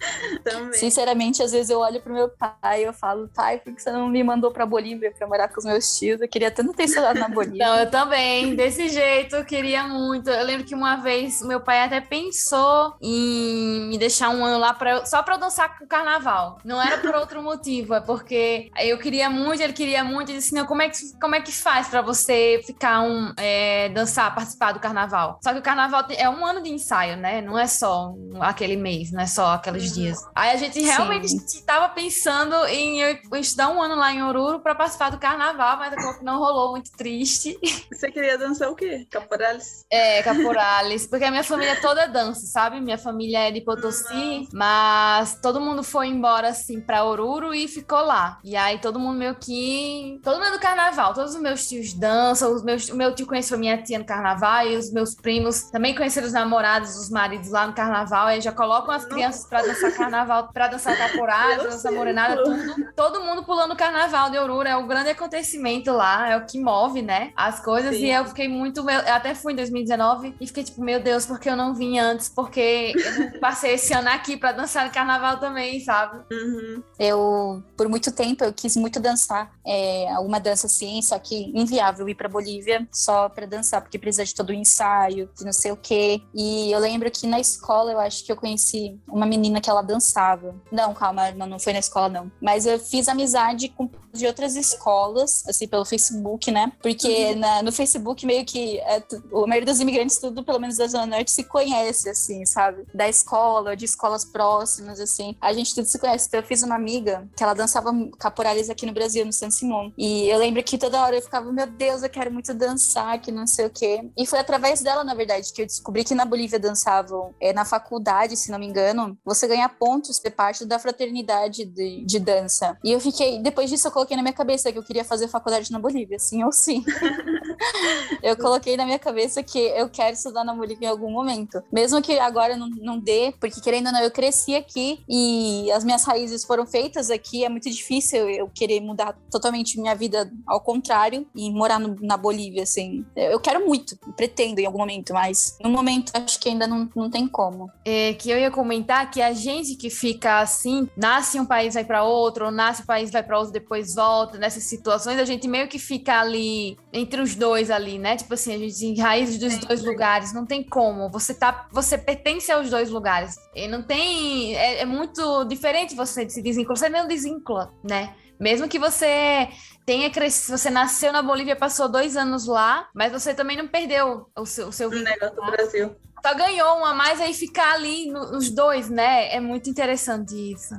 Também. 0.44 0.72
Sinceramente, 0.74 1.42
às 1.42 1.52
vezes 1.52 1.70
eu 1.70 1.80
olho 1.80 2.00
pro 2.00 2.12
meu 2.12 2.28
pai 2.28 2.82
e 2.82 2.84
eu 2.84 2.92
falo, 2.92 3.28
pai, 3.34 3.58
por 3.58 3.74
que 3.74 3.82
você 3.82 3.90
não 3.90 4.08
me 4.08 4.22
mandou 4.22 4.50
pra 4.50 4.66
Bolívia 4.66 5.12
pra 5.16 5.26
morar 5.26 5.48
com 5.48 5.58
os 5.58 5.64
meus 5.64 5.98
tios? 5.98 6.20
Eu 6.20 6.28
queria 6.28 6.50
tanto 6.50 6.72
ter 6.72 6.84
estudado 6.84 7.18
na 7.18 7.28
Bolívia. 7.30 7.66
Não, 7.66 7.78
eu 7.78 7.90
também, 7.90 8.54
desse 8.54 8.88
jeito, 8.88 9.36
eu 9.36 9.44
queria 9.44 9.84
muito. 9.84 10.30
Eu 10.30 10.44
lembro 10.44 10.66
que 10.66 10.74
uma 10.74 10.96
vez 10.96 11.42
meu 11.42 11.60
pai 11.60 11.82
até 11.82 12.00
pensou 12.00 12.94
em 13.00 13.88
me 13.88 13.98
deixar 13.98 14.30
um 14.30 14.44
ano 14.44 14.58
lá 14.58 14.72
pra, 14.72 15.04
só 15.04 15.22
pra 15.22 15.34
eu 15.34 15.38
dançar 15.38 15.78
com 15.78 15.84
o 15.84 15.88
carnaval. 15.88 16.58
Não 16.64 16.80
era 16.80 16.98
por 16.98 17.14
outro 17.14 17.42
motivo, 17.42 17.94
é 17.94 18.00
porque 18.00 18.70
eu 18.78 18.98
queria 18.98 19.28
muito, 19.30 19.62
ele 19.62 19.72
queria 19.72 20.04
muito, 20.04 20.30
ele 20.30 20.38
disse, 20.38 20.54
não, 20.54 20.66
como 20.66 20.82
é 20.82 20.88
que, 20.88 20.98
como 21.20 21.34
é 21.34 21.40
que 21.40 21.52
faz 21.52 21.88
pra 21.88 22.02
você 22.02 22.60
ficar 22.64 23.00
um, 23.00 23.32
é, 23.36 23.88
dançar, 23.90 24.34
participar 24.34 24.72
do 24.72 24.80
carnaval? 24.80 25.38
Só 25.42 25.52
que 25.52 25.58
o 25.58 25.62
carnaval 25.62 26.06
é 26.10 26.28
um 26.28 26.44
ano 26.44 26.62
de 26.62 26.70
ensaio, 26.70 27.16
né? 27.16 27.40
Não 27.40 27.58
é 27.58 27.66
só 27.66 28.14
aquele 28.40 28.76
mês, 28.76 29.12
não 29.12 29.20
é 29.20 29.26
só 29.26 29.54
aqueles 29.54 29.87
dias. 29.92 30.18
Aí 30.34 30.50
a 30.50 30.56
gente 30.56 30.80
realmente 30.80 31.34
estava 31.34 31.88
pensando 31.88 32.54
em 32.66 33.00
estudar 33.34 33.68
um 33.70 33.80
ano 33.80 33.94
lá 33.94 34.12
em 34.12 34.22
Oruro 34.22 34.60
para 34.60 34.74
participar 34.74 35.10
do 35.10 35.18
carnaval, 35.18 35.78
mas 35.78 35.92
acabou 35.92 36.18
que 36.18 36.24
não 36.24 36.38
rolou, 36.38 36.72
muito 36.72 36.90
triste. 36.92 37.58
Você 37.92 38.10
queria 38.10 38.36
dançar 38.36 38.70
o 38.70 38.74
quê? 38.74 39.06
Caporales? 39.10 39.84
É, 39.90 40.22
caporales, 40.22 41.06
porque 41.06 41.24
a 41.24 41.30
minha 41.30 41.44
família 41.44 41.80
toda 41.80 42.06
dança, 42.06 42.46
sabe? 42.46 42.80
Minha 42.80 42.98
família 42.98 43.48
é 43.48 43.50
de 43.50 43.60
Potosí, 43.60 44.48
mas 44.52 45.38
todo 45.40 45.60
mundo 45.60 45.82
foi 45.82 46.08
embora 46.08 46.48
assim 46.48 46.80
para 46.80 47.04
Oruro 47.04 47.54
e 47.54 47.68
ficou 47.68 48.00
lá. 48.00 48.38
E 48.44 48.56
aí 48.56 48.78
todo 48.78 48.98
mundo 48.98 49.18
meio 49.18 49.34
que 49.34 50.20
todo 50.22 50.38
mundo 50.38 50.52
do 50.52 50.60
carnaval, 50.60 51.14
todos 51.14 51.34
os 51.34 51.40
meus 51.40 51.66
tios 51.68 51.92
dançam, 51.92 52.54
os 52.54 52.62
meus 52.62 52.88
o 52.88 52.96
meu 52.96 53.14
tio 53.14 53.26
conheceu 53.26 53.58
minha 53.58 53.82
tia 53.82 53.98
no 53.98 54.04
carnaval 54.04 54.66
e 54.66 54.76
os 54.76 54.92
meus 54.92 55.14
primos 55.14 55.70
também 55.70 55.94
conheceram 55.94 56.26
os 56.26 56.32
namorados, 56.32 56.96
os 56.96 57.10
maridos 57.10 57.50
lá 57.50 57.66
no 57.66 57.72
carnaval, 57.72 58.26
aí 58.26 58.40
já 58.40 58.52
colocam 58.52 58.94
as 58.94 59.04
crianças 59.04 59.46
para 59.46 59.62
dançar 59.62 59.77
dançar 59.78 59.92
carnaval, 59.92 60.48
para 60.52 60.68
dançar 60.68 60.96
caporada, 60.96 61.64
dançar 61.64 61.92
morenada, 61.92 62.42
tudo. 62.42 62.92
Todo 62.94 63.20
mundo 63.22 63.44
pulando 63.44 63.76
carnaval 63.76 64.30
de 64.30 64.38
Oruro, 64.38 64.68
é 64.68 64.76
o 64.76 64.86
grande 64.86 65.10
acontecimento 65.10 65.92
lá, 65.92 66.28
é 66.28 66.36
o 66.36 66.44
que 66.44 66.58
move, 66.58 67.02
né? 67.02 67.32
As 67.36 67.60
coisas. 67.60 67.94
Sim. 67.94 68.06
E 68.06 68.10
eu 68.10 68.24
fiquei 68.26 68.48
muito. 68.48 68.80
Eu 68.80 69.14
até 69.14 69.34
fui 69.34 69.52
em 69.52 69.56
2019 69.56 70.34
e 70.40 70.46
fiquei 70.46 70.64
tipo, 70.64 70.82
meu 70.82 71.00
Deus, 71.00 71.26
porque 71.26 71.48
eu 71.48 71.56
não 71.56 71.74
vim 71.74 71.98
antes? 71.98 72.28
Porque 72.28 72.92
eu 73.32 73.40
passei 73.40 73.74
esse 73.74 73.92
ano 73.92 74.08
aqui 74.08 74.36
para 74.36 74.52
dançar 74.52 74.90
carnaval 74.90 75.38
também, 75.38 75.80
sabe? 75.80 76.18
Uhum. 76.32 76.82
Eu, 76.98 77.62
por 77.76 77.88
muito 77.88 78.10
tempo, 78.10 78.44
eu 78.44 78.52
quis 78.52 78.76
muito 78.76 78.98
dançar 79.00 79.50
é, 79.66 80.10
alguma 80.12 80.40
dança 80.40 80.66
assim, 80.66 81.00
só 81.02 81.18
que 81.18 81.52
inviável 81.54 82.08
ir 82.08 82.14
para 82.14 82.28
Bolívia 82.28 82.86
só 82.92 83.28
para 83.28 83.46
dançar, 83.46 83.80
porque 83.80 83.98
precisa 83.98 84.24
de 84.24 84.34
todo 84.34 84.50
o 84.50 84.52
ensaio, 84.52 85.30
de 85.36 85.44
não 85.44 85.52
sei 85.52 85.70
o 85.70 85.76
quê. 85.76 86.22
E 86.34 86.70
eu 86.72 86.78
lembro 86.78 87.10
que 87.10 87.26
na 87.26 87.38
escola 87.38 87.92
eu 87.92 88.00
acho 88.00 88.24
que 88.24 88.32
eu 88.32 88.36
conheci 88.36 88.98
uma 89.06 89.26
menina 89.26 89.60
que 89.60 89.67
ela 89.68 89.82
dançava. 89.82 90.54
Não, 90.70 90.94
calma, 90.94 91.30
não, 91.32 91.46
não 91.46 91.58
foi 91.58 91.72
na 91.72 91.78
escola, 91.78 92.08
não. 92.08 92.32
Mas 92.40 92.66
eu 92.66 92.78
fiz 92.78 93.08
amizade 93.08 93.68
com 93.68 93.88
de 94.12 94.26
outras 94.26 94.56
escolas, 94.56 95.44
assim, 95.48 95.66
pelo 95.66 95.84
Facebook, 95.84 96.50
né? 96.50 96.72
Porque 96.82 97.32
uhum. 97.32 97.38
na, 97.38 97.62
no 97.62 97.72
Facebook 97.72 98.24
meio 98.26 98.44
que 98.44 98.78
é, 98.80 98.96
a 98.96 99.46
maioria 99.46 99.66
dos 99.66 99.80
imigrantes, 99.80 100.18
tudo, 100.18 100.42
pelo 100.44 100.58
menos 100.58 100.76
da 100.76 100.86
Zona 100.86 101.06
Norte, 101.06 101.30
se 101.30 101.44
conhece, 101.44 102.08
assim, 102.08 102.44
sabe? 102.44 102.84
Da 102.92 103.08
escola, 103.08 103.76
de 103.76 103.84
escolas 103.84 104.24
próximas, 104.24 105.00
assim. 105.00 105.36
A 105.40 105.52
gente 105.52 105.74
tudo 105.74 105.86
se 105.86 105.98
conhece. 105.98 106.26
Então 106.28 106.40
eu 106.40 106.46
fiz 106.46 106.62
uma 106.62 106.74
amiga 106.74 107.28
que 107.36 107.42
ela 107.42 107.54
dançava 107.54 107.90
caporales 108.18 108.70
aqui 108.70 108.86
no 108.86 108.92
Brasil, 108.92 109.24
no 109.24 109.32
San 109.32 109.50
Simão. 109.50 109.92
E 109.96 110.28
eu 110.28 110.38
lembro 110.38 110.62
que 110.62 110.78
toda 110.78 111.00
hora 111.00 111.16
eu 111.16 111.22
ficava, 111.22 111.50
meu 111.52 111.66
Deus, 111.66 112.02
eu 112.02 112.10
quero 112.10 112.32
muito 112.32 112.52
dançar, 112.54 113.20
que 113.20 113.30
não 113.30 113.46
sei 113.46 113.66
o 113.66 113.70
quê. 113.70 114.08
E 114.16 114.26
foi 114.26 114.38
através 114.38 114.80
dela, 114.80 115.04
na 115.04 115.14
verdade, 115.14 115.52
que 115.52 115.62
eu 115.62 115.66
descobri 115.66 116.04
que 116.04 116.14
na 116.14 116.24
Bolívia 116.24 116.58
dançavam. 116.58 117.34
É, 117.40 117.52
na 117.52 117.64
faculdade, 117.64 118.36
se 118.36 118.50
não 118.50 118.58
me 118.58 118.66
engano, 118.66 119.16
você 119.24 119.46
ganha 119.46 119.57
pontos 119.66 120.18
ser 120.18 120.30
parte 120.30 120.64
da 120.66 120.78
fraternidade 120.78 121.64
de, 121.64 122.04
de 122.04 122.18
dança. 122.18 122.76
E 122.84 122.92
eu 122.92 123.00
fiquei, 123.00 123.40
depois 123.40 123.70
disso, 123.70 123.88
eu 123.88 123.92
coloquei 123.92 124.16
na 124.16 124.22
minha 124.22 124.34
cabeça 124.34 124.70
que 124.70 124.78
eu 124.78 124.82
queria 124.82 125.04
fazer 125.04 125.28
faculdade 125.28 125.72
na 125.72 125.78
Bolívia, 125.78 126.18
sim 126.18 126.44
ou 126.44 126.52
sim. 126.52 126.84
eu 128.22 128.36
coloquei 128.36 128.76
na 128.76 128.84
minha 128.84 128.98
cabeça 128.98 129.42
que 129.42 129.58
eu 129.58 129.88
quero 129.88 130.14
estudar 130.14 130.44
na 130.44 130.54
Bolívia 130.54 130.86
em 130.86 130.90
algum 130.90 131.10
momento. 131.10 131.62
Mesmo 131.72 132.02
que 132.02 132.18
agora 132.18 132.56
não, 132.56 132.68
não 132.68 132.98
dê, 132.98 133.32
porque 133.40 133.60
querendo 133.60 133.86
ou 133.86 133.92
não, 133.92 134.00
eu 134.00 134.10
cresci 134.10 134.54
aqui 134.54 135.02
e 135.08 135.70
as 135.72 135.84
minhas 135.84 136.04
raízes 136.04 136.44
foram 136.44 136.66
feitas 136.66 137.10
aqui, 137.10 137.44
é 137.44 137.48
muito 137.48 137.70
difícil 137.70 138.28
eu 138.28 138.48
querer 138.48 138.80
mudar 138.80 139.16
totalmente 139.30 139.80
minha 139.80 139.94
vida 139.94 140.30
ao 140.46 140.60
contrário 140.60 141.26
e 141.34 141.50
morar 141.50 141.78
no, 141.78 141.96
na 142.00 142.16
Bolívia, 142.16 142.62
assim. 142.62 143.04
Eu 143.16 143.40
quero 143.40 143.66
muito, 143.66 143.96
pretendo 144.16 144.60
em 144.60 144.66
algum 144.66 144.78
momento, 144.78 145.12
mas 145.12 145.56
no 145.62 145.70
momento 145.70 146.12
acho 146.14 146.38
que 146.38 146.48
ainda 146.48 146.66
não, 146.66 146.88
não 146.94 147.10
tem 147.10 147.26
como. 147.26 147.70
É, 147.84 148.14
que 148.14 148.30
eu 148.30 148.38
ia 148.38 148.50
comentar 148.50 149.10
que 149.10 149.22
a 149.22 149.32
gente 149.32 149.47
que 149.76 149.90
fica 149.90 150.40
assim, 150.40 150.88
nasce 150.96 151.38
um 151.38 151.46
país, 151.46 151.74
vai 151.74 151.84
para 151.84 152.04
outro, 152.04 152.46
ou 152.46 152.50
nasce 152.50 152.82
um 152.82 152.86
país, 152.86 153.10
vai 153.10 153.22
para 153.22 153.38
outro, 153.38 153.52
depois 153.52 153.94
volta, 153.94 154.38
nessas 154.38 154.64
situações, 154.64 155.18
a 155.18 155.24
gente 155.24 155.48
meio 155.48 155.68
que 155.68 155.78
fica 155.78 156.20
ali 156.20 156.76
entre 156.92 157.20
os 157.20 157.34
dois 157.34 157.70
ali, 157.70 157.98
né? 157.98 158.16
Tipo 158.16 158.34
assim, 158.34 158.54
a 158.54 158.58
gente 158.58 158.84
em 158.84 158.98
raízes 158.98 159.38
dos 159.38 159.56
dois 159.58 159.84
lugares, 159.84 160.32
não 160.32 160.46
tem 160.46 160.62
como. 160.62 161.10
Você 161.10 161.34
tá, 161.34 161.68
você 161.72 161.96
pertence 161.96 162.50
aos 162.50 162.70
dois 162.70 162.90
lugares. 162.90 163.36
E 163.54 163.66
não 163.66 163.82
tem, 163.82 164.54
é, 164.56 164.80
é 164.80 164.84
muito 164.84 165.44
diferente 165.44 165.94
você 165.94 166.28
se 166.28 166.42
desvincular, 166.42 166.76
você 166.76 166.88
não 166.88 167.06
desvincula, 167.06 167.72
né? 167.82 168.14
Mesmo 168.38 168.68
que 168.68 168.78
você 168.78 169.48
tenha 169.84 170.10
crescido, 170.10 170.56
você 170.56 170.70
nasceu 170.70 171.12
na 171.12 171.22
Bolívia, 171.22 171.56
passou 171.56 171.88
dois 171.88 172.16
anos 172.16 172.46
lá, 172.46 172.88
mas 172.94 173.10
você 173.10 173.34
também 173.34 173.56
não 173.56 173.66
perdeu 173.66 174.30
o 174.36 174.46
seu, 174.46 174.68
o 174.68 174.72
seu 174.72 174.88
vínculo. 174.88 175.10
negócio 175.10 175.36
do 175.36 175.50
Brasil. 175.50 175.96
Só 176.24 176.34
ganhou 176.34 176.78
uma 176.78 176.92
mais 176.94 177.20
aí 177.20 177.32
ficar 177.32 177.74
ali 177.74 178.10
nos 178.10 178.50
dois, 178.50 178.88
né? 178.90 179.34
É 179.34 179.40
muito 179.40 179.70
interessante 179.70 180.34
isso. 180.52 180.74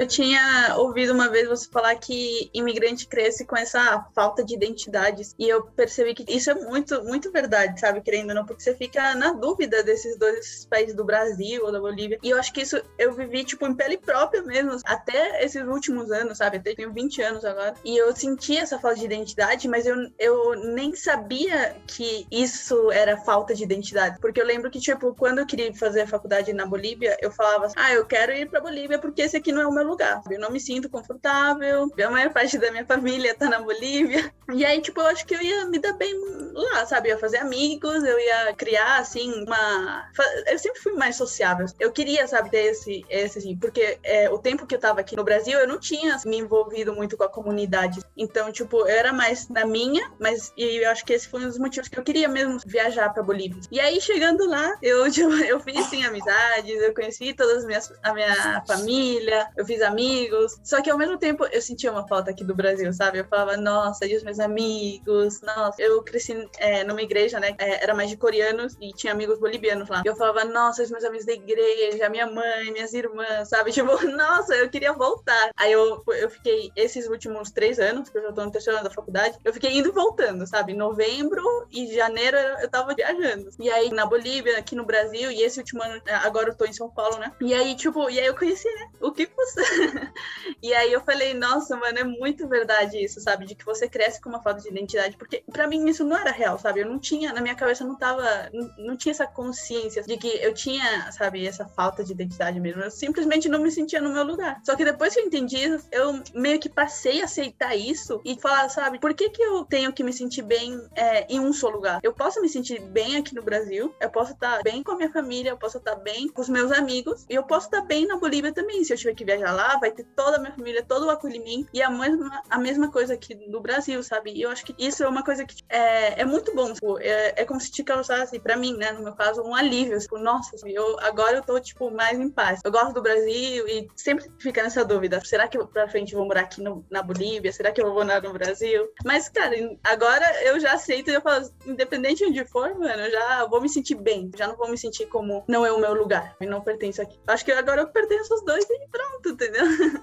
Eu 0.00 0.06
tinha 0.06 0.76
ouvido 0.78 1.12
uma 1.12 1.28
vez 1.28 1.46
você 1.46 1.68
falar 1.70 1.94
que 1.94 2.50
imigrante 2.54 3.06
cresce 3.06 3.44
com 3.44 3.54
essa 3.54 4.02
falta 4.14 4.42
de 4.42 4.54
identidades. 4.54 5.34
E 5.38 5.46
eu 5.46 5.62
percebi 5.76 6.14
que 6.14 6.24
isso 6.26 6.50
é 6.50 6.54
muito, 6.54 7.04
muito 7.04 7.30
verdade, 7.30 7.78
sabe? 7.78 8.00
Querendo 8.00 8.30
ou 8.30 8.34
não, 8.34 8.46
porque 8.46 8.62
você 8.62 8.74
fica 8.74 9.14
na 9.14 9.34
dúvida 9.34 9.82
desses 9.82 10.16
dois 10.16 10.64
países 10.70 10.94
do 10.94 11.04
Brasil 11.04 11.66
ou 11.66 11.70
da 11.70 11.78
Bolívia. 11.78 12.18
E 12.22 12.30
eu 12.30 12.38
acho 12.38 12.50
que 12.50 12.62
isso 12.62 12.82
eu 12.98 13.12
vivi, 13.12 13.44
tipo, 13.44 13.66
em 13.66 13.74
pele 13.74 13.98
própria 13.98 14.40
mesmo, 14.42 14.78
até 14.86 15.44
esses 15.44 15.62
últimos 15.64 16.10
anos, 16.10 16.38
sabe? 16.38 16.56
Até 16.56 16.74
tenho 16.74 16.94
20 16.94 17.20
anos 17.20 17.44
agora. 17.44 17.74
E 17.84 17.94
eu 17.94 18.16
senti 18.16 18.56
essa 18.56 18.78
falta 18.78 19.00
de 19.00 19.04
identidade, 19.04 19.68
mas 19.68 19.84
eu, 19.84 19.96
eu 20.18 20.54
nem 20.72 20.96
sabia 20.96 21.76
que 21.86 22.26
isso 22.30 22.90
era 22.90 23.18
falta 23.18 23.54
de 23.54 23.64
identidade. 23.64 24.18
Porque 24.18 24.40
eu 24.40 24.46
lembro 24.46 24.70
que, 24.70 24.80
tipo, 24.80 25.14
quando 25.14 25.40
eu 25.40 25.46
queria 25.46 25.74
fazer 25.74 26.00
a 26.00 26.06
faculdade 26.06 26.54
na 26.54 26.64
Bolívia, 26.64 27.18
eu 27.20 27.30
falava 27.30 27.66
assim, 27.66 27.74
ah, 27.76 27.92
eu 27.92 28.06
quero 28.06 28.32
ir 28.32 28.48
pra 28.48 28.62
Bolívia 28.62 28.98
porque 28.98 29.20
esse 29.20 29.36
aqui 29.36 29.52
não 29.52 29.60
é 29.60 29.66
o 29.66 29.72
meu 29.72 29.89
lugar. 29.90 30.22
Eu 30.30 30.40
não 30.40 30.50
me 30.50 30.60
sinto 30.60 30.88
confortável. 30.88 31.90
A 32.04 32.10
maior 32.10 32.32
parte 32.32 32.58
da 32.58 32.70
minha 32.70 32.86
família 32.86 33.34
tá 33.34 33.48
na 33.48 33.60
Bolívia. 33.60 34.32
E 34.52 34.64
aí, 34.64 34.80
tipo, 34.80 35.00
eu 35.00 35.06
acho 35.06 35.24
que 35.26 35.34
eu 35.34 35.42
ia 35.42 35.66
me 35.66 35.78
dar 35.78 35.92
bem 35.92 36.12
lá, 36.52 36.84
sabe? 36.86 37.08
Eu 37.08 37.14
ia 37.14 37.18
fazer 37.18 37.38
amigos, 37.38 38.02
eu 38.02 38.18
ia 38.18 38.52
criar, 38.54 38.98
assim, 38.98 39.44
uma. 39.44 40.10
Eu 40.46 40.58
sempre 40.58 40.80
fui 40.80 40.92
mais 40.94 41.16
sociável. 41.16 41.66
Eu 41.78 41.92
queria, 41.92 42.26
sabe, 42.26 42.50
ter 42.50 42.64
esse, 42.64 43.04
esse 43.08 43.38
assim, 43.38 43.56
porque 43.56 43.98
é, 44.02 44.28
o 44.30 44.38
tempo 44.38 44.66
que 44.66 44.74
eu 44.74 44.80
tava 44.80 45.00
aqui 45.00 45.16
no 45.16 45.24
Brasil, 45.24 45.58
eu 45.58 45.68
não 45.68 45.78
tinha 45.78 46.18
me 46.24 46.38
envolvido 46.38 46.94
muito 46.94 47.16
com 47.16 47.24
a 47.24 47.28
comunidade. 47.28 48.00
Então, 48.16 48.50
tipo, 48.50 48.80
eu 48.80 48.86
era 48.86 49.12
mais 49.12 49.48
na 49.48 49.64
minha, 49.64 50.10
mas 50.18 50.52
e 50.56 50.82
eu 50.82 50.90
acho 50.90 51.04
que 51.04 51.12
esse 51.12 51.28
foi 51.28 51.44
um 51.44 51.48
dos 51.48 51.58
motivos 51.58 51.88
que 51.88 51.98
eu 51.98 52.02
queria 52.02 52.28
mesmo 52.28 52.58
viajar 52.66 53.12
pra 53.12 53.22
Bolívia. 53.22 53.60
E 53.70 53.80
aí, 53.80 54.00
chegando 54.00 54.48
lá, 54.48 54.76
eu, 54.82 55.06
eu 55.46 55.60
fiz, 55.60 55.86
sim, 55.86 56.04
amizades, 56.04 56.80
eu 56.82 56.94
conheci 56.94 57.32
todas 57.34 57.58
as 57.58 57.64
minhas, 57.64 57.92
a 58.02 58.12
minha 58.12 58.62
família, 58.66 59.48
eu 59.56 59.64
fiz 59.64 59.79
amigos. 59.80 60.58
Só 60.62 60.82
que 60.82 60.90
ao 60.90 60.98
mesmo 60.98 61.18
tempo 61.18 61.44
eu 61.46 61.62
sentia 61.62 61.90
uma 61.90 62.06
falta 62.06 62.30
aqui 62.30 62.44
do 62.44 62.54
Brasil, 62.54 62.92
sabe? 62.92 63.18
Eu 63.18 63.24
falava, 63.24 63.56
nossa, 63.56 64.06
e 64.06 64.16
os 64.16 64.22
meus 64.22 64.38
amigos? 64.38 65.40
Nossa, 65.42 65.80
eu 65.80 66.02
cresci 66.02 66.48
é, 66.58 66.84
numa 66.84 67.02
igreja, 67.02 67.40
né? 67.40 67.54
É, 67.58 67.82
era 67.82 67.94
mais 67.94 68.10
de 68.10 68.16
coreanos 68.16 68.76
e 68.80 68.92
tinha 68.92 69.12
amigos 69.12 69.38
bolivianos 69.38 69.88
lá. 69.88 70.02
Eu 70.04 70.16
falava, 70.16 70.44
nossa, 70.44 70.82
os 70.82 70.90
meus 70.90 71.04
amigos 71.04 71.26
da 71.26 71.32
igreja, 71.32 72.08
minha 72.08 72.26
mãe, 72.26 72.72
minhas 72.72 72.92
irmãs, 72.92 73.48
sabe? 73.48 73.70
Tipo, 73.80 74.06
nossa, 74.08 74.54
eu 74.56 74.68
queria 74.68 74.92
voltar. 74.92 75.50
Aí 75.56 75.72
eu, 75.72 76.02
eu 76.08 76.28
fiquei 76.28 76.70
esses 76.76 77.08
últimos 77.08 77.50
três 77.50 77.78
anos, 77.78 78.10
que 78.10 78.18
eu 78.18 78.22
já 78.22 78.32
tô 78.32 78.44
no 78.44 78.50
terceiro 78.50 78.78
ano 78.78 78.88
da 78.88 78.94
faculdade, 78.94 79.38
eu 79.42 79.54
fiquei 79.54 79.78
indo 79.78 79.88
e 79.88 79.92
voltando, 79.92 80.46
sabe? 80.46 80.74
Novembro 80.74 81.42
e 81.70 81.86
janeiro 81.94 82.36
eu 82.36 82.68
tava 82.68 82.94
viajando. 82.94 83.48
E 83.58 83.70
aí 83.70 83.90
na 83.90 84.04
Bolívia, 84.04 84.58
aqui 84.58 84.74
no 84.74 84.84
Brasil, 84.84 85.30
e 85.30 85.42
esse 85.42 85.58
último 85.58 85.82
ano, 85.82 86.00
agora 86.24 86.50
eu 86.50 86.54
tô 86.54 86.64
em 86.64 86.72
São 86.72 86.90
Paulo, 86.90 87.18
né? 87.18 87.32
E 87.40 87.54
aí, 87.54 87.74
tipo, 87.74 88.10
e 88.10 88.18
aí 88.18 88.26
eu 88.26 88.36
conheci, 88.36 88.68
né? 88.74 88.90
O 89.00 89.12
que 89.12 89.28
você 89.36 89.59
e 90.62 90.72
aí 90.74 90.92
eu 90.92 91.00
falei, 91.00 91.34
nossa, 91.34 91.76
mano, 91.76 91.98
é 91.98 92.04
muito 92.04 92.48
verdade 92.48 93.02
isso, 93.02 93.20
sabe? 93.20 93.46
De 93.46 93.54
que 93.54 93.64
você 93.64 93.88
cresce 93.88 94.20
com 94.20 94.28
uma 94.28 94.42
falta 94.42 94.60
de 94.60 94.68
identidade. 94.68 95.16
Porque 95.16 95.42
para 95.50 95.66
mim 95.66 95.88
isso 95.88 96.04
não 96.04 96.16
era 96.16 96.30
real, 96.30 96.58
sabe? 96.58 96.80
Eu 96.80 96.86
não 96.86 96.98
tinha, 96.98 97.32
na 97.32 97.40
minha 97.40 97.54
cabeça 97.54 97.84
não 97.84 97.96
tava, 97.96 98.50
não, 98.52 98.70
não, 98.78 98.96
tinha 98.96 99.12
essa 99.12 99.26
consciência 99.26 100.02
de 100.02 100.16
que 100.16 100.28
eu 100.28 100.52
tinha, 100.54 101.10
sabe, 101.12 101.46
essa 101.46 101.66
falta 101.66 102.04
de 102.04 102.12
identidade 102.12 102.60
mesmo. 102.60 102.82
Eu 102.82 102.90
simplesmente 102.90 103.48
não 103.48 103.60
me 103.60 103.70
sentia 103.70 104.00
no 104.00 104.12
meu 104.12 104.24
lugar. 104.24 104.60
Só 104.64 104.76
que 104.76 104.84
depois 104.84 105.14
que 105.14 105.20
eu 105.20 105.26
entendi 105.26 105.56
isso, 105.56 105.86
eu 105.90 106.22
meio 106.34 106.58
que 106.58 106.68
passei 106.68 107.20
a 107.20 107.24
aceitar 107.24 107.76
isso 107.76 108.20
e 108.24 108.38
falar, 108.40 108.68
sabe, 108.68 108.98
por 108.98 109.14
que 109.14 109.30
que 109.30 109.42
eu 109.42 109.64
tenho 109.64 109.92
que 109.92 110.02
me 110.02 110.12
sentir 110.12 110.42
bem 110.42 110.80
é, 110.94 111.26
em 111.32 111.40
um 111.40 111.52
só 111.52 111.68
lugar? 111.68 112.00
Eu 112.02 112.12
posso 112.12 112.40
me 112.40 112.48
sentir 112.48 112.80
bem 112.80 113.16
aqui 113.16 113.34
no 113.34 113.42
Brasil, 113.42 113.94
eu 114.00 114.10
posso 114.10 114.32
estar 114.32 114.62
bem 114.62 114.82
com 114.82 114.92
a 114.92 114.96
minha 114.96 115.10
família, 115.10 115.50
eu 115.50 115.56
posso 115.56 115.78
estar 115.78 115.96
bem 115.96 116.28
com 116.28 116.40
os 116.40 116.48
meus 116.48 116.72
amigos 116.72 117.24
e 117.28 117.34
eu 117.34 117.42
posso 117.42 117.66
estar 117.66 117.82
bem 117.82 118.06
na 118.06 118.16
Bolívia 118.16 118.52
também. 118.52 118.82
Se 118.84 118.92
eu 118.92 118.96
tiver 118.96 119.14
que 119.14 119.24
viajar 119.24 119.49
lá, 119.52 119.78
vai 119.78 119.90
ter 119.90 120.04
toda 120.16 120.36
a 120.36 120.40
minha 120.40 120.52
família, 120.52 120.84
todo 120.86 121.06
o 121.06 121.10
acolhimento 121.10 121.68
e 121.72 121.82
a 121.82 121.90
mesma, 121.90 122.42
a 122.48 122.58
mesma 122.58 122.90
coisa 122.90 123.14
aqui 123.14 123.34
no 123.48 123.60
Brasil, 123.60 124.02
sabe? 124.02 124.32
E 124.32 124.42
eu 124.42 124.50
acho 124.50 124.64
que 124.64 124.74
isso 124.78 125.02
é 125.02 125.08
uma 125.08 125.22
coisa 125.22 125.44
que 125.44 125.62
é, 125.68 126.20
é 126.20 126.24
muito 126.24 126.54
bom, 126.54 126.72
tipo, 126.72 126.98
é, 126.98 127.34
é 127.36 127.44
como 127.44 127.60
se 127.60 127.70
te 127.70 127.82
causasse, 127.82 128.38
pra 128.38 128.56
mim, 128.56 128.76
né, 128.76 128.92
no 128.92 129.02
meu 129.02 129.14
caso, 129.14 129.42
um 129.42 129.54
alívio, 129.54 129.98
tipo, 129.98 130.18
nossa, 130.18 130.56
eu, 130.66 130.98
agora 131.00 131.36
eu 131.36 131.42
tô, 131.42 131.58
tipo, 131.60 131.90
mais 131.90 132.18
em 132.18 132.30
paz. 132.30 132.60
Eu 132.64 132.72
gosto 132.72 132.94
do 132.94 133.02
Brasil 133.02 133.66
e 133.68 133.88
sempre 133.96 134.30
fica 134.38 134.62
nessa 134.62 134.84
dúvida, 134.84 135.20
será 135.24 135.48
que 135.48 135.58
pra 135.66 135.88
frente 135.88 136.12
eu 136.12 136.18
vou 136.18 136.26
morar 136.26 136.42
aqui 136.42 136.62
no, 136.62 136.84
na 136.90 137.02
Bolívia? 137.02 137.52
Será 137.52 137.72
que 137.72 137.80
eu 137.80 137.86
vou 137.86 138.04
morar 138.04 138.22
no 138.22 138.32
Brasil? 138.32 138.88
Mas, 139.04 139.28
cara, 139.28 139.54
agora 139.84 140.26
eu 140.44 140.58
já 140.60 140.72
aceito 140.72 141.10
e 141.10 141.14
eu 141.14 141.20
falo, 141.20 141.48
independente 141.66 142.18
de 142.18 142.24
onde 142.26 142.44
for, 142.44 142.74
mano, 142.78 143.02
eu 143.02 143.10
já 143.10 143.46
vou 143.46 143.60
me 143.60 143.68
sentir 143.68 143.94
bem, 143.94 144.30
já 144.36 144.46
não 144.46 144.56
vou 144.56 144.68
me 144.68 144.78
sentir 144.78 145.06
como 145.06 145.44
não 145.48 145.64
é 145.64 145.72
o 145.72 145.80
meu 145.80 145.94
lugar 145.94 146.36
e 146.40 146.46
não 146.46 146.60
pertenço 146.60 147.02
aqui. 147.02 147.18
Acho 147.26 147.44
que 147.44 147.52
agora 147.52 147.82
eu 147.82 147.88
pertenço 147.88 148.32
aos 148.32 148.44
dois 148.44 148.64
e 148.68 148.88
pronto, 148.88 149.36
entendeu? 149.40 150.00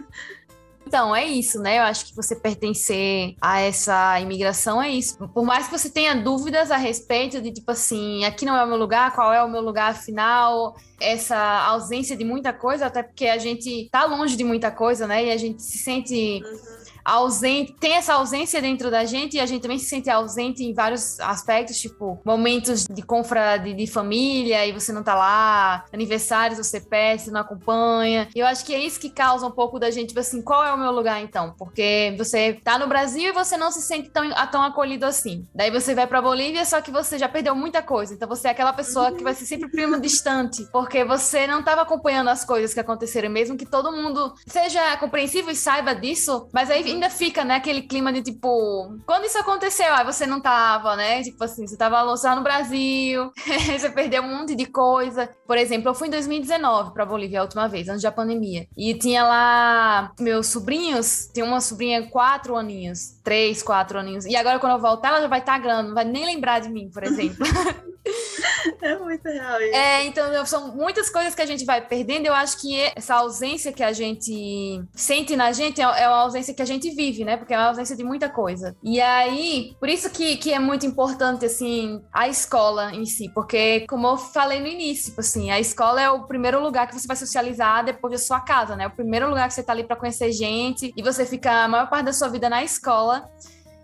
Então, 0.86 1.14
é 1.14 1.26
isso, 1.26 1.60
né? 1.60 1.80
Eu 1.80 1.84
acho 1.84 2.06
que 2.06 2.16
você 2.16 2.34
pertencer 2.34 3.36
a 3.42 3.60
essa 3.60 4.22
imigração 4.22 4.82
é 4.82 4.90
isso. 4.90 5.18
Por 5.34 5.44
mais 5.44 5.66
que 5.68 5.78
você 5.78 5.90
tenha 5.90 6.16
dúvidas 6.16 6.72
a 6.72 6.78
respeito 6.78 7.42
de, 7.42 7.52
tipo 7.52 7.70
assim, 7.70 8.24
aqui 8.24 8.46
não 8.46 8.56
é 8.56 8.64
o 8.64 8.68
meu 8.68 8.78
lugar, 8.78 9.14
qual 9.14 9.34
é 9.34 9.44
o 9.44 9.50
meu 9.50 9.60
lugar 9.60 9.92
afinal, 9.92 10.78
essa 10.98 11.38
ausência 11.66 12.16
de 12.16 12.24
muita 12.24 12.54
coisa, 12.54 12.86
até 12.86 13.04
porque 13.04 13.28
a 13.28 13.38
gente 13.38 13.90
tá 13.92 14.06
longe 14.06 14.38
de 14.38 14.46
muita 14.46 14.72
coisa, 14.72 15.06
né? 15.06 15.26
E 15.26 15.32
a 15.32 15.36
gente 15.36 15.62
se 15.62 15.78
sente. 15.78 16.42
Uhum 16.46 16.77
ausente, 17.08 17.74
tem 17.80 17.94
essa 17.94 18.16
ausência 18.16 18.62
dentro 18.62 18.92
da 18.92 19.06
gente 19.06 19.38
e 19.38 19.40
a 19.40 19.46
gente 19.46 19.62
também 19.62 19.80
se 19.80 19.86
sente 19.86 20.10
ausente 20.10 20.62
em 20.62 20.74
vários 20.74 21.18
aspectos, 21.22 21.80
tipo 21.80 22.22
momentos 22.26 22.86
de 22.86 23.02
confra 23.02 23.58
de, 23.58 23.88
família 23.88 24.66
e 24.66 24.74
você 24.74 24.92
não 24.92 25.02
tá 25.02 25.16
lá, 25.16 25.86
aniversários 25.94 26.58
você 26.58 26.82
pede, 26.82 27.22
você 27.22 27.32
não 27.32 27.40
acompanha. 27.40 28.28
E 28.36 28.40
eu 28.40 28.46
acho 28.46 28.66
que 28.66 28.76
é 28.76 28.80
isso 28.80 29.00
que 29.00 29.10
causa 29.10 29.48
um 29.48 29.52
pouco 29.52 29.80
da 29.80 29.90
gente, 29.90 30.10
tipo 30.10 30.20
assim, 30.20 30.42
qual 30.42 30.66
é 30.66 30.74
o 30.74 30.78
meu 30.78 30.92
lugar 30.92 31.22
então? 31.22 31.56
Porque 31.58 32.14
você 32.18 32.60
tá 32.62 32.78
no 32.78 32.88
Brasil 32.88 33.30
e 33.30 33.32
você 33.32 33.56
não 33.56 33.72
se 33.72 33.82
sente 33.82 34.10
tão, 34.10 34.30
tão 34.52 34.62
acolhido 34.62 35.06
assim. 35.06 35.48
Daí 35.56 35.72
você 35.72 35.96
vai 35.96 36.06
pra 36.06 36.22
Bolívia, 36.22 36.66
só 36.66 36.82
que 36.82 36.92
você 36.92 37.18
já 37.18 37.30
perdeu 37.30 37.56
muita 37.56 37.82
coisa. 37.82 38.14
Então 38.14 38.28
você 38.28 38.50
é 38.50 38.52
aquela 38.52 38.74
pessoa 38.74 39.14
que 39.14 39.24
vai 39.24 39.34
ser 39.34 39.46
sempre 39.46 39.70
primo 39.70 40.00
distante, 40.02 40.68
porque 40.74 41.06
você 41.06 41.48
não 41.48 41.64
tava 41.64 41.84
acompanhando 41.84 42.30
as 42.30 42.44
coisas 42.44 42.74
que 42.74 42.80
aconteceram, 42.82 43.30
mesmo 43.30 43.56
que 43.56 43.66
todo 43.66 43.94
mundo 43.94 44.34
seja 44.46 44.98
compreensível 44.98 45.52
e 45.52 45.56
saiba 45.56 45.96
disso, 45.96 46.50
mas 46.52 46.70
aí 46.70 46.97
ainda 46.98 47.10
fica, 47.10 47.46
né, 47.46 47.56
aquele 47.56 47.84
clima 47.84 48.12
de 48.12 48.22
tipo, 48.22 48.98
quando 49.06 49.26
isso 49.26 49.38
aconteceu? 49.38 49.94
Aí 49.94 50.04
você 50.04 50.26
não 50.26 50.42
tava, 50.42 50.96
né? 50.96 51.24
Tipo 51.24 51.44
assim, 51.44 51.66
você 51.66 51.78
tava 51.78 52.02
lá 52.02 52.36
no 52.36 52.44
Brasil, 52.44 53.32
você 53.80 53.90
perdeu 53.90 54.24
um 54.24 54.38
monte 54.38 54.56
de 54.56 54.66
coisa. 54.66 55.30
Por 55.46 55.58
exemplo, 55.58 55.90
eu 55.90 55.96
fui 55.96 56.08
em 56.08 56.12
2019 56.12 56.94
pra 56.94 57.06
Bolívia 57.06 57.40
a 57.40 57.44
última 57.44 57.68
vez, 57.68 57.88
antes 57.88 58.02
da 58.02 58.12
pandemia. 58.12 58.68
E 58.76 58.94
tinha 58.96 59.24
lá 59.24 60.12
meus 60.20 60.48
sobrinhos, 60.48 61.28
tem 61.34 61.44
uma 61.44 61.62
sobrinha 61.62 62.08
quatro 62.10 62.56
aninhos, 62.56 63.20
três, 63.24 63.64
quatro 63.64 64.00
aninhos. 64.00 64.26
E 64.26 64.36
agora 64.36 64.60
quando 64.60 64.74
eu 64.74 64.80
voltar, 64.80 65.10
ela 65.10 65.22
já 65.22 65.28
vai 65.28 65.40
estar 65.40 65.54
tá 65.54 65.60
grande, 65.60 65.88
não 65.90 65.96
vai 65.96 66.06
nem 66.06 66.26
lembrar 66.26 66.60
de 66.60 66.70
mim, 66.70 66.90
por 66.92 67.04
exemplo. 67.04 67.46
É 68.82 68.98
muito 68.98 69.28
real 69.28 69.62
isso. 69.62 69.76
É, 69.76 70.06
então 70.06 70.46
são 70.46 70.76
muitas 70.76 71.10
coisas 71.10 71.34
que 71.34 71.42
a 71.42 71.46
gente 71.46 71.66
vai 71.66 71.82
perdendo. 71.82 72.26
Eu 72.26 72.34
acho 72.34 72.60
que 72.60 72.80
essa 72.96 73.16
ausência 73.16 73.72
que 73.72 73.84
a 73.84 73.92
gente 73.92 74.84
sente 74.94 75.36
na 75.36 75.52
gente 75.52 75.82
é, 75.82 75.84
é 75.84 76.08
uma 76.08 76.22
ausência 76.22 76.54
que 76.54 76.62
a 76.62 76.66
gente 76.66 76.90
vive, 76.92 77.24
né? 77.24 77.38
Porque 77.38 77.54
é 77.54 77.58
uma 77.58 77.68
ausência 77.68 77.96
de 77.96 78.04
muita 78.04 78.30
coisa. 78.30 78.76
E 78.84 79.00
aí, 79.02 79.76
por 79.80 79.90
isso 79.90 80.10
que, 80.10 80.38
que 80.38 80.54
é 80.54 80.60
muito 80.60 80.86
importante, 80.86 81.46
assim, 81.46 82.02
a 82.14 82.28
escola 82.28 82.94
em 82.94 83.06
si. 83.06 83.30
Porque, 83.34 83.86
como 83.88 84.08
eu 84.08 84.18
falei 84.18 84.60
no 84.60 84.68
início, 84.68 85.10
tipo 85.10 85.22
assim, 85.22 85.50
a 85.52 85.60
escola 85.60 86.02
é 86.02 86.10
o 86.10 86.24
primeiro 86.24 86.62
lugar 86.62 86.88
que 86.88 86.98
você 86.98 87.08
vai 87.08 87.18
socializar 87.18 87.86
depois 87.86 88.14
da 88.14 88.20
sua 88.20 88.40
casa, 88.40 88.76
né? 88.76 88.88
O 88.88 88.92
primeiro 88.92 89.30
lugar 89.30 89.48
que 89.48 89.54
você 89.54 89.64
tá 89.64 89.74
ali 89.74 89.84
para 89.84 89.96
conhecer 89.96 90.32
gente 90.32 90.94
e 90.96 91.02
você 91.02 91.26
fica 91.26 91.64
a 91.64 91.68
maior 91.68 91.90
parte 91.90 92.06
da 92.06 92.14
sua 92.14 92.28
vida 92.30 92.50
na 92.50 92.64
escola 92.64 93.28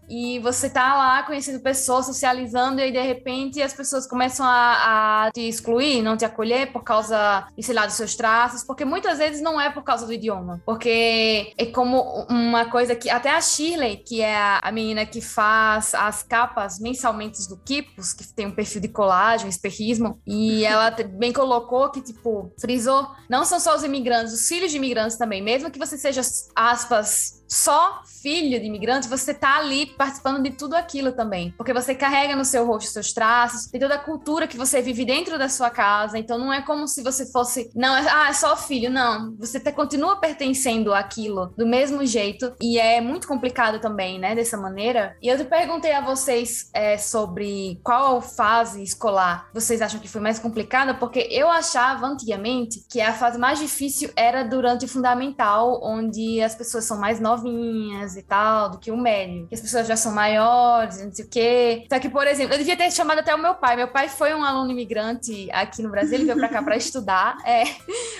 e 0.10 0.40
você 0.40 0.70
tá 0.70 0.96
lá 0.96 1.24
conhecendo 1.24 1.60
pessoas, 1.60 2.06
socializando, 2.06 2.80
e 2.80 2.84
aí 2.84 2.92
de 2.92 3.02
repente 3.02 3.62
as 3.62 3.74
pessoas 3.74 4.08
começam 4.08 4.46
a, 4.46 5.26
a, 5.28 5.32
te 5.32 5.42
excluir, 5.42 6.02
não 6.02 6.18
te 6.18 6.26
acolher 6.26 6.72
por 6.72 6.84
causa, 6.84 7.48
sei 7.60 7.74
lá, 7.74 7.86
dos 7.86 7.96
seus 7.96 8.16
traços, 8.16 8.64
porque 8.64 8.86
muitas 8.86 9.18
vezes 9.18 9.42
não 9.42 9.60
é 9.60 9.70
por 9.70 9.84
causa 9.84 10.06
do 10.06 10.14
idioma, 10.14 10.62
porque 10.66 11.54
é 11.58 11.66
como 11.68 12.26
uma 12.30 12.66
coisa 12.66 12.96
que 12.96 13.10
até 13.10 13.30
a 13.30 13.42
Shirley, 13.42 13.98
que 13.98 14.22
é 14.22 14.36
a, 14.62 14.72
menina 14.72 15.06
que 15.06 15.22
faz 15.22 15.94
as 15.94 16.24
capas 16.24 16.80
mensalmente 16.80 17.48
do 17.48 17.58
Kipos, 17.58 18.14
que 18.14 18.28
tem 18.34 18.48
um 18.48 18.52
perfil 18.52 18.82
de 18.82 18.88
colagem, 18.88 19.50
espejismo, 19.50 20.20
e 20.26 20.66
ela 20.66 20.92
bem 20.92 21.32
colocou 21.32 21.90
que, 21.90 22.02
tipo, 22.02 22.52
frisou, 22.60 23.08
não 23.30 23.46
são 23.46 23.60
só 23.60 23.76
os 23.76 23.84
imigrantes, 23.84 24.34
os 24.34 24.48
filhos 24.48 24.72
de 24.72 24.78
imigrantes 24.78 25.18
também, 25.18 25.42
mesmo 25.42 25.70
que 25.70 25.80
você 25.80 25.98
seja, 25.98 26.22
aspas, 26.56 27.43
só 27.54 28.02
filho 28.06 28.60
de 28.60 28.66
imigrante, 28.66 29.08
você 29.08 29.34
tá 29.34 29.58
ali 29.58 29.86
participando 29.86 30.42
de 30.42 30.52
tudo 30.52 30.76
aquilo 30.76 31.12
também. 31.12 31.54
Porque 31.58 31.74
você 31.74 31.94
carrega 31.94 32.36
no 32.36 32.44
seu 32.44 32.66
rosto 32.66 32.90
seus 32.90 33.14
traços, 33.14 33.68
tem 33.68 33.80
toda 33.80 33.96
a 33.96 34.00
cultura 34.00 34.48
que 34.48 34.58
você 34.58 34.82
vive 34.82 35.06
dentro 35.06 35.38
da 35.38 35.48
sua 35.48 35.70
casa. 35.70 36.18
Então 36.18 36.40
não 36.40 36.52
é 36.52 36.62
como 36.62 36.88
se 36.88 37.04
você 37.04 37.26
fosse, 37.32 37.70
não, 37.76 37.96
é, 37.96 38.08
ah, 38.10 38.30
é 38.30 38.34
só 38.34 38.56
filho. 38.58 38.90
Não, 38.90 39.36
você 39.38 39.60
te, 39.60 39.72
continua 39.72 40.16
pertencendo 40.16 40.94
àquilo 40.94 41.54
do 41.58 41.68
mesmo 41.68 42.06
jeito. 42.06 42.54
E 42.62 42.80
é 42.80 43.00
muito 43.02 43.28
complicado 43.28 43.80
também, 43.80 44.18
né, 44.18 44.34
dessa 44.34 44.58
maneira. 44.58 45.16
E 45.22 45.28
eu 45.28 45.38
te 45.38 45.44
perguntei 45.44 45.92
a 45.92 46.02
vocês 46.02 46.70
é, 46.74 46.98
sobre 46.98 47.80
qual 47.84 48.22
fase 48.22 48.82
escolar 48.82 49.50
vocês 49.54 49.82
acham 49.82 50.00
que 50.00 50.08
foi 50.08 50.22
mais 50.22 50.40
complicada, 50.40 50.94
porque 50.94 51.28
eu 51.30 51.50
achava 51.50 52.08
antigamente 52.08 52.84
que 52.90 53.02
a 53.02 53.14
fase 53.14 53.38
mais 53.38 53.60
difícil 53.60 54.10
era 54.16 54.44
durante 54.44 54.86
o 54.86 54.88
fundamental, 54.88 55.80
onde 55.84 56.42
as 56.42 56.56
pessoas 56.56 56.86
são 56.86 56.98
mais 56.98 57.20
novas 57.20 57.43
novinhas 57.44 58.16
e 58.16 58.24
tal, 58.24 58.70
do 58.70 58.80
que 58.80 58.92
o 58.92 58.98
médio. 58.98 59.48
Que 59.48 59.56
as 59.56 59.62
pessoas 59.62 59.88
já 59.88 59.96
são 59.96 60.12
maiores, 60.12 61.04
não 61.04 61.12
sei 61.12 61.26
o 61.26 61.30
quê. 61.30 61.86
Só 61.92 62.00
que, 62.00 62.10
por 62.10 62.26
exemplo, 62.26 62.54
eu 62.54 62.58
devia 62.58 62.78
ter 62.78 62.90
chamado 62.92 63.20
até 63.20 63.34
o 63.36 63.38
meu 63.38 63.56
pai. 63.56 63.76
Meu 63.76 63.88
pai 63.88 64.08
foi 64.08 64.34
um 64.34 64.44
aluno 64.44 64.72
imigrante 64.72 65.50
aqui 65.52 65.82
no 65.82 65.90
Brasil, 65.90 66.16
ele 66.16 66.26
veio 66.26 66.38
pra 66.38 66.50
cá 66.50 66.62
pra 66.64 66.76
estudar. 66.76 67.38
É, 67.46 67.64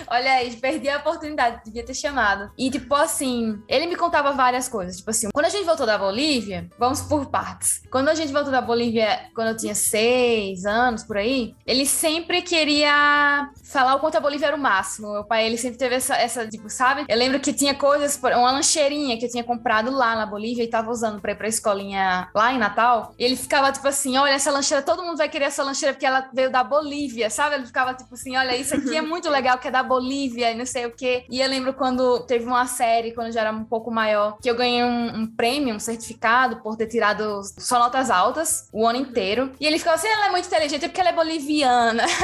olha 0.06 0.32
aí, 0.32 0.54
perdi 0.56 0.88
a 0.88 0.98
oportunidade, 0.98 1.62
devia 1.64 1.82
ter 1.82 1.94
chamado. 1.94 2.50
E, 2.58 2.70
tipo 2.70 2.94
assim, 2.94 3.58
ele 3.66 3.86
me 3.86 3.96
contava 3.96 4.32
várias 4.32 4.68
coisas. 4.68 4.98
Tipo 4.98 5.10
assim, 5.10 5.28
quando 5.32 5.46
a 5.46 5.48
gente 5.48 5.64
voltou 5.64 5.86
da 5.86 5.96
Bolívia, 5.96 6.68
vamos 6.78 7.00
por 7.00 7.26
partes. 7.26 7.82
Quando 7.90 8.08
a 8.08 8.14
gente 8.14 8.32
voltou 8.32 8.52
da 8.52 8.60
Bolívia, 8.60 9.28
quando 9.34 9.48
eu 9.48 9.56
tinha 9.56 9.74
seis 9.74 10.66
anos, 10.66 11.02
por 11.02 11.16
aí, 11.16 11.54
ele 11.66 11.86
sempre 11.86 12.42
queria 12.42 13.50
falar 13.64 13.94
o 13.94 14.00
quanto 14.00 14.16
a 14.16 14.20
Bolívia 14.20 14.48
era 14.48 14.56
o 14.56 14.60
máximo. 14.60 15.12
Meu 15.12 15.24
pai, 15.24 15.46
ele 15.46 15.56
sempre 15.56 15.78
teve 15.78 15.94
essa, 15.94 16.14
essa 16.16 16.46
tipo, 16.46 16.68
sabe? 16.68 17.06
Eu 17.08 17.16
lembro 17.16 17.40
que 17.40 17.52
tinha 17.52 17.74
coisas, 17.74 18.20
uma 18.22 18.52
lancheirinha 18.52 19.03
que 19.18 19.26
eu 19.26 19.30
tinha 19.30 19.44
comprado 19.44 19.90
lá 19.90 20.16
na 20.16 20.26
Bolívia 20.26 20.64
e 20.64 20.68
tava 20.68 20.90
usando 20.90 21.20
pra 21.20 21.32
ir 21.32 21.36
pra 21.36 21.48
escolinha 21.48 22.28
lá 22.34 22.52
em 22.52 22.58
Natal. 22.58 23.14
E 23.18 23.24
ele 23.24 23.36
ficava 23.36 23.70
tipo 23.70 23.86
assim: 23.86 24.16
olha, 24.16 24.32
essa 24.32 24.50
lancheira, 24.50 24.82
todo 24.82 25.02
mundo 25.02 25.18
vai 25.18 25.28
querer 25.28 25.46
essa 25.46 25.62
lancheira 25.62 25.92
porque 25.92 26.06
ela 26.06 26.28
veio 26.32 26.50
da 26.50 26.64
Bolívia, 26.64 27.30
sabe? 27.30 27.56
Ele 27.56 27.66
ficava 27.66 27.94
tipo 27.94 28.14
assim: 28.14 28.36
olha, 28.36 28.56
isso 28.56 28.74
aqui 28.74 28.96
é 28.96 29.02
muito 29.02 29.28
legal, 29.28 29.58
que 29.58 29.68
é 29.68 29.70
da 29.70 29.82
Bolívia 29.82 30.50
e 30.50 30.54
não 30.54 30.66
sei 30.66 30.86
o 30.86 30.92
quê. 30.92 31.24
E 31.30 31.40
eu 31.40 31.48
lembro 31.48 31.74
quando 31.74 32.20
teve 32.20 32.44
uma 32.46 32.66
série, 32.66 33.12
quando 33.12 33.28
eu 33.28 33.32
já 33.32 33.42
era 33.42 33.52
um 33.52 33.64
pouco 33.64 33.90
maior, 33.90 34.38
que 34.40 34.50
eu 34.50 34.54
ganhei 34.54 34.82
um, 34.82 35.20
um 35.20 35.26
prêmio, 35.26 35.74
um 35.74 35.80
certificado 35.80 36.56
por 36.62 36.76
ter 36.76 36.86
tirado 36.86 37.42
só 37.58 37.78
notas 37.78 38.10
altas 38.10 38.68
o 38.72 38.86
ano 38.86 38.98
inteiro. 38.98 39.52
E 39.60 39.66
ele 39.66 39.78
ficava 39.78 39.96
assim: 39.96 40.08
ela 40.08 40.26
é 40.26 40.30
muito 40.30 40.46
inteligente, 40.46 40.84
é 40.84 40.88
porque 40.88 41.00
ela 41.00 41.10
é 41.10 41.12
boliviana. 41.12 42.04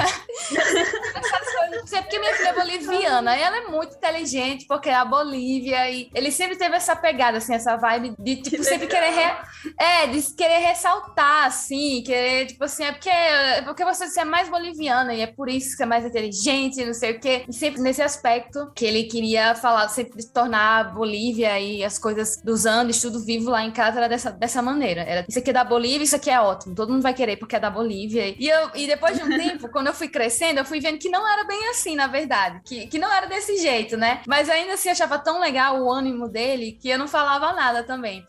é 1.93 2.03
porque 2.03 2.19
minha 2.19 2.35
filha 2.35 2.49
é 2.49 2.53
boliviana. 2.53 3.37
E 3.37 3.43
ela 3.43 3.57
é 3.59 3.67
muito 3.67 3.97
inteligente 3.97 4.67
porque 4.67 4.89
é 4.89 4.95
a 4.95 5.05
Bolívia. 5.05 5.91
E 5.91 6.11
ele 6.15 6.31
sempre 6.31 6.57
teve 6.57 6.70
essa 6.75 6.97
pegada, 6.97 7.39
assim, 7.39 7.55
essa 7.55 7.77
vibe 7.77 8.15
de, 8.19 8.37
tipo, 8.37 8.57
que 8.57 8.65
sempre 8.65 8.87
querer... 8.87 9.11
Re... 9.11 9.31
É, 9.79 10.07
de 10.07 10.23
querer 10.35 10.59
ressaltar, 10.59 11.47
assim, 11.47 12.03
querer, 12.05 12.47
tipo 12.47 12.65
assim, 12.65 12.85
é 12.85 12.93
porque, 12.93 13.09
é 13.09 13.63
porque 13.63 13.85
você 13.85 14.21
é 14.21 14.25
mais 14.25 14.49
boliviana 14.49 15.15
e 15.15 15.21
é 15.21 15.27
por 15.27 15.49
isso 15.49 15.71
que 15.71 15.77
você 15.77 15.83
é 15.83 15.87
mais 15.87 16.05
inteligente, 16.05 16.85
não 16.85 16.95
sei 16.95 17.13
o 17.13 17.21
quê. 17.21 17.45
E 17.49 17.53
sempre 17.53 17.81
nesse 17.81 18.03
aspecto 18.03 18.71
que 18.75 18.85
ele 18.85 19.05
queria 19.05 19.55
falar, 19.55 19.89
sempre 19.89 20.19
de 20.19 20.33
tornar 20.33 20.81
a 20.81 20.85
Bolívia 20.85 21.59
e 21.61 21.85
as 21.85 21.99
coisas 21.99 22.41
dos 22.43 22.67
Andes, 22.67 23.01
tudo 23.01 23.25
vivo 23.25 23.51
lá 23.51 23.65
em 23.65 23.71
casa, 23.71 23.99
era 23.99 24.09
dessa, 24.09 24.31
dessa 24.31 24.63
maneira. 24.63 25.03
Era, 25.03 25.25
isso 25.29 25.39
aqui 25.39 25.51
é 25.51 25.53
da 25.53 25.65
Bolívia, 25.65 26.05
isso 26.05 26.17
aqui 26.17 26.31
é 26.31 26.41
ótimo. 26.41 26.75
Todo 26.75 26.93
mundo 26.93 27.03
vai 27.03 27.15
querer 27.15 27.37
porque 27.37 27.57
é 27.57 27.61
da 27.61 27.71
Bolívia. 27.71 28.35
E, 28.39 28.49
eu, 28.49 28.71
e 28.75 28.87
depois 28.87 29.17
de 29.17 29.25
um 29.25 29.29
tempo, 29.37 29.69
quando 29.71 29.89
eu 29.89 29.95
fui 29.95 30.09
crescendo, 30.09 30.59
eu 30.59 30.65
fui 30.65 30.81
vendo 30.81 30.99
que 30.99 31.09
não 31.09 31.27
era 31.31 31.45
bem 31.45 31.69
assim, 31.71 31.95
na 31.95 32.07
verdade. 32.07 32.61
Que, 32.65 32.87
que 32.87 32.99
não 32.99 33.13
era 33.13 33.27
desse 33.27 33.57
jeito, 33.59 33.97
né? 33.97 34.23
Mas 34.27 34.49
ainda 34.49 34.75
assim, 34.75 34.89
achava 34.89 35.19
tão 35.19 35.41
legal 35.41 35.81
o 35.81 35.91
ânimo 35.91 36.29
dele 36.29 36.60
que 36.73 36.89
eu 36.89 36.99
não 36.99 37.09
falava 37.09 37.53
nada 37.53 37.83
também. 37.83 38.25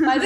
Mas, 0.00 0.22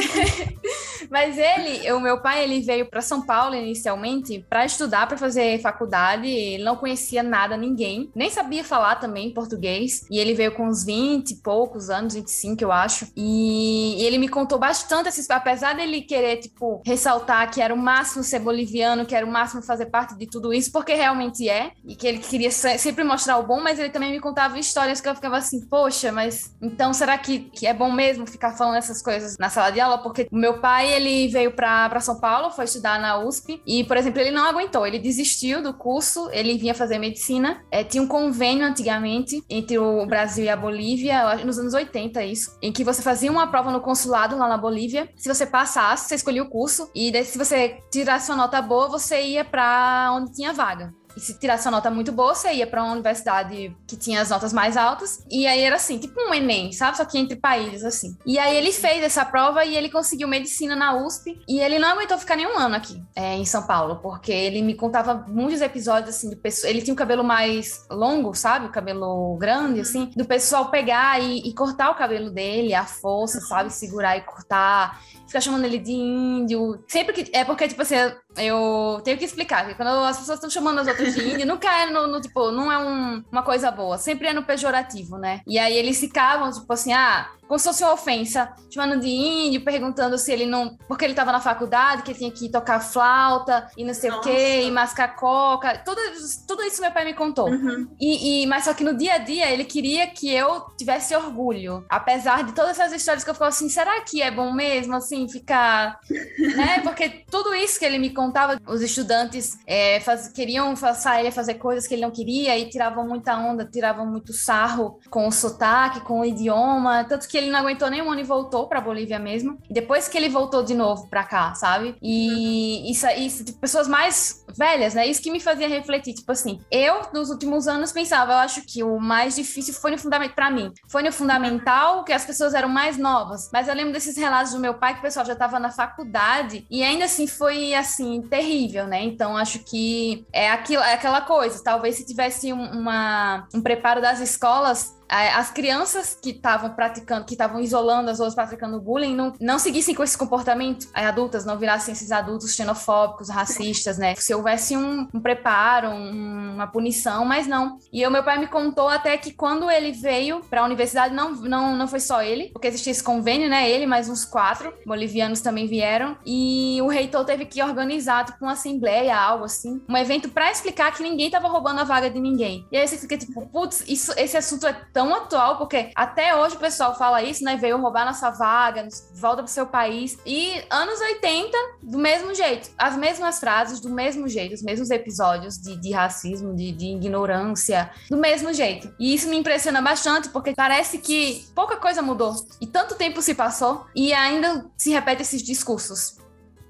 mas 1.11 1.39
ele, 1.39 1.93
o 1.93 2.01
meu 2.01 2.21
pai, 2.21 2.45
ele 2.45 2.61
veio 2.61 2.87
para 2.87 3.01
São 3.01 3.25
Paulo 3.25 3.55
inicialmente 3.55 4.45
para 4.49 4.65
estudar, 4.65 5.07
para 5.07 5.17
fazer 5.17 5.61
faculdade. 5.61 6.29
Ele 6.29 6.63
não 6.63 6.77
conhecia 6.77 7.23
nada, 7.23 7.57
ninguém, 7.57 8.11
nem 8.15 8.31
sabia 8.31 8.65
falar 8.65 8.97
também 8.97 9.33
português. 9.33 10.07
E 10.11 10.19
ele 10.19 10.35
veio 10.35 10.53
com 10.53 10.67
uns 10.67 10.85
20 10.85 11.31
e 11.31 11.37
poucos 11.37 11.91
anos, 11.91 12.15
25, 12.15 12.63
eu 12.63 12.73
acho. 12.73 13.07
E 13.17 13.97
ele 14.01 14.19
me 14.19 14.29
contou 14.29 14.59
bastante, 14.59 15.09
esses, 15.09 15.29
apesar 15.31 15.75
dele 15.75 16.03
querer, 16.03 16.39
tipo, 16.39 16.83
ressaltar 16.85 17.51
que 17.51 17.61
era 17.61 17.75
o 17.75 17.77
máximo 17.77 18.25
ser 18.25 18.41
boliviano, 18.41 19.05
que 19.07 19.15
era 19.15 19.27
o 19.27 19.31
máximo 19.31 19.63
fazer 19.63 19.87
parte 19.87 20.17
de 20.17 20.27
tudo 20.27 20.53
isso, 20.53 20.71
porque 20.73 20.95
realmente 20.95 21.49
é, 21.49 21.73
e 21.85 21.95
que 21.95 22.07
ele 22.07 22.19
queria 22.19 22.51
sempre 22.51 23.05
mostrar 23.05 23.39
o 23.39 23.43
bom, 23.43 23.61
mas 23.61 23.79
ele 23.79 23.91
também 23.91 24.13
me 24.13 24.21
contava 24.21 24.59
histórias 24.59 25.01
que 25.01 25.09
eu 25.09 25.15
ficava 25.15 25.37
assim, 25.37 25.61
poxa, 25.67 26.13
mas 26.13 26.55
então 26.61 26.93
será 26.93 27.17
que 27.19 27.46
que 27.53 27.67
é 27.67 27.75
bom 27.75 27.91
mesmo 27.91 28.27
ficar 28.27 28.53
falando 28.53 28.77
essas 28.77 29.03
coisas 29.03 29.37
na 29.39 29.49
sala 29.49 29.71
de 29.71 29.81
aula, 29.81 29.99
porque 29.99 30.27
o 30.31 30.37
meu 30.37 30.61
pai, 30.61 30.93
ele 30.93 31.29
veio 31.29 31.53
para 31.53 32.01
São 32.01 32.19
Paulo, 32.19 32.51
foi 32.51 32.65
estudar 32.65 33.01
na 33.01 33.19
USP, 33.19 33.63
e, 33.67 33.85
por 33.85 33.97
exemplo, 33.97 34.21
ele 34.21 34.31
não 34.31 34.45
aguentou, 34.45 34.87
ele 34.87 34.99
desistiu 34.99 35.63
do 35.63 35.75
curso, 35.75 36.29
ele 36.33 36.57
vinha 36.59 36.75
fazer 36.75 36.99
medicina, 36.99 37.63
é, 37.71 37.83
tinha 37.85 38.03
um 38.03 38.07
convênio 38.07 38.67
antigamente 38.67 39.43
entre 39.49 39.79
o 39.79 40.05
Brasil 40.07 40.45
e 40.45 40.49
a 40.49 40.57
Bolívia, 40.57 41.37
nos 41.45 41.59
anos 41.59 41.75
80 41.75 42.25
isso, 42.25 42.57
em 42.61 42.73
que 42.73 42.85
você 42.85 43.03
fazia 43.03 43.31
uma 43.31 43.47
prova 43.47 43.71
no 43.71 43.81
consulado 43.81 44.37
lá 44.37 44.49
na 44.49 44.57
Bolívia, 44.57 45.09
se 45.17 45.29
você 45.29 45.47
passasse, 45.47 46.09
você 46.09 46.15
escolhia 46.17 46.43
o 46.43 46.49
curso, 46.49 46.91
e 46.95 47.11
daí, 47.11 47.25
se 47.25 47.39
você 47.39 47.81
tirasse 47.91 48.31
uma 48.31 48.37
nota 48.37 48.61
boa, 48.61 48.89
você 48.89 49.23
ia 49.23 49.45
para 49.45 50.11
onde 50.13 50.33
tinha 50.33 50.53
vaga. 50.53 50.93
E 51.17 51.21
se 51.21 51.39
tirasse 51.39 51.67
uma 51.67 51.73
nota 51.73 51.91
muito 51.91 52.13
boa, 52.13 52.35
você 52.35 52.53
ia 52.53 52.67
para 52.67 52.83
uma 52.83 52.93
universidade 52.93 53.75
que 53.87 53.97
tinha 53.97 54.21
as 54.21 54.29
notas 54.29 54.53
mais 54.53 54.77
altas. 54.77 55.25
E 55.31 55.47
aí 55.47 55.63
era 55.63 55.77
assim, 55.77 55.99
tipo 55.99 56.21
um 56.21 56.35
Enem, 56.35 56.73
sabe? 56.73 56.97
Só 56.97 57.05
que 57.05 57.19
entre 57.19 57.37
países, 57.37 57.85
assim. 57.85 58.17
E 58.27 58.39
aí 58.39 58.57
ele 58.57 58.71
fez 58.73 59.03
essa 59.03 59.25
prova 59.25 59.65
e 59.65 59.75
ele 59.75 59.89
conseguiu 59.89 60.29
medicina 60.29 60.77
na 60.77 60.95
USP. 60.95 61.41
E 61.49 61.61
ele 61.61 61.79
não 61.79 61.89
aguentou 61.89 62.19
ficar 62.19 62.37
nenhum 62.37 62.59
ano 62.59 62.77
aqui, 62.77 63.03
é, 63.15 63.35
em 63.35 63.45
São 63.45 63.67
Paulo, 63.67 63.97
porque 63.97 64.31
ele 64.31 64.61
me 64.61 64.75
contava 64.75 65.25
muitos 65.27 65.61
episódios, 65.61 66.15
assim, 66.15 66.29
de 66.29 66.37
pessoas. 66.37 66.71
Ele 66.71 66.83
tinha 66.83 66.93
o 66.95 66.97
cabelo 66.97 67.25
mais 67.25 67.87
longo, 67.91 68.35
sabe? 68.35 68.67
O 68.67 68.73
cabelo 68.73 69.37
grande, 69.39 69.81
assim, 69.81 70.11
do 70.15 70.25
pessoal 70.25 70.71
pegar 70.71 71.21
e, 71.21 71.39
e 71.49 71.55
cortar 71.55 71.91
o 71.91 71.95
cabelo 71.95 72.31
dele, 72.31 72.75
a 72.75 72.85
força, 72.85 73.41
sabe? 73.41 73.73
Segurar 73.73 74.17
e 74.19 74.21
cortar 74.21 75.01
ficar 75.27 75.41
chamando 75.41 75.65
ele 75.65 75.79
de 75.79 75.93
índio. 75.93 76.83
Sempre 76.89 77.13
que. 77.13 77.37
É 77.37 77.45
porque, 77.45 77.69
tipo 77.69 77.83
assim, 77.83 77.97
eu 78.37 79.01
tenho 79.05 79.19
que 79.19 79.25
explicar 79.25 79.67
que 79.67 79.75
quando 79.75 79.89
as 79.89 80.19
pessoas 80.19 80.37
estão 80.39 80.51
chamando 80.51 80.81
as 80.81 80.89
outras 80.89 81.15
de 81.15 81.29
índio, 81.29 81.47
nunca 81.47 81.69
é 81.83 81.87
no, 81.87 82.07
no 82.07 82.21
tipo, 82.21 82.51
não 82.51 82.71
é 82.71 82.79
um, 82.79 83.25
uma 83.31 83.43
coisa 83.43 83.71
boa, 83.71 83.99
sempre 83.99 84.29
é 84.29 84.33
no 84.33 84.45
pejorativo, 84.45 85.19
né? 85.19 85.41
E 85.47 85.59
aí 85.59 85.77
eles 85.77 85.99
ficavam, 85.99 86.51
tipo 86.51 86.73
assim, 86.73 86.93
ah, 86.93 87.29
como 87.47 87.59
se 87.59 87.67
fosse 87.67 87.83
uma 87.83 87.93
ofensa, 87.93 88.53
chamando 88.71 89.01
de 89.01 89.09
índio, 89.09 89.65
perguntando 89.65 90.19
se 90.19 90.33
ele 90.33 90.47
não. 90.47 90.77
Porque 90.89 91.05
ele 91.05 91.13
estava 91.13 91.33
na 91.33 91.41
faculdade, 91.41 92.03
que 92.03 92.11
ele 92.11 92.19
tinha 92.19 92.31
que 92.31 92.49
tocar 92.49 92.81
flauta 92.81 93.69
e 93.77 93.85
não 93.85 93.95
sei 93.95 94.11
Nossa. 94.11 94.21
o 94.21 94.25
quê, 94.25 94.63
e 94.63 94.71
mascar 94.71 95.17
coca. 95.17 95.79
Tudo, 95.85 96.01
tudo 96.47 96.63
isso 96.63 96.81
meu 96.81 96.91
pai 96.91 97.05
me 97.05 97.15
contou. 97.15 97.49
Uhum. 97.49 97.89
E, 98.01 98.43
e, 98.43 98.47
mas 98.47 98.65
só 98.65 98.75
que 98.75 98.85
no 98.85 98.97
dia 98.97 99.15
a 99.15 99.19
dia 99.19 99.51
ele 99.51 99.65
queria 99.65 100.07
que 100.07 100.33
eu 100.33 100.67
tivesse 100.77 101.15
orgulho. 101.15 101.85
Apesar 101.89 102.45
de 102.45 102.53
todas 102.53 102.79
essas 102.79 102.93
histórias 102.93 103.25
que 103.25 103.31
eu 103.31 103.35
ficava 103.35 103.49
assim, 103.49 103.69
será 103.69 104.01
que 104.03 104.23
é 104.23 104.31
bom 104.31 104.53
mesmo, 104.53 104.95
assim, 104.97 105.29
ficar. 105.29 105.99
né? 106.57 106.81
Porque 106.81 107.25
tudo 107.31 107.55
isso 107.55 107.79
que 107.79 107.85
ele 107.85 107.99
me 107.99 108.11
contava, 108.11 108.61
os 108.67 108.83
estudantes 108.83 109.59
é, 109.67 110.01
faz, 110.01 110.29
queriam 110.29 110.75
forçar 110.77 111.19
ele 111.19 111.29
a 111.29 111.33
fazer 111.33 111.55
coisas 111.55 111.87
que 111.87 111.95
ele 111.95 112.03
não 112.03 112.11
queria 112.11 112.59
e 112.59 112.69
tiravam 112.69 113.07
muita 113.07 113.37
onda, 113.37 113.65
tiravam 113.65 114.07
muito 114.07 114.33
sarro 114.33 114.99
com 115.11 115.27
o 115.27 115.33
sotaque, 115.33 116.01
com 116.01 116.21
o 116.21 116.25
idioma. 116.25 117.05
Tanto 117.05 117.29
que 117.29 117.36
que 117.37 117.41
ele 117.43 117.51
não 117.51 117.61
aguentou 117.61 117.91
nenhum 117.91 118.11
ano 118.11 118.21
e 118.21 118.25
voltou 118.25 118.67
pra 118.67 118.81
Bolívia 118.81 119.19
mesmo. 119.19 119.59
E 119.69 119.75
depois 119.75 120.09
que 120.09 120.17
ele 120.17 120.31
voltou 120.31 120.63
de 120.63 120.75
novo 120.75 121.07
pra 121.11 121.23
cá, 121.23 121.55
sabe? 121.55 121.95
E 122.01 122.91
isso, 122.91 123.07
isso 123.09 123.45
tipo, 123.45 123.61
pessoas 123.61 123.87
mais 123.87 124.43
velhas, 124.57 124.95
né? 124.95 125.07
Isso 125.07 125.21
que 125.21 125.31
me 125.31 125.39
fazia 125.39 125.69
refletir. 125.69 126.15
Tipo 126.15 126.33
assim, 126.33 126.59
eu, 126.71 127.03
nos 127.13 127.29
últimos 127.29 127.69
anos, 127.69 127.93
pensava, 127.93 128.33
eu 128.33 128.39
acho 128.39 128.63
que 128.63 128.83
o 128.83 128.99
mais 128.99 129.37
difícil 129.37 129.75
foi 129.75 129.91
no 129.91 129.99
fundamental, 129.99 130.35
pra 130.35 130.51
mim, 130.51 130.73
foi 130.89 131.03
no 131.03 131.13
fundamental, 131.13 132.05
que 132.05 132.13
as 132.13 132.25
pessoas 132.25 132.55
eram 132.55 132.71
mais 132.71 132.97
novas. 132.97 133.51
Mas 133.53 133.69
eu 133.69 133.75
lembro 133.75 133.93
desses 133.93 134.17
relatos 134.17 134.53
do 134.53 134.59
meu 134.59 134.73
pai, 134.75 134.95
que 134.95 135.01
o 135.01 135.03
pessoal 135.03 135.27
já 135.27 135.37
tava 135.37 135.61
na 135.61 135.71
faculdade, 135.71 136.67
e 136.71 136.83
ainda 136.83 137.05
assim 137.05 137.27
foi, 137.27 137.75
assim, 137.75 138.23
terrível, 138.23 138.87
né? 138.87 139.03
Então 139.03 139.37
acho 139.37 139.59
que 139.59 140.27
é, 140.33 140.51
aquilo, 140.51 140.83
é 140.83 140.95
aquela 140.95 141.21
coisa. 141.21 141.63
Talvez 141.63 141.97
se 141.97 142.07
tivesse 142.07 142.51
um, 142.51 142.81
uma, 142.81 143.47
um 143.55 143.61
preparo 143.61 144.01
das 144.01 144.21
escolas, 144.21 144.96
as 145.09 145.51
crianças 145.51 146.19
que 146.21 146.31
estavam 146.31 146.71
praticando, 146.71 147.25
que 147.25 147.35
estavam 147.35 147.61
isolando 147.61 148.11
as 148.11 148.19
outras 148.19 148.35
praticando 148.35 148.81
bullying, 148.81 149.15
não, 149.15 149.33
não 149.41 149.59
seguissem 149.59 149.95
com 149.95 150.03
esse 150.03 150.17
comportamento, 150.17 150.89
as 150.93 151.07
adultas 151.07 151.45
não 151.45 151.59
virassem 151.59 151.93
esses 151.93 152.11
adultos 152.11 152.55
xenofóbicos, 152.55 153.29
racistas, 153.29 153.99
né? 153.99 154.15
Se 154.17 154.35
houvesse 154.35 154.77
um, 154.77 155.09
um 155.13 155.21
preparo, 155.21 155.89
um, 155.91 156.55
uma 156.55 156.67
punição, 156.67 157.25
mas 157.25 157.47
não. 157.47 157.79
E 157.93 158.07
o 158.07 158.11
meu 158.11 158.23
pai 158.23 158.39
me 158.39 158.47
contou 158.47 158.89
até 158.89 159.17
que 159.17 159.33
quando 159.33 159.71
ele 159.71 159.93
veio 159.93 160.41
para 160.41 160.63
a 160.63 160.65
universidade, 160.65 161.15
não, 161.15 161.33
não, 161.33 161.77
não 161.77 161.89
foi 161.89 162.01
só 162.01 162.23
ele, 162.23 162.51
porque 162.53 162.69
existia 162.69 162.91
esse 162.91 163.03
convênio, 163.03 163.49
né? 163.49 163.71
Ele 163.71 163.87
mais 163.87 164.09
uns 164.09 164.25
quatro 164.25 164.73
bolivianos 164.85 165.41
também 165.41 165.67
vieram, 165.67 166.17
e 166.25 166.81
o 166.83 166.89
reitor 166.89 167.25
teve 167.25 167.47
que 167.47 167.63
organizar, 167.63 168.25
tipo, 168.25 168.45
uma 168.45 168.53
assembleia, 168.53 169.17
algo 169.17 169.45
assim, 169.45 169.83
um 169.89 169.97
evento 169.97 170.29
para 170.29 170.51
explicar 170.51 170.93
que 170.93 171.03
ninguém 171.03 171.31
tava 171.31 171.49
roubando 171.49 171.81
a 171.81 171.85
vaga 171.85 172.11
de 172.11 172.19
ninguém. 172.19 172.67
E 172.71 172.77
aí 172.77 172.87
você 172.87 172.97
fica 172.97 173.17
tipo, 173.17 173.47
putz, 173.49 173.85
esse 173.87 174.37
assunto 174.37 174.67
é 174.67 174.73
tão 174.97 175.15
atual, 175.15 175.59
porque 175.59 175.91
até 175.95 176.35
hoje 176.35 176.57
o 176.57 176.59
pessoal 176.59 176.97
fala 176.97 177.23
isso, 177.23 177.45
né? 177.45 177.59
Veio 177.59 177.77
roubar 177.77 178.07
nossa 178.07 178.31
vaga, 178.31 178.89
volta 179.13 179.43
pro 179.43 179.53
seu 179.53 179.67
país. 179.67 180.17
E 180.25 180.55
anos 180.71 180.99
80, 180.99 181.55
do 181.83 181.99
mesmo 181.99 182.35
jeito. 182.35 182.71
As 182.79 182.97
mesmas 182.97 183.39
frases, 183.39 183.79
do 183.79 183.91
mesmo 183.91 184.27
jeito, 184.27 184.55
os 184.55 184.63
mesmos 184.63 184.91
episódios 184.91 185.59
de, 185.59 185.79
de 185.79 185.93
racismo, 185.93 186.57
de, 186.57 186.73
de 186.73 186.87
ignorância, 186.87 187.91
do 188.09 188.17
mesmo 188.17 188.55
jeito. 188.55 188.91
E 188.99 189.13
isso 189.13 189.29
me 189.29 189.37
impressiona 189.37 189.83
bastante, 189.83 190.31
porque 190.31 190.55
parece 190.55 190.97
que 190.97 191.47
pouca 191.55 191.77
coisa 191.77 192.01
mudou. 192.01 192.35
E 192.59 192.67
tanto 192.67 192.95
tempo 192.95 193.21
se 193.21 193.35
passou 193.35 193.85
e 193.95 194.15
ainda 194.15 194.65
se 194.79 194.91
repete 194.91 195.21
esses 195.21 195.43
discursos. 195.43 196.17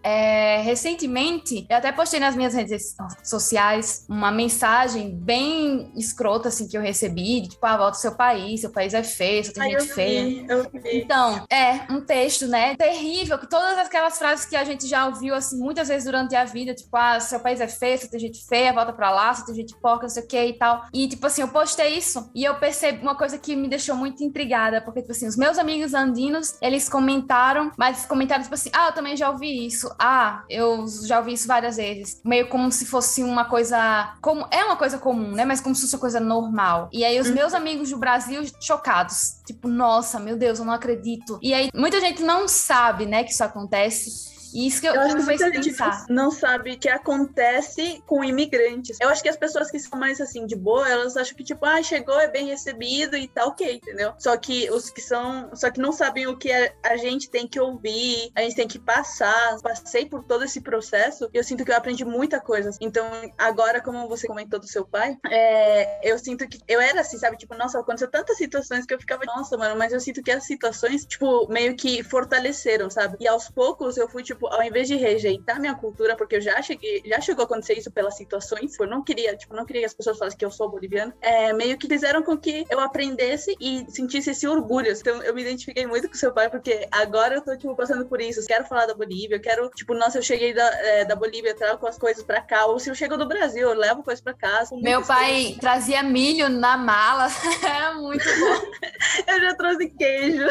É, 0.07 0.61
recentemente, 0.63 1.67
eu 1.69 1.77
até 1.77 1.91
postei 1.91 2.21
nas 2.21 2.37
minhas 2.37 2.55
redes 2.55 2.95
sociais 3.25 4.07
uma 4.09 4.31
mensagem 4.31 5.13
bem 5.13 5.91
escrota, 5.97 6.49
assim, 6.49 6.69
que 6.69 6.79
eu 6.79 6.81
recebi, 6.81 7.41
de, 7.41 7.49
tipo, 7.49 7.67
ah, 7.67 7.77
volta 7.77 7.97
ao 7.97 8.01
seu 8.01 8.15
país, 8.15 8.61
seu 8.61 8.71
país 8.71 8.95
é 8.95 9.03
feio, 9.03 9.45
só 9.45 9.53
tem 9.53 9.63
Ai, 9.65 9.81
gente 9.81 9.93
feia. 9.93 10.47
eu 10.49 10.63
vi. 10.63 11.03
Então, 11.03 11.45
é, 11.51 11.93
um 11.93 12.01
texto, 12.01 12.47
né, 12.47 12.77
terrível, 12.77 13.37
que 13.37 13.49
todas 13.51 13.77
aquelas 13.79 14.17
frases 14.17 14.47
que 14.47 14.55
a 14.55 14.63
gente 14.63 14.87
já 14.87 15.07
ouviu, 15.07 15.35
assim, 15.35 15.59
muitas 15.59 15.89
vezes 15.89 16.05
durante 16.05 16.37
a 16.37 16.45
vida, 16.45 16.73
tipo, 16.73 16.97
ah, 16.97 17.19
seu 17.19 17.41
país 17.41 17.61
é 17.61 17.67
feio, 17.67 17.99
só 17.99 18.07
tem 18.07 18.21
gente 18.21 18.47
feia, 18.47 18.73
volta 18.73 18.93
pra 18.93 19.11
lá, 19.11 19.35
só 19.35 19.45
tem 19.45 19.57
gente 19.57 19.75
porca, 19.81 20.03
não 20.03 20.09
sei 20.09 20.23
o 20.23 20.29
que 20.29 20.41
e 20.41 20.53
tal. 20.53 20.85
E, 20.95 21.09
tipo 21.09 21.27
assim, 21.27 21.43
eu 21.43 21.49
postei 21.49 21.99
isso 21.99 22.31
e 22.33 22.45
eu 22.45 22.55
percebi 22.55 23.03
uma 23.03 23.17
coisa 23.17 23.39
que 23.39 23.57
me 23.57 23.67
deixou 23.67 23.97
muito 23.97 24.23
intrigada, 24.23 24.81
porque, 24.81 25.01
tipo 25.01 25.11
assim, 25.11 25.27
os 25.27 25.37
meus 25.37 25.59
amigos 25.59 25.95
andinos, 25.95 26.57
eles 26.63 26.89
comentaram, 26.89 27.73
mas 27.77 28.07
comentaram, 28.07 28.45
tipo 28.45 28.55
assim, 28.55 28.71
ah, 28.73 28.87
eu 28.87 28.93
também 28.93 29.17
já 29.17 29.29
ouvi 29.29 29.67
isso, 29.67 29.96
ah, 29.99 30.45
eu 30.49 30.87
já 31.05 31.19
ouvi 31.19 31.33
isso 31.33 31.47
várias 31.47 31.77
vezes. 31.77 32.21
Meio 32.25 32.49
como 32.49 32.71
se 32.71 32.87
fosse 32.87 33.23
uma 33.23 33.45
coisa. 33.45 34.15
Como, 34.21 34.47
é 34.51 34.65
uma 34.65 34.77
coisa 34.77 34.99
comum, 34.99 35.33
né? 35.33 35.45
Mas 35.45 35.61
como 35.61 35.75
se 35.75 35.83
fosse 35.83 35.95
uma 35.95 36.01
coisa 36.01 36.21
normal. 36.21 36.89
E 36.93 37.05
aí, 37.05 37.21
os 37.21 37.29
uhum. 37.29 37.35
meus 37.35 37.55
amigos 37.55 37.91
do 37.91 37.99
Brasil 37.99 38.43
chocados. 38.61 39.41
Tipo, 39.47 39.69
nossa, 39.69 40.19
meu 40.19 40.37
Deus, 40.37 40.59
eu 40.59 40.65
não 40.65 40.73
acredito. 40.73 41.39
E 41.43 41.53
aí, 41.55 41.71
muita 41.75 42.01
gente 42.01 42.23
não 42.23 42.49
sabe, 42.49 43.07
né, 43.07 43.25
que 43.25 43.31
isso 43.31 43.45
acontece. 43.45 44.36
Isso 44.57 44.81
que 44.81 44.89
eu, 44.89 44.95
eu 44.95 45.01
acho 45.03 45.17
que 45.17 45.23
muita 45.23 45.53
gente 45.53 45.71
pensar. 45.71 46.07
não 46.09 46.31
sabe 46.31 46.77
que 46.77 46.89
acontece 46.89 48.03
com 48.07 48.25
imigrantes. 48.25 48.97
Eu 49.01 49.11
acho 49.11 49.23
que 49.23 49.29
as 49.29 49.37
pessoas 49.37 49.71
que 49.71 49.79
são 49.79 49.99
mais 49.99 50.19
assim 50.19 50.47
de 50.47 50.57
boa, 50.57 50.89
elas 50.89 51.17
acham 51.17 51.37
que 51.37 51.45
tipo, 51.45 51.65
ah, 51.67 51.83
chegou, 51.83 52.19
é 52.19 52.27
bem 52.27 52.47
recebido 52.47 53.17
e 53.17 53.29
tá 53.29 53.45
ok, 53.45 53.77
entendeu? 53.77 54.15
Só 54.19 54.35
que 54.37 54.71
os 54.71 54.89
que 54.89 55.03
são, 55.03 55.51
só 55.55 55.71
que 55.71 55.79
não 55.79 55.93
sabem 55.93 56.27
o 56.27 56.39
que 56.39 56.51
a 56.83 56.97
gente 56.97 57.29
tem 57.29 57.47
que 57.47 57.61
ouvir, 57.61 58.31
a 58.35 58.41
gente 58.41 58.57
tem 58.57 58.67
que 58.67 58.79
passar. 58.79 59.61
Passei 59.61 60.07
por 60.07 60.25
todo 60.25 60.45
esse 60.45 60.61
processo 60.61 61.29
e 61.35 61.37
eu 61.37 61.45
sinto 61.45 61.65
que 61.65 61.71
eu 61.71 61.77
aprendi 61.77 62.05
muita 62.05 62.41
coisa. 62.41 62.71
Então, 62.81 63.07
agora, 63.37 63.83
como 63.83 64.09
você 64.09 64.27
comentou 64.27 64.59
do 64.59 64.67
seu 64.67 64.87
pai, 64.87 65.19
é, 65.31 66.11
eu 66.11 66.19
sinto 66.19 66.49
que 66.49 66.61
eu 66.67 66.81
era 66.81 67.03
assim, 67.03 67.19
sabe? 67.19 67.37
Tipo, 67.37 67.55
nossa, 67.55 67.79
aconteceu 67.79 68.11
tantas 68.11 68.39
situações 68.39 68.87
que 68.87 68.95
eu 68.95 68.99
ficava, 68.99 69.23
nossa, 69.27 69.57
mano, 69.59 69.77
mas 69.77 69.93
eu 69.93 70.01
sinto 70.01 70.23
que 70.23 70.31
as 70.31 70.47
situações, 70.47 71.05
tipo, 71.05 71.47
meio 71.49 71.77
que 71.77 72.03
fortaleceram, 72.03 72.89
sabe? 72.89 73.17
E 73.21 73.29
aos 73.29 73.51
poucos 73.51 73.97
eu 73.97 74.09
fui, 74.09 74.23
tipo, 74.23 74.46
tipo, 74.47 74.55
ao 74.55 74.63
invés 74.63 74.89
de 74.89 74.97
rejeitar 74.97 75.61
minha 75.61 75.75
cultura, 75.75 76.17
porque 76.17 76.37
eu 76.37 76.41
já 76.41 76.61
cheguei, 76.63 77.03
já 77.05 77.21
chegou 77.21 77.43
a 77.43 77.47
acontecer 77.47 77.75
isso 77.75 77.91
pelas 77.91 78.17
situações, 78.17 78.79
eu 78.79 78.87
não 78.87 79.03
queria, 79.03 79.37
tipo, 79.37 79.55
não 79.55 79.65
queria 79.65 79.83
que 79.83 79.87
as 79.87 79.95
pessoas 79.95 80.19
falassem 80.19 80.39
que 80.39 80.45
eu 80.45 80.51
sou 80.51 80.71
boliviana, 80.71 81.15
é, 81.21 81.53
meio 81.53 81.77
que 81.77 81.89
fizeram 81.89 82.23
com 82.23 82.37
que 82.37 82.65
eu 82.71 82.81
aprendesse 82.81 83.55
e 83.61 83.85
sentisse 83.89 84.31
esse 84.31 84.47
orgulho. 84.47 84.93
Então, 84.93 85.23
eu 85.23 85.35
me 85.35 85.43
identifiquei 85.43 85.87
muito 85.87 86.09
com 86.09 86.15
seu 86.15 86.33
pai, 86.33 86.49
porque 86.49 86.87
agora 86.91 87.37
eu 87.37 87.41
tô, 87.43 87.57
tipo, 87.57 87.75
passando 87.75 88.07
por 88.07 88.21
isso. 88.21 88.41
Eu 88.41 88.47
quero 88.47 88.65
falar 88.65 88.87
da 88.87 88.95
Bolívia, 88.95 89.37
eu 89.37 89.41
quero, 89.41 89.69
tipo, 89.71 89.95
nossa, 89.95 90.19
eu 90.19 90.23
cheguei 90.23 90.53
da, 90.53 90.65
é, 90.65 91.05
da 91.05 91.17
Bolívia, 91.17 91.51
eu 91.51 91.57
trago 91.57 91.87
as 91.87 91.99
coisas 91.99 92.23
pra 92.23 92.41
cá, 92.41 92.67
ou 92.67 92.79
se 92.79 92.91
eu 92.91 92.95
chego 92.95 93.17
do 93.17 93.27
Brasil, 93.27 93.69
eu 93.69 93.75
levo 93.75 94.03
coisas 94.03 94.23
pra 94.23 94.35
casa. 94.35 94.77
Meu 94.77 95.03
pai 95.03 95.57
trazia 95.61 96.03
milho 96.03 96.49
na 96.49 96.77
mala, 96.77 97.29
era 97.63 97.95
muito 98.01 98.25
bom. 98.25 98.67
eu 99.27 99.41
já 99.41 99.55
trouxe 99.55 99.89
queijo. 99.91 100.47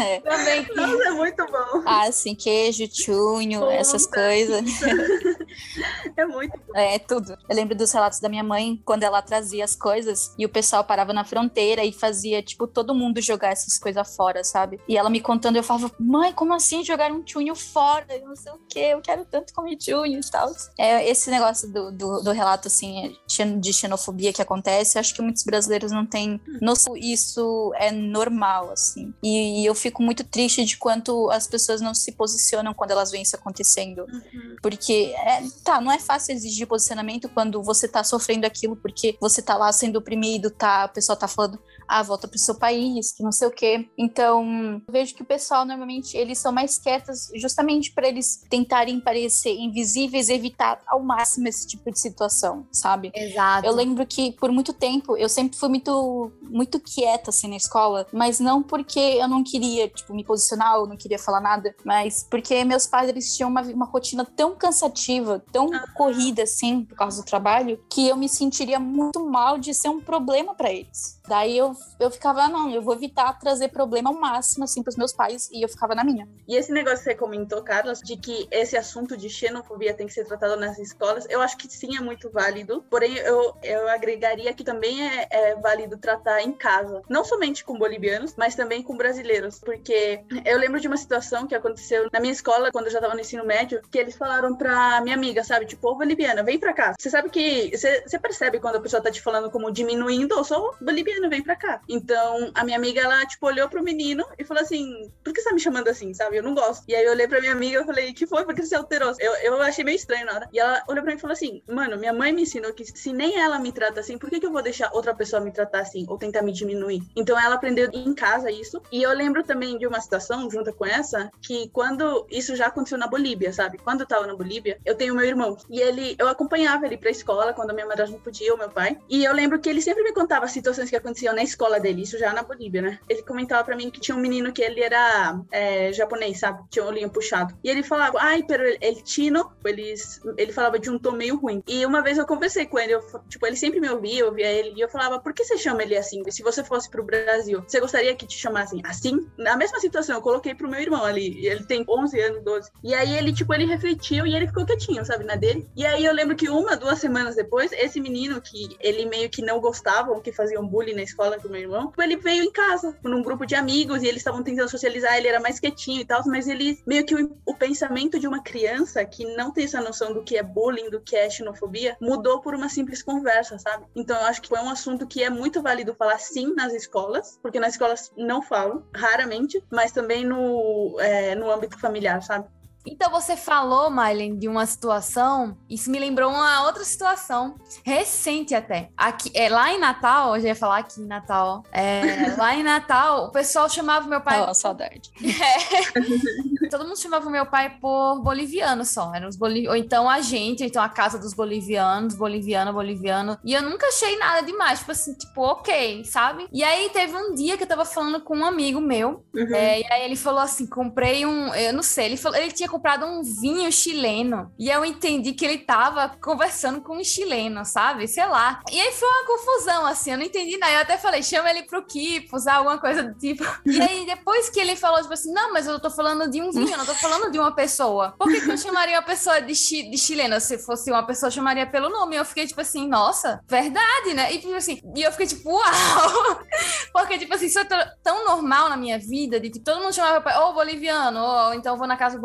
É. 0.00 0.20
Também. 0.20 0.66
Nossa, 0.74 1.08
é 1.08 1.10
muito 1.10 1.46
bom. 1.46 1.58
Ah, 1.88 2.12
sim, 2.12 2.34
queijo, 2.34 2.86
tchu 2.86 3.07
junho, 3.08 3.60
Conta. 3.60 3.72
essas 3.72 4.06
coisas. 4.06 4.64
é 6.16 6.26
muito 6.26 6.58
bom. 6.66 6.76
É, 6.76 6.98
tudo. 6.98 7.36
Eu 7.48 7.56
lembro 7.56 7.74
dos 7.74 7.90
relatos 7.92 8.20
da 8.20 8.28
minha 8.28 8.44
mãe, 8.44 8.80
quando 8.84 9.02
ela 9.02 9.22
trazia 9.22 9.64
as 9.64 9.74
coisas 9.74 10.34
e 10.38 10.44
o 10.44 10.48
pessoal 10.48 10.84
parava 10.84 11.12
na 11.12 11.24
fronteira 11.24 11.84
e 11.84 11.92
fazia, 11.92 12.42
tipo, 12.42 12.66
todo 12.66 12.94
mundo 12.94 13.20
jogar 13.20 13.50
essas 13.50 13.78
coisas 13.78 14.14
fora, 14.14 14.44
sabe? 14.44 14.78
E 14.86 14.96
ela 14.96 15.08
me 15.08 15.20
contando, 15.20 15.56
eu 15.56 15.62
falava, 15.62 15.90
mãe, 15.98 16.32
como 16.32 16.52
assim 16.54 16.84
jogar 16.84 17.10
um 17.10 17.26
chunho 17.26 17.54
fora? 17.54 18.06
Eu 18.10 18.28
não 18.28 18.36
sei 18.36 18.52
o 18.52 18.58
quê, 18.68 18.90
eu 18.92 19.00
quero 19.00 19.24
tanto 19.24 19.52
comer 19.54 19.78
chunho 19.80 20.20
e 20.20 20.30
tal. 20.30 20.52
É, 20.76 21.08
esse 21.08 21.30
negócio 21.30 21.72
do, 21.72 21.90
do, 21.90 22.20
do 22.20 22.32
relato, 22.32 22.68
assim, 22.68 23.16
de 23.60 23.72
xenofobia 23.72 24.32
que 24.32 24.42
acontece, 24.42 24.98
acho 24.98 25.14
que 25.14 25.22
muitos 25.22 25.44
brasileiros 25.44 25.90
não 25.90 26.04
têm 26.04 26.40
noção. 26.60 26.96
Isso 26.96 27.72
é 27.76 27.90
normal, 27.90 28.70
assim. 28.70 29.14
E, 29.22 29.62
e 29.62 29.66
eu 29.66 29.74
fico 29.74 30.02
muito 30.02 30.24
triste 30.24 30.64
de 30.64 30.76
quanto 30.76 31.30
as 31.30 31.46
pessoas 31.46 31.80
não 31.80 31.94
se 31.94 32.12
posicionam 32.12 32.74
quando 32.74 32.90
elas 32.90 32.97
elas 32.98 33.12
isso 33.22 33.36
acontecendo. 33.36 34.00
Uhum. 34.00 34.56
Porque, 34.62 35.14
é, 35.16 35.42
tá, 35.64 35.80
não 35.80 35.90
é 35.90 35.98
fácil 35.98 36.34
exigir 36.34 36.66
posicionamento 36.66 37.28
quando 37.28 37.62
você 37.62 37.88
tá 37.88 38.02
sofrendo 38.04 38.46
aquilo, 38.46 38.76
porque 38.76 39.16
você 39.20 39.40
tá 39.40 39.56
lá 39.56 39.72
sendo 39.72 39.96
oprimido, 39.96 40.50
tá, 40.50 40.86
o 40.86 40.94
pessoal 40.94 41.16
tá 41.16 41.28
falando, 41.28 41.58
ah, 41.88 42.02
volta 42.02 42.28
pro 42.28 42.38
seu 42.38 42.54
país, 42.54 43.12
que 43.12 43.22
não 43.22 43.32
sei 43.32 43.48
o 43.48 43.50
quê. 43.50 43.88
Então, 43.96 44.82
eu 44.86 44.92
vejo 44.92 45.14
que 45.14 45.22
o 45.22 45.24
pessoal 45.26 45.64
normalmente 45.64 46.16
eles 46.16 46.38
são 46.38 46.52
mais 46.52 46.78
quietos 46.78 47.30
justamente 47.34 47.92
para 47.92 48.06
eles 48.06 48.44
tentarem 48.48 49.00
parecer 49.00 49.54
invisíveis, 49.54 50.28
evitar 50.28 50.80
ao 50.86 51.02
máximo 51.02 51.48
esse 51.48 51.66
tipo 51.66 51.90
de 51.90 51.98
situação, 51.98 52.66
sabe? 52.70 53.10
Exato. 53.14 53.66
Eu 53.66 53.72
lembro 53.72 54.06
que 54.06 54.32
por 54.32 54.52
muito 54.52 54.72
tempo 54.72 55.16
eu 55.16 55.28
sempre 55.28 55.58
fui 55.58 55.68
muito 55.68 56.30
muito 56.42 56.80
quieta 56.80 57.30
assim 57.30 57.48
na 57.48 57.56
escola, 57.56 58.06
mas 58.12 58.40
não 58.40 58.62
porque 58.62 58.98
eu 58.98 59.28
não 59.28 59.42
queria, 59.42 59.88
tipo, 59.88 60.14
me 60.14 60.24
posicionar, 60.24 60.76
eu 60.76 60.86
não 60.86 60.96
queria 60.96 61.18
falar 61.18 61.40
nada, 61.40 61.74
mas 61.84 62.26
porque 62.28 62.64
meus 62.64 62.86
pais 62.86 63.08
eles 63.08 63.36
tinham 63.36 63.50
uma, 63.50 63.62
uma 63.62 63.86
rotina 63.86 64.24
tão 64.24 64.54
cansativa, 64.54 65.42
tão 65.52 65.70
corrida 65.94 66.42
assim, 66.42 66.84
por 66.84 66.96
causa 66.96 67.22
do 67.22 67.26
trabalho, 67.26 67.80
que 67.88 68.08
eu 68.08 68.16
me 68.16 68.28
sentiria 68.28 68.78
muito 68.78 69.24
mal 69.24 69.58
de 69.58 69.72
ser 69.74 69.88
um 69.88 70.00
problema 70.00 70.54
para 70.54 70.72
eles. 70.72 71.17
Daí 71.28 71.56
eu, 71.56 71.74
eu 72.00 72.10
ficava, 72.10 72.42
ah, 72.42 72.48
não, 72.48 72.70
eu 72.70 72.82
vou 72.82 72.94
evitar 72.94 73.38
trazer 73.38 73.68
problema 73.68 74.10
ao 74.10 74.18
máximo, 74.18 74.64
assim, 74.64 74.82
pros 74.82 74.96
meus 74.96 75.12
pais, 75.12 75.48
e 75.52 75.62
eu 75.62 75.68
ficava 75.68 75.94
na 75.94 76.04
minha. 76.04 76.28
E 76.46 76.56
esse 76.56 76.72
negócio 76.72 76.98
que 76.98 77.04
você 77.04 77.14
comentou, 77.14 77.62
Carlos, 77.62 78.00
de 78.00 78.16
que 78.16 78.48
esse 78.50 78.76
assunto 78.76 79.16
de 79.16 79.28
xenofobia 79.28 79.94
tem 79.94 80.06
que 80.06 80.12
ser 80.12 80.24
tratado 80.24 80.56
nas 80.56 80.78
escolas, 80.78 81.26
eu 81.28 81.40
acho 81.40 81.56
que 81.56 81.68
sim, 81.68 81.96
é 81.96 82.00
muito 82.00 82.30
válido. 82.30 82.84
Porém, 82.88 83.16
eu, 83.18 83.54
eu 83.62 83.88
agregaria 83.88 84.52
que 84.54 84.64
também 84.64 85.08
é, 85.08 85.28
é 85.30 85.56
válido 85.56 85.98
tratar 85.98 86.42
em 86.42 86.52
casa. 86.52 87.02
Não 87.08 87.24
somente 87.24 87.64
com 87.64 87.78
bolivianos, 87.78 88.34
mas 88.36 88.54
também 88.54 88.82
com 88.82 88.96
brasileiros. 88.96 89.58
Porque 89.58 90.20
eu 90.44 90.58
lembro 90.58 90.80
de 90.80 90.88
uma 90.88 90.96
situação 90.96 91.46
que 91.46 91.54
aconteceu 91.54 92.08
na 92.12 92.20
minha 92.20 92.32
escola, 92.32 92.72
quando 92.72 92.86
eu 92.86 92.92
já 92.92 93.00
tava 93.00 93.14
no 93.14 93.20
ensino 93.20 93.44
médio, 93.44 93.80
que 93.90 93.98
eles 93.98 94.16
falaram 94.16 94.56
pra 94.56 95.00
minha 95.00 95.14
amiga, 95.14 95.44
sabe? 95.44 95.66
Tipo, 95.66 95.90
ô 95.90 95.94
boliviana, 95.96 96.42
vem 96.42 96.58
pra 96.58 96.72
cá. 96.72 96.94
Você 96.98 97.10
sabe 97.10 97.30
que. 97.30 97.76
Você, 97.76 98.18
percebe 98.18 98.58
quando 98.58 98.76
a 98.76 98.80
pessoa 98.80 99.02
tá 99.02 99.10
te 99.10 99.22
falando 99.22 99.50
como 99.50 99.70
diminuindo, 99.70 100.36
ou 100.36 100.44
sou 100.44 100.74
boliviano, 101.18 101.28
vem 101.28 101.42
pra 101.42 101.56
cá. 101.56 101.80
Então, 101.88 102.50
a 102.54 102.64
minha 102.64 102.76
amiga, 102.76 103.00
ela, 103.00 103.24
tipo, 103.26 103.46
olhou 103.46 103.68
pro 103.68 103.82
menino 103.82 104.24
e 104.38 104.44
falou 104.44 104.62
assim: 104.62 105.10
por 105.22 105.32
que 105.32 105.40
você 105.40 105.48
tá 105.48 105.54
me 105.54 105.60
chamando 105.60 105.88
assim, 105.88 106.14
sabe? 106.14 106.36
Eu 106.36 106.42
não 106.42 106.54
gosto. 106.54 106.84
E 106.88 106.94
aí 106.94 107.04
eu 107.04 107.12
olhei 107.12 107.26
pra 107.26 107.40
minha 107.40 107.52
amiga 107.52 107.80
e 107.80 107.84
falei: 107.84 108.12
que 108.12 108.26
foi? 108.26 108.44
Porque 108.44 108.64
você 108.64 108.74
alterou. 108.74 109.14
Eu, 109.18 109.32
eu 109.34 109.62
achei 109.62 109.84
meio 109.84 109.96
estranho 109.96 110.26
na 110.26 110.34
hora. 110.34 110.48
E 110.52 110.58
ela 110.58 110.82
olhou 110.88 111.02
pra 111.02 111.12
mim 111.12 111.18
e 111.18 111.20
falou 111.20 111.32
assim: 111.32 111.62
mano, 111.68 111.98
minha 111.98 112.12
mãe 112.12 112.32
me 112.32 112.42
ensinou 112.42 112.72
que 112.72 112.84
se 112.84 113.12
nem 113.12 113.40
ela 113.40 113.58
me 113.58 113.72
trata 113.72 114.00
assim, 114.00 114.18
por 114.18 114.30
que, 114.30 114.40
que 114.40 114.46
eu 114.46 114.52
vou 114.52 114.62
deixar 114.62 114.90
outra 114.92 115.14
pessoa 115.14 115.40
me 115.40 115.52
tratar 115.52 115.80
assim 115.80 116.06
ou 116.08 116.16
tentar 116.16 116.42
me 116.42 116.52
diminuir? 116.52 117.02
Então, 117.16 117.38
ela 117.38 117.56
aprendeu 117.56 117.88
em 117.92 118.14
casa 118.14 118.50
isso. 118.50 118.80
E 118.92 119.02
eu 119.02 119.12
lembro 119.12 119.42
também 119.42 119.78
de 119.78 119.86
uma 119.86 120.00
situação, 120.00 120.50
junto 120.50 120.72
com 120.72 120.86
essa, 120.86 121.30
que 121.42 121.68
quando 121.70 122.26
isso 122.30 122.54
já 122.54 122.66
aconteceu 122.66 122.98
na 122.98 123.06
Bolívia, 123.06 123.52
sabe? 123.52 123.78
Quando 123.78 124.00
eu 124.00 124.06
tava 124.06 124.26
na 124.26 124.34
Bolívia, 124.34 124.78
eu 124.84 124.94
tenho 124.94 125.14
meu 125.14 125.24
irmão. 125.24 125.56
E 125.68 125.80
ele, 125.80 126.16
eu 126.18 126.28
acompanhava 126.28 126.86
ele 126.86 126.96
pra 126.96 127.10
escola 127.10 127.52
quando 127.52 127.70
a 127.70 127.74
minha 127.74 127.86
madrasta 127.86 128.14
não 128.14 128.22
podia, 128.22 128.54
o 128.54 128.58
meu 128.58 128.70
pai. 128.70 128.98
E 129.08 129.24
eu 129.24 129.32
lembro 129.32 129.58
que 129.58 129.68
ele 129.68 129.80
sempre 129.80 130.02
me 130.02 130.12
contava 130.12 130.46
situações 130.46 130.90
que 130.90 130.96
aconteciam 130.96 131.07
na 131.34 131.42
escola 131.42 131.80
dele, 131.80 132.02
isso 132.02 132.18
já 132.18 132.32
na 132.32 132.42
Bolívia, 132.42 132.82
né? 132.82 132.98
Ele 133.08 133.22
comentava 133.22 133.64
pra 133.64 133.76
mim 133.76 133.90
que 133.90 134.00
tinha 134.00 134.16
um 134.16 134.20
menino 134.20 134.52
que 134.52 134.62
ele 134.62 134.82
era 134.82 135.40
é, 135.50 135.92
japonês, 135.92 136.40
sabe? 136.40 136.62
Tinha 136.70 136.84
um 136.84 136.88
olhinho 136.88 137.10
puxado. 137.10 137.54
E 137.62 137.70
ele 137.70 137.82
falava, 137.82 138.18
ai, 138.20 138.42
pero 138.42 138.62
ele 138.64 139.02
tino, 139.02 139.50
eles, 139.64 140.20
ele 140.36 140.52
falava 140.52 140.78
de 140.78 140.90
um 140.90 140.98
tom 140.98 141.12
meio 141.12 141.36
ruim. 141.36 141.62
E 141.66 141.84
uma 141.84 142.02
vez 142.02 142.18
eu 142.18 142.26
conversei 142.26 142.66
com 142.66 142.78
ele, 142.78 142.94
eu, 142.94 143.02
tipo, 143.28 143.46
ele 143.46 143.56
sempre 143.56 143.80
me 143.80 143.88
ouvia, 143.88 144.20
eu 144.20 144.26
ouvia 144.26 144.50
ele, 144.50 144.74
e 144.76 144.80
eu 144.80 144.88
falava, 144.88 145.18
por 145.18 145.32
que 145.32 145.44
você 145.44 145.56
chama 145.56 145.82
ele 145.82 145.96
assim? 145.96 146.22
Se 146.30 146.42
você 146.42 146.62
fosse 146.62 146.90
pro 146.90 147.02
Brasil, 147.02 147.62
você 147.66 147.80
gostaria 147.80 148.14
que 148.14 148.26
te 148.26 148.36
chamassem 148.36 148.80
assim? 148.84 149.26
Na 149.36 149.56
mesma 149.56 149.80
situação, 149.80 150.16
eu 150.16 150.22
coloquei 150.22 150.54
pro 150.54 150.68
meu 150.68 150.80
irmão 150.80 151.04
ali, 151.04 151.46
ele 151.46 151.64
tem 151.64 151.84
11 151.88 152.20
anos, 152.20 152.42
12. 152.42 152.70
E 152.82 152.94
aí 152.94 153.16
ele, 153.16 153.32
tipo, 153.32 153.52
ele 153.54 153.64
refletiu 153.64 154.26
e 154.26 154.34
ele 154.34 154.46
ficou 154.46 154.66
quietinho, 154.66 155.04
sabe, 155.04 155.24
na 155.24 155.36
dele. 155.36 155.68
E 155.76 155.84
aí 155.86 156.04
eu 156.04 156.12
lembro 156.12 156.36
que 156.36 156.48
uma, 156.48 156.76
duas 156.76 156.98
semanas 156.98 157.36
depois, 157.36 157.72
esse 157.72 158.00
menino 158.00 158.40
que 158.40 158.76
ele 158.80 159.06
meio 159.06 159.30
que 159.30 159.42
não 159.42 159.60
gostava, 159.60 160.18
que 160.20 160.32
faziam 160.32 160.66
bullying 160.66 160.94
na 160.98 161.04
escola 161.04 161.38
com 161.38 161.48
meu 161.48 161.60
irmão, 161.60 161.92
ele 161.98 162.16
veio 162.16 162.42
em 162.42 162.50
casa, 162.50 162.96
num 163.02 163.22
grupo 163.22 163.46
de 163.46 163.54
amigos, 163.54 164.02
e 164.02 164.06
eles 164.06 164.18
estavam 164.18 164.42
tentando 164.42 164.68
socializar, 164.68 165.16
ele 165.16 165.28
era 165.28 165.40
mais 165.40 165.60
quietinho 165.60 166.00
e 166.00 166.04
tal, 166.04 166.22
mas 166.26 166.48
ele 166.48 166.78
meio 166.86 167.06
que 167.06 167.14
o, 167.14 167.36
o, 167.46 167.54
pensamento 167.54 168.18
de 168.18 168.26
uma 168.26 168.42
criança 168.42 169.04
que 169.04 169.24
não 169.36 169.52
tem 169.52 169.64
essa 169.64 169.80
noção 169.80 170.12
do 170.12 170.22
que 170.22 170.36
é 170.36 170.42
bullying, 170.42 170.90
do 170.90 171.00
que 171.00 171.16
é 171.16 171.30
xenofobia, 171.30 171.96
mudou 172.00 172.40
por 172.40 172.54
uma 172.54 172.68
simples 172.68 173.02
conversa, 173.02 173.58
sabe? 173.58 173.86
Então 173.94 174.16
eu 174.16 174.26
acho 174.26 174.42
que 174.42 174.48
foi 174.48 174.58
um 174.58 174.70
assunto 174.70 175.06
que 175.06 175.22
é 175.22 175.30
muito 175.30 175.62
válido 175.62 175.94
falar 175.94 176.18
sim 176.18 176.54
nas 176.54 176.72
escolas, 176.72 177.38
porque 177.40 177.60
nas 177.60 177.72
escolas 177.74 178.12
não 178.16 178.42
falam, 178.42 178.84
raramente, 178.94 179.62
mas 179.70 179.92
também 179.92 180.24
no, 180.24 180.96
é, 180.98 181.34
no 181.34 181.50
âmbito 181.50 181.78
familiar, 181.78 182.22
sabe? 182.22 182.48
Então 182.86 183.10
você 183.10 183.36
falou, 183.36 183.90
Mylen, 183.90 184.38
de 184.38 184.48
uma 184.48 184.64
situação, 184.66 185.56
isso 185.68 185.90
me 185.90 185.98
lembrou 185.98 186.30
uma 186.30 186.64
outra 186.64 186.84
situação, 186.84 187.56
recente 187.84 188.54
até. 188.54 188.90
Aqui, 188.96 189.30
é, 189.34 189.48
lá 189.48 189.72
em 189.72 189.78
Natal, 189.78 190.36
eu 190.36 190.42
já 190.42 190.48
ia 190.48 190.56
falar 190.56 190.78
aqui 190.78 191.00
em 191.00 191.06
Natal, 191.06 191.62
é, 191.72 192.00
lá 192.36 192.54
em 192.54 192.62
Natal, 192.62 193.26
o 193.26 193.30
pessoal 193.30 193.68
chamava 193.68 194.08
meu 194.08 194.20
pai... 194.20 194.44
Oh, 194.48 194.54
saudade. 194.54 195.10
É, 195.40 196.68
todo 196.68 196.84
mundo 196.84 196.98
chamava 196.98 197.30
meu 197.30 197.46
pai 197.46 197.78
por 197.80 198.20
boliviano 198.20 198.84
só, 198.84 199.14
eram 199.14 199.28
os 199.28 199.36
boliv... 199.36 199.68
ou 199.68 199.76
então 199.76 200.08
a 200.08 200.20
gente, 200.20 200.62
ou 200.62 200.66
então 200.66 200.82
a 200.82 200.88
casa 200.88 201.18
dos 201.18 201.32
bolivianos, 201.32 202.14
boliviano, 202.14 202.72
boliviano, 202.72 203.38
e 203.44 203.54
eu 203.54 203.62
nunca 203.62 203.86
achei 203.86 204.18
nada 204.18 204.42
demais, 204.42 204.80
tipo 204.80 204.92
assim, 204.92 205.14
tipo, 205.14 205.40
ok, 205.42 206.04
sabe? 206.04 206.48
E 206.52 206.62
aí 206.64 206.90
teve 206.90 207.16
um 207.16 207.34
dia 207.34 207.56
que 207.56 207.62
eu 207.62 207.68
tava 207.68 207.84
falando 207.84 208.20
com 208.20 208.36
um 208.36 208.44
amigo 208.44 208.80
meu, 208.80 209.24
uhum. 209.34 209.54
é, 209.54 209.80
e 209.80 209.92
aí 209.92 210.04
ele 210.04 210.16
falou 210.16 210.40
assim, 210.40 210.66
comprei 210.66 211.24
um, 211.24 211.54
eu 211.54 211.72
não 211.72 211.82
sei, 211.82 212.06
ele 212.06 212.16
falou, 212.16 212.38
ele 212.38 212.52
tinha 212.52 212.67
comprado 212.68 213.04
um 213.04 213.22
vinho 213.22 213.70
chileno. 213.70 214.52
E 214.58 214.70
eu 214.70 214.84
entendi 214.84 215.32
que 215.32 215.44
ele 215.44 215.58
tava 215.58 216.16
conversando 216.22 216.80
com 216.80 216.96
um 216.96 217.04
chileno, 217.04 217.64
sabe? 217.64 218.06
Sei 218.06 218.26
lá. 218.26 218.60
E 218.70 218.80
aí 218.80 218.92
foi 218.92 219.08
uma 219.08 219.26
confusão, 219.26 219.86
assim, 219.86 220.12
eu 220.12 220.18
não 220.18 220.24
entendi 220.24 220.56
nada. 220.56 220.72
Eu 220.72 220.80
até 220.80 220.98
falei, 220.98 221.22
chama 221.22 221.50
ele 221.50 221.62
pro 221.64 221.84
Kipos, 221.84 222.46
alguma 222.46 222.78
coisa 222.78 223.02
do 223.02 223.14
tipo. 223.18 223.44
E 223.64 223.80
aí, 223.80 224.06
depois 224.06 224.48
que 224.48 224.60
ele 224.60 224.76
falou, 224.76 225.00
tipo 225.00 225.14
assim, 225.14 225.32
não, 225.32 225.52
mas 225.52 225.66
eu 225.66 225.80
tô 225.80 225.90
falando 225.90 226.30
de 226.30 226.40
um 226.40 226.50
vinho, 226.50 226.70
eu 226.70 226.78
não 226.78 226.86
tô 226.86 226.94
falando 226.94 227.30
de 227.30 227.38
uma 227.38 227.54
pessoa. 227.54 228.14
Por 228.18 228.28
que, 228.28 228.40
que 228.40 228.50
eu 228.50 228.58
chamaria 228.58 228.96
uma 228.96 229.02
pessoa 229.02 229.40
de, 229.40 229.54
chi 229.54 229.90
de 229.90 229.98
chilena? 229.98 230.40
Se 230.40 230.58
fosse 230.58 230.90
uma 230.90 231.04
pessoa, 231.04 231.28
eu 231.28 231.32
chamaria 231.32 231.66
pelo 231.66 231.88
nome. 231.88 232.16
Eu 232.16 232.24
fiquei, 232.24 232.46
tipo 232.46 232.60
assim, 232.60 232.88
nossa, 232.88 233.40
verdade, 233.48 234.14
né? 234.14 234.32
E, 234.32 234.38
tipo 234.38 234.54
assim, 234.54 234.80
e 234.96 235.02
eu 235.02 235.10
fiquei, 235.12 235.26
tipo, 235.26 235.50
uau! 235.50 236.40
Porque, 236.92 237.18
tipo 237.18 237.34
assim, 237.34 237.46
isso 237.46 237.58
é 237.58 237.64
tão 238.02 238.24
normal 238.24 238.68
na 238.68 238.76
minha 238.76 238.98
vida, 238.98 239.38
de 239.40 239.50
que 239.50 239.60
todo 239.60 239.80
mundo 239.80 239.92
chamava, 239.92 240.40
ou 240.40 240.54
boliviano, 240.54 241.20
ou 241.20 241.54
então 241.54 241.76
vou 241.76 241.86
na 241.86 241.96
casa 241.96 242.18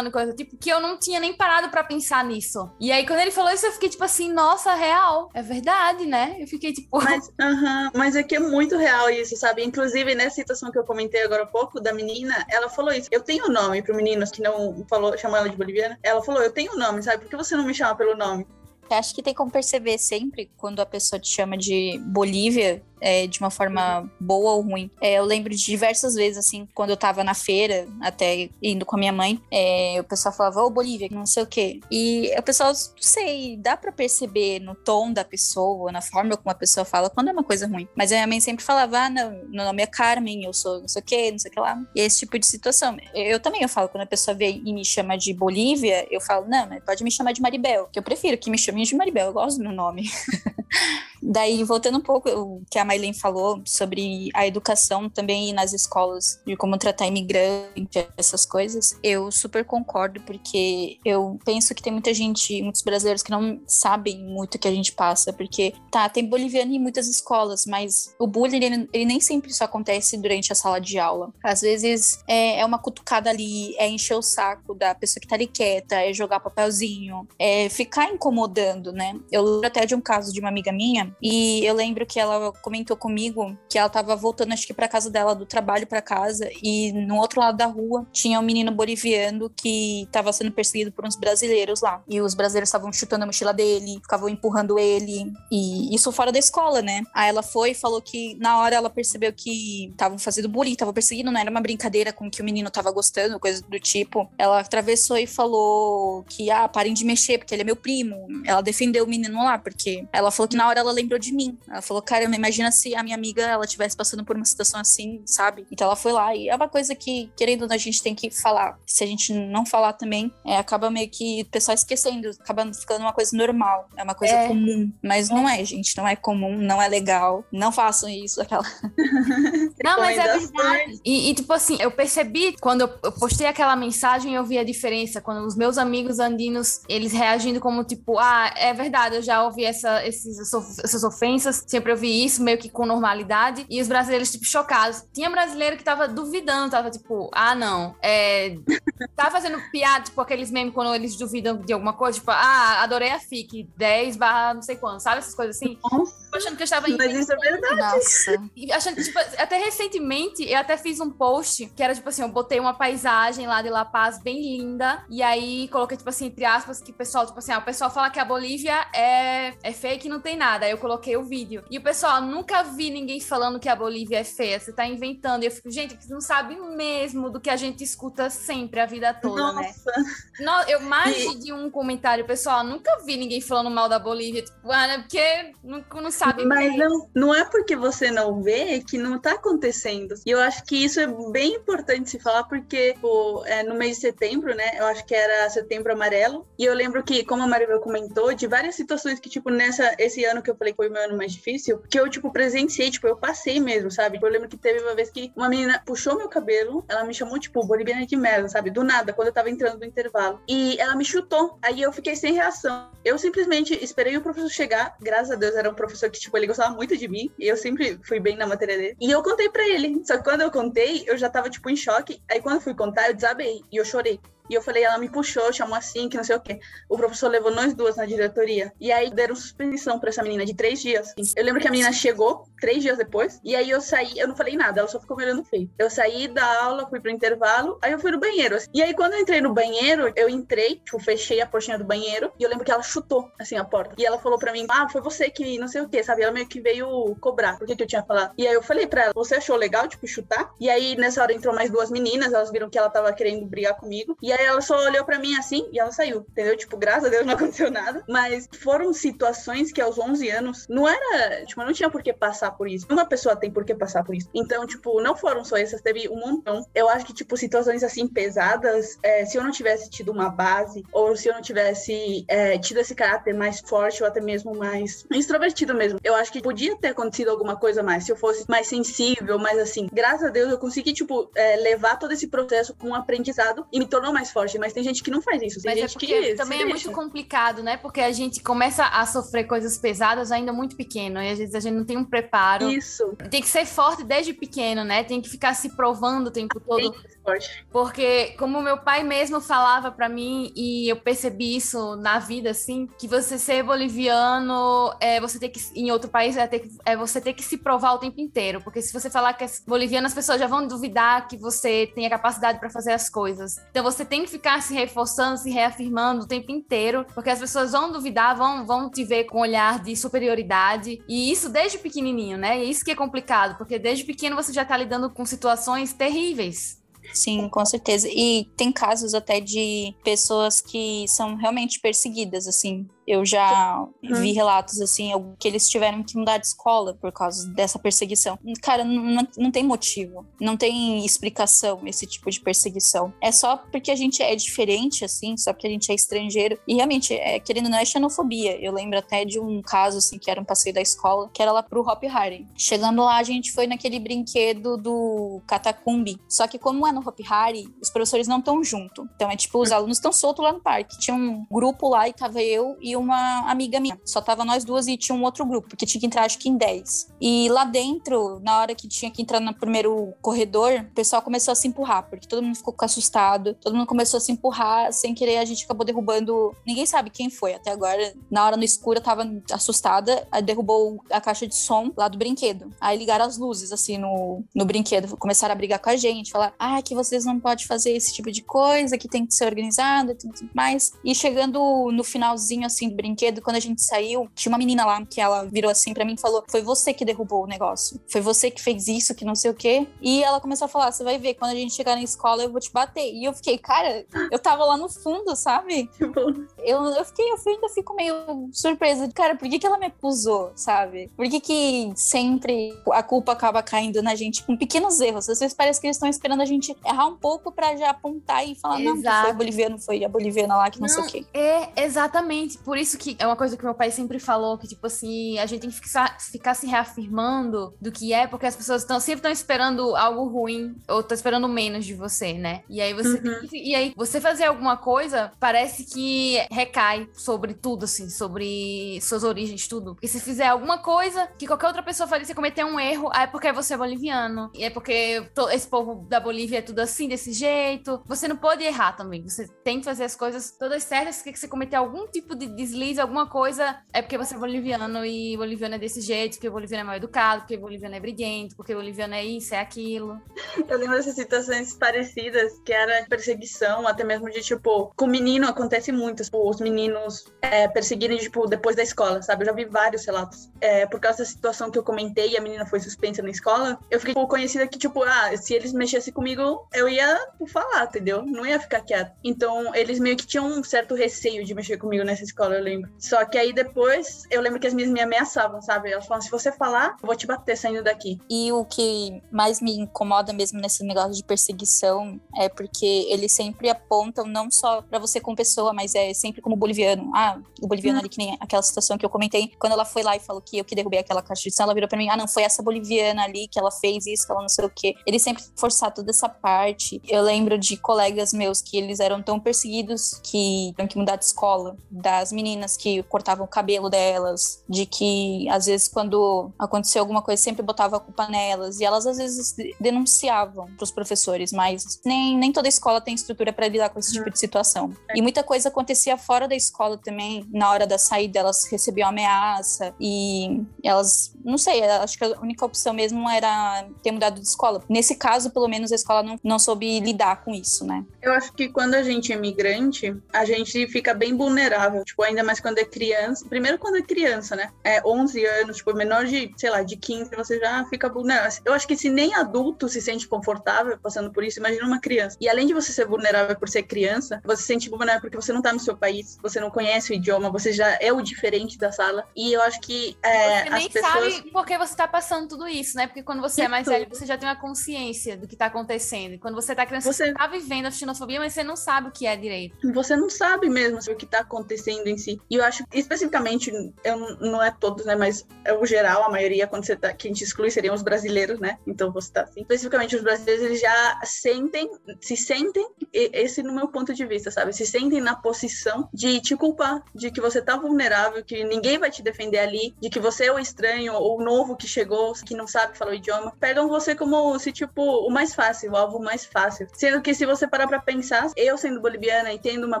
coisa, 0.10 0.34
tipo, 0.34 0.56
que 0.56 0.70
eu 0.70 0.80
não 0.80 0.98
tinha 0.98 1.20
nem 1.20 1.32
parado 1.36 1.70
para 1.70 1.84
pensar 1.84 2.24
nisso. 2.24 2.70
E 2.80 2.92
aí, 2.92 3.06
quando 3.06 3.20
ele 3.20 3.30
falou 3.30 3.50
isso, 3.52 3.66
eu 3.66 3.72
fiquei 3.72 3.88
tipo 3.88 4.04
assim, 4.04 4.32
nossa, 4.32 4.74
real. 4.74 5.30
É 5.34 5.42
verdade, 5.42 6.06
né? 6.06 6.36
Eu 6.38 6.46
fiquei 6.46 6.72
tipo. 6.72 7.02
Mas, 7.02 7.28
uh 7.28 7.32
-huh, 7.38 7.90
mas 7.94 8.16
é 8.16 8.22
que 8.22 8.36
é 8.36 8.40
muito 8.40 8.76
real 8.76 9.08
isso, 9.10 9.36
sabe? 9.36 9.64
Inclusive, 9.64 10.14
nessa 10.14 10.36
situação 10.36 10.70
que 10.70 10.78
eu 10.78 10.84
comentei 10.84 11.22
agora 11.22 11.44
há 11.44 11.46
pouco, 11.46 11.80
da 11.80 11.92
menina, 11.92 12.44
ela 12.48 12.68
falou 12.68 12.92
isso. 12.92 13.08
Eu 13.10 13.20
tenho 13.22 13.48
nome 13.48 13.82
pro 13.82 13.94
menino 13.94 14.24
que 14.30 14.42
não 14.42 14.84
falou, 14.88 15.16
chamou 15.16 15.36
ela 15.36 15.48
de 15.48 15.56
boliviana. 15.56 15.98
Ela 16.02 16.22
falou, 16.22 16.42
eu 16.42 16.52
tenho 16.52 16.76
nome, 16.76 17.02
sabe? 17.02 17.18
Por 17.18 17.30
que 17.30 17.36
você 17.36 17.56
não 17.56 17.64
me 17.64 17.74
chama 17.74 17.94
pelo 17.94 18.16
nome? 18.16 18.46
Acho 18.90 19.14
que 19.14 19.22
tem 19.22 19.34
como 19.34 19.50
perceber 19.50 19.98
sempre 19.98 20.50
quando 20.56 20.80
a 20.80 20.86
pessoa 20.86 21.18
te 21.18 21.28
chama 21.28 21.56
de 21.56 21.98
Bolívia, 22.04 22.82
é, 23.00 23.26
de 23.26 23.40
uma 23.40 23.50
forma 23.50 24.10
boa 24.18 24.52
ou 24.52 24.62
ruim. 24.62 24.90
É, 25.00 25.14
eu 25.14 25.24
lembro 25.24 25.54
de 25.54 25.64
diversas 25.64 26.14
vezes, 26.14 26.38
assim, 26.38 26.68
quando 26.74 26.90
eu 26.90 26.96
tava 26.96 27.22
na 27.22 27.34
feira, 27.34 27.86
até 28.00 28.48
indo 28.62 28.84
com 28.84 28.96
a 28.96 28.98
minha 28.98 29.12
mãe, 29.12 29.40
é, 29.50 29.96
o 30.00 30.04
pessoal 30.04 30.34
falava, 30.34 30.62
ô 30.62 30.70
Bolívia, 30.70 31.08
não 31.10 31.26
sei 31.26 31.42
o 31.42 31.46
quê. 31.46 31.80
E 31.90 32.32
o 32.38 32.42
pessoal, 32.42 32.68
não 32.68 32.74
sei, 33.02 33.56
dá 33.56 33.76
para 33.76 33.92
perceber 33.92 34.60
no 34.60 34.74
tom 34.74 35.12
da 35.12 35.24
pessoa, 35.24 35.92
na 35.92 36.00
forma 36.00 36.36
como 36.36 36.50
a 36.50 36.54
pessoa 36.54 36.84
fala, 36.84 37.10
quando 37.10 37.28
é 37.28 37.32
uma 37.32 37.44
coisa 37.44 37.66
ruim. 37.66 37.88
Mas 37.94 38.12
a 38.12 38.16
minha 38.16 38.26
mãe 38.26 38.40
sempre 38.40 38.64
falava, 38.64 38.98
ah, 38.98 39.10
não, 39.10 39.30
meu 39.48 39.64
nome 39.64 39.82
é 39.82 39.86
Carmen, 39.86 40.44
eu 40.44 40.52
sou 40.52 40.80
não 40.80 40.88
sei 40.88 41.02
o 41.02 41.04
quê, 41.04 41.30
não 41.30 41.38
sei 41.38 41.50
o 41.50 41.54
que 41.54 41.60
lá. 41.60 41.80
E 41.94 42.00
esse 42.00 42.20
tipo 42.20 42.38
de 42.38 42.46
situação. 42.46 42.96
Eu 43.14 43.40
também, 43.40 43.62
eu 43.62 43.68
falo, 43.68 43.88
quando 43.88 44.02
a 44.02 44.06
pessoa 44.06 44.34
vem 44.34 44.62
e 44.64 44.72
me 44.72 44.84
chama 44.84 45.16
de 45.16 45.32
Bolívia, 45.32 46.06
eu 46.10 46.20
falo, 46.20 46.46
não, 46.46 46.66
mas 46.68 46.82
pode 46.84 47.02
me 47.04 47.10
chamar 47.10 47.32
de 47.32 47.40
Maribel, 47.40 47.88
que 47.92 47.98
eu 47.98 48.02
prefiro 48.02 48.38
que 48.38 48.50
me 48.50 48.58
chame 48.58 48.84
de 48.84 48.94
Maribel, 48.94 49.26
eu 49.26 49.32
gosto 49.32 49.58
do 49.58 49.64
meu 49.64 49.72
nome. 49.72 50.08
Daí, 51.22 51.64
voltando 51.64 51.98
um 51.98 52.02
pouco 52.02 52.62
que 52.70 52.78
a 52.78 52.84
Mailen 52.86 53.12
falou 53.12 53.60
sobre 53.64 54.30
a 54.34 54.46
educação 54.46 55.08
também 55.08 55.52
nas 55.52 55.72
escolas, 55.72 56.40
de 56.46 56.56
como 56.56 56.78
tratar 56.78 57.06
imigrante, 57.06 58.06
essas 58.16 58.44
coisas, 58.44 58.98
eu 59.02 59.30
super 59.30 59.64
concordo, 59.64 60.20
porque 60.22 60.98
eu 61.04 61.38
penso 61.44 61.74
que 61.74 61.82
tem 61.82 61.92
muita 61.92 62.14
gente, 62.14 62.62
muitos 62.62 62.82
brasileiros 62.82 63.22
que 63.22 63.30
não 63.30 63.60
sabem 63.66 64.24
muito 64.24 64.54
o 64.54 64.58
que 64.58 64.68
a 64.68 64.72
gente 64.72 64.92
passa, 64.92 65.32
porque, 65.32 65.74
tá, 65.90 66.08
tem 66.08 66.24
boliviano 66.24 66.72
em 66.72 66.78
muitas 66.78 67.08
escolas, 67.08 67.64
mas 67.66 68.14
o 68.18 68.26
bullying, 68.26 68.64
ele, 68.64 68.88
ele 68.92 69.04
nem 69.04 69.20
sempre 69.20 69.52
só 69.52 69.64
acontece 69.64 70.16
durante 70.16 70.52
a 70.52 70.54
sala 70.54 70.80
de 70.80 70.98
aula. 70.98 71.32
Às 71.42 71.60
vezes 71.60 72.18
é, 72.28 72.60
é 72.60 72.64
uma 72.64 72.78
cutucada 72.78 73.30
ali, 73.30 73.74
é 73.76 73.88
encher 73.88 74.14
o 74.14 74.22
saco 74.22 74.74
da 74.74 74.94
pessoa 74.94 75.20
que 75.20 75.26
tá 75.26 75.34
ali 75.34 75.46
quieta, 75.46 75.96
é 75.96 76.12
jogar 76.12 76.40
papelzinho, 76.40 77.26
é 77.38 77.68
ficar 77.68 78.12
incomodando, 78.12 78.92
né? 78.92 79.18
Eu 79.30 79.42
lembro 79.42 79.66
até 79.66 79.86
de 79.86 79.94
um 79.94 80.00
caso 80.00 80.32
de 80.32 80.40
uma 80.40 80.48
amiga 80.48 80.72
minha, 80.72 81.14
e 81.20 81.64
eu 81.64 81.74
lembro 81.74 82.06
que 82.06 82.20
ela 82.20 82.52
comentou 82.62 82.75
comentou 82.76 82.96
comigo 82.96 83.56
que 83.68 83.78
ela 83.78 83.88
tava 83.88 84.14
voltando, 84.14 84.52
acho 84.52 84.66
que 84.66 84.74
pra 84.74 84.88
casa 84.88 85.10
dela, 85.10 85.34
do 85.34 85.46
trabalho 85.46 85.86
para 85.86 86.02
casa, 86.02 86.48
e 86.62 86.92
no 86.92 87.16
outro 87.16 87.40
lado 87.40 87.56
da 87.56 87.66
rua 87.66 88.06
tinha 88.12 88.38
um 88.38 88.42
menino 88.42 88.70
boliviano 88.70 89.50
que 89.50 90.06
tava 90.12 90.32
sendo 90.32 90.52
perseguido 90.52 90.92
por 90.92 91.06
uns 91.06 91.16
brasileiros 91.16 91.80
lá. 91.80 92.02
E 92.08 92.20
os 92.20 92.34
brasileiros 92.34 92.68
estavam 92.68 92.92
chutando 92.92 93.22
a 93.22 93.26
mochila 93.26 93.52
dele, 93.52 93.98
ficavam 94.02 94.28
empurrando 94.28 94.78
ele, 94.78 95.32
e 95.50 95.94
isso 95.94 96.12
fora 96.12 96.30
da 96.30 96.38
escola, 96.38 96.82
né? 96.82 97.02
Aí 97.14 97.28
ela 97.28 97.42
foi 97.42 97.70
e 97.70 97.74
falou 97.74 98.02
que 98.02 98.34
na 98.36 98.58
hora 98.58 98.76
ela 98.76 98.90
percebeu 98.90 99.32
que 99.32 99.86
estavam 99.90 100.18
fazendo 100.18 100.48
bullying, 100.48 100.72
estavam 100.72 100.92
perseguindo, 100.92 101.30
não 101.30 101.40
era 101.40 101.50
uma 101.50 101.60
brincadeira 101.60 102.12
com 102.12 102.30
que 102.30 102.42
o 102.42 102.44
menino 102.44 102.70
tava 102.70 102.90
gostando, 102.90 103.40
coisa 103.40 103.62
do 103.62 103.80
tipo. 103.80 104.30
Ela 104.38 104.60
atravessou 104.60 105.16
e 105.16 105.26
falou 105.26 106.24
que, 106.24 106.50
ah, 106.50 106.68
parem 106.68 106.92
de 106.92 107.04
mexer, 107.04 107.38
porque 107.38 107.54
ele 107.54 107.62
é 107.62 107.64
meu 107.64 107.76
primo. 107.76 108.26
Ela 108.44 108.60
defendeu 108.60 109.04
o 109.04 109.08
menino 109.08 109.42
lá, 109.42 109.58
porque 109.58 110.06
ela 110.12 110.30
falou 110.30 110.48
que 110.48 110.56
na 110.56 110.68
hora 110.68 110.80
ela 110.80 110.92
lembrou 110.92 111.18
de 111.18 111.32
mim. 111.32 111.58
Ela 111.68 111.82
falou, 111.82 112.02
cara, 112.02 112.24
imagina 112.66 112.72
se 112.72 112.94
a 112.94 113.02
minha 113.02 113.16
amiga, 113.16 113.42
ela 113.42 113.66
tivesse 113.66 113.96
passando 113.96 114.24
por 114.24 114.36
uma 114.36 114.44
situação 114.44 114.80
assim, 114.80 115.22
sabe? 115.24 115.66
Então 115.70 115.86
ela 115.86 115.96
foi 115.96 116.12
lá 116.12 116.34
e 116.34 116.48
é 116.48 116.54
uma 116.54 116.68
coisa 116.68 116.94
que, 116.94 117.30
querendo 117.36 117.62
ou 117.62 117.68
não, 117.68 117.74
a 117.74 117.78
gente 117.78 118.02
tem 118.02 118.14
que 118.14 118.30
falar. 118.30 118.78
Se 118.86 119.04
a 119.04 119.06
gente 119.06 119.32
não 119.32 119.64
falar 119.64 119.92
também, 119.94 120.32
é, 120.44 120.56
acaba 120.56 120.90
meio 120.90 121.08
que 121.08 121.42
o 121.42 121.46
pessoal 121.46 121.74
esquecendo, 121.74 122.30
acaba 122.40 122.72
ficando 122.74 123.00
uma 123.00 123.12
coisa 123.12 123.36
normal, 123.36 123.88
é 123.96 124.02
uma 124.02 124.14
coisa 124.14 124.34
é. 124.34 124.48
comum. 124.48 124.92
Mas 125.02 125.28
não 125.28 125.48
é, 125.48 125.64
gente, 125.64 125.96
não 125.96 126.06
é 126.06 126.16
comum, 126.16 126.56
não 126.56 126.80
é 126.80 126.88
legal. 126.88 127.44
Não 127.52 127.70
façam 127.72 128.08
isso, 128.08 128.40
aquela. 128.40 128.62
não, 129.84 129.98
mas 129.98 130.18
é 130.18 130.38
verdade. 130.38 131.00
E, 131.04 131.30
e, 131.30 131.34
tipo 131.34 131.52
assim, 131.52 131.76
eu 131.80 131.90
percebi 131.90 132.56
quando 132.60 132.82
eu, 132.82 132.90
eu 133.02 133.12
postei 133.12 133.46
aquela 133.46 133.76
mensagem, 133.76 134.34
eu 134.34 134.44
vi 134.44 134.58
a 134.58 134.64
diferença. 134.64 135.20
Quando 135.20 135.46
os 135.46 135.56
meus 135.56 135.78
amigos 135.78 136.18
andinos, 136.18 136.80
eles 136.88 137.12
reagindo 137.12 137.60
como 137.60 137.84
tipo, 137.84 138.18
ah, 138.18 138.52
é 138.56 138.72
verdade, 138.72 139.16
eu 139.16 139.22
já 139.22 139.42
ouvi 139.44 139.64
essa, 139.64 140.06
esses, 140.06 140.38
essas 140.38 141.04
ofensas, 141.04 141.64
sempre 141.66 141.92
ouvi 141.92 142.24
isso, 142.24 142.42
meio 142.42 142.55
que 142.56 142.68
com 142.68 142.86
normalidade. 142.86 143.66
E 143.68 143.80
os 143.80 143.88
brasileiros, 143.88 144.30
tipo, 144.30 144.44
chocados. 144.44 145.04
Tinha 145.12 145.30
brasileiro 145.30 145.76
que 145.76 145.84
tava 145.84 146.08
duvidando, 146.08 146.70
tava 146.70 146.90
tipo, 146.90 147.30
ah, 147.32 147.54
não, 147.54 147.94
é. 148.02 148.56
Tava 149.14 149.30
fazendo 149.30 149.58
piada, 149.70 150.04
tipo, 150.04 150.20
aqueles 150.20 150.50
memes 150.50 150.74
quando 150.74 150.94
eles 150.94 151.16
duvidam 151.16 151.56
de 151.56 151.72
alguma 151.72 151.92
coisa, 151.94 152.18
tipo, 152.18 152.30
ah, 152.30 152.82
adorei 152.82 153.10
a 153.10 153.18
FIC, 153.18 153.68
10 153.76 154.16
barra 154.16 154.54
não 154.54 154.62
sei 154.62 154.76
quanto, 154.76 155.00
sabe? 155.00 155.18
Essas 155.18 155.34
coisas 155.34 155.56
assim. 155.56 155.78
Nossa. 155.90 156.25
Achando 156.36 156.56
que 156.56 156.62
eu 156.62 156.64
estava 156.64 156.88
Mas 156.88 157.14
isso 157.14 157.32
é 157.32 157.36
verdade. 157.36 157.76
Nossa. 157.76 158.50
E 158.54 158.72
achando 158.72 158.96
que, 158.96 159.04
tipo, 159.04 159.18
até 159.18 159.56
recentemente, 159.58 160.48
eu 160.48 160.58
até 160.58 160.76
fiz 160.76 161.00
um 161.00 161.10
post 161.10 161.66
que 161.74 161.82
era, 161.82 161.94
tipo 161.94 162.08
assim, 162.08 162.22
eu 162.22 162.28
botei 162.28 162.60
uma 162.60 162.74
paisagem 162.74 163.46
lá 163.46 163.62
de 163.62 163.70
La 163.70 163.84
Paz 163.84 164.20
bem 164.22 164.40
linda. 164.40 165.04
E 165.08 165.22
aí 165.22 165.68
coloquei, 165.68 165.96
tipo 165.96 166.08
assim, 166.08 166.26
entre 166.26 166.44
aspas, 166.44 166.80
que 166.80 166.90
o 166.90 166.94
pessoal, 166.94 167.26
tipo 167.26 167.38
assim, 167.38 167.52
ah, 167.52 167.58
o 167.58 167.62
pessoal 167.62 167.90
fala 167.90 168.10
que 168.10 168.18
a 168.18 168.24
Bolívia 168.24 168.86
é, 168.94 169.54
é 169.62 169.72
fake 169.72 170.06
e 170.06 170.10
não 170.10 170.20
tem 170.20 170.36
nada. 170.36 170.66
Aí 170.66 170.72
eu 170.72 170.78
coloquei 170.78 171.16
o 171.16 171.22
vídeo. 171.22 171.64
E 171.70 171.78
o 171.78 171.82
pessoal, 171.82 172.20
nunca 172.20 172.62
vi 172.62 172.90
ninguém 172.90 173.20
falando 173.20 173.58
que 173.58 173.68
a 173.68 173.76
Bolívia 173.76 174.18
é 174.18 174.24
feia. 174.24 174.60
Você 174.60 174.72
tá 174.72 174.86
inventando. 174.86 175.42
E 175.42 175.46
eu 175.46 175.50
fico, 175.50 175.70
gente, 175.70 175.94
vocês 175.94 176.10
não 176.10 176.20
sabem 176.20 176.58
mesmo 176.76 177.30
do 177.30 177.40
que 177.40 177.50
a 177.50 177.56
gente 177.56 177.82
escuta 177.82 178.28
sempre 178.30 178.80
a 178.80 178.86
vida 178.86 179.12
toda, 179.14 179.52
Nossa. 179.52 179.62
né? 179.62 180.04
Não, 180.40 180.62
eu 180.68 180.80
mais 180.80 181.16
e... 181.16 181.38
de 181.38 181.52
um 181.52 181.70
comentário, 181.70 182.24
pessoal, 182.24 182.62
nunca 182.62 182.98
vi 183.04 183.16
ninguém 183.16 183.40
falando 183.40 183.70
mal 183.70 183.88
da 183.88 183.98
Bolívia. 183.98 184.42
Tipo, 184.42 184.70
ah, 184.70 184.86
né? 184.86 184.98
Porque 184.98 185.52
não, 185.62 185.84
não 186.02 186.10
sabe. 186.10 186.25
Mas 186.46 186.76
não, 186.76 187.08
não 187.14 187.34
é 187.34 187.44
porque 187.44 187.76
você 187.76 188.10
não 188.10 188.42
vê 188.42 188.80
que 188.80 188.98
não 188.98 189.18
tá 189.18 189.32
acontecendo. 189.32 190.14
E 190.24 190.30
eu 190.30 190.40
acho 190.40 190.64
que 190.64 190.76
isso 190.76 191.00
é 191.00 191.06
bem 191.30 191.54
importante 191.54 192.10
se 192.10 192.18
falar, 192.18 192.44
porque 192.44 192.96
pô, 193.00 193.44
é, 193.46 193.62
no 193.62 193.74
mês 193.74 193.96
de 193.96 194.02
setembro, 194.02 194.54
né? 194.54 194.78
Eu 194.78 194.86
acho 194.86 195.04
que 195.04 195.14
era 195.14 195.48
setembro 195.50 195.92
amarelo. 195.92 196.46
E 196.58 196.64
eu 196.64 196.74
lembro 196.74 197.02
que, 197.02 197.24
como 197.24 197.42
a 197.42 197.46
Maribel 197.46 197.80
comentou, 197.80 198.34
de 198.34 198.46
várias 198.46 198.74
situações 198.74 199.20
que, 199.20 199.28
tipo, 199.28 199.50
nessa, 199.50 199.94
esse 199.98 200.24
ano 200.24 200.42
que 200.42 200.50
eu 200.50 200.56
falei 200.56 200.72
que 200.72 200.76
foi 200.76 200.88
o 200.88 200.92
meu 200.92 201.02
ano 201.02 201.16
mais 201.16 201.32
difícil, 201.32 201.82
que 201.88 201.98
eu, 201.98 202.08
tipo, 202.08 202.32
presenciei, 202.32 202.90
tipo, 202.90 203.06
eu 203.06 203.16
passei 203.16 203.60
mesmo, 203.60 203.90
sabe? 203.90 204.18
Eu 204.20 204.28
lembro 204.28 204.48
que 204.48 204.56
teve 204.56 204.80
uma 204.80 204.94
vez 204.94 205.10
que 205.10 205.32
uma 205.36 205.48
menina 205.48 205.82
puxou 205.84 206.16
meu 206.16 206.28
cabelo, 206.28 206.84
ela 206.88 207.04
me 207.04 207.14
chamou, 207.14 207.38
tipo, 207.38 207.64
boliviana 207.64 208.06
de 208.06 208.16
merda, 208.16 208.48
sabe? 208.48 208.70
Do 208.70 208.82
nada, 208.82 209.12
quando 209.12 209.28
eu 209.28 209.34
tava 209.34 209.50
entrando 209.50 209.78
no 209.78 209.84
intervalo. 209.84 210.40
E 210.48 210.76
ela 210.80 210.96
me 210.96 211.04
chutou. 211.04 211.58
Aí 211.62 211.82
eu 211.82 211.92
fiquei 211.92 212.16
sem 212.16 212.32
reação. 212.32 212.90
Eu 213.04 213.18
simplesmente 213.18 213.72
esperei 213.82 214.16
o 214.16 214.20
professor 214.20 214.50
chegar. 214.50 214.96
Graças 215.00 215.30
a 215.30 215.36
Deus, 215.36 215.54
era 215.54 215.70
um 215.70 215.74
professor 215.74 216.10
que, 216.10 216.15
tipo, 216.20 216.36
ele 216.36 216.46
gostava 216.46 216.74
muito 216.74 216.96
de 216.96 217.08
mim. 217.08 217.30
E 217.38 217.46
eu 217.46 217.56
sempre 217.56 217.98
fui 218.02 218.20
bem 218.20 218.36
na 218.36 218.46
matéria 218.46 218.76
dele. 218.76 218.96
E 219.00 219.10
eu 219.10 219.22
contei 219.22 219.48
pra 219.48 219.66
ele. 219.68 220.02
Só 220.04 220.16
que 220.16 220.24
quando 220.24 220.42
eu 220.42 220.50
contei, 220.50 221.04
eu 221.06 221.16
já 221.16 221.28
tava, 221.28 221.50
tipo, 221.50 221.68
em 221.70 221.76
choque. 221.76 222.20
Aí 222.30 222.40
quando 222.40 222.56
eu 222.56 222.60
fui 222.60 222.74
contar, 222.74 223.08
eu 223.08 223.14
desabei. 223.14 223.62
E 223.70 223.76
eu 223.76 223.84
chorei. 223.84 224.20
E 224.48 224.54
eu 224.54 224.62
falei, 224.62 224.84
ela 224.84 224.98
me 224.98 225.08
puxou, 225.08 225.52
chamou 225.52 225.76
assim, 225.76 226.08
que 226.08 226.16
não 226.16 226.24
sei 226.24 226.36
o 226.36 226.40
quê. 226.40 226.60
O 226.88 226.96
professor 226.96 227.28
levou 227.28 227.50
nós 227.50 227.74
duas 227.74 227.96
na 227.96 228.06
diretoria. 228.06 228.72
E 228.80 228.92
aí 228.92 229.10
deram 229.10 229.34
suspensão 229.34 229.98
pra 229.98 230.10
essa 230.10 230.22
menina 230.22 230.44
de 230.44 230.54
três 230.54 230.80
dias. 230.80 231.14
Eu 231.36 231.44
lembro 231.44 231.60
que 231.60 231.68
a 231.68 231.70
menina 231.70 231.92
chegou 231.92 232.46
três 232.60 232.82
dias 232.82 232.98
depois. 232.98 233.40
E 233.44 233.54
aí 233.54 233.70
eu 233.70 233.80
saí, 233.80 234.18
eu 234.18 234.28
não 234.28 234.36
falei 234.36 234.56
nada, 234.56 234.80
ela 234.80 234.88
só 234.88 235.00
ficou 235.00 235.16
me 235.16 235.24
olhando 235.24 235.44
feio. 235.44 235.70
Eu 235.78 235.90
saí 235.90 236.28
da 236.28 236.62
aula, 236.62 236.88
fui 236.88 237.00
pro 237.00 237.10
intervalo, 237.10 237.78
aí 237.82 237.92
eu 237.92 237.98
fui 237.98 238.10
no 238.10 238.18
banheiro. 238.20 238.56
Assim. 238.56 238.68
E 238.72 238.82
aí 238.82 238.94
quando 238.94 239.14
eu 239.14 239.20
entrei 239.20 239.40
no 239.40 239.52
banheiro, 239.52 240.12
eu 240.16 240.28
entrei, 240.28 240.76
tipo, 240.76 240.98
fechei 240.98 241.40
a 241.40 241.46
portinha 241.46 241.78
do 241.78 241.84
banheiro. 241.84 242.32
E 242.38 242.42
eu 242.42 242.50
lembro 242.50 242.64
que 242.64 242.70
ela 242.70 242.82
chutou, 242.82 243.30
assim, 243.38 243.56
a 243.56 243.64
porta. 243.64 243.94
E 243.98 244.04
ela 244.04 244.18
falou 244.18 244.38
pra 244.38 244.52
mim, 244.52 244.66
ah, 244.70 244.88
foi 244.88 245.00
você 245.00 245.30
que 245.30 245.58
não 245.58 245.68
sei 245.68 245.82
o 245.82 245.88
quê, 245.88 246.02
sabe? 246.02 246.22
Ela 246.22 246.32
meio 246.32 246.46
que 246.46 246.60
veio 246.60 247.16
cobrar. 247.20 247.58
Por 247.58 247.66
que, 247.66 247.76
que 247.76 247.82
eu 247.82 247.86
tinha 247.86 248.02
falado? 248.02 248.32
E 248.36 248.46
aí 248.46 248.54
eu 248.54 248.62
falei 248.62 248.86
pra 248.86 249.04
ela, 249.04 249.12
você 249.14 249.36
achou 249.36 249.56
legal, 249.56 249.88
tipo, 249.88 250.06
chutar? 250.06 250.52
E 250.60 250.68
aí 250.68 250.96
nessa 250.96 251.22
hora 251.22 251.32
entrou 251.32 251.54
mais 251.54 251.70
duas 251.70 251.90
meninas, 251.90 252.32
elas 252.32 252.50
viram 252.50 252.70
que 252.70 252.78
ela 252.78 252.90
tava 252.90 253.12
querendo 253.12 253.46
brigar 253.46 253.76
comigo. 253.76 254.16
E 254.22 254.32
aí 254.38 254.46
ela 254.46 254.60
só 254.60 254.76
olhou 254.84 255.04
pra 255.04 255.18
mim 255.18 255.36
assim 255.36 255.68
e 255.72 255.78
ela 255.78 255.92
saiu, 255.92 256.26
entendeu? 256.30 256.56
Tipo, 256.56 256.76
graças 256.76 257.04
a 257.04 257.08
Deus 257.08 257.26
não 257.26 257.34
aconteceu 257.34 257.70
nada. 257.70 258.04
Mas 258.08 258.48
foram 258.60 258.92
situações 258.92 259.72
que 259.72 259.80
aos 259.80 259.98
11 259.98 260.28
anos 260.30 260.66
não 260.68 260.88
era, 260.88 261.44
tipo, 261.44 261.62
não 261.62 261.72
tinha 261.72 261.90
por 261.90 262.02
que 262.02 262.12
passar 262.12 262.52
por 262.52 262.68
isso. 262.68 262.86
Uma 262.90 263.06
pessoa 263.06 263.36
tem 263.36 263.50
por 263.50 263.64
que 263.64 263.74
passar 263.74 264.04
por 264.04 264.14
isso. 264.14 264.28
Então, 264.34 264.66
tipo, 264.66 265.00
não 265.00 265.16
foram 265.16 265.44
só 265.44 265.56
essas, 265.56 265.80
teve 265.80 266.08
um 266.08 266.16
montão. 266.16 266.66
Eu 266.74 266.88
acho 266.88 267.04
que, 267.04 267.14
tipo, 267.14 267.36
situações 267.36 267.82
assim 267.82 268.06
pesadas, 268.06 268.98
é, 269.02 269.24
se 269.24 269.36
eu 269.36 269.42
não 269.42 269.50
tivesse 269.50 269.90
tido 269.90 270.12
uma 270.12 270.28
base, 270.28 270.84
ou 270.92 271.16
se 271.16 271.28
eu 271.28 271.34
não 271.34 271.42
tivesse 271.42 272.24
é, 272.28 272.58
tido 272.58 272.78
esse 272.78 272.94
caráter 272.94 273.34
mais 273.34 273.60
forte, 273.60 274.02
ou 274.02 274.08
até 274.08 274.20
mesmo 274.20 274.54
mais 274.54 275.04
extrovertido 275.10 275.74
mesmo, 275.74 275.98
eu 276.02 276.14
acho 276.14 276.32
que 276.32 276.42
podia 276.42 276.76
ter 276.76 276.88
acontecido 276.88 277.30
alguma 277.30 277.56
coisa 277.56 277.82
mais. 277.82 278.04
Se 278.04 278.12
eu 278.12 278.16
fosse 278.16 278.44
mais 278.48 278.66
sensível, 278.66 279.38
mais 279.38 279.58
assim. 279.58 279.88
Graças 279.92 280.28
a 280.28 280.30
Deus 280.30 280.50
eu 280.50 280.58
consegui, 280.58 280.92
tipo, 280.92 281.30
é, 281.34 281.56
levar 281.56 281.98
todo 281.98 282.12
esse 282.12 282.28
processo 282.28 282.74
com 282.74 282.88
um 282.88 282.94
aprendizado 282.94 283.66
e 283.72 283.78
me 283.78 283.86
tornou 283.86 284.12
mais 284.12 284.25
forte. 284.32 284.58
Mas 284.58 284.72
tem 284.72 284.82
gente 284.82 285.02
que 285.02 285.10
não 285.10 285.22
faz 285.22 285.42
isso. 285.42 285.60
Tem 285.60 285.70
Mas 285.70 285.80
gente 285.80 285.90
é 285.90 285.92
porque 285.92 286.30
que 286.30 286.34
também 286.34 286.62
é 286.62 286.64
muito 286.64 286.90
complicado, 286.92 287.62
né? 287.62 287.76
Porque 287.76 288.00
a 288.00 288.12
gente 288.12 288.42
começa 288.42 288.84
a 288.84 289.04
sofrer 289.06 289.44
coisas 289.44 289.76
pesadas 289.78 290.30
ainda 290.32 290.52
muito 290.52 290.76
pequeno. 290.76 291.20
E 291.22 291.30
às 291.30 291.38
vezes 291.38 291.54
a 291.54 291.60
gente 291.60 291.74
não 291.74 291.84
tem 291.84 291.96
um 291.96 292.04
preparo. 292.04 292.70
Isso. 292.70 293.16
Tem 293.30 293.40
que 293.40 293.48
ser 293.48 293.66
forte 293.66 294.04
desde 294.04 294.32
pequeno, 294.32 294.84
né? 294.84 295.04
Tem 295.04 295.20
que 295.20 295.28
ficar 295.28 295.54
se 295.54 295.76
provando 295.76 296.28
o 296.28 296.30
tempo 296.30 296.60
todo. 296.60 296.94
Forte. 297.26 297.66
Porque, 297.72 298.36
como 298.38 298.62
meu 298.62 298.78
pai 298.78 299.02
mesmo 299.02 299.40
falava 299.40 299.90
pra 299.90 300.08
mim, 300.08 300.52
e 300.54 300.88
eu 300.88 300.96
percebi 300.96 301.56
isso 301.56 301.96
na 301.96 302.20
vida, 302.20 302.50
assim, 302.50 302.88
que 302.98 303.08
você 303.08 303.36
ser 303.36 303.64
boliviano, 303.64 304.94
é, 305.00 305.20
você 305.20 305.38
ter 305.38 305.48
que, 305.48 305.60
em 305.74 305.90
outro 305.90 306.08
país, 306.08 306.36
é, 306.36 306.46
ter 306.46 306.70
é 306.84 306.96
você 306.96 307.20
ter 307.20 307.32
que 307.32 307.42
se 307.42 307.58
provar 307.58 307.94
o 307.94 307.98
tempo 307.98 308.20
inteiro. 308.20 308.60
Porque 308.62 308.80
se 308.80 308.92
você 308.92 309.10
falar 309.10 309.34
que 309.34 309.42
é 309.42 309.48
boliviano, 309.66 310.06
as 310.06 310.14
pessoas 310.14 310.38
já 310.38 310.46
vão 310.46 310.66
duvidar 310.66 311.26
que 311.26 311.36
você 311.36 311.90
tem 311.94 312.06
a 312.06 312.10
capacidade 312.10 312.60
pra 312.60 312.70
fazer 312.70 312.92
as 312.92 313.10
coisas. 313.10 313.56
Então 313.70 313.82
você 313.82 314.04
tem 314.04 314.22
que 314.22 314.30
ficar 314.30 314.62
se 314.62 314.72
reforçando, 314.72 315.38
se 315.38 315.50
reafirmando 315.50 316.22
o 316.22 316.28
tempo 316.28 316.52
inteiro, 316.52 317.04
porque 317.12 317.30
as 317.30 317.40
pessoas 317.40 317.72
vão 317.72 317.90
duvidar, 317.90 318.36
vão, 318.36 318.64
vão 318.64 318.88
te 318.88 319.04
ver 319.04 319.24
com 319.24 319.38
um 319.38 319.42
olhar 319.42 319.82
de 319.82 319.96
superioridade. 319.96 321.02
E 321.08 321.30
isso 321.30 321.48
desde 321.48 321.78
pequenininho, 321.78 322.38
né? 322.38 322.64
E 322.64 322.70
isso 322.70 322.84
que 322.84 322.90
é 322.92 322.94
complicado, 322.94 323.56
porque 323.58 323.78
desde 323.78 324.04
pequeno 324.04 324.36
você 324.36 324.52
já 324.52 324.64
tá 324.64 324.76
lidando 324.76 325.10
com 325.10 325.24
situações 325.24 325.92
terríveis. 325.92 326.85
Sim, 327.16 327.48
com 327.48 327.64
certeza. 327.64 328.06
E 328.10 328.44
tem 328.58 328.70
casos 328.70 329.14
até 329.14 329.40
de 329.40 329.94
pessoas 330.04 330.60
que 330.60 331.08
são 331.08 331.34
realmente 331.34 331.80
perseguidas, 331.80 332.46
assim. 332.46 332.86
Eu 333.06 333.24
já 333.24 333.86
vi 334.02 334.32
relatos, 334.32 334.80
assim, 334.80 335.12
que 335.38 335.46
eles 335.46 335.68
tiveram 335.68 336.02
que 336.02 336.16
mudar 336.16 336.38
de 336.38 336.46
escola 336.46 336.94
por 336.94 337.12
causa 337.12 337.48
dessa 337.50 337.78
perseguição. 337.78 338.38
Cara, 338.60 338.84
não, 338.84 339.26
não 339.36 339.50
tem 339.50 339.64
motivo, 339.64 340.26
não 340.40 340.56
tem 340.56 341.04
explicação 341.04 341.82
esse 341.86 342.06
tipo 342.06 342.30
de 342.30 342.40
perseguição. 342.40 343.12
É 343.20 343.30
só 343.30 343.56
porque 343.56 343.90
a 343.90 343.96
gente 343.96 344.22
é 344.22 344.34
diferente, 344.34 345.04
assim, 345.04 345.36
só 345.36 345.52
porque 345.52 345.66
a 345.66 345.70
gente 345.70 345.90
é 345.90 345.94
estrangeiro. 345.94 346.58
E 346.66 346.74
realmente, 346.74 347.14
é, 347.14 347.38
querendo 347.38 347.66
ou 347.66 347.70
não, 347.70 347.78
é 347.78 347.84
xenofobia. 347.84 348.60
Eu 348.60 348.72
lembro 348.72 348.98
até 348.98 349.24
de 349.24 349.38
um 349.38 349.62
caso, 349.62 349.98
assim, 349.98 350.18
que 350.18 350.30
era 350.30 350.40
um 350.40 350.44
passeio 350.44 350.74
da 350.74 350.80
escola, 350.80 351.30
que 351.32 351.40
era 351.40 351.52
lá 351.52 351.62
pro 351.62 351.82
Hop 351.82 352.02
Harry. 352.04 352.46
Chegando 352.56 353.02
lá, 353.02 353.18
a 353.18 353.22
gente 353.22 353.52
foi 353.52 353.66
naquele 353.66 354.00
brinquedo 354.00 354.76
do 354.76 355.40
Catacumbi. 355.46 356.18
Só 356.28 356.46
que 356.46 356.58
como 356.58 356.86
é 356.86 356.92
no 356.92 357.06
Hop 357.06 357.18
Harry, 357.20 357.68
os 357.80 357.90
professores 357.90 358.26
não 358.26 358.38
estão 358.38 358.62
junto. 358.64 359.08
Então 359.14 359.30
é 359.30 359.36
tipo, 359.36 359.60
os 359.60 359.70
alunos 359.70 359.98
estão 359.98 360.12
soltos 360.12 360.44
lá 360.44 360.52
no 360.52 360.60
parque. 360.60 360.98
Tinha 360.98 361.16
um 361.16 361.44
grupo 361.50 361.88
lá 361.88 362.08
e 362.08 362.12
tava 362.12 362.42
eu 362.42 362.76
e 362.80 362.95
uma 362.96 363.50
amiga 363.50 363.80
minha. 363.80 363.98
Só 364.04 364.20
tava 364.20 364.44
nós 364.44 364.64
duas 364.64 364.86
e 364.86 364.96
tinha 364.96 365.16
um 365.16 365.22
outro 365.22 365.44
grupo, 365.44 365.68
porque 365.68 365.86
tinha 365.86 366.00
que 366.00 366.06
entrar 366.06 366.24
acho 366.24 366.38
que 366.38 366.48
em 366.48 366.56
10. 366.56 367.14
E 367.20 367.48
lá 367.48 367.64
dentro, 367.64 368.40
na 368.40 368.58
hora 368.58 368.74
que 368.74 368.88
tinha 368.88 369.10
que 369.10 369.22
entrar 369.22 369.40
no 369.40 369.54
primeiro 369.54 370.14
corredor, 370.20 370.86
o 370.90 370.94
pessoal 370.94 371.22
começou 371.22 371.52
a 371.52 371.54
se 371.54 371.68
empurrar, 371.68 372.08
porque 372.08 372.26
todo 372.26 372.42
mundo 372.42 372.56
ficou 372.56 372.74
assustado, 372.80 373.54
todo 373.54 373.74
mundo 373.74 373.86
começou 373.86 374.18
a 374.18 374.20
se 374.20 374.32
empurrar, 374.32 374.92
sem 374.92 375.14
querer 375.14 375.38
a 375.38 375.44
gente 375.44 375.64
acabou 375.64 375.84
derrubando. 375.84 376.54
Ninguém 376.66 376.86
sabe 376.86 377.10
quem 377.10 377.30
foi 377.30 377.54
até 377.54 377.70
agora. 377.70 378.14
Na 378.30 378.44
hora 378.44 378.56
no 378.56 378.64
escuro 378.64 378.98
eu 378.98 379.02
tava 379.02 379.26
assustada, 379.52 380.26
derrubou 380.44 381.02
a 381.10 381.20
caixa 381.20 381.46
de 381.46 381.54
som 381.54 381.90
lá 381.96 382.08
do 382.08 382.18
brinquedo. 382.18 382.70
Aí 382.80 382.96
ligaram 382.96 383.24
as 383.24 383.38
luzes 383.38 383.72
assim 383.72 383.98
no, 383.98 384.44
no 384.54 384.64
brinquedo, 384.64 385.16
começaram 385.16 385.52
a 385.52 385.56
brigar 385.56 385.78
com 385.78 385.90
a 385.90 385.96
gente, 385.96 386.30
falar: 386.30 386.54
ah, 386.58 386.80
que 386.82 386.94
vocês 386.94 387.24
não 387.24 387.38
podem 387.40 387.66
fazer 387.66 387.90
esse 387.90 388.12
tipo 388.12 388.30
de 388.30 388.42
coisa, 388.42 388.98
que 388.98 389.08
tem 389.08 389.26
que 389.26 389.34
ser 389.34 389.46
organizado 389.46 390.12
e 390.12 390.14
tudo 390.14 390.50
mais. 390.54 390.92
E 391.04 391.14
chegando 391.14 391.90
no 391.92 392.04
finalzinho 392.04 392.66
assim 392.66 392.85
do 392.88 392.96
brinquedo, 392.96 393.40
quando 393.42 393.56
a 393.56 393.60
gente 393.60 393.82
saiu, 393.82 394.28
tinha 394.34 394.50
uma 394.50 394.58
menina 394.58 394.84
lá 394.84 395.04
que 395.04 395.20
ela 395.20 395.44
virou 395.44 395.70
assim 395.70 395.92
para 395.92 396.04
mim 396.04 396.14
e 396.14 396.20
falou: 396.20 396.44
Foi 396.48 396.62
você 396.62 396.92
que 396.92 397.04
derrubou 397.04 397.44
o 397.44 397.46
negócio. 397.46 398.00
Foi 398.08 398.20
você 398.20 398.50
que 398.50 398.62
fez 398.62 398.88
isso, 398.88 399.14
que 399.14 399.24
não 399.24 399.34
sei 399.34 399.50
o 399.50 399.54
quê. 399.54 399.86
E 400.00 400.22
ela 400.22 400.40
começou 400.40 400.66
a 400.66 400.68
falar: 400.68 400.92
Você 400.92 401.04
vai 401.04 401.18
ver, 401.18 401.34
quando 401.34 401.52
a 401.52 401.54
gente 401.54 401.74
chegar 401.74 401.94
na 401.94 402.02
escola, 402.02 402.42
eu 402.42 402.50
vou 402.50 402.60
te 402.60 402.72
bater. 402.72 403.12
E 403.12 403.24
eu 403.24 403.32
fiquei, 403.32 403.58
cara, 403.58 404.04
eu 404.30 404.38
tava 404.38 404.64
lá 404.64 404.76
no 404.76 404.88
fundo, 404.88 405.34
sabe? 405.36 405.88
Eu, 406.66 406.82
eu 406.84 407.04
fiquei, 407.04 407.30
eu 407.30 407.36
ainda 407.46 407.68
fico 407.68 407.94
meio 407.94 408.48
surpresa. 408.52 409.08
Cara, 409.14 409.36
por 409.36 409.48
que, 409.48 409.56
que 409.56 409.66
ela 409.66 409.78
me 409.78 409.86
acusou, 409.86 410.50
sabe? 410.56 411.08
Por 411.16 411.28
que, 411.28 411.38
que 411.38 411.92
sempre 411.94 412.76
a 412.90 413.04
culpa 413.04 413.30
acaba 413.30 413.62
caindo 413.62 414.02
na 414.02 414.16
gente 414.16 414.42
com 414.42 414.56
pequenos 414.56 414.98
erros? 415.00 415.28
Às 415.28 415.38
vezes 415.38 415.54
parece 415.54 415.80
que 415.80 415.86
eles 415.86 415.96
estão 415.96 416.08
esperando 416.08 416.40
a 416.40 416.44
gente 416.44 416.76
errar 416.84 417.06
um 417.06 417.16
pouco 417.16 417.52
para 417.52 417.76
já 417.76 417.90
apontar 417.90 418.48
e 418.48 418.56
falar: 418.56 418.80
Exato. 418.80 418.96
Não, 418.96 419.02
que 419.02 419.20
foi 419.20 419.30
a 419.30 419.34
boliviano, 419.34 419.78
foi 419.78 420.04
a 420.04 420.08
boliviana 420.08 420.56
lá 420.56 420.70
que 420.70 420.80
não, 420.80 420.88
não 420.88 420.94
sei 420.94 421.04
o 421.04 421.06
quê. 421.06 421.26
É, 421.32 421.84
exatamente. 421.84 422.58
Por 422.58 422.75
isso 422.76 422.98
que 422.98 423.16
é 423.18 423.26
uma 423.26 423.36
coisa 423.36 423.56
que 423.56 423.64
meu 423.64 423.74
pai 423.74 423.90
sempre 423.90 424.18
falou: 424.18 424.58
que, 424.58 424.68
tipo 424.68 424.86
assim, 424.86 425.38
a 425.38 425.46
gente 425.46 425.62
tem 425.62 425.70
que 425.70 425.76
ficar, 425.76 426.18
ficar 426.20 426.54
se 426.54 426.66
reafirmando 426.66 427.74
do 427.80 427.92
que 427.92 428.12
é, 428.12 428.26
porque 428.26 428.46
as 428.46 428.56
pessoas 428.56 428.84
tão, 428.84 429.00
sempre 429.00 429.18
estão 429.18 429.30
esperando 429.30 429.94
algo 429.96 430.24
ruim 430.24 430.76
ou 430.88 431.00
estão 431.00 431.14
esperando 431.14 431.48
menos 431.48 431.84
de 431.84 431.94
você, 431.94 432.34
né? 432.34 432.62
E 432.68 432.80
aí 432.80 432.92
você 432.92 433.18
uhum. 433.18 433.48
e 433.52 433.74
aí 433.74 433.92
você 433.96 434.20
fazer 434.20 434.44
alguma 434.44 434.76
coisa 434.76 435.32
parece 435.38 435.84
que 435.84 436.38
recai 436.50 437.08
sobre 437.12 437.54
tudo, 437.54 437.84
assim, 437.84 438.08
sobre 438.08 438.98
suas 439.00 439.24
origens, 439.24 439.66
tudo. 439.68 439.94
Porque 439.94 440.08
se 440.08 440.20
fizer 440.20 440.48
alguma 440.48 440.78
coisa 440.78 441.26
que 441.38 441.46
qualquer 441.46 441.68
outra 441.68 441.82
pessoa 441.82 442.08
faria, 442.08 442.24
você 442.24 442.34
cometer 442.34 442.64
um 442.64 442.78
erro, 442.78 443.10
aí 443.12 443.24
é 443.24 443.26
porque 443.26 443.52
você 443.52 443.74
é 443.74 443.76
boliviano. 443.76 444.50
E 444.54 444.64
é 444.64 444.70
porque 444.70 445.28
esse 445.52 445.66
povo 445.66 446.06
da 446.08 446.20
Bolívia 446.20 446.58
é 446.58 446.62
tudo 446.62 446.80
assim, 446.80 447.08
desse 447.08 447.32
jeito. 447.32 448.02
Você 448.06 448.28
não 448.28 448.36
pode 448.36 448.62
errar 448.64 448.92
também. 448.92 449.22
Você 449.22 449.46
tem 449.64 449.78
que 449.78 449.84
fazer 449.84 450.04
as 450.04 450.16
coisas 450.16 450.50
todas 450.50 450.82
certas. 450.82 451.16
Se 451.16 451.34
você 451.34 451.48
cometer 451.48 451.76
algum 451.76 452.06
tipo 452.06 452.34
de 452.34 452.46
deslize, 452.66 453.00
alguma 453.00 453.28
coisa, 453.28 453.78
é 453.92 454.02
porque 454.02 454.18
você 454.18 454.34
é 454.34 454.38
boliviano 454.38 455.04
e 455.04 455.36
boliviano 455.36 455.76
é 455.76 455.78
desse 455.78 456.00
jeito, 456.00 456.34
porque 456.34 456.50
boliviano 456.50 456.82
é 456.82 456.84
mal 456.84 456.96
educado, 456.96 457.42
porque 457.42 457.56
boliviano 457.56 457.94
é 457.94 458.00
briguento, 458.00 458.56
porque 458.56 458.74
boliviano 458.74 459.14
é 459.14 459.24
isso, 459.24 459.54
é 459.54 459.60
aquilo. 459.60 460.20
Eu 460.68 460.78
lembro 460.78 460.96
dessas 460.96 461.14
situações 461.14 461.74
parecidas, 461.74 462.58
que 462.64 462.72
era 462.72 463.06
perseguição, 463.08 463.86
até 463.86 464.04
mesmo 464.04 464.30
de, 464.30 464.42
tipo, 464.42 464.92
com 464.96 465.06
menino 465.06 465.48
acontece 465.48 465.92
muito, 465.92 466.22
tipo, 466.22 466.48
os 466.48 466.60
meninos 466.60 467.24
é, 467.40 467.68
perseguirem, 467.68 468.18
tipo, 468.18 468.46
depois 468.46 468.76
da 468.76 468.82
escola, 468.82 469.22
sabe? 469.22 469.42
Eu 469.42 469.46
já 469.46 469.52
vi 469.52 469.64
vários 469.64 470.04
relatos. 470.04 470.50
É, 470.60 470.86
por 470.86 471.00
causa 471.00 471.18
da 471.18 471.24
situação 471.24 471.70
que 471.70 471.78
eu 471.78 471.82
comentei 471.82 472.30
e 472.30 472.36
a 472.36 472.40
menina 472.40 472.66
foi 472.66 472.80
suspensa 472.80 473.22
na 473.22 473.30
escola, 473.30 473.78
eu 473.90 474.00
fiquei 474.00 474.14
tipo, 474.14 474.26
conhecida 474.26 474.66
que, 474.66 474.78
tipo, 474.78 475.02
ah, 475.02 475.36
se 475.36 475.54
eles 475.54 475.72
mexessem 475.72 476.12
comigo, 476.12 476.66
eu 476.72 476.88
ia 476.88 477.18
falar, 477.46 477.84
entendeu? 477.84 478.22
Não 478.24 478.44
ia 478.44 478.58
ficar 478.58 478.80
quieta. 478.80 479.14
Então, 479.22 479.74
eles 479.74 479.98
meio 479.98 480.16
que 480.16 480.26
tinham 480.26 480.46
um 480.46 480.64
certo 480.64 480.94
receio 480.94 481.44
de 481.44 481.54
mexer 481.54 481.76
comigo 481.76 482.04
nessa 482.04 482.24
escola, 482.24 482.55
eu 482.56 482.62
lembro. 482.62 482.90
Só 482.98 483.24
que 483.24 483.38
aí 483.38 483.52
depois, 483.52 484.24
eu 484.30 484.40
lembro 484.40 484.58
que 484.60 484.66
as 484.66 484.74
minhas 484.74 484.90
me 484.90 485.00
ameaçavam, 485.00 485.60
sabe? 485.62 485.92
Elas 485.92 486.06
falavam, 486.06 486.24
se 486.24 486.30
você 486.30 486.52
falar, 486.52 486.96
eu 487.02 487.06
vou 487.06 487.16
te 487.16 487.26
bater 487.26 487.56
saindo 487.56 487.82
daqui. 487.82 488.18
E 488.28 488.52
o 488.52 488.64
que 488.64 489.22
mais 489.30 489.60
me 489.60 489.72
incomoda 489.72 490.32
mesmo 490.32 490.60
nesse 490.60 490.84
negócio 490.84 491.12
de 491.12 491.24
perseguição 491.24 492.20
é 492.36 492.48
porque 492.48 493.06
eles 493.08 493.32
sempre 493.32 493.68
apontam 493.68 494.26
não 494.26 494.50
só 494.50 494.82
para 494.82 494.98
você 494.98 495.20
como 495.20 495.36
pessoa, 495.36 495.72
mas 495.72 495.94
é 495.94 496.12
sempre 496.14 496.40
como 496.40 496.56
boliviano. 496.56 497.10
Ah, 497.14 497.38
o 497.62 497.66
boliviano 497.66 497.98
hum. 497.98 498.00
ali, 498.00 498.08
que 498.08 498.18
nem 498.18 498.36
aquela 498.40 498.62
situação 498.62 498.98
que 498.98 499.04
eu 499.04 499.10
comentei, 499.10 499.52
quando 499.58 499.72
ela 499.72 499.84
foi 499.84 500.02
lá 500.02 500.16
e 500.16 500.20
falou 500.20 500.42
que 500.42 500.58
eu 500.58 500.64
que 500.64 500.74
derrubei 500.74 501.00
aquela 501.00 501.22
caixa 501.22 501.48
de 501.48 501.54
som, 501.54 501.62
ela 501.62 501.74
virou 501.74 501.88
pra 501.88 501.98
mim, 501.98 502.08
ah, 502.08 502.16
não, 502.16 502.28
foi 502.28 502.42
essa 502.42 502.62
boliviana 502.62 503.24
ali 503.24 503.48
que 503.48 503.58
ela 503.58 503.70
fez 503.70 504.06
isso, 504.06 504.26
que 504.26 504.32
ela 504.32 504.42
não 504.42 504.48
sei 504.48 504.64
o 504.64 504.70
quê. 504.70 504.94
Eles 505.06 505.22
sempre 505.22 505.42
forçar 505.56 505.92
toda 505.92 506.10
essa 506.10 506.28
parte. 506.28 507.00
Eu 507.08 507.22
lembro 507.22 507.58
de 507.58 507.76
colegas 507.76 508.32
meus 508.32 508.60
que 508.60 508.76
eles 508.76 509.00
eram 509.00 509.22
tão 509.22 509.38
perseguidos 509.38 510.20
que 510.22 510.72
tinham 510.74 510.88
que 510.88 510.98
mudar 510.98 511.16
de 511.16 511.24
escola, 511.24 511.76
das 511.90 512.32
meninas 512.36 512.76
que 512.76 513.02
cortavam 513.04 513.46
o 513.46 513.48
cabelo 513.48 513.88
delas, 513.88 514.62
de 514.68 514.84
que 514.84 515.48
às 515.48 515.66
vezes 515.66 515.88
quando 515.88 516.52
aconteceu 516.58 517.00
alguma 517.00 517.22
coisa 517.22 517.42
sempre 517.42 517.62
botava 517.62 517.96
a 517.96 518.00
culpa 518.00 518.28
nelas 518.28 518.78
e 518.78 518.84
elas 518.84 519.06
às 519.06 519.16
vezes 519.16 519.56
denunciavam 519.80 520.66
para 520.76 520.84
os 520.84 520.90
professores, 520.90 521.52
mas 521.52 522.00
nem, 522.04 522.36
nem 522.36 522.52
toda 522.52 522.68
escola 522.68 523.00
tem 523.00 523.14
estrutura 523.14 523.52
para 523.52 523.68
lidar 523.68 523.88
com 523.88 523.98
esse 523.98 524.12
tipo 524.12 524.30
de 524.30 524.38
situação. 524.38 524.92
E 525.14 525.22
muita 525.22 525.42
coisa 525.42 525.68
acontecia 525.68 526.16
fora 526.16 526.46
da 526.46 526.54
escola 526.54 526.98
também, 526.98 527.46
na 527.50 527.70
hora 527.70 527.86
da 527.86 527.98
saída 527.98 528.38
elas 528.38 528.64
recebiam 528.70 529.08
ameaça 529.08 529.94
e 529.98 530.62
elas, 530.82 531.34
não 531.44 531.56
sei, 531.56 531.82
acho 531.82 532.18
que 532.18 532.24
a 532.24 532.40
única 532.40 532.64
opção 532.64 532.92
mesmo 532.92 533.28
era 533.28 533.86
ter 534.02 534.12
mudado 534.12 534.40
de 534.40 534.46
escola. 534.46 534.82
Nesse 534.88 535.16
caso, 535.16 535.50
pelo 535.50 535.68
menos 535.68 535.90
a 535.92 535.94
escola 535.94 536.22
não, 536.22 536.38
não 536.44 536.58
soube 536.58 537.00
lidar 537.00 537.44
com 537.44 537.54
isso, 537.54 537.84
né? 537.86 538.04
Eu 538.20 538.32
acho 538.32 538.52
que 538.52 538.68
quando 538.68 538.94
a 538.94 539.02
gente 539.02 539.32
é 539.32 539.36
migrante, 539.36 540.14
a 540.32 540.44
gente 540.44 540.86
fica 540.88 541.14
bem 541.14 541.36
vulnerável, 541.36 542.04
tipo, 542.04 542.22
ainda 542.26 542.42
mais 542.42 542.60
quando 542.60 542.78
é 542.78 542.84
criança. 542.84 543.46
Primeiro 543.48 543.78
quando 543.78 543.96
é 543.96 544.02
criança, 544.02 544.56
né? 544.56 544.70
É 544.84 545.02
11 545.06 545.44
anos, 545.44 545.76
tipo, 545.78 545.94
menor 545.94 546.24
de, 546.24 546.52
sei 546.56 546.70
lá, 546.70 546.82
de 546.82 546.96
15, 546.96 547.30
você 547.36 547.58
já 547.58 547.84
fica 547.86 548.08
vulnerável. 548.08 548.60
Eu 548.64 548.72
acho 548.72 548.86
que 548.86 548.96
se 548.96 549.08
nem 549.08 549.34
adulto 549.34 549.88
se 549.88 550.00
sente 550.00 550.28
confortável 550.28 550.98
passando 550.98 551.32
por 551.32 551.44
isso, 551.44 551.58
imagina 551.58 551.86
uma 551.86 552.00
criança. 552.00 552.36
E 552.40 552.48
além 552.48 552.66
de 552.66 552.74
você 552.74 552.92
ser 552.92 553.06
vulnerável 553.06 553.56
por 553.56 553.68
ser 553.68 553.82
criança, 553.84 554.40
você 554.44 554.62
se 554.62 554.68
sente 554.68 554.88
vulnerável 554.88 555.22
porque 555.22 555.36
você 555.36 555.52
não 555.52 555.62
tá 555.62 555.72
no 555.72 555.80
seu 555.80 555.96
país, 555.96 556.38
você 556.42 556.60
não 556.60 556.70
conhece 556.70 557.12
o 557.12 557.14
idioma, 557.14 557.50
você 557.50 557.72
já 557.72 557.96
é 558.00 558.12
o 558.12 558.20
diferente 558.20 558.78
da 558.78 558.92
sala. 558.92 559.26
E 559.34 559.52
eu 559.52 559.62
acho 559.62 559.80
que 559.80 560.16
é, 560.22 560.64
você 560.64 560.70
nem 560.70 560.90
pessoas... 560.90 561.34
sabe 561.34 561.50
por 561.50 561.64
que 561.64 561.78
você 561.78 561.96
tá 561.96 562.08
passando 562.08 562.48
tudo 562.48 562.68
isso, 562.68 562.96
né? 562.96 563.06
Porque 563.06 563.22
quando 563.22 563.40
você 563.40 563.62
é 563.62 563.68
mais 563.68 563.86
velho, 563.86 564.08
você 564.08 564.26
já 564.26 564.36
tem 564.36 564.48
uma 564.48 564.56
consciência 564.56 565.36
do 565.36 565.46
que 565.46 565.56
tá 565.56 565.66
acontecendo. 565.66 566.34
E 566.34 566.38
quando 566.38 566.54
você 566.54 566.74
tá 566.74 566.86
criança, 566.86 567.12
você... 567.12 567.26
você 567.26 567.34
tá 567.34 567.46
vivendo 567.46 567.86
a 567.86 567.90
xenofobia, 567.90 568.40
mas 568.40 568.52
você 568.52 568.62
não 568.62 568.76
sabe 568.76 569.08
o 569.08 569.12
que 569.12 569.26
é 569.26 569.36
direito. 569.36 569.92
Você 569.92 570.16
não 570.16 570.28
sabe 570.28 570.68
mesmo 570.68 570.98
o 570.98 571.16
que 571.16 571.26
tá 571.26 571.40
acontecendo 571.40 572.08
em 572.16 572.18
si. 572.18 572.40
E 572.50 572.56
eu 572.56 572.64
acho, 572.64 572.84
especificamente, 572.92 573.72
eu, 574.04 574.36
não 574.40 574.62
é 574.62 574.70
todos, 574.70 575.04
né? 575.04 575.14
Mas 575.14 575.46
é 575.64 575.72
o 575.72 575.84
geral, 575.84 576.24
a 576.24 576.30
maioria, 576.30 576.66
quando 576.66 576.84
você 576.84 576.96
tá, 576.96 577.12
que 577.12 577.28
a 577.28 577.30
gente 577.30 577.44
exclui, 577.44 577.70
seriam 577.70 577.94
os 577.94 578.02
brasileiros, 578.02 578.58
né? 578.58 578.78
Então 578.86 579.12
você 579.12 579.32
tá 579.32 579.42
assim. 579.42 579.60
Especificamente 579.60 580.16
os 580.16 580.22
brasileiros, 580.22 580.64
eles 580.64 580.80
já 580.80 581.20
sentem, 581.24 581.90
se 582.20 582.36
sentem, 582.36 582.86
esse 583.12 583.62
no 583.62 583.74
meu 583.74 583.88
ponto 583.88 584.12
de 584.12 584.24
vista, 584.26 584.50
sabe? 584.50 584.72
Se 584.72 584.86
sentem 584.86 585.20
na 585.20 585.34
posição 585.34 586.08
de 586.12 586.40
te 586.40 586.56
culpar, 586.56 587.02
de 587.14 587.30
que 587.30 587.40
você 587.40 587.60
tá 587.60 587.76
vulnerável, 587.76 588.44
que 588.44 588.64
ninguém 588.64 588.98
vai 588.98 589.10
te 589.10 589.22
defender 589.22 589.58
ali, 589.58 589.94
de 590.00 590.08
que 590.08 590.20
você 590.20 590.46
é 590.46 590.52
o 590.52 590.58
estranho 590.58 591.14
ou 591.14 591.38
o 591.38 591.44
novo 591.44 591.76
que 591.76 591.86
chegou, 591.86 592.32
que 592.34 592.54
não 592.54 592.66
sabe 592.66 592.96
falar 592.96 593.12
o 593.12 593.14
idioma. 593.14 593.52
Pegam 593.58 593.88
você 593.88 594.14
como 594.14 594.58
se, 594.58 594.72
tipo, 594.72 595.02
o 595.02 595.30
mais 595.30 595.54
fácil, 595.54 595.92
o 595.92 595.96
alvo 595.96 596.18
mais 596.18 596.44
fácil. 596.44 596.88
Sendo 596.92 597.20
que 597.20 597.34
se 597.34 597.46
você 597.46 597.66
parar 597.66 597.86
pra 597.86 598.00
pensar, 598.00 598.50
eu 598.56 598.78
sendo 598.78 599.00
boliviana 599.00 599.52
e 599.52 599.58
tendo 599.58 599.86
uma 599.86 600.00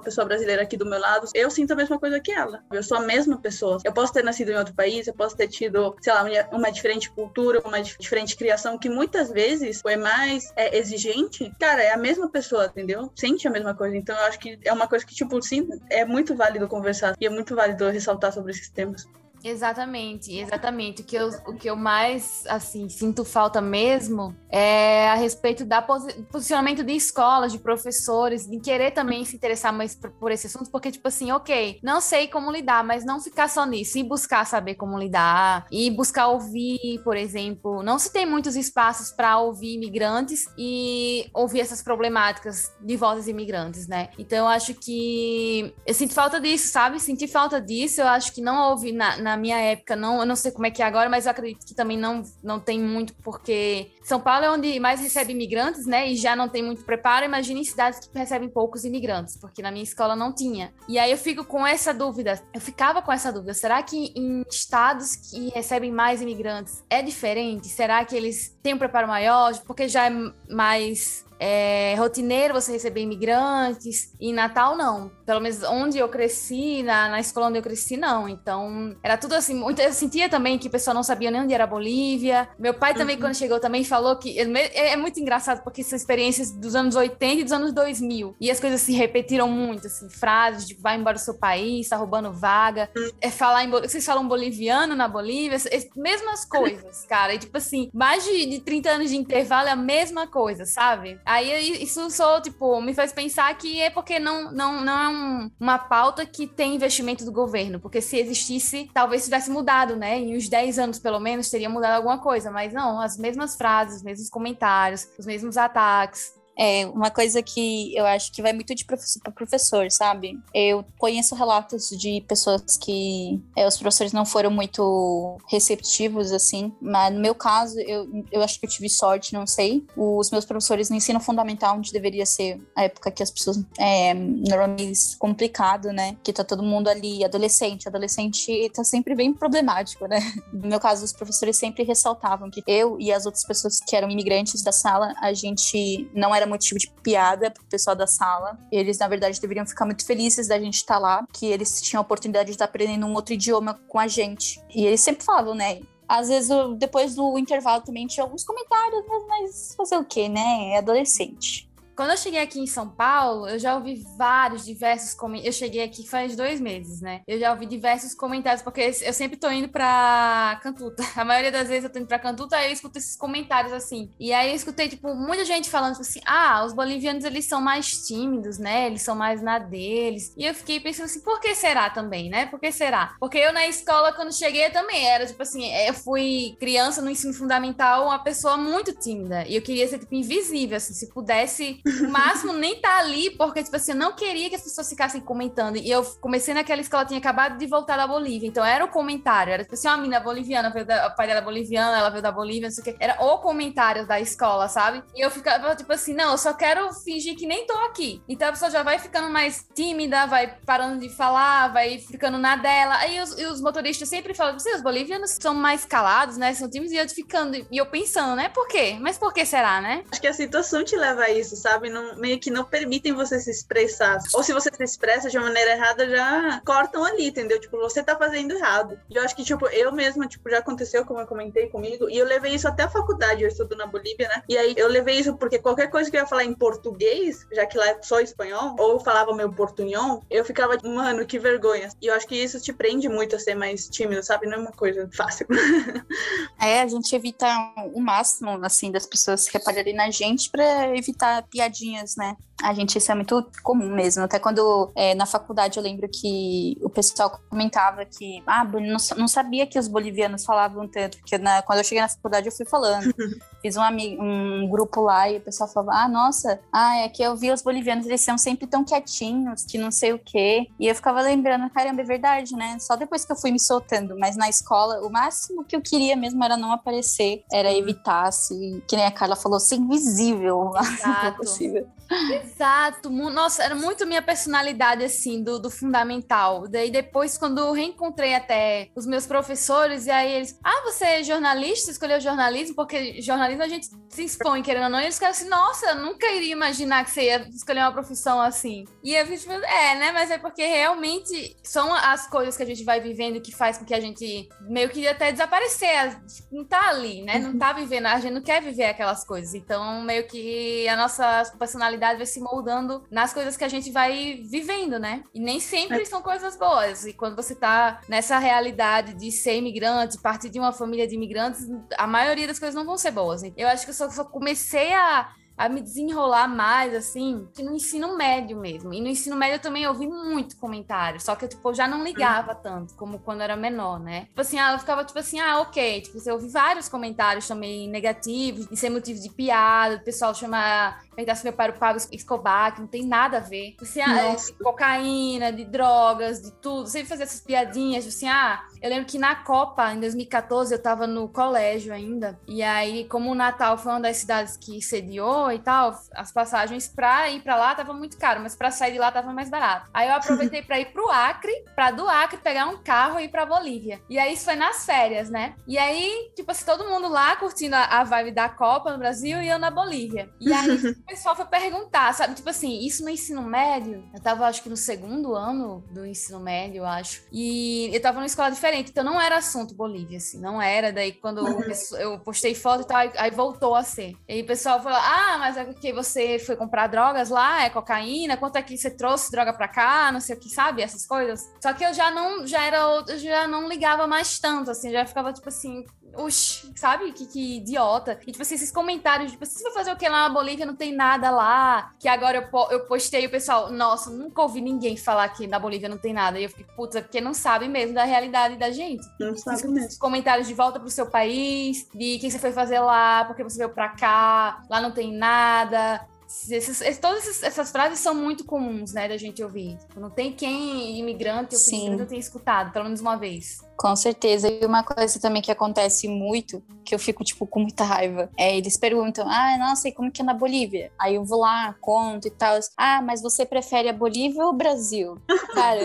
pessoa 0.00 0.24
brasileira 0.24 0.62
aqui 0.62 0.76
do 0.76 0.86
meu 0.86 1.00
lado, 1.00 1.28
eu 1.34 1.50
sinto 1.50 1.72
a 1.72 1.76
mesma 1.76 1.98
coisa 1.98 2.05
que 2.20 2.32
ela. 2.32 2.62
Eu 2.72 2.82
sou 2.82 2.96
a 2.96 3.00
mesma 3.00 3.38
pessoa. 3.40 3.78
Eu 3.84 3.92
posso 3.92 4.12
ter 4.12 4.24
nascido 4.24 4.50
em 4.50 4.56
outro 4.56 4.74
país, 4.74 5.06
eu 5.06 5.14
posso 5.14 5.36
ter 5.36 5.48
tido, 5.48 5.94
sei 6.00 6.12
lá, 6.12 6.24
uma 6.52 6.70
diferente 6.70 7.10
cultura, 7.10 7.60
uma 7.64 7.82
diferente 7.82 8.36
criação, 8.36 8.78
que 8.78 8.88
muitas 8.88 9.30
vezes 9.30 9.80
foi 9.80 9.96
mais 9.96 10.52
é, 10.56 10.76
exigente. 10.78 11.50
Cara, 11.58 11.82
é 11.82 11.92
a 11.92 11.96
mesma 11.96 12.30
pessoa, 12.30 12.66
entendeu? 12.66 13.10
Sente 13.14 13.46
a 13.46 13.50
mesma 13.50 13.74
coisa. 13.74 13.96
Então 13.96 14.16
eu 14.16 14.24
acho 14.24 14.38
que 14.38 14.58
é 14.64 14.72
uma 14.72 14.88
coisa 14.88 15.04
que, 15.04 15.14
tipo, 15.14 15.40
sim, 15.42 15.68
é 15.90 16.04
muito 16.04 16.34
válido 16.34 16.68
conversar 16.68 17.14
e 17.20 17.26
é 17.26 17.30
muito 17.30 17.54
válido 17.54 17.88
ressaltar 17.88 18.32
sobre 18.32 18.52
esses 18.52 18.70
temas. 18.70 19.06
Exatamente, 19.42 20.36
exatamente. 20.36 21.02
O 21.02 21.04
que, 21.04 21.16
eu, 21.16 21.28
o 21.46 21.54
que 21.54 21.68
eu 21.70 21.76
mais, 21.76 22.44
assim, 22.48 22.88
sinto 22.88 23.24
falta 23.24 23.60
mesmo 23.60 24.34
é 24.50 25.08
a 25.08 25.14
respeito 25.14 25.64
da 25.64 25.80
posi 25.80 26.12
posicionamento 26.30 26.82
de 26.82 26.92
escolas, 26.92 27.52
de 27.52 27.58
professores, 27.58 28.46
de 28.46 28.58
querer 28.58 28.90
também 28.90 29.24
se 29.24 29.36
interessar 29.36 29.72
mais 29.72 29.94
por, 29.94 30.10
por 30.12 30.32
esse 30.32 30.46
assunto, 30.46 30.70
porque, 30.70 30.90
tipo 30.90 31.06
assim, 31.08 31.30
ok, 31.30 31.78
não 31.82 32.00
sei 32.00 32.28
como 32.28 32.50
lidar, 32.50 32.84
mas 32.84 33.04
não 33.04 33.20
ficar 33.20 33.48
só 33.48 33.64
nisso, 33.64 33.98
e 33.98 34.02
buscar 34.02 34.44
saber 34.44 34.74
como 34.74 34.98
lidar, 34.98 35.66
e 35.70 35.90
buscar 35.90 36.28
ouvir, 36.28 37.00
por 37.04 37.16
exemplo. 37.16 37.82
Não 37.82 37.98
se 37.98 38.12
tem 38.12 38.26
muitos 38.26 38.56
espaços 38.56 39.10
para 39.10 39.38
ouvir 39.38 39.74
imigrantes 39.74 40.44
e 40.58 41.28
ouvir 41.32 41.60
essas 41.60 41.82
problemáticas 41.82 42.72
de 42.80 42.96
vozes 42.96 43.28
imigrantes, 43.28 43.86
né? 43.86 44.08
Então, 44.18 44.38
eu 44.38 44.48
acho 44.48 44.74
que 44.74 45.74
eu 45.86 45.94
sinto 45.94 46.14
falta 46.14 46.40
disso, 46.40 46.68
sabe? 46.68 46.98
Senti 46.98 47.28
falta 47.28 47.60
disso, 47.60 48.00
eu 48.00 48.08
acho 48.08 48.32
que 48.32 48.40
não 48.40 48.70
houve 48.70 48.92
na 49.26 49.36
minha 49.36 49.58
época, 49.58 49.96
não, 49.96 50.20
eu 50.20 50.26
não 50.26 50.36
sei 50.36 50.52
como 50.52 50.66
é 50.66 50.70
que 50.70 50.80
é 50.80 50.86
agora, 50.86 51.10
mas 51.10 51.26
eu 51.26 51.32
acredito 51.32 51.66
que 51.66 51.74
também 51.74 51.98
não, 51.98 52.22
não 52.44 52.60
tem 52.60 52.80
muito, 52.80 53.12
porque 53.24 53.90
São 54.04 54.20
Paulo 54.20 54.44
é 54.44 54.50
onde 54.50 54.78
mais 54.78 55.00
recebe 55.00 55.32
imigrantes, 55.32 55.84
né? 55.84 56.08
E 56.08 56.14
já 56.14 56.36
não 56.36 56.48
tem 56.48 56.62
muito 56.62 56.84
preparo. 56.84 57.24
Imagine 57.24 57.60
em 57.60 57.64
cidades 57.64 57.98
que 57.98 58.16
recebem 58.16 58.48
poucos 58.48 58.84
imigrantes, 58.84 59.36
porque 59.36 59.60
na 59.60 59.72
minha 59.72 59.82
escola 59.82 60.14
não 60.14 60.32
tinha. 60.32 60.72
E 60.88 60.96
aí 60.96 61.10
eu 61.10 61.18
fico 61.18 61.44
com 61.44 61.66
essa 61.66 61.92
dúvida, 61.92 62.40
eu 62.54 62.60
ficava 62.60 63.02
com 63.02 63.12
essa 63.12 63.32
dúvida, 63.32 63.52
será 63.52 63.82
que 63.82 64.12
em 64.14 64.44
estados 64.48 65.16
que 65.16 65.48
recebem 65.48 65.90
mais 65.90 66.22
imigrantes 66.22 66.84
é 66.88 67.02
diferente? 67.02 67.66
Será 67.66 68.04
que 68.04 68.14
eles 68.14 68.56
têm 68.62 68.74
um 68.74 68.78
preparo 68.78 69.08
maior? 69.08 69.58
Porque 69.66 69.88
já 69.88 70.06
é 70.06 70.10
mais 70.48 71.25
é, 71.38 71.94
rotineiro 71.96 72.54
você 72.54 72.72
receber 72.72 73.00
imigrantes, 73.00 74.12
e 74.20 74.32
Natal 74.32 74.76
não. 74.76 75.10
Pelo 75.24 75.40
menos 75.40 75.62
onde 75.62 75.98
eu 75.98 76.08
cresci, 76.08 76.82
na, 76.82 77.08
na 77.08 77.20
escola 77.20 77.48
onde 77.48 77.58
eu 77.58 77.62
cresci, 77.62 77.96
não. 77.96 78.28
Então, 78.28 78.96
era 79.02 79.16
tudo 79.16 79.34
assim, 79.34 79.54
muito, 79.54 79.80
eu 79.80 79.92
sentia 79.92 80.28
também 80.28 80.58
que 80.58 80.68
o 80.68 80.70
pessoal 80.70 80.94
não 80.94 81.02
sabia 81.02 81.30
nem 81.30 81.42
onde 81.42 81.54
era 81.54 81.64
a 81.64 81.66
Bolívia. 81.66 82.48
Meu 82.58 82.74
pai 82.74 82.94
também, 82.94 83.16
uhum. 83.16 83.22
quando 83.22 83.34
chegou, 83.34 83.60
também 83.60 83.84
falou 83.84 84.16
que 84.16 84.38
é, 84.38 84.92
é, 84.92 84.96
muito 84.96 85.20
engraçado, 85.20 85.62
porque 85.62 85.82
são 85.82 85.96
experiências 85.96 86.50
dos 86.50 86.74
anos 86.74 86.94
80 86.94 87.40
e 87.40 87.44
dos 87.44 87.52
anos 87.52 87.72
2000. 87.72 88.36
E 88.40 88.50
as 88.50 88.60
coisas 88.60 88.80
se 88.80 88.92
repetiram 88.92 89.48
muito, 89.48 89.86
assim, 89.86 90.08
frases 90.08 90.66
de 90.66 90.74
vai 90.74 90.96
embora 90.96 91.14
do 91.14 91.20
seu 91.20 91.34
país, 91.34 91.88
tá 91.88 91.96
roubando 91.96 92.32
vaga. 92.32 92.88
É 93.20 93.30
falar 93.30 93.64
em 93.64 93.70
vocês 93.70 94.04
falam 94.04 94.26
boliviano 94.26 94.94
na 94.94 95.08
Bolívia, 95.08 95.58
mesmas 95.96 96.44
coisas, 96.44 97.04
cara. 97.06 97.34
E 97.34 97.38
tipo 97.38 97.56
assim, 97.56 97.90
mais 97.92 98.24
de, 98.24 98.46
de 98.46 98.60
30 98.60 98.90
anos 98.90 99.10
de 99.10 99.16
intervalo 99.16 99.68
é 99.68 99.72
a 99.72 99.76
mesma 99.76 100.26
coisa, 100.26 100.64
sabe? 100.64 101.18
Aí 101.26 101.82
isso 101.82 102.08
só, 102.08 102.40
tipo, 102.40 102.80
me 102.80 102.94
faz 102.94 103.12
pensar 103.12 103.52
que 103.58 103.80
é 103.80 103.90
porque 103.90 104.20
não, 104.20 104.52
não, 104.52 104.84
não 104.84 104.98
é 105.02 105.08
um, 105.08 105.50
uma 105.58 105.76
pauta 105.76 106.24
que 106.24 106.46
tem 106.46 106.76
investimento 106.76 107.24
do 107.24 107.32
governo. 107.32 107.80
Porque 107.80 108.00
se 108.00 108.16
existisse, 108.16 108.88
talvez 108.94 109.24
tivesse 109.24 109.50
mudado, 109.50 109.96
né? 109.96 110.18
Em 110.20 110.36
uns 110.36 110.48
10 110.48 110.78
anos, 110.78 110.98
pelo 111.00 111.18
menos, 111.18 111.50
teria 111.50 111.68
mudado 111.68 111.96
alguma 111.96 112.18
coisa. 112.18 112.48
Mas 112.48 112.72
não, 112.72 113.00
as 113.00 113.18
mesmas 113.18 113.56
frases, 113.56 113.96
os 113.96 114.02
mesmos 114.04 114.30
comentários, 114.30 115.08
os 115.18 115.26
mesmos 115.26 115.56
ataques. 115.56 116.35
É 116.58 116.86
uma 116.86 117.10
coisa 117.10 117.42
que 117.42 117.94
eu 117.94 118.06
acho 118.06 118.32
que 118.32 118.42
vai 118.42 118.52
muito 118.52 118.74
de 118.74 118.84
professor 118.84 119.20
para 119.22 119.32
professor, 119.32 119.90
sabe? 119.90 120.38
Eu 120.54 120.84
conheço 120.98 121.34
relatos 121.34 121.90
de 121.90 122.22
pessoas 122.22 122.76
que 122.76 123.40
é, 123.56 123.66
os 123.66 123.76
professores 123.76 124.12
não 124.12 124.24
foram 124.24 124.50
muito 124.50 125.38
receptivos, 125.48 126.32
assim, 126.32 126.72
mas 126.80 127.12
no 127.12 127.20
meu 127.20 127.34
caso, 127.34 127.78
eu, 127.80 128.08
eu 128.32 128.42
acho 128.42 128.58
que 128.58 128.66
eu 128.66 128.70
tive 128.70 128.88
sorte, 128.88 129.34
não 129.34 129.46
sei. 129.46 129.84
Os 129.96 130.30
meus 130.30 130.44
professores 130.44 130.88
no 130.88 130.96
ensino 130.96 131.20
fundamental, 131.20 131.76
onde 131.76 131.92
deveria 131.92 132.24
ser 132.24 132.60
a 132.74 132.84
época 132.84 133.10
que 133.10 133.22
as 133.22 133.30
pessoas 133.30 133.62
é 133.78 134.14
normalmente 134.14 135.16
complicado, 135.18 135.92
né? 135.92 136.16
Que 136.22 136.32
tá 136.32 136.44
todo 136.44 136.62
mundo 136.62 136.88
ali, 136.88 137.24
adolescente. 137.24 137.88
Adolescente 137.88 138.70
tá 138.74 138.82
sempre 138.84 139.14
bem 139.14 139.32
problemático, 139.32 140.06
né? 140.06 140.20
No 140.52 140.68
meu 140.68 140.80
caso, 140.80 141.04
os 141.04 141.12
professores 141.12 141.56
sempre 141.56 141.84
ressaltavam 141.84 142.50
que 142.50 142.62
eu 142.66 142.98
e 142.98 143.12
as 143.12 143.26
outras 143.26 143.44
pessoas 143.44 143.78
que 143.80 143.94
eram 143.94 144.10
imigrantes 144.10 144.62
da 144.62 144.72
sala, 144.72 145.14
a 145.20 145.32
gente 145.32 146.08
não 146.14 146.34
era 146.34 146.45
motivo 146.46 146.78
de 146.78 146.90
piada 147.02 147.50
pro 147.50 147.64
pessoal 147.64 147.96
da 147.96 148.06
sala. 148.06 148.58
Eles, 148.70 148.98
na 148.98 149.08
verdade, 149.08 149.40
deveriam 149.40 149.66
ficar 149.66 149.84
muito 149.84 150.04
felizes 150.06 150.48
da 150.48 150.58
gente 150.58 150.76
estar 150.76 150.94
tá 150.94 151.00
lá, 151.00 151.26
que 151.32 151.46
eles 151.46 151.80
tinham 151.80 152.00
a 152.00 152.04
oportunidade 152.04 152.46
de 152.46 152.52
estar 152.52 152.66
aprendendo 152.66 153.06
um 153.06 153.14
outro 153.14 153.34
idioma 153.34 153.74
com 153.88 153.98
a 153.98 154.06
gente. 154.06 154.60
E 154.74 154.86
eles 154.86 155.00
sempre 155.00 155.24
falavam, 155.24 155.54
né? 155.54 155.80
Às 156.08 156.28
vezes, 156.28 156.50
depois 156.78 157.16
do 157.16 157.36
intervalo 157.36 157.82
também 157.82 158.06
tinha 158.06 158.22
alguns 158.24 158.44
comentários, 158.44 159.04
mas, 159.08 159.24
mas 159.28 159.74
fazer 159.76 159.96
o 159.96 160.04
quê, 160.04 160.28
né? 160.28 160.70
É 160.72 160.78
adolescente. 160.78 161.65
Quando 161.96 162.10
eu 162.10 162.16
cheguei 162.18 162.40
aqui 162.40 162.60
em 162.60 162.66
São 162.66 162.90
Paulo, 162.90 163.48
eu 163.48 163.58
já 163.58 163.74
ouvi 163.74 164.04
vários, 164.18 164.66
diversos 164.66 165.14
comentários. 165.14 165.46
Eu 165.46 165.52
cheguei 165.58 165.82
aqui 165.82 166.06
faz 166.06 166.36
dois 166.36 166.60
meses, 166.60 167.00
né? 167.00 167.22
Eu 167.26 167.40
já 167.40 167.50
ouvi 167.50 167.64
diversos 167.64 168.14
comentários, 168.14 168.60
porque 168.62 168.92
eu 169.02 169.12
sempre 169.14 169.38
tô 169.38 169.50
indo 169.50 169.70
pra 169.70 170.60
Cantuta. 170.62 171.02
A 171.16 171.24
maioria 171.24 171.50
das 171.50 171.68
vezes 171.68 171.84
eu 171.84 171.90
tô 171.90 171.98
indo 171.98 172.06
pra 172.06 172.18
Cantuta, 172.18 172.54
aí 172.54 172.66
eu 172.66 172.72
escuto 172.74 172.98
esses 172.98 173.16
comentários 173.16 173.72
assim. 173.72 174.10
E 174.20 174.30
aí 174.30 174.50
eu 174.50 174.54
escutei, 174.54 174.90
tipo, 174.90 175.14
muita 175.14 175.42
gente 175.46 175.70
falando, 175.70 175.92
tipo 175.92 176.02
assim, 176.02 176.20
ah, 176.26 176.62
os 176.66 176.74
bolivianos 176.74 177.24
eles 177.24 177.46
são 177.46 177.62
mais 177.62 178.06
tímidos, 178.06 178.58
né? 178.58 178.88
Eles 178.88 179.00
são 179.00 179.16
mais 179.16 179.40
na 179.40 179.58
deles. 179.58 180.34
E 180.36 180.44
eu 180.44 180.54
fiquei 180.54 180.78
pensando 180.78 181.06
assim, 181.06 181.20
por 181.20 181.40
que 181.40 181.54
será 181.54 181.88
também, 181.88 182.28
né? 182.28 182.44
Por 182.44 182.60
que 182.60 182.70
será? 182.70 183.14
Porque 183.18 183.38
eu 183.38 183.54
na 183.54 183.66
escola, 183.66 184.12
quando 184.12 184.36
cheguei, 184.36 184.68
também 184.68 185.06
era, 185.06 185.24
tipo 185.24 185.42
assim, 185.42 185.72
eu 185.72 185.94
fui 185.94 186.54
criança 186.60 187.00
no 187.00 187.08
ensino 187.08 187.32
fundamental, 187.32 188.04
uma 188.04 188.18
pessoa 188.18 188.58
muito 188.58 188.92
tímida. 188.92 189.46
E 189.48 189.56
eu 189.56 189.62
queria 189.62 189.88
ser, 189.88 189.98
tipo, 189.98 190.14
invisível, 190.14 190.76
assim, 190.76 190.92
se 190.92 191.08
pudesse 191.08 191.80
o 191.86 192.10
máximo 192.10 192.52
nem 192.52 192.80
tá 192.80 192.98
ali, 192.98 193.30
porque, 193.30 193.62
tipo 193.62 193.76
assim, 193.76 193.92
eu 193.92 193.96
não 193.96 194.12
queria 194.12 194.48
que 194.48 194.56
as 194.56 194.62
pessoas 194.62 194.88
ficassem 194.88 195.20
comentando. 195.20 195.76
E 195.76 195.88
eu 195.88 196.02
comecei 196.20 196.52
naquela 196.52 196.80
escola, 196.80 197.04
tinha 197.04 197.18
acabado 197.18 197.58
de 197.58 197.66
voltar 197.66 197.96
da 197.96 198.06
Bolívia. 198.06 198.48
Então 198.48 198.64
era 198.64 198.84
o 198.84 198.88
comentário. 198.88 199.52
Era, 199.52 199.62
tipo 199.62 199.74
assim, 199.74 199.86
uma 199.86 199.96
menina 199.96 200.18
boliviana, 200.18 200.70
veio 200.70 200.84
da, 200.84 201.06
o 201.06 201.14
pai 201.14 201.28
dela 201.28 201.40
é 201.40 201.44
boliviana, 201.44 201.98
ela 201.98 202.10
veio 202.10 202.22
da 202.22 202.32
Bolívia, 202.32 202.68
não 202.68 202.74
sei 202.74 202.82
o 202.82 202.84
quê. 202.84 202.96
Era 202.98 203.22
o 203.22 203.38
comentário 203.38 204.06
da 204.06 204.20
escola, 204.20 204.68
sabe? 204.68 205.02
E 205.14 205.24
eu 205.24 205.30
ficava, 205.30 205.76
tipo 205.76 205.92
assim, 205.92 206.14
não, 206.14 206.32
eu 206.32 206.38
só 206.38 206.52
quero 206.52 206.92
fingir 206.92 207.36
que 207.36 207.46
nem 207.46 207.66
tô 207.66 207.74
aqui. 207.84 208.20
Então 208.28 208.48
a 208.48 208.52
pessoa 208.52 208.70
já 208.70 208.82
vai 208.82 208.98
ficando 208.98 209.30
mais 209.30 209.64
tímida, 209.74 210.26
vai 210.26 210.56
parando 210.66 211.00
de 211.00 211.08
falar, 211.08 211.72
vai 211.72 211.98
ficando 211.98 212.36
na 212.36 212.56
dela. 212.56 212.96
Aí 212.96 213.20
os, 213.20 213.30
os 213.30 213.60
motoristas 213.60 214.08
sempre 214.08 214.34
falam, 214.34 214.56
assim, 214.56 214.74
os 214.74 214.82
bolivianos 214.82 215.36
são 215.40 215.54
mais 215.54 215.84
calados, 215.84 216.36
né? 216.36 216.52
São 216.54 216.68
tímidos. 216.68 216.92
E 216.92 216.96
eu 216.96 217.08
ficando, 217.08 217.56
e 217.56 217.76
eu 217.76 217.86
pensando, 217.86 218.34
né? 218.34 218.48
Por 218.48 218.66
quê? 218.66 218.96
Mas 219.00 219.16
por 219.18 219.32
que 219.32 219.44
será, 219.46 219.80
né? 219.80 220.02
Acho 220.10 220.20
que 220.20 220.26
a 220.26 220.32
situação 220.32 220.84
te 220.84 220.96
leva 220.96 221.22
a 221.22 221.30
isso, 221.30 221.54
sabe? 221.56 221.75
Sabe? 221.76 221.90
Não, 221.90 222.16
meio 222.16 222.38
que 222.40 222.50
não 222.50 222.64
permitem 222.64 223.12
você 223.12 223.38
se 223.38 223.50
expressar. 223.50 224.18
Ou 224.34 224.42
se 224.42 224.52
você 224.52 224.70
se 224.72 224.82
expressa 224.82 225.28
de 225.28 225.36
uma 225.36 225.46
maneira 225.46 225.72
errada, 225.72 226.08
já 226.08 226.60
cortam 226.64 227.04
ali, 227.04 227.28
entendeu? 227.28 227.60
Tipo, 227.60 227.78
você 227.78 228.02
tá 228.02 228.16
fazendo 228.16 228.54
errado. 228.54 228.98
E 229.10 229.16
eu 229.16 229.22
acho 229.22 229.36
que, 229.36 229.44
tipo, 229.44 229.66
eu 229.68 229.92
mesma, 229.92 230.26
tipo, 230.26 230.48
já 230.48 230.58
aconteceu, 230.58 231.04
como 231.04 231.20
eu 231.20 231.26
comentei 231.26 231.68
comigo, 231.68 232.08
e 232.08 232.16
eu 232.16 232.26
levei 232.26 232.54
isso 232.54 232.66
até 232.66 232.84
a 232.84 232.88
faculdade, 232.88 233.42
eu 233.42 233.48
estudo 233.48 233.76
na 233.76 233.86
Bolívia, 233.86 234.28
né? 234.28 234.42
E 234.48 234.56
aí 234.56 234.74
eu 234.76 234.88
levei 234.88 235.18
isso 235.18 235.36
porque 235.36 235.58
qualquer 235.58 235.88
coisa 235.88 236.10
que 236.10 236.16
eu 236.16 236.20
ia 236.20 236.26
falar 236.26 236.44
em 236.44 236.54
português, 236.54 237.46
já 237.52 237.66
que 237.66 237.76
lá 237.76 237.88
é 237.88 237.98
só 238.02 238.20
espanhol, 238.20 238.74
ou 238.78 238.98
falava 239.00 239.34
meu 239.34 239.52
portunhol, 239.52 240.24
eu 240.30 240.44
ficava, 240.44 240.76
mano, 240.82 241.26
que 241.26 241.38
vergonha. 241.38 241.88
E 242.00 242.06
eu 242.06 242.14
acho 242.14 242.26
que 242.26 242.36
isso 242.36 242.60
te 242.60 242.72
prende 242.72 243.08
muito 243.08 243.36
a 243.36 243.38
ser 243.38 243.54
mais 243.54 243.88
tímido, 243.88 244.22
sabe? 244.22 244.46
Não 244.46 244.54
é 244.54 244.60
uma 244.60 244.72
coisa 244.72 245.08
fácil. 245.12 245.46
é, 246.60 246.80
a 246.80 246.86
gente 246.86 247.14
evita 247.14 247.46
o 247.92 248.00
máximo, 248.00 248.58
assim, 248.64 248.90
das 248.90 249.06
pessoas 249.06 249.46
repararem 249.48 249.94
na 249.94 250.10
gente 250.10 250.50
para 250.50 250.96
evitar 250.96 251.42
piadinhas 251.44 251.65
piadinhas, 251.66 252.16
né? 252.16 252.36
A 252.62 252.72
gente, 252.72 252.96
isso 252.96 253.12
é 253.12 253.14
muito 253.14 253.46
comum 253.62 253.94
mesmo. 253.94 254.24
Até 254.24 254.38
quando 254.38 254.90
é, 254.94 255.14
na 255.14 255.26
faculdade 255.26 255.76
eu 255.76 255.82
lembro 255.82 256.08
que 256.08 256.76
o 256.82 256.88
pessoal 256.88 257.38
comentava 257.50 258.04
que, 258.04 258.42
ah, 258.46 258.64
não, 258.64 258.96
não 259.16 259.28
sabia 259.28 259.66
que 259.66 259.78
os 259.78 259.88
bolivianos 259.88 260.44
falavam 260.44 260.88
tanto, 260.88 261.18
porque 261.18 261.36
na, 261.36 261.60
quando 261.62 261.78
eu 261.78 261.84
cheguei 261.84 262.00
na 262.00 262.08
faculdade 262.08 262.46
eu 262.46 262.52
fui 262.52 262.64
falando. 262.64 263.12
Fiz 263.60 263.76
um, 263.76 263.82
amigo, 263.82 264.22
um 264.22 264.68
grupo 264.68 265.02
lá 265.02 265.30
e 265.30 265.38
o 265.38 265.40
pessoal 265.40 265.68
falava, 265.68 266.04
ah, 266.04 266.08
nossa, 266.08 266.58
ah, 266.72 266.96
é 266.98 267.08
que 267.08 267.22
eu 267.22 267.36
vi 267.36 267.50
os 267.50 267.62
bolivianos, 267.62 268.06
eles 268.06 268.20
são 268.20 268.38
sempre 268.38 268.66
tão 268.66 268.84
quietinhos, 268.84 269.64
que 269.64 269.76
não 269.76 269.90
sei 269.90 270.12
o 270.12 270.18
quê. 270.18 270.66
E 270.78 270.86
eu 270.86 270.94
ficava 270.94 271.20
lembrando, 271.20 271.68
caramba, 271.70 272.00
é 272.00 272.04
verdade, 272.04 272.54
né? 272.54 272.78
Só 272.78 272.96
depois 272.96 273.24
que 273.24 273.32
eu 273.32 273.36
fui 273.36 273.50
me 273.50 273.60
soltando, 273.60 274.16
mas 274.18 274.36
na 274.36 274.48
escola, 274.48 275.04
o 275.06 275.10
máximo 275.10 275.64
que 275.64 275.76
eu 275.76 275.82
queria 275.82 276.16
mesmo 276.16 276.42
era 276.42 276.56
não 276.56 276.72
aparecer, 276.72 277.44
era 277.52 277.72
evitar, 277.72 278.32
se, 278.32 278.82
que 278.88 278.96
nem 278.96 279.04
a 279.04 279.10
Carla 279.10 279.36
falou, 279.36 279.60
ser 279.60 279.76
invisível 279.76 280.58
o 280.60 280.72
máximo 280.72 281.36
possível. 281.36 281.86
Exato. 282.46 283.10
Nossa, 283.10 283.62
era 283.62 283.74
muito 283.74 284.06
minha 284.06 284.22
personalidade, 284.22 285.04
assim, 285.04 285.42
do, 285.42 285.58
do 285.58 285.70
fundamental. 285.70 286.68
Daí 286.68 286.90
depois, 286.90 287.36
quando 287.36 287.58
eu 287.58 287.72
reencontrei 287.72 288.34
até 288.34 288.90
os 288.94 289.06
meus 289.06 289.26
professores, 289.26 290.06
e 290.06 290.10
aí 290.10 290.32
eles, 290.32 290.58
ah, 290.62 290.82
você 290.84 291.04
é 291.04 291.22
jornalista? 291.24 291.90
Escolheu 291.90 292.20
jornalismo? 292.20 292.74
Porque 292.76 293.20
jornalismo 293.20 293.62
a 293.62 293.68
gente 293.68 293.88
se 294.08 294.24
expõe, 294.24 294.62
querendo 294.62 294.84
ou 294.84 294.90
não. 294.90 295.00
E 295.00 295.04
eles 295.04 295.16
ficaram 295.16 295.32
assim, 295.32 295.48
nossa, 295.48 295.86
eu 295.86 295.96
nunca 295.96 296.30
iria 296.30 296.52
imaginar 296.52 297.04
que 297.04 297.10
você 297.10 297.24
ia 297.24 297.48
escolher 297.48 297.80
uma 297.80 297.92
profissão 297.92 298.40
assim. 298.40 298.84
E 299.02 299.16
a 299.16 299.24
gente 299.24 299.46
é, 299.48 299.94
né? 299.96 300.12
Mas 300.12 300.30
é 300.30 300.38
porque 300.38 300.64
realmente 300.64 301.56
são 301.62 301.92
as 301.92 302.28
coisas 302.28 302.56
que 302.56 302.62
a 302.62 302.66
gente 302.66 302.84
vai 302.84 303.00
vivendo 303.00 303.40
que 303.40 303.54
faz 303.54 303.78
com 303.78 303.84
que 303.84 303.94
a 303.94 304.00
gente 304.00 304.48
meio 304.62 304.88
que 304.88 305.06
até 305.06 305.32
desaparecer. 305.32 306.18
Não 306.50 306.64
tá 306.64 306.88
ali, 306.88 307.22
né? 307.22 307.38
Não 307.38 307.58
tá 307.58 307.72
vivendo, 307.72 308.06
a 308.06 308.18
gente 308.18 308.32
não 308.32 308.42
quer 308.42 308.62
viver 308.62 308.86
aquelas 308.86 309.24
coisas. 309.24 309.54
Então, 309.54 310.02
meio 310.02 310.26
que 310.26 310.86
a 310.88 310.96
nossa 310.96 311.42
personalidade 311.58 312.18
vai 312.18 312.26
se 312.26 312.35
moldando 312.40 313.04
nas 313.10 313.32
coisas 313.32 313.56
que 313.56 313.64
a 313.64 313.68
gente 313.68 313.90
vai 313.90 314.42
vivendo, 314.48 314.98
né? 314.98 315.22
E 315.34 315.40
nem 315.40 315.60
sempre 315.60 316.02
é. 316.02 316.04
são 316.04 316.22
coisas 316.22 316.56
boas. 316.56 317.06
E 317.06 317.12
quando 317.12 317.36
você 317.36 317.54
tá 317.54 318.00
nessa 318.08 318.38
realidade 318.38 319.14
de 319.14 319.30
ser 319.30 319.56
imigrante, 319.56 320.18
partir 320.18 320.48
de 320.48 320.58
uma 320.58 320.72
família 320.72 321.06
de 321.06 321.14
imigrantes, 321.14 321.66
a 321.96 322.06
maioria 322.06 322.46
das 322.46 322.58
coisas 322.58 322.74
não 322.74 322.84
vão 322.84 322.98
ser 322.98 323.10
boas. 323.10 323.42
Eu 323.56 323.68
acho 323.68 323.84
que 323.84 323.90
eu 323.90 323.94
só, 323.94 324.10
só 324.10 324.24
comecei 324.24 324.92
a 324.92 325.32
a 325.56 325.68
me 325.68 325.80
desenrolar 325.80 326.46
mais, 326.46 326.94
assim, 326.94 327.48
no 327.58 327.74
ensino 327.74 328.16
médio 328.16 328.58
mesmo. 328.58 328.92
E 328.92 329.00
no 329.00 329.08
ensino 329.08 329.36
médio 329.36 329.54
eu 329.54 329.60
também 329.60 329.86
ouvi 329.86 330.06
muito 330.06 330.56
comentário, 330.58 331.20
só 331.20 331.34
que 331.34 331.46
eu, 331.46 331.48
tipo, 331.48 331.72
já 331.72 331.88
não 331.88 332.04
ligava 332.04 332.54
tanto 332.54 332.94
como 332.94 333.18
quando 333.18 333.40
era 333.40 333.56
menor, 333.56 333.98
né? 333.98 334.26
Tipo 334.26 334.40
assim, 334.42 334.58
ela 334.58 334.78
ficava 334.78 335.04
tipo 335.04 335.18
assim, 335.18 335.40
ah, 335.40 335.60
ok. 335.60 336.02
Tipo, 336.02 336.18
eu 336.26 336.34
ouvi 336.34 336.48
vários 336.48 336.88
comentários 336.88 337.48
também 337.48 337.88
negativos, 337.88 338.68
de 338.68 338.76
ser 338.76 338.90
motivo 338.90 339.20
de 339.20 339.30
piada, 339.30 339.96
o 339.96 340.04
pessoal 340.04 340.34
chamar 340.34 341.02
perguntar 341.16 341.34
se 341.34 341.44
meu 341.44 341.52
pai 341.52 341.66
era 341.66 341.76
o 341.76 341.78
Pablo 341.78 342.02
Escobar, 342.12 342.74
que 342.74 342.80
não 342.80 342.86
tem 342.86 343.06
nada 343.06 343.38
a 343.38 343.40
ver. 343.40 343.74
Assim, 343.80 344.00
ah, 344.00 344.34
de 344.34 344.52
cocaína, 344.62 345.52
de 345.52 345.64
drogas, 345.64 346.42
de 346.42 346.52
tudo. 346.52 346.86
Sempre 346.88 347.08
fazia 347.08 347.24
essas 347.24 347.40
piadinhas, 347.40 348.06
assim, 348.06 348.28
ah, 348.28 348.62
eu 348.82 348.90
lembro 348.90 349.06
que 349.06 349.18
na 349.18 349.34
Copa, 349.34 349.92
em 349.92 350.00
2014, 350.00 350.74
eu 350.74 350.82
tava 350.82 351.06
no 351.06 351.28
colégio 351.28 351.92
ainda. 351.92 352.38
E 352.46 352.62
aí, 352.62 353.06
como 353.08 353.30
o 353.30 353.34
Natal 353.34 353.78
foi 353.78 353.92
uma 353.92 354.00
das 354.00 354.18
cidades 354.18 354.56
que 354.56 354.80
sediou 354.82 355.50
e 355.50 355.58
tal, 355.58 355.98
as 356.14 356.32
passagens 356.32 356.86
pra 356.88 357.30
ir 357.30 357.40
pra 357.40 357.56
lá 357.56 357.74
tava 357.74 357.92
muito 357.92 358.18
caro, 358.18 358.40
mas 358.40 358.54
pra 358.54 358.70
sair 358.70 358.92
de 358.92 358.98
lá 358.98 359.10
tava 359.10 359.32
mais 359.32 359.48
barato. 359.48 359.90
Aí 359.94 360.08
eu 360.08 360.14
aproveitei 360.14 360.62
pra 360.62 360.78
ir 360.78 360.92
pro 360.92 361.10
Acre, 361.10 361.52
pra 361.74 361.90
do 361.90 362.08
Acre 362.08 362.38
pegar 362.38 362.66
um 362.66 362.76
carro 362.82 363.18
e 363.18 363.24
ir 363.24 363.28
pra 363.28 363.46
Bolívia. 363.46 364.00
E 364.10 364.18
aí 364.18 364.34
isso 364.34 364.44
foi 364.44 364.56
nas 364.56 364.84
férias, 364.84 365.30
né? 365.30 365.54
E 365.66 365.78
aí, 365.78 366.30
tipo 366.34 366.50
assim, 366.50 366.64
todo 366.64 366.88
mundo 366.88 367.08
lá 367.08 367.36
curtindo 367.36 367.74
a, 367.74 367.84
a 367.84 368.04
vibe 368.04 368.32
da 368.32 368.48
Copa 368.48 368.92
no 368.92 368.98
Brasil 368.98 369.40
e 369.40 369.48
eu 369.48 369.58
na 369.58 369.70
Bolívia. 369.70 370.28
E 370.40 370.52
aí 370.52 370.66
o 371.06 371.08
pessoal 371.08 371.36
foi 371.36 371.44
perguntar, 371.44 372.12
sabe? 372.12 372.34
Tipo 372.34 372.50
assim, 372.50 372.84
isso 372.84 373.04
no 373.04 373.10
ensino 373.10 373.40
médio, 373.40 374.04
eu 374.12 374.20
tava 374.20 374.44
acho 374.44 374.60
que 374.60 374.68
no 374.68 374.76
segundo 374.76 375.36
ano 375.36 375.84
do 375.92 376.04
ensino 376.04 376.40
médio, 376.40 376.78
eu 376.78 376.86
acho. 376.86 377.22
E 377.30 377.88
eu 377.94 378.02
tava 378.02 378.16
numa 378.16 378.26
escola 378.26 378.50
diferente, 378.50 378.90
então 378.90 379.04
não 379.04 379.20
era 379.20 379.36
assunto 379.36 379.74
Bolívia, 379.74 380.16
assim, 380.16 380.40
não 380.40 380.60
era. 380.60 380.92
Daí 380.92 381.12
quando 381.12 381.44
uhum. 381.44 381.62
eu 382.00 382.18
postei 382.18 382.56
foto 382.56 382.82
e 382.82 382.86
tal, 382.86 382.98
aí 382.98 383.30
voltou 383.30 383.76
a 383.76 383.84
ser. 383.84 384.14
E 384.28 384.42
o 384.42 384.46
pessoal 384.46 384.82
falou: 384.82 384.98
ah, 384.98 385.36
mas 385.38 385.56
é 385.56 385.64
porque 385.64 385.92
você 385.92 386.40
foi 386.40 386.56
comprar 386.56 386.88
drogas 386.88 387.30
lá, 387.30 387.62
é 387.62 387.70
cocaína, 387.70 388.36
quanto 388.36 388.56
é 388.56 388.62
que 388.62 388.76
você 388.76 388.90
trouxe 388.90 389.30
droga 389.30 389.52
pra 389.52 389.68
cá, 389.68 390.10
não 390.10 390.20
sei 390.20 390.34
o 390.34 390.40
que, 390.40 390.48
sabe? 390.48 390.82
Essas 390.82 391.06
coisas. 391.06 391.40
Só 391.62 391.72
que 391.72 391.84
eu 391.84 391.94
já 391.94 392.10
não, 392.10 392.44
já 392.44 392.64
era, 392.64 392.78
eu 393.06 393.18
já 393.18 393.46
não 393.46 393.68
ligava 393.68 394.08
mais 394.08 394.40
tanto, 394.40 394.72
assim, 394.72 394.90
já 394.90 395.06
ficava 395.06 395.32
tipo 395.32 395.48
assim, 395.48 395.84
Oxi, 396.16 396.72
sabe? 396.76 397.12
Que, 397.12 397.26
que 397.26 397.56
idiota. 397.58 398.18
E, 398.26 398.32
tipo 398.32 398.42
assim, 398.42 398.54
esses 398.54 398.70
comentários, 398.70 399.32
tipo, 399.32 399.44
você 399.44 399.62
vai 399.62 399.72
fazer 399.72 399.92
o 399.92 399.96
que 399.96 400.08
lá 400.08 400.28
na 400.28 400.34
Bolívia? 400.34 400.66
Não 400.66 400.76
tem 400.76 400.94
nada 400.94 401.30
lá. 401.30 401.92
Que 401.98 402.08
agora 402.08 402.48
eu, 402.52 402.60
eu 402.70 402.86
postei 402.86 403.26
o 403.26 403.30
pessoal, 403.30 403.70
nossa, 403.70 404.10
nunca 404.10 404.42
ouvi 404.42 404.60
ninguém 404.60 404.96
falar 404.96 405.28
que 405.30 405.46
na 405.46 405.58
Bolívia 405.58 405.88
não 405.88 405.98
tem 405.98 406.12
nada. 406.12 406.38
E 406.38 406.44
eu 406.44 406.48
fiquei, 406.48 406.66
puta, 406.76 407.02
porque 407.02 407.20
não 407.20 407.34
sabe 407.34 407.68
mesmo 407.68 407.94
da 407.94 408.04
realidade 408.04 408.56
da 408.56 408.70
gente. 408.70 409.06
Não 409.18 409.36
sabe 409.36 409.68
mesmo. 409.68 409.98
Comentários 409.98 410.46
de 410.46 410.54
volta 410.54 410.80
pro 410.80 410.90
seu 410.90 411.06
país, 411.06 411.88
de 411.94 412.16
o 412.16 412.20
que 412.20 412.30
você 412.30 412.38
foi 412.38 412.52
fazer 412.52 412.80
lá, 412.80 413.24
porque 413.24 413.42
você 413.42 413.58
veio 413.58 413.70
pra 413.70 413.90
cá, 413.90 414.62
lá 414.68 414.80
não 414.80 414.90
tem 414.90 415.12
nada. 415.12 416.06
Esses, 416.26 416.98
todas 416.98 417.42
essas, 417.42 417.70
frases 417.70 418.00
são 418.00 418.14
muito 418.14 418.44
comuns, 418.44 418.92
né, 418.92 419.08
da 419.08 419.16
gente 419.16 419.42
ouvir. 419.42 419.76
Tipo, 419.78 420.00
não 420.00 420.10
tem 420.10 420.32
quem 420.32 420.98
imigrante 420.98 421.54
ou 421.54 421.62
imigrante 421.62 422.02
eu 422.02 422.06
tenha 422.06 422.20
escutado, 422.20 422.72
pelo 422.72 422.84
menos 422.84 423.00
uma 423.00 423.16
vez. 423.16 423.58
Com 423.76 423.94
certeza. 423.94 424.48
E 424.48 424.66
uma 424.66 424.82
coisa 424.82 425.20
também 425.20 425.40
que 425.40 425.52
acontece 425.52 426.08
muito, 426.08 426.62
que 426.84 426.94
eu 426.94 426.98
fico, 426.98 427.22
tipo, 427.22 427.46
com 427.46 427.60
muita 427.60 427.84
raiva, 427.84 428.28
é 428.36 428.56
eles 428.56 428.76
perguntam, 428.76 429.28
ah, 429.28 429.56
nossa, 429.58 429.88
e 429.88 429.92
como 429.92 430.10
que 430.10 430.20
é 430.20 430.24
na 430.24 430.34
Bolívia? 430.34 430.90
Aí 430.98 431.14
eu 431.14 431.24
vou 431.24 431.40
lá, 431.40 431.74
conto 431.80 432.26
e 432.26 432.30
tal. 432.30 432.58
Ah, 432.76 433.00
mas 433.00 433.22
você 433.22 433.46
prefere 433.46 433.88
a 433.88 433.92
Bolívia 433.92 434.44
ou 434.44 434.50
o 434.50 434.56
Brasil? 434.56 435.20
Cara, 435.54 435.80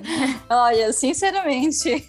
olha, 0.48 0.92
sinceramente. 0.92 2.06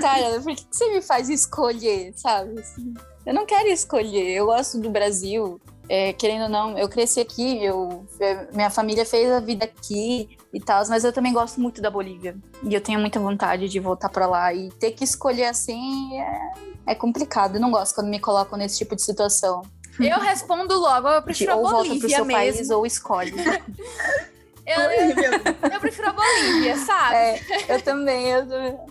Cara, 0.00 0.40
por 0.40 0.54
que 0.54 0.66
você 0.70 0.88
me 0.88 1.02
faz 1.02 1.28
escolher, 1.28 2.12
sabe? 2.16 2.58
Assim, 2.58 2.94
eu 3.28 3.34
não 3.34 3.44
quero 3.44 3.68
escolher. 3.68 4.30
Eu 4.30 4.46
gosto 4.46 4.80
do 4.80 4.88
Brasil. 4.88 5.60
É, 5.86 6.14
querendo 6.14 6.44
ou 6.44 6.48
não, 6.48 6.78
eu 6.78 6.88
cresci 6.88 7.18
aqui, 7.18 7.64
eu, 7.64 8.06
minha 8.52 8.68
família 8.68 9.06
fez 9.06 9.30
a 9.30 9.40
vida 9.40 9.64
aqui 9.64 10.36
e 10.52 10.60
tal, 10.60 10.86
mas 10.88 11.02
eu 11.02 11.14
também 11.14 11.32
gosto 11.32 11.60
muito 11.60 11.80
da 11.80 11.90
Bolívia. 11.90 12.36
E 12.62 12.74
eu 12.74 12.80
tenho 12.80 12.98
muita 12.98 13.18
vontade 13.18 13.68
de 13.68 13.80
voltar 13.80 14.08
para 14.08 14.26
lá. 14.26 14.52
E 14.52 14.70
ter 14.72 14.92
que 14.92 15.04
escolher 15.04 15.44
assim 15.44 16.18
é, 16.18 16.92
é 16.92 16.94
complicado. 16.94 17.56
Eu 17.56 17.60
não 17.60 17.70
gosto 17.70 17.94
quando 17.94 18.08
me 18.08 18.18
colocam 18.18 18.58
nesse 18.58 18.78
tipo 18.78 18.96
de 18.96 19.02
situação. 19.02 19.62
Eu 20.00 20.18
respondo 20.20 20.78
logo, 20.78 21.08
eu 21.08 21.22
prefiro 21.22 21.52
de, 21.52 21.58
ou 21.58 21.66
a 21.66 21.70
Bolívia 21.70 21.88
volta 21.90 22.00
pro 22.00 22.10
seu 22.10 22.24
mesmo. 22.24 22.54
país 22.54 22.70
ou 22.70 22.86
escolhe. 22.86 23.34
Eu, 24.68 24.82
eu, 24.92 25.72
eu, 25.72 25.80
prefiro 25.80 26.08
a 26.08 26.12
Bolívia, 26.12 26.76
sabe? 26.76 27.14
É, 27.14 27.40
eu 27.68 27.80
também, 27.80 28.26
eu 28.26 28.44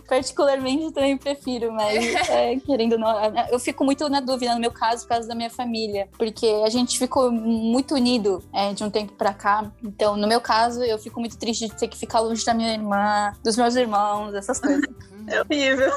particularmente 0.08 0.92
também 0.92 1.16
prefiro, 1.16 1.72
mas 1.72 2.04
é, 2.28 2.56
querendo 2.56 2.98
não. 2.98 3.16
Eu 3.48 3.60
fico 3.60 3.84
muito 3.84 4.08
na 4.08 4.20
dúvida, 4.20 4.54
no 4.54 4.60
meu 4.60 4.72
caso, 4.72 5.02
por 5.04 5.10
causa 5.10 5.28
da 5.28 5.36
minha 5.36 5.50
família, 5.50 6.08
porque 6.18 6.46
a 6.66 6.68
gente 6.68 6.98
ficou 6.98 7.30
muito 7.30 7.94
unido 7.94 8.42
é, 8.52 8.74
de 8.74 8.82
um 8.82 8.90
tempo 8.90 9.12
pra 9.12 9.32
cá. 9.32 9.70
Então, 9.82 10.16
no 10.16 10.26
meu 10.26 10.40
caso, 10.40 10.82
eu 10.82 10.98
fico 10.98 11.20
muito 11.20 11.38
triste 11.38 11.68
de 11.68 11.76
ter 11.76 11.86
que 11.86 11.96
ficar 11.96 12.18
longe 12.20 12.44
da 12.44 12.52
minha 12.52 12.72
irmã, 12.72 13.32
dos 13.44 13.56
meus 13.56 13.76
irmãos, 13.76 14.34
essas 14.34 14.58
coisas. 14.58 14.82
É 15.30 15.42
horrível 15.42 15.92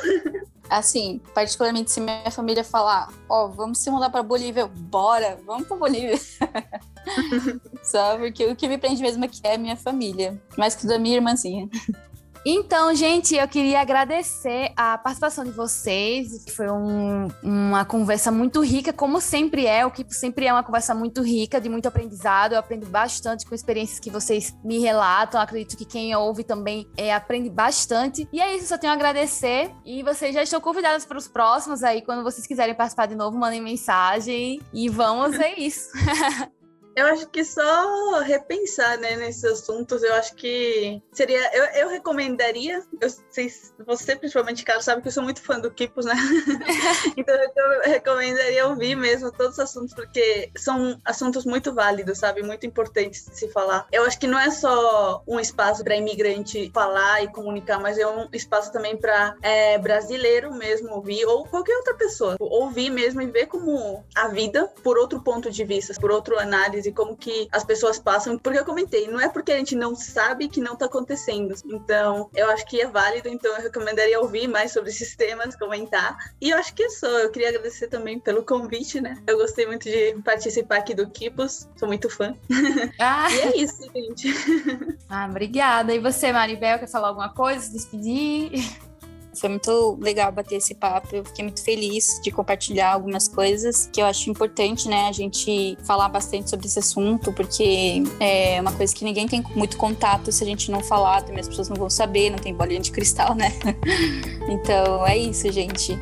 assim, 0.72 1.20
particularmente 1.34 1.92
se 1.92 2.00
minha 2.00 2.32
família 2.32 2.64
falar, 2.64 3.12
ó, 3.28 3.46
oh, 3.46 3.50
vamos 3.50 3.80
se 3.80 3.92
mudar 3.92 4.10
para 4.10 4.24
Bolívia, 4.24 4.66
bora, 4.66 5.38
vamos 5.46 5.68
para 5.68 5.76
Bolívia. 5.76 6.18
Só 7.84 8.18
porque 8.18 8.46
o 8.46 8.56
que 8.56 8.70
me 8.70 8.78
prende 8.78 9.02
mesmo 9.02 9.26
aqui 9.26 9.42
é 9.44 9.58
minha 9.58 9.76
família, 9.76 10.42
mais 10.58 10.74
que 10.74 10.88
da 10.88 10.98
minha 10.98 11.18
irmãzinha. 11.18 11.70
Então, 12.44 12.94
gente, 12.96 13.36
eu 13.36 13.48
queria 13.48 13.82
agradecer 13.82 14.72
a 14.76 14.98
participação 14.98 15.44
de 15.44 15.52
vocês. 15.52 16.46
Foi 16.56 16.70
um, 16.72 17.28
uma 17.44 17.86
conversa 17.86 18.32
muito 18.32 18.62
rica, 18.64 18.92
como 18.92 19.22
sempre 19.22 19.68
é. 19.68 19.86
O 19.86 19.92
que 19.92 20.04
sempre 20.12 20.48
é 20.48 20.54
uma 20.54 20.64
conversa 20.64 20.96
muito 20.96 21.22
rica, 21.22 21.62
de 21.62 21.70
muito 21.70 21.88
aprendizado. 21.88 22.54
Eu 22.54 22.60
aprendo 22.60 22.88
bastante 22.88 23.46
com 23.46 23.54
experiências 23.54 24.00
que 24.00 24.10
vocês 24.10 24.58
me 24.64 24.80
relatam. 24.80 25.40
Acredito 25.40 25.78
que 25.78 25.86
quem 25.86 26.16
ouve 26.16 26.44
também 26.44 26.88
é, 26.98 27.14
aprende 27.14 27.50
bastante. 27.50 28.28
E 28.34 28.42
é 28.42 28.56
isso, 28.56 28.68
só 28.68 28.78
tenho 28.78 28.92
a 28.92 28.96
agradecer. 28.96 29.72
E 29.86 30.02
vocês 30.02 30.34
já 30.34 30.42
estão 30.42 30.60
convidados 30.60 31.06
para 31.06 31.18
os 31.18 31.28
próximos 31.28 31.84
aí. 31.84 32.02
Quando 32.02 32.24
vocês 32.24 32.48
quiserem 32.48 32.74
participar 32.74 33.06
de 33.06 33.16
novo, 33.16 33.38
mandem 33.38 33.62
mensagem. 33.62 34.60
E 34.74 34.90
vamos, 34.90 35.40
é 35.40 35.60
isso. 35.60 35.90
Eu 36.96 37.08
acho 37.08 37.28
que 37.30 37.44
só 37.44 38.20
repensar, 38.20 38.98
né, 39.00 39.16
nesses 39.16 39.44
assuntos, 39.44 40.04
eu 40.04 40.14
acho 40.16 40.36
que 40.36 41.02
seria. 41.12 41.40
Eu, 41.56 41.64
eu 41.82 41.90
recomendaria, 41.90 42.84
eu 43.00 43.10
sei, 43.30 43.52
você 43.86 44.16
principalmente, 44.16 44.64
Carlos, 44.64 44.86
sabe 44.86 45.02
que 45.02 45.08
eu 45.08 45.12
sou 45.12 45.24
muito 45.24 45.42
fã 45.42 45.60
do 45.60 45.72
Kipos, 45.72 46.06
né? 46.06 46.14
então 47.16 47.36
eu 47.36 47.82
recomendaria 47.92 48.68
ouvir 48.68 48.96
mesmo 48.96 49.32
todos 49.32 49.54
os 49.54 49.60
assuntos, 49.60 49.94
porque 49.94 50.52
são 50.58 51.00
assuntos 51.06 51.46
muito 51.46 51.74
válidos, 51.74 52.18
sabe? 52.18 52.44
Muito 52.44 52.66
importantes 52.66 53.26
de 53.26 53.38
se 53.38 53.48
falar. 53.50 53.88
Eu 53.92 54.04
acho 54.06 54.20
que 54.20 54.28
não 54.28 54.40
é 54.40 54.52
só 54.52 55.24
um 55.28 55.40
espaço 55.40 55.84
para 55.84 55.96
imigrante 55.96 56.72
falar 56.74 57.24
e 57.24 57.28
comunicar, 57.30 57.80
mas 57.80 57.98
é 57.98 58.08
um 58.08 58.28
espaço 58.34 58.72
também 58.72 58.98
para 58.98 59.36
é, 59.42 59.78
brasileiro 59.78 60.54
mesmo 60.54 60.94
ouvir, 60.96 61.26
ou 61.26 61.46
qualquer 61.46 61.76
outra 61.78 61.94
pessoa. 61.94 62.36
Ouvir 62.40 62.90
mesmo 62.90 63.22
e 63.22 63.28
ver 63.28 63.48
como 63.48 64.04
a 64.16 64.28
vida, 64.28 64.68
por 64.84 64.98
outro 64.98 65.22
ponto 65.22 65.50
de 65.50 65.64
vista, 65.64 65.94
por 66.00 66.12
outro 66.12 66.38
análise 66.38 66.91
e 66.92 66.94
como 66.94 67.16
que 67.16 67.48
as 67.52 67.64
pessoas 67.64 67.98
passam, 67.98 68.38
porque 68.38 68.60
eu 68.60 68.66
comentei, 68.66 69.08
não 69.08 69.20
é 69.20 69.30
porque 69.30 69.52
a 69.52 69.58
gente 69.58 69.76
não 69.76 69.96
sabe 69.96 70.48
que 70.48 70.62
não 70.62 70.76
tá 70.76 70.86
acontecendo. 70.86 71.56
Então, 71.66 72.30
eu 72.36 72.50
acho 72.52 72.66
que 72.68 72.82
é 72.82 72.88
válido, 72.88 73.30
então 73.30 73.56
eu 73.56 73.62
recomendaria 73.62 74.20
ouvir 74.20 74.48
mais 74.48 74.72
sobre 74.72 74.90
esses 74.90 75.16
temas, 75.16 75.56
comentar. 75.56 76.18
E 76.40 76.50
eu 76.50 76.58
acho 76.58 76.74
que 76.74 76.84
é 76.84 76.90
só, 76.90 77.08
eu 77.08 77.32
queria 77.32 77.50
agradecer 77.50 77.88
também 77.88 78.20
pelo 78.20 78.44
convite, 78.44 79.00
né? 79.00 79.18
Eu 79.26 79.38
gostei 79.38 79.66
muito 79.66 79.84
de 79.84 80.16
participar 80.24 80.78
aqui 80.78 80.94
do 80.94 81.10
Kipos, 81.10 81.68
sou 81.78 81.88
muito 81.88 82.10
fã. 82.10 82.36
Ah. 83.00 83.32
e 83.32 83.40
é 83.40 83.58
isso, 83.58 83.90
gente. 83.94 84.28
Ah, 85.10 85.28
obrigada. 85.30 85.94
E 85.94 86.00
você, 86.00 86.32
Maribel, 86.32 86.80
quer 86.80 86.88
falar 86.88 87.10
alguma 87.10 87.34
coisa? 87.34 87.66
Se 87.66 87.72
despedir? 87.72 88.91
Foi 89.42 89.50
muito 89.50 89.98
legal 90.00 90.32
bater 90.32 90.58
esse 90.58 90.76
papo. 90.76 91.08
Eu 91.16 91.26
fiquei 91.26 91.44
muito 91.44 91.64
feliz 91.64 92.22
de 92.24 92.30
compartilhar 92.30 92.94
algumas 92.94 93.28
coisas 93.28 93.90
que 93.92 94.00
eu 94.00 94.06
acho 94.06 94.30
importante, 94.30 94.88
né? 94.88 95.08
A 95.08 95.12
gente 95.12 95.76
falar 95.84 96.08
bastante 96.10 96.48
sobre 96.48 96.68
esse 96.68 96.78
assunto, 96.78 97.34
porque 97.34 98.04
é 98.20 98.62
uma 98.62 98.72
coisa 98.72 98.94
que 98.94 99.04
ninguém 99.04 99.28
tem 99.28 99.44
muito 99.56 99.78
contato 99.78 100.32
se 100.32 100.44
a 100.44 100.46
gente 100.46 100.70
não 100.70 100.82
falar, 100.84 101.24
também 101.24 101.40
as 101.40 101.48
pessoas 101.48 101.70
não 101.70 101.76
vão 101.76 101.90
saber, 101.90 102.30
não 102.30 102.38
tem 102.38 102.54
bolinha 102.54 102.80
de 102.80 102.92
cristal, 102.92 103.34
né? 103.34 103.52
então 104.48 105.08
é 105.08 105.18
isso, 105.18 105.52
gente. 105.52 105.98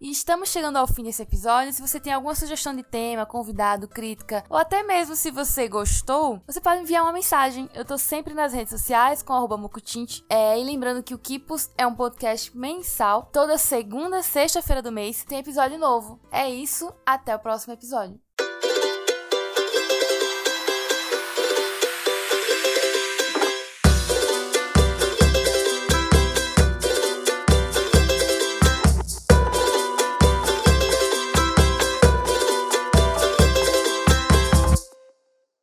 E 0.00 0.10
estamos 0.10 0.48
chegando 0.48 0.78
ao 0.78 0.86
fim 0.86 1.02
desse 1.02 1.22
episódio. 1.22 1.74
Se 1.74 1.82
você 1.82 2.00
tem 2.00 2.10
alguma 2.10 2.34
sugestão 2.34 2.74
de 2.74 2.82
tema, 2.82 3.26
convidado, 3.26 3.86
crítica, 3.86 4.42
ou 4.48 4.56
até 4.56 4.82
mesmo 4.82 5.14
se 5.14 5.30
você 5.30 5.68
gostou, 5.68 6.40
você 6.46 6.58
pode 6.58 6.80
enviar 6.80 7.02
uma 7.02 7.12
mensagem. 7.12 7.68
Eu 7.74 7.84
tô 7.84 7.98
sempre 7.98 8.32
nas 8.32 8.54
redes 8.54 8.70
sociais 8.70 9.22
com 9.22 9.34
arroba 9.34 9.58
Mucutinte. 9.58 10.24
É, 10.30 10.58
e 10.58 10.64
lembrando 10.64 11.02
que 11.02 11.12
o 11.12 11.18
Kipos 11.18 11.68
é 11.76 11.86
um 11.86 11.94
podcast 11.94 12.56
mensal. 12.56 13.28
Toda 13.30 13.58
segunda, 13.58 14.22
sexta-feira 14.22 14.80
do 14.80 14.90
mês 14.90 15.22
tem 15.22 15.38
episódio 15.38 15.78
novo. 15.78 16.18
É 16.32 16.48
isso, 16.48 16.90
até 17.04 17.36
o 17.36 17.38
próximo 17.38 17.74
episódio. 17.74 18.18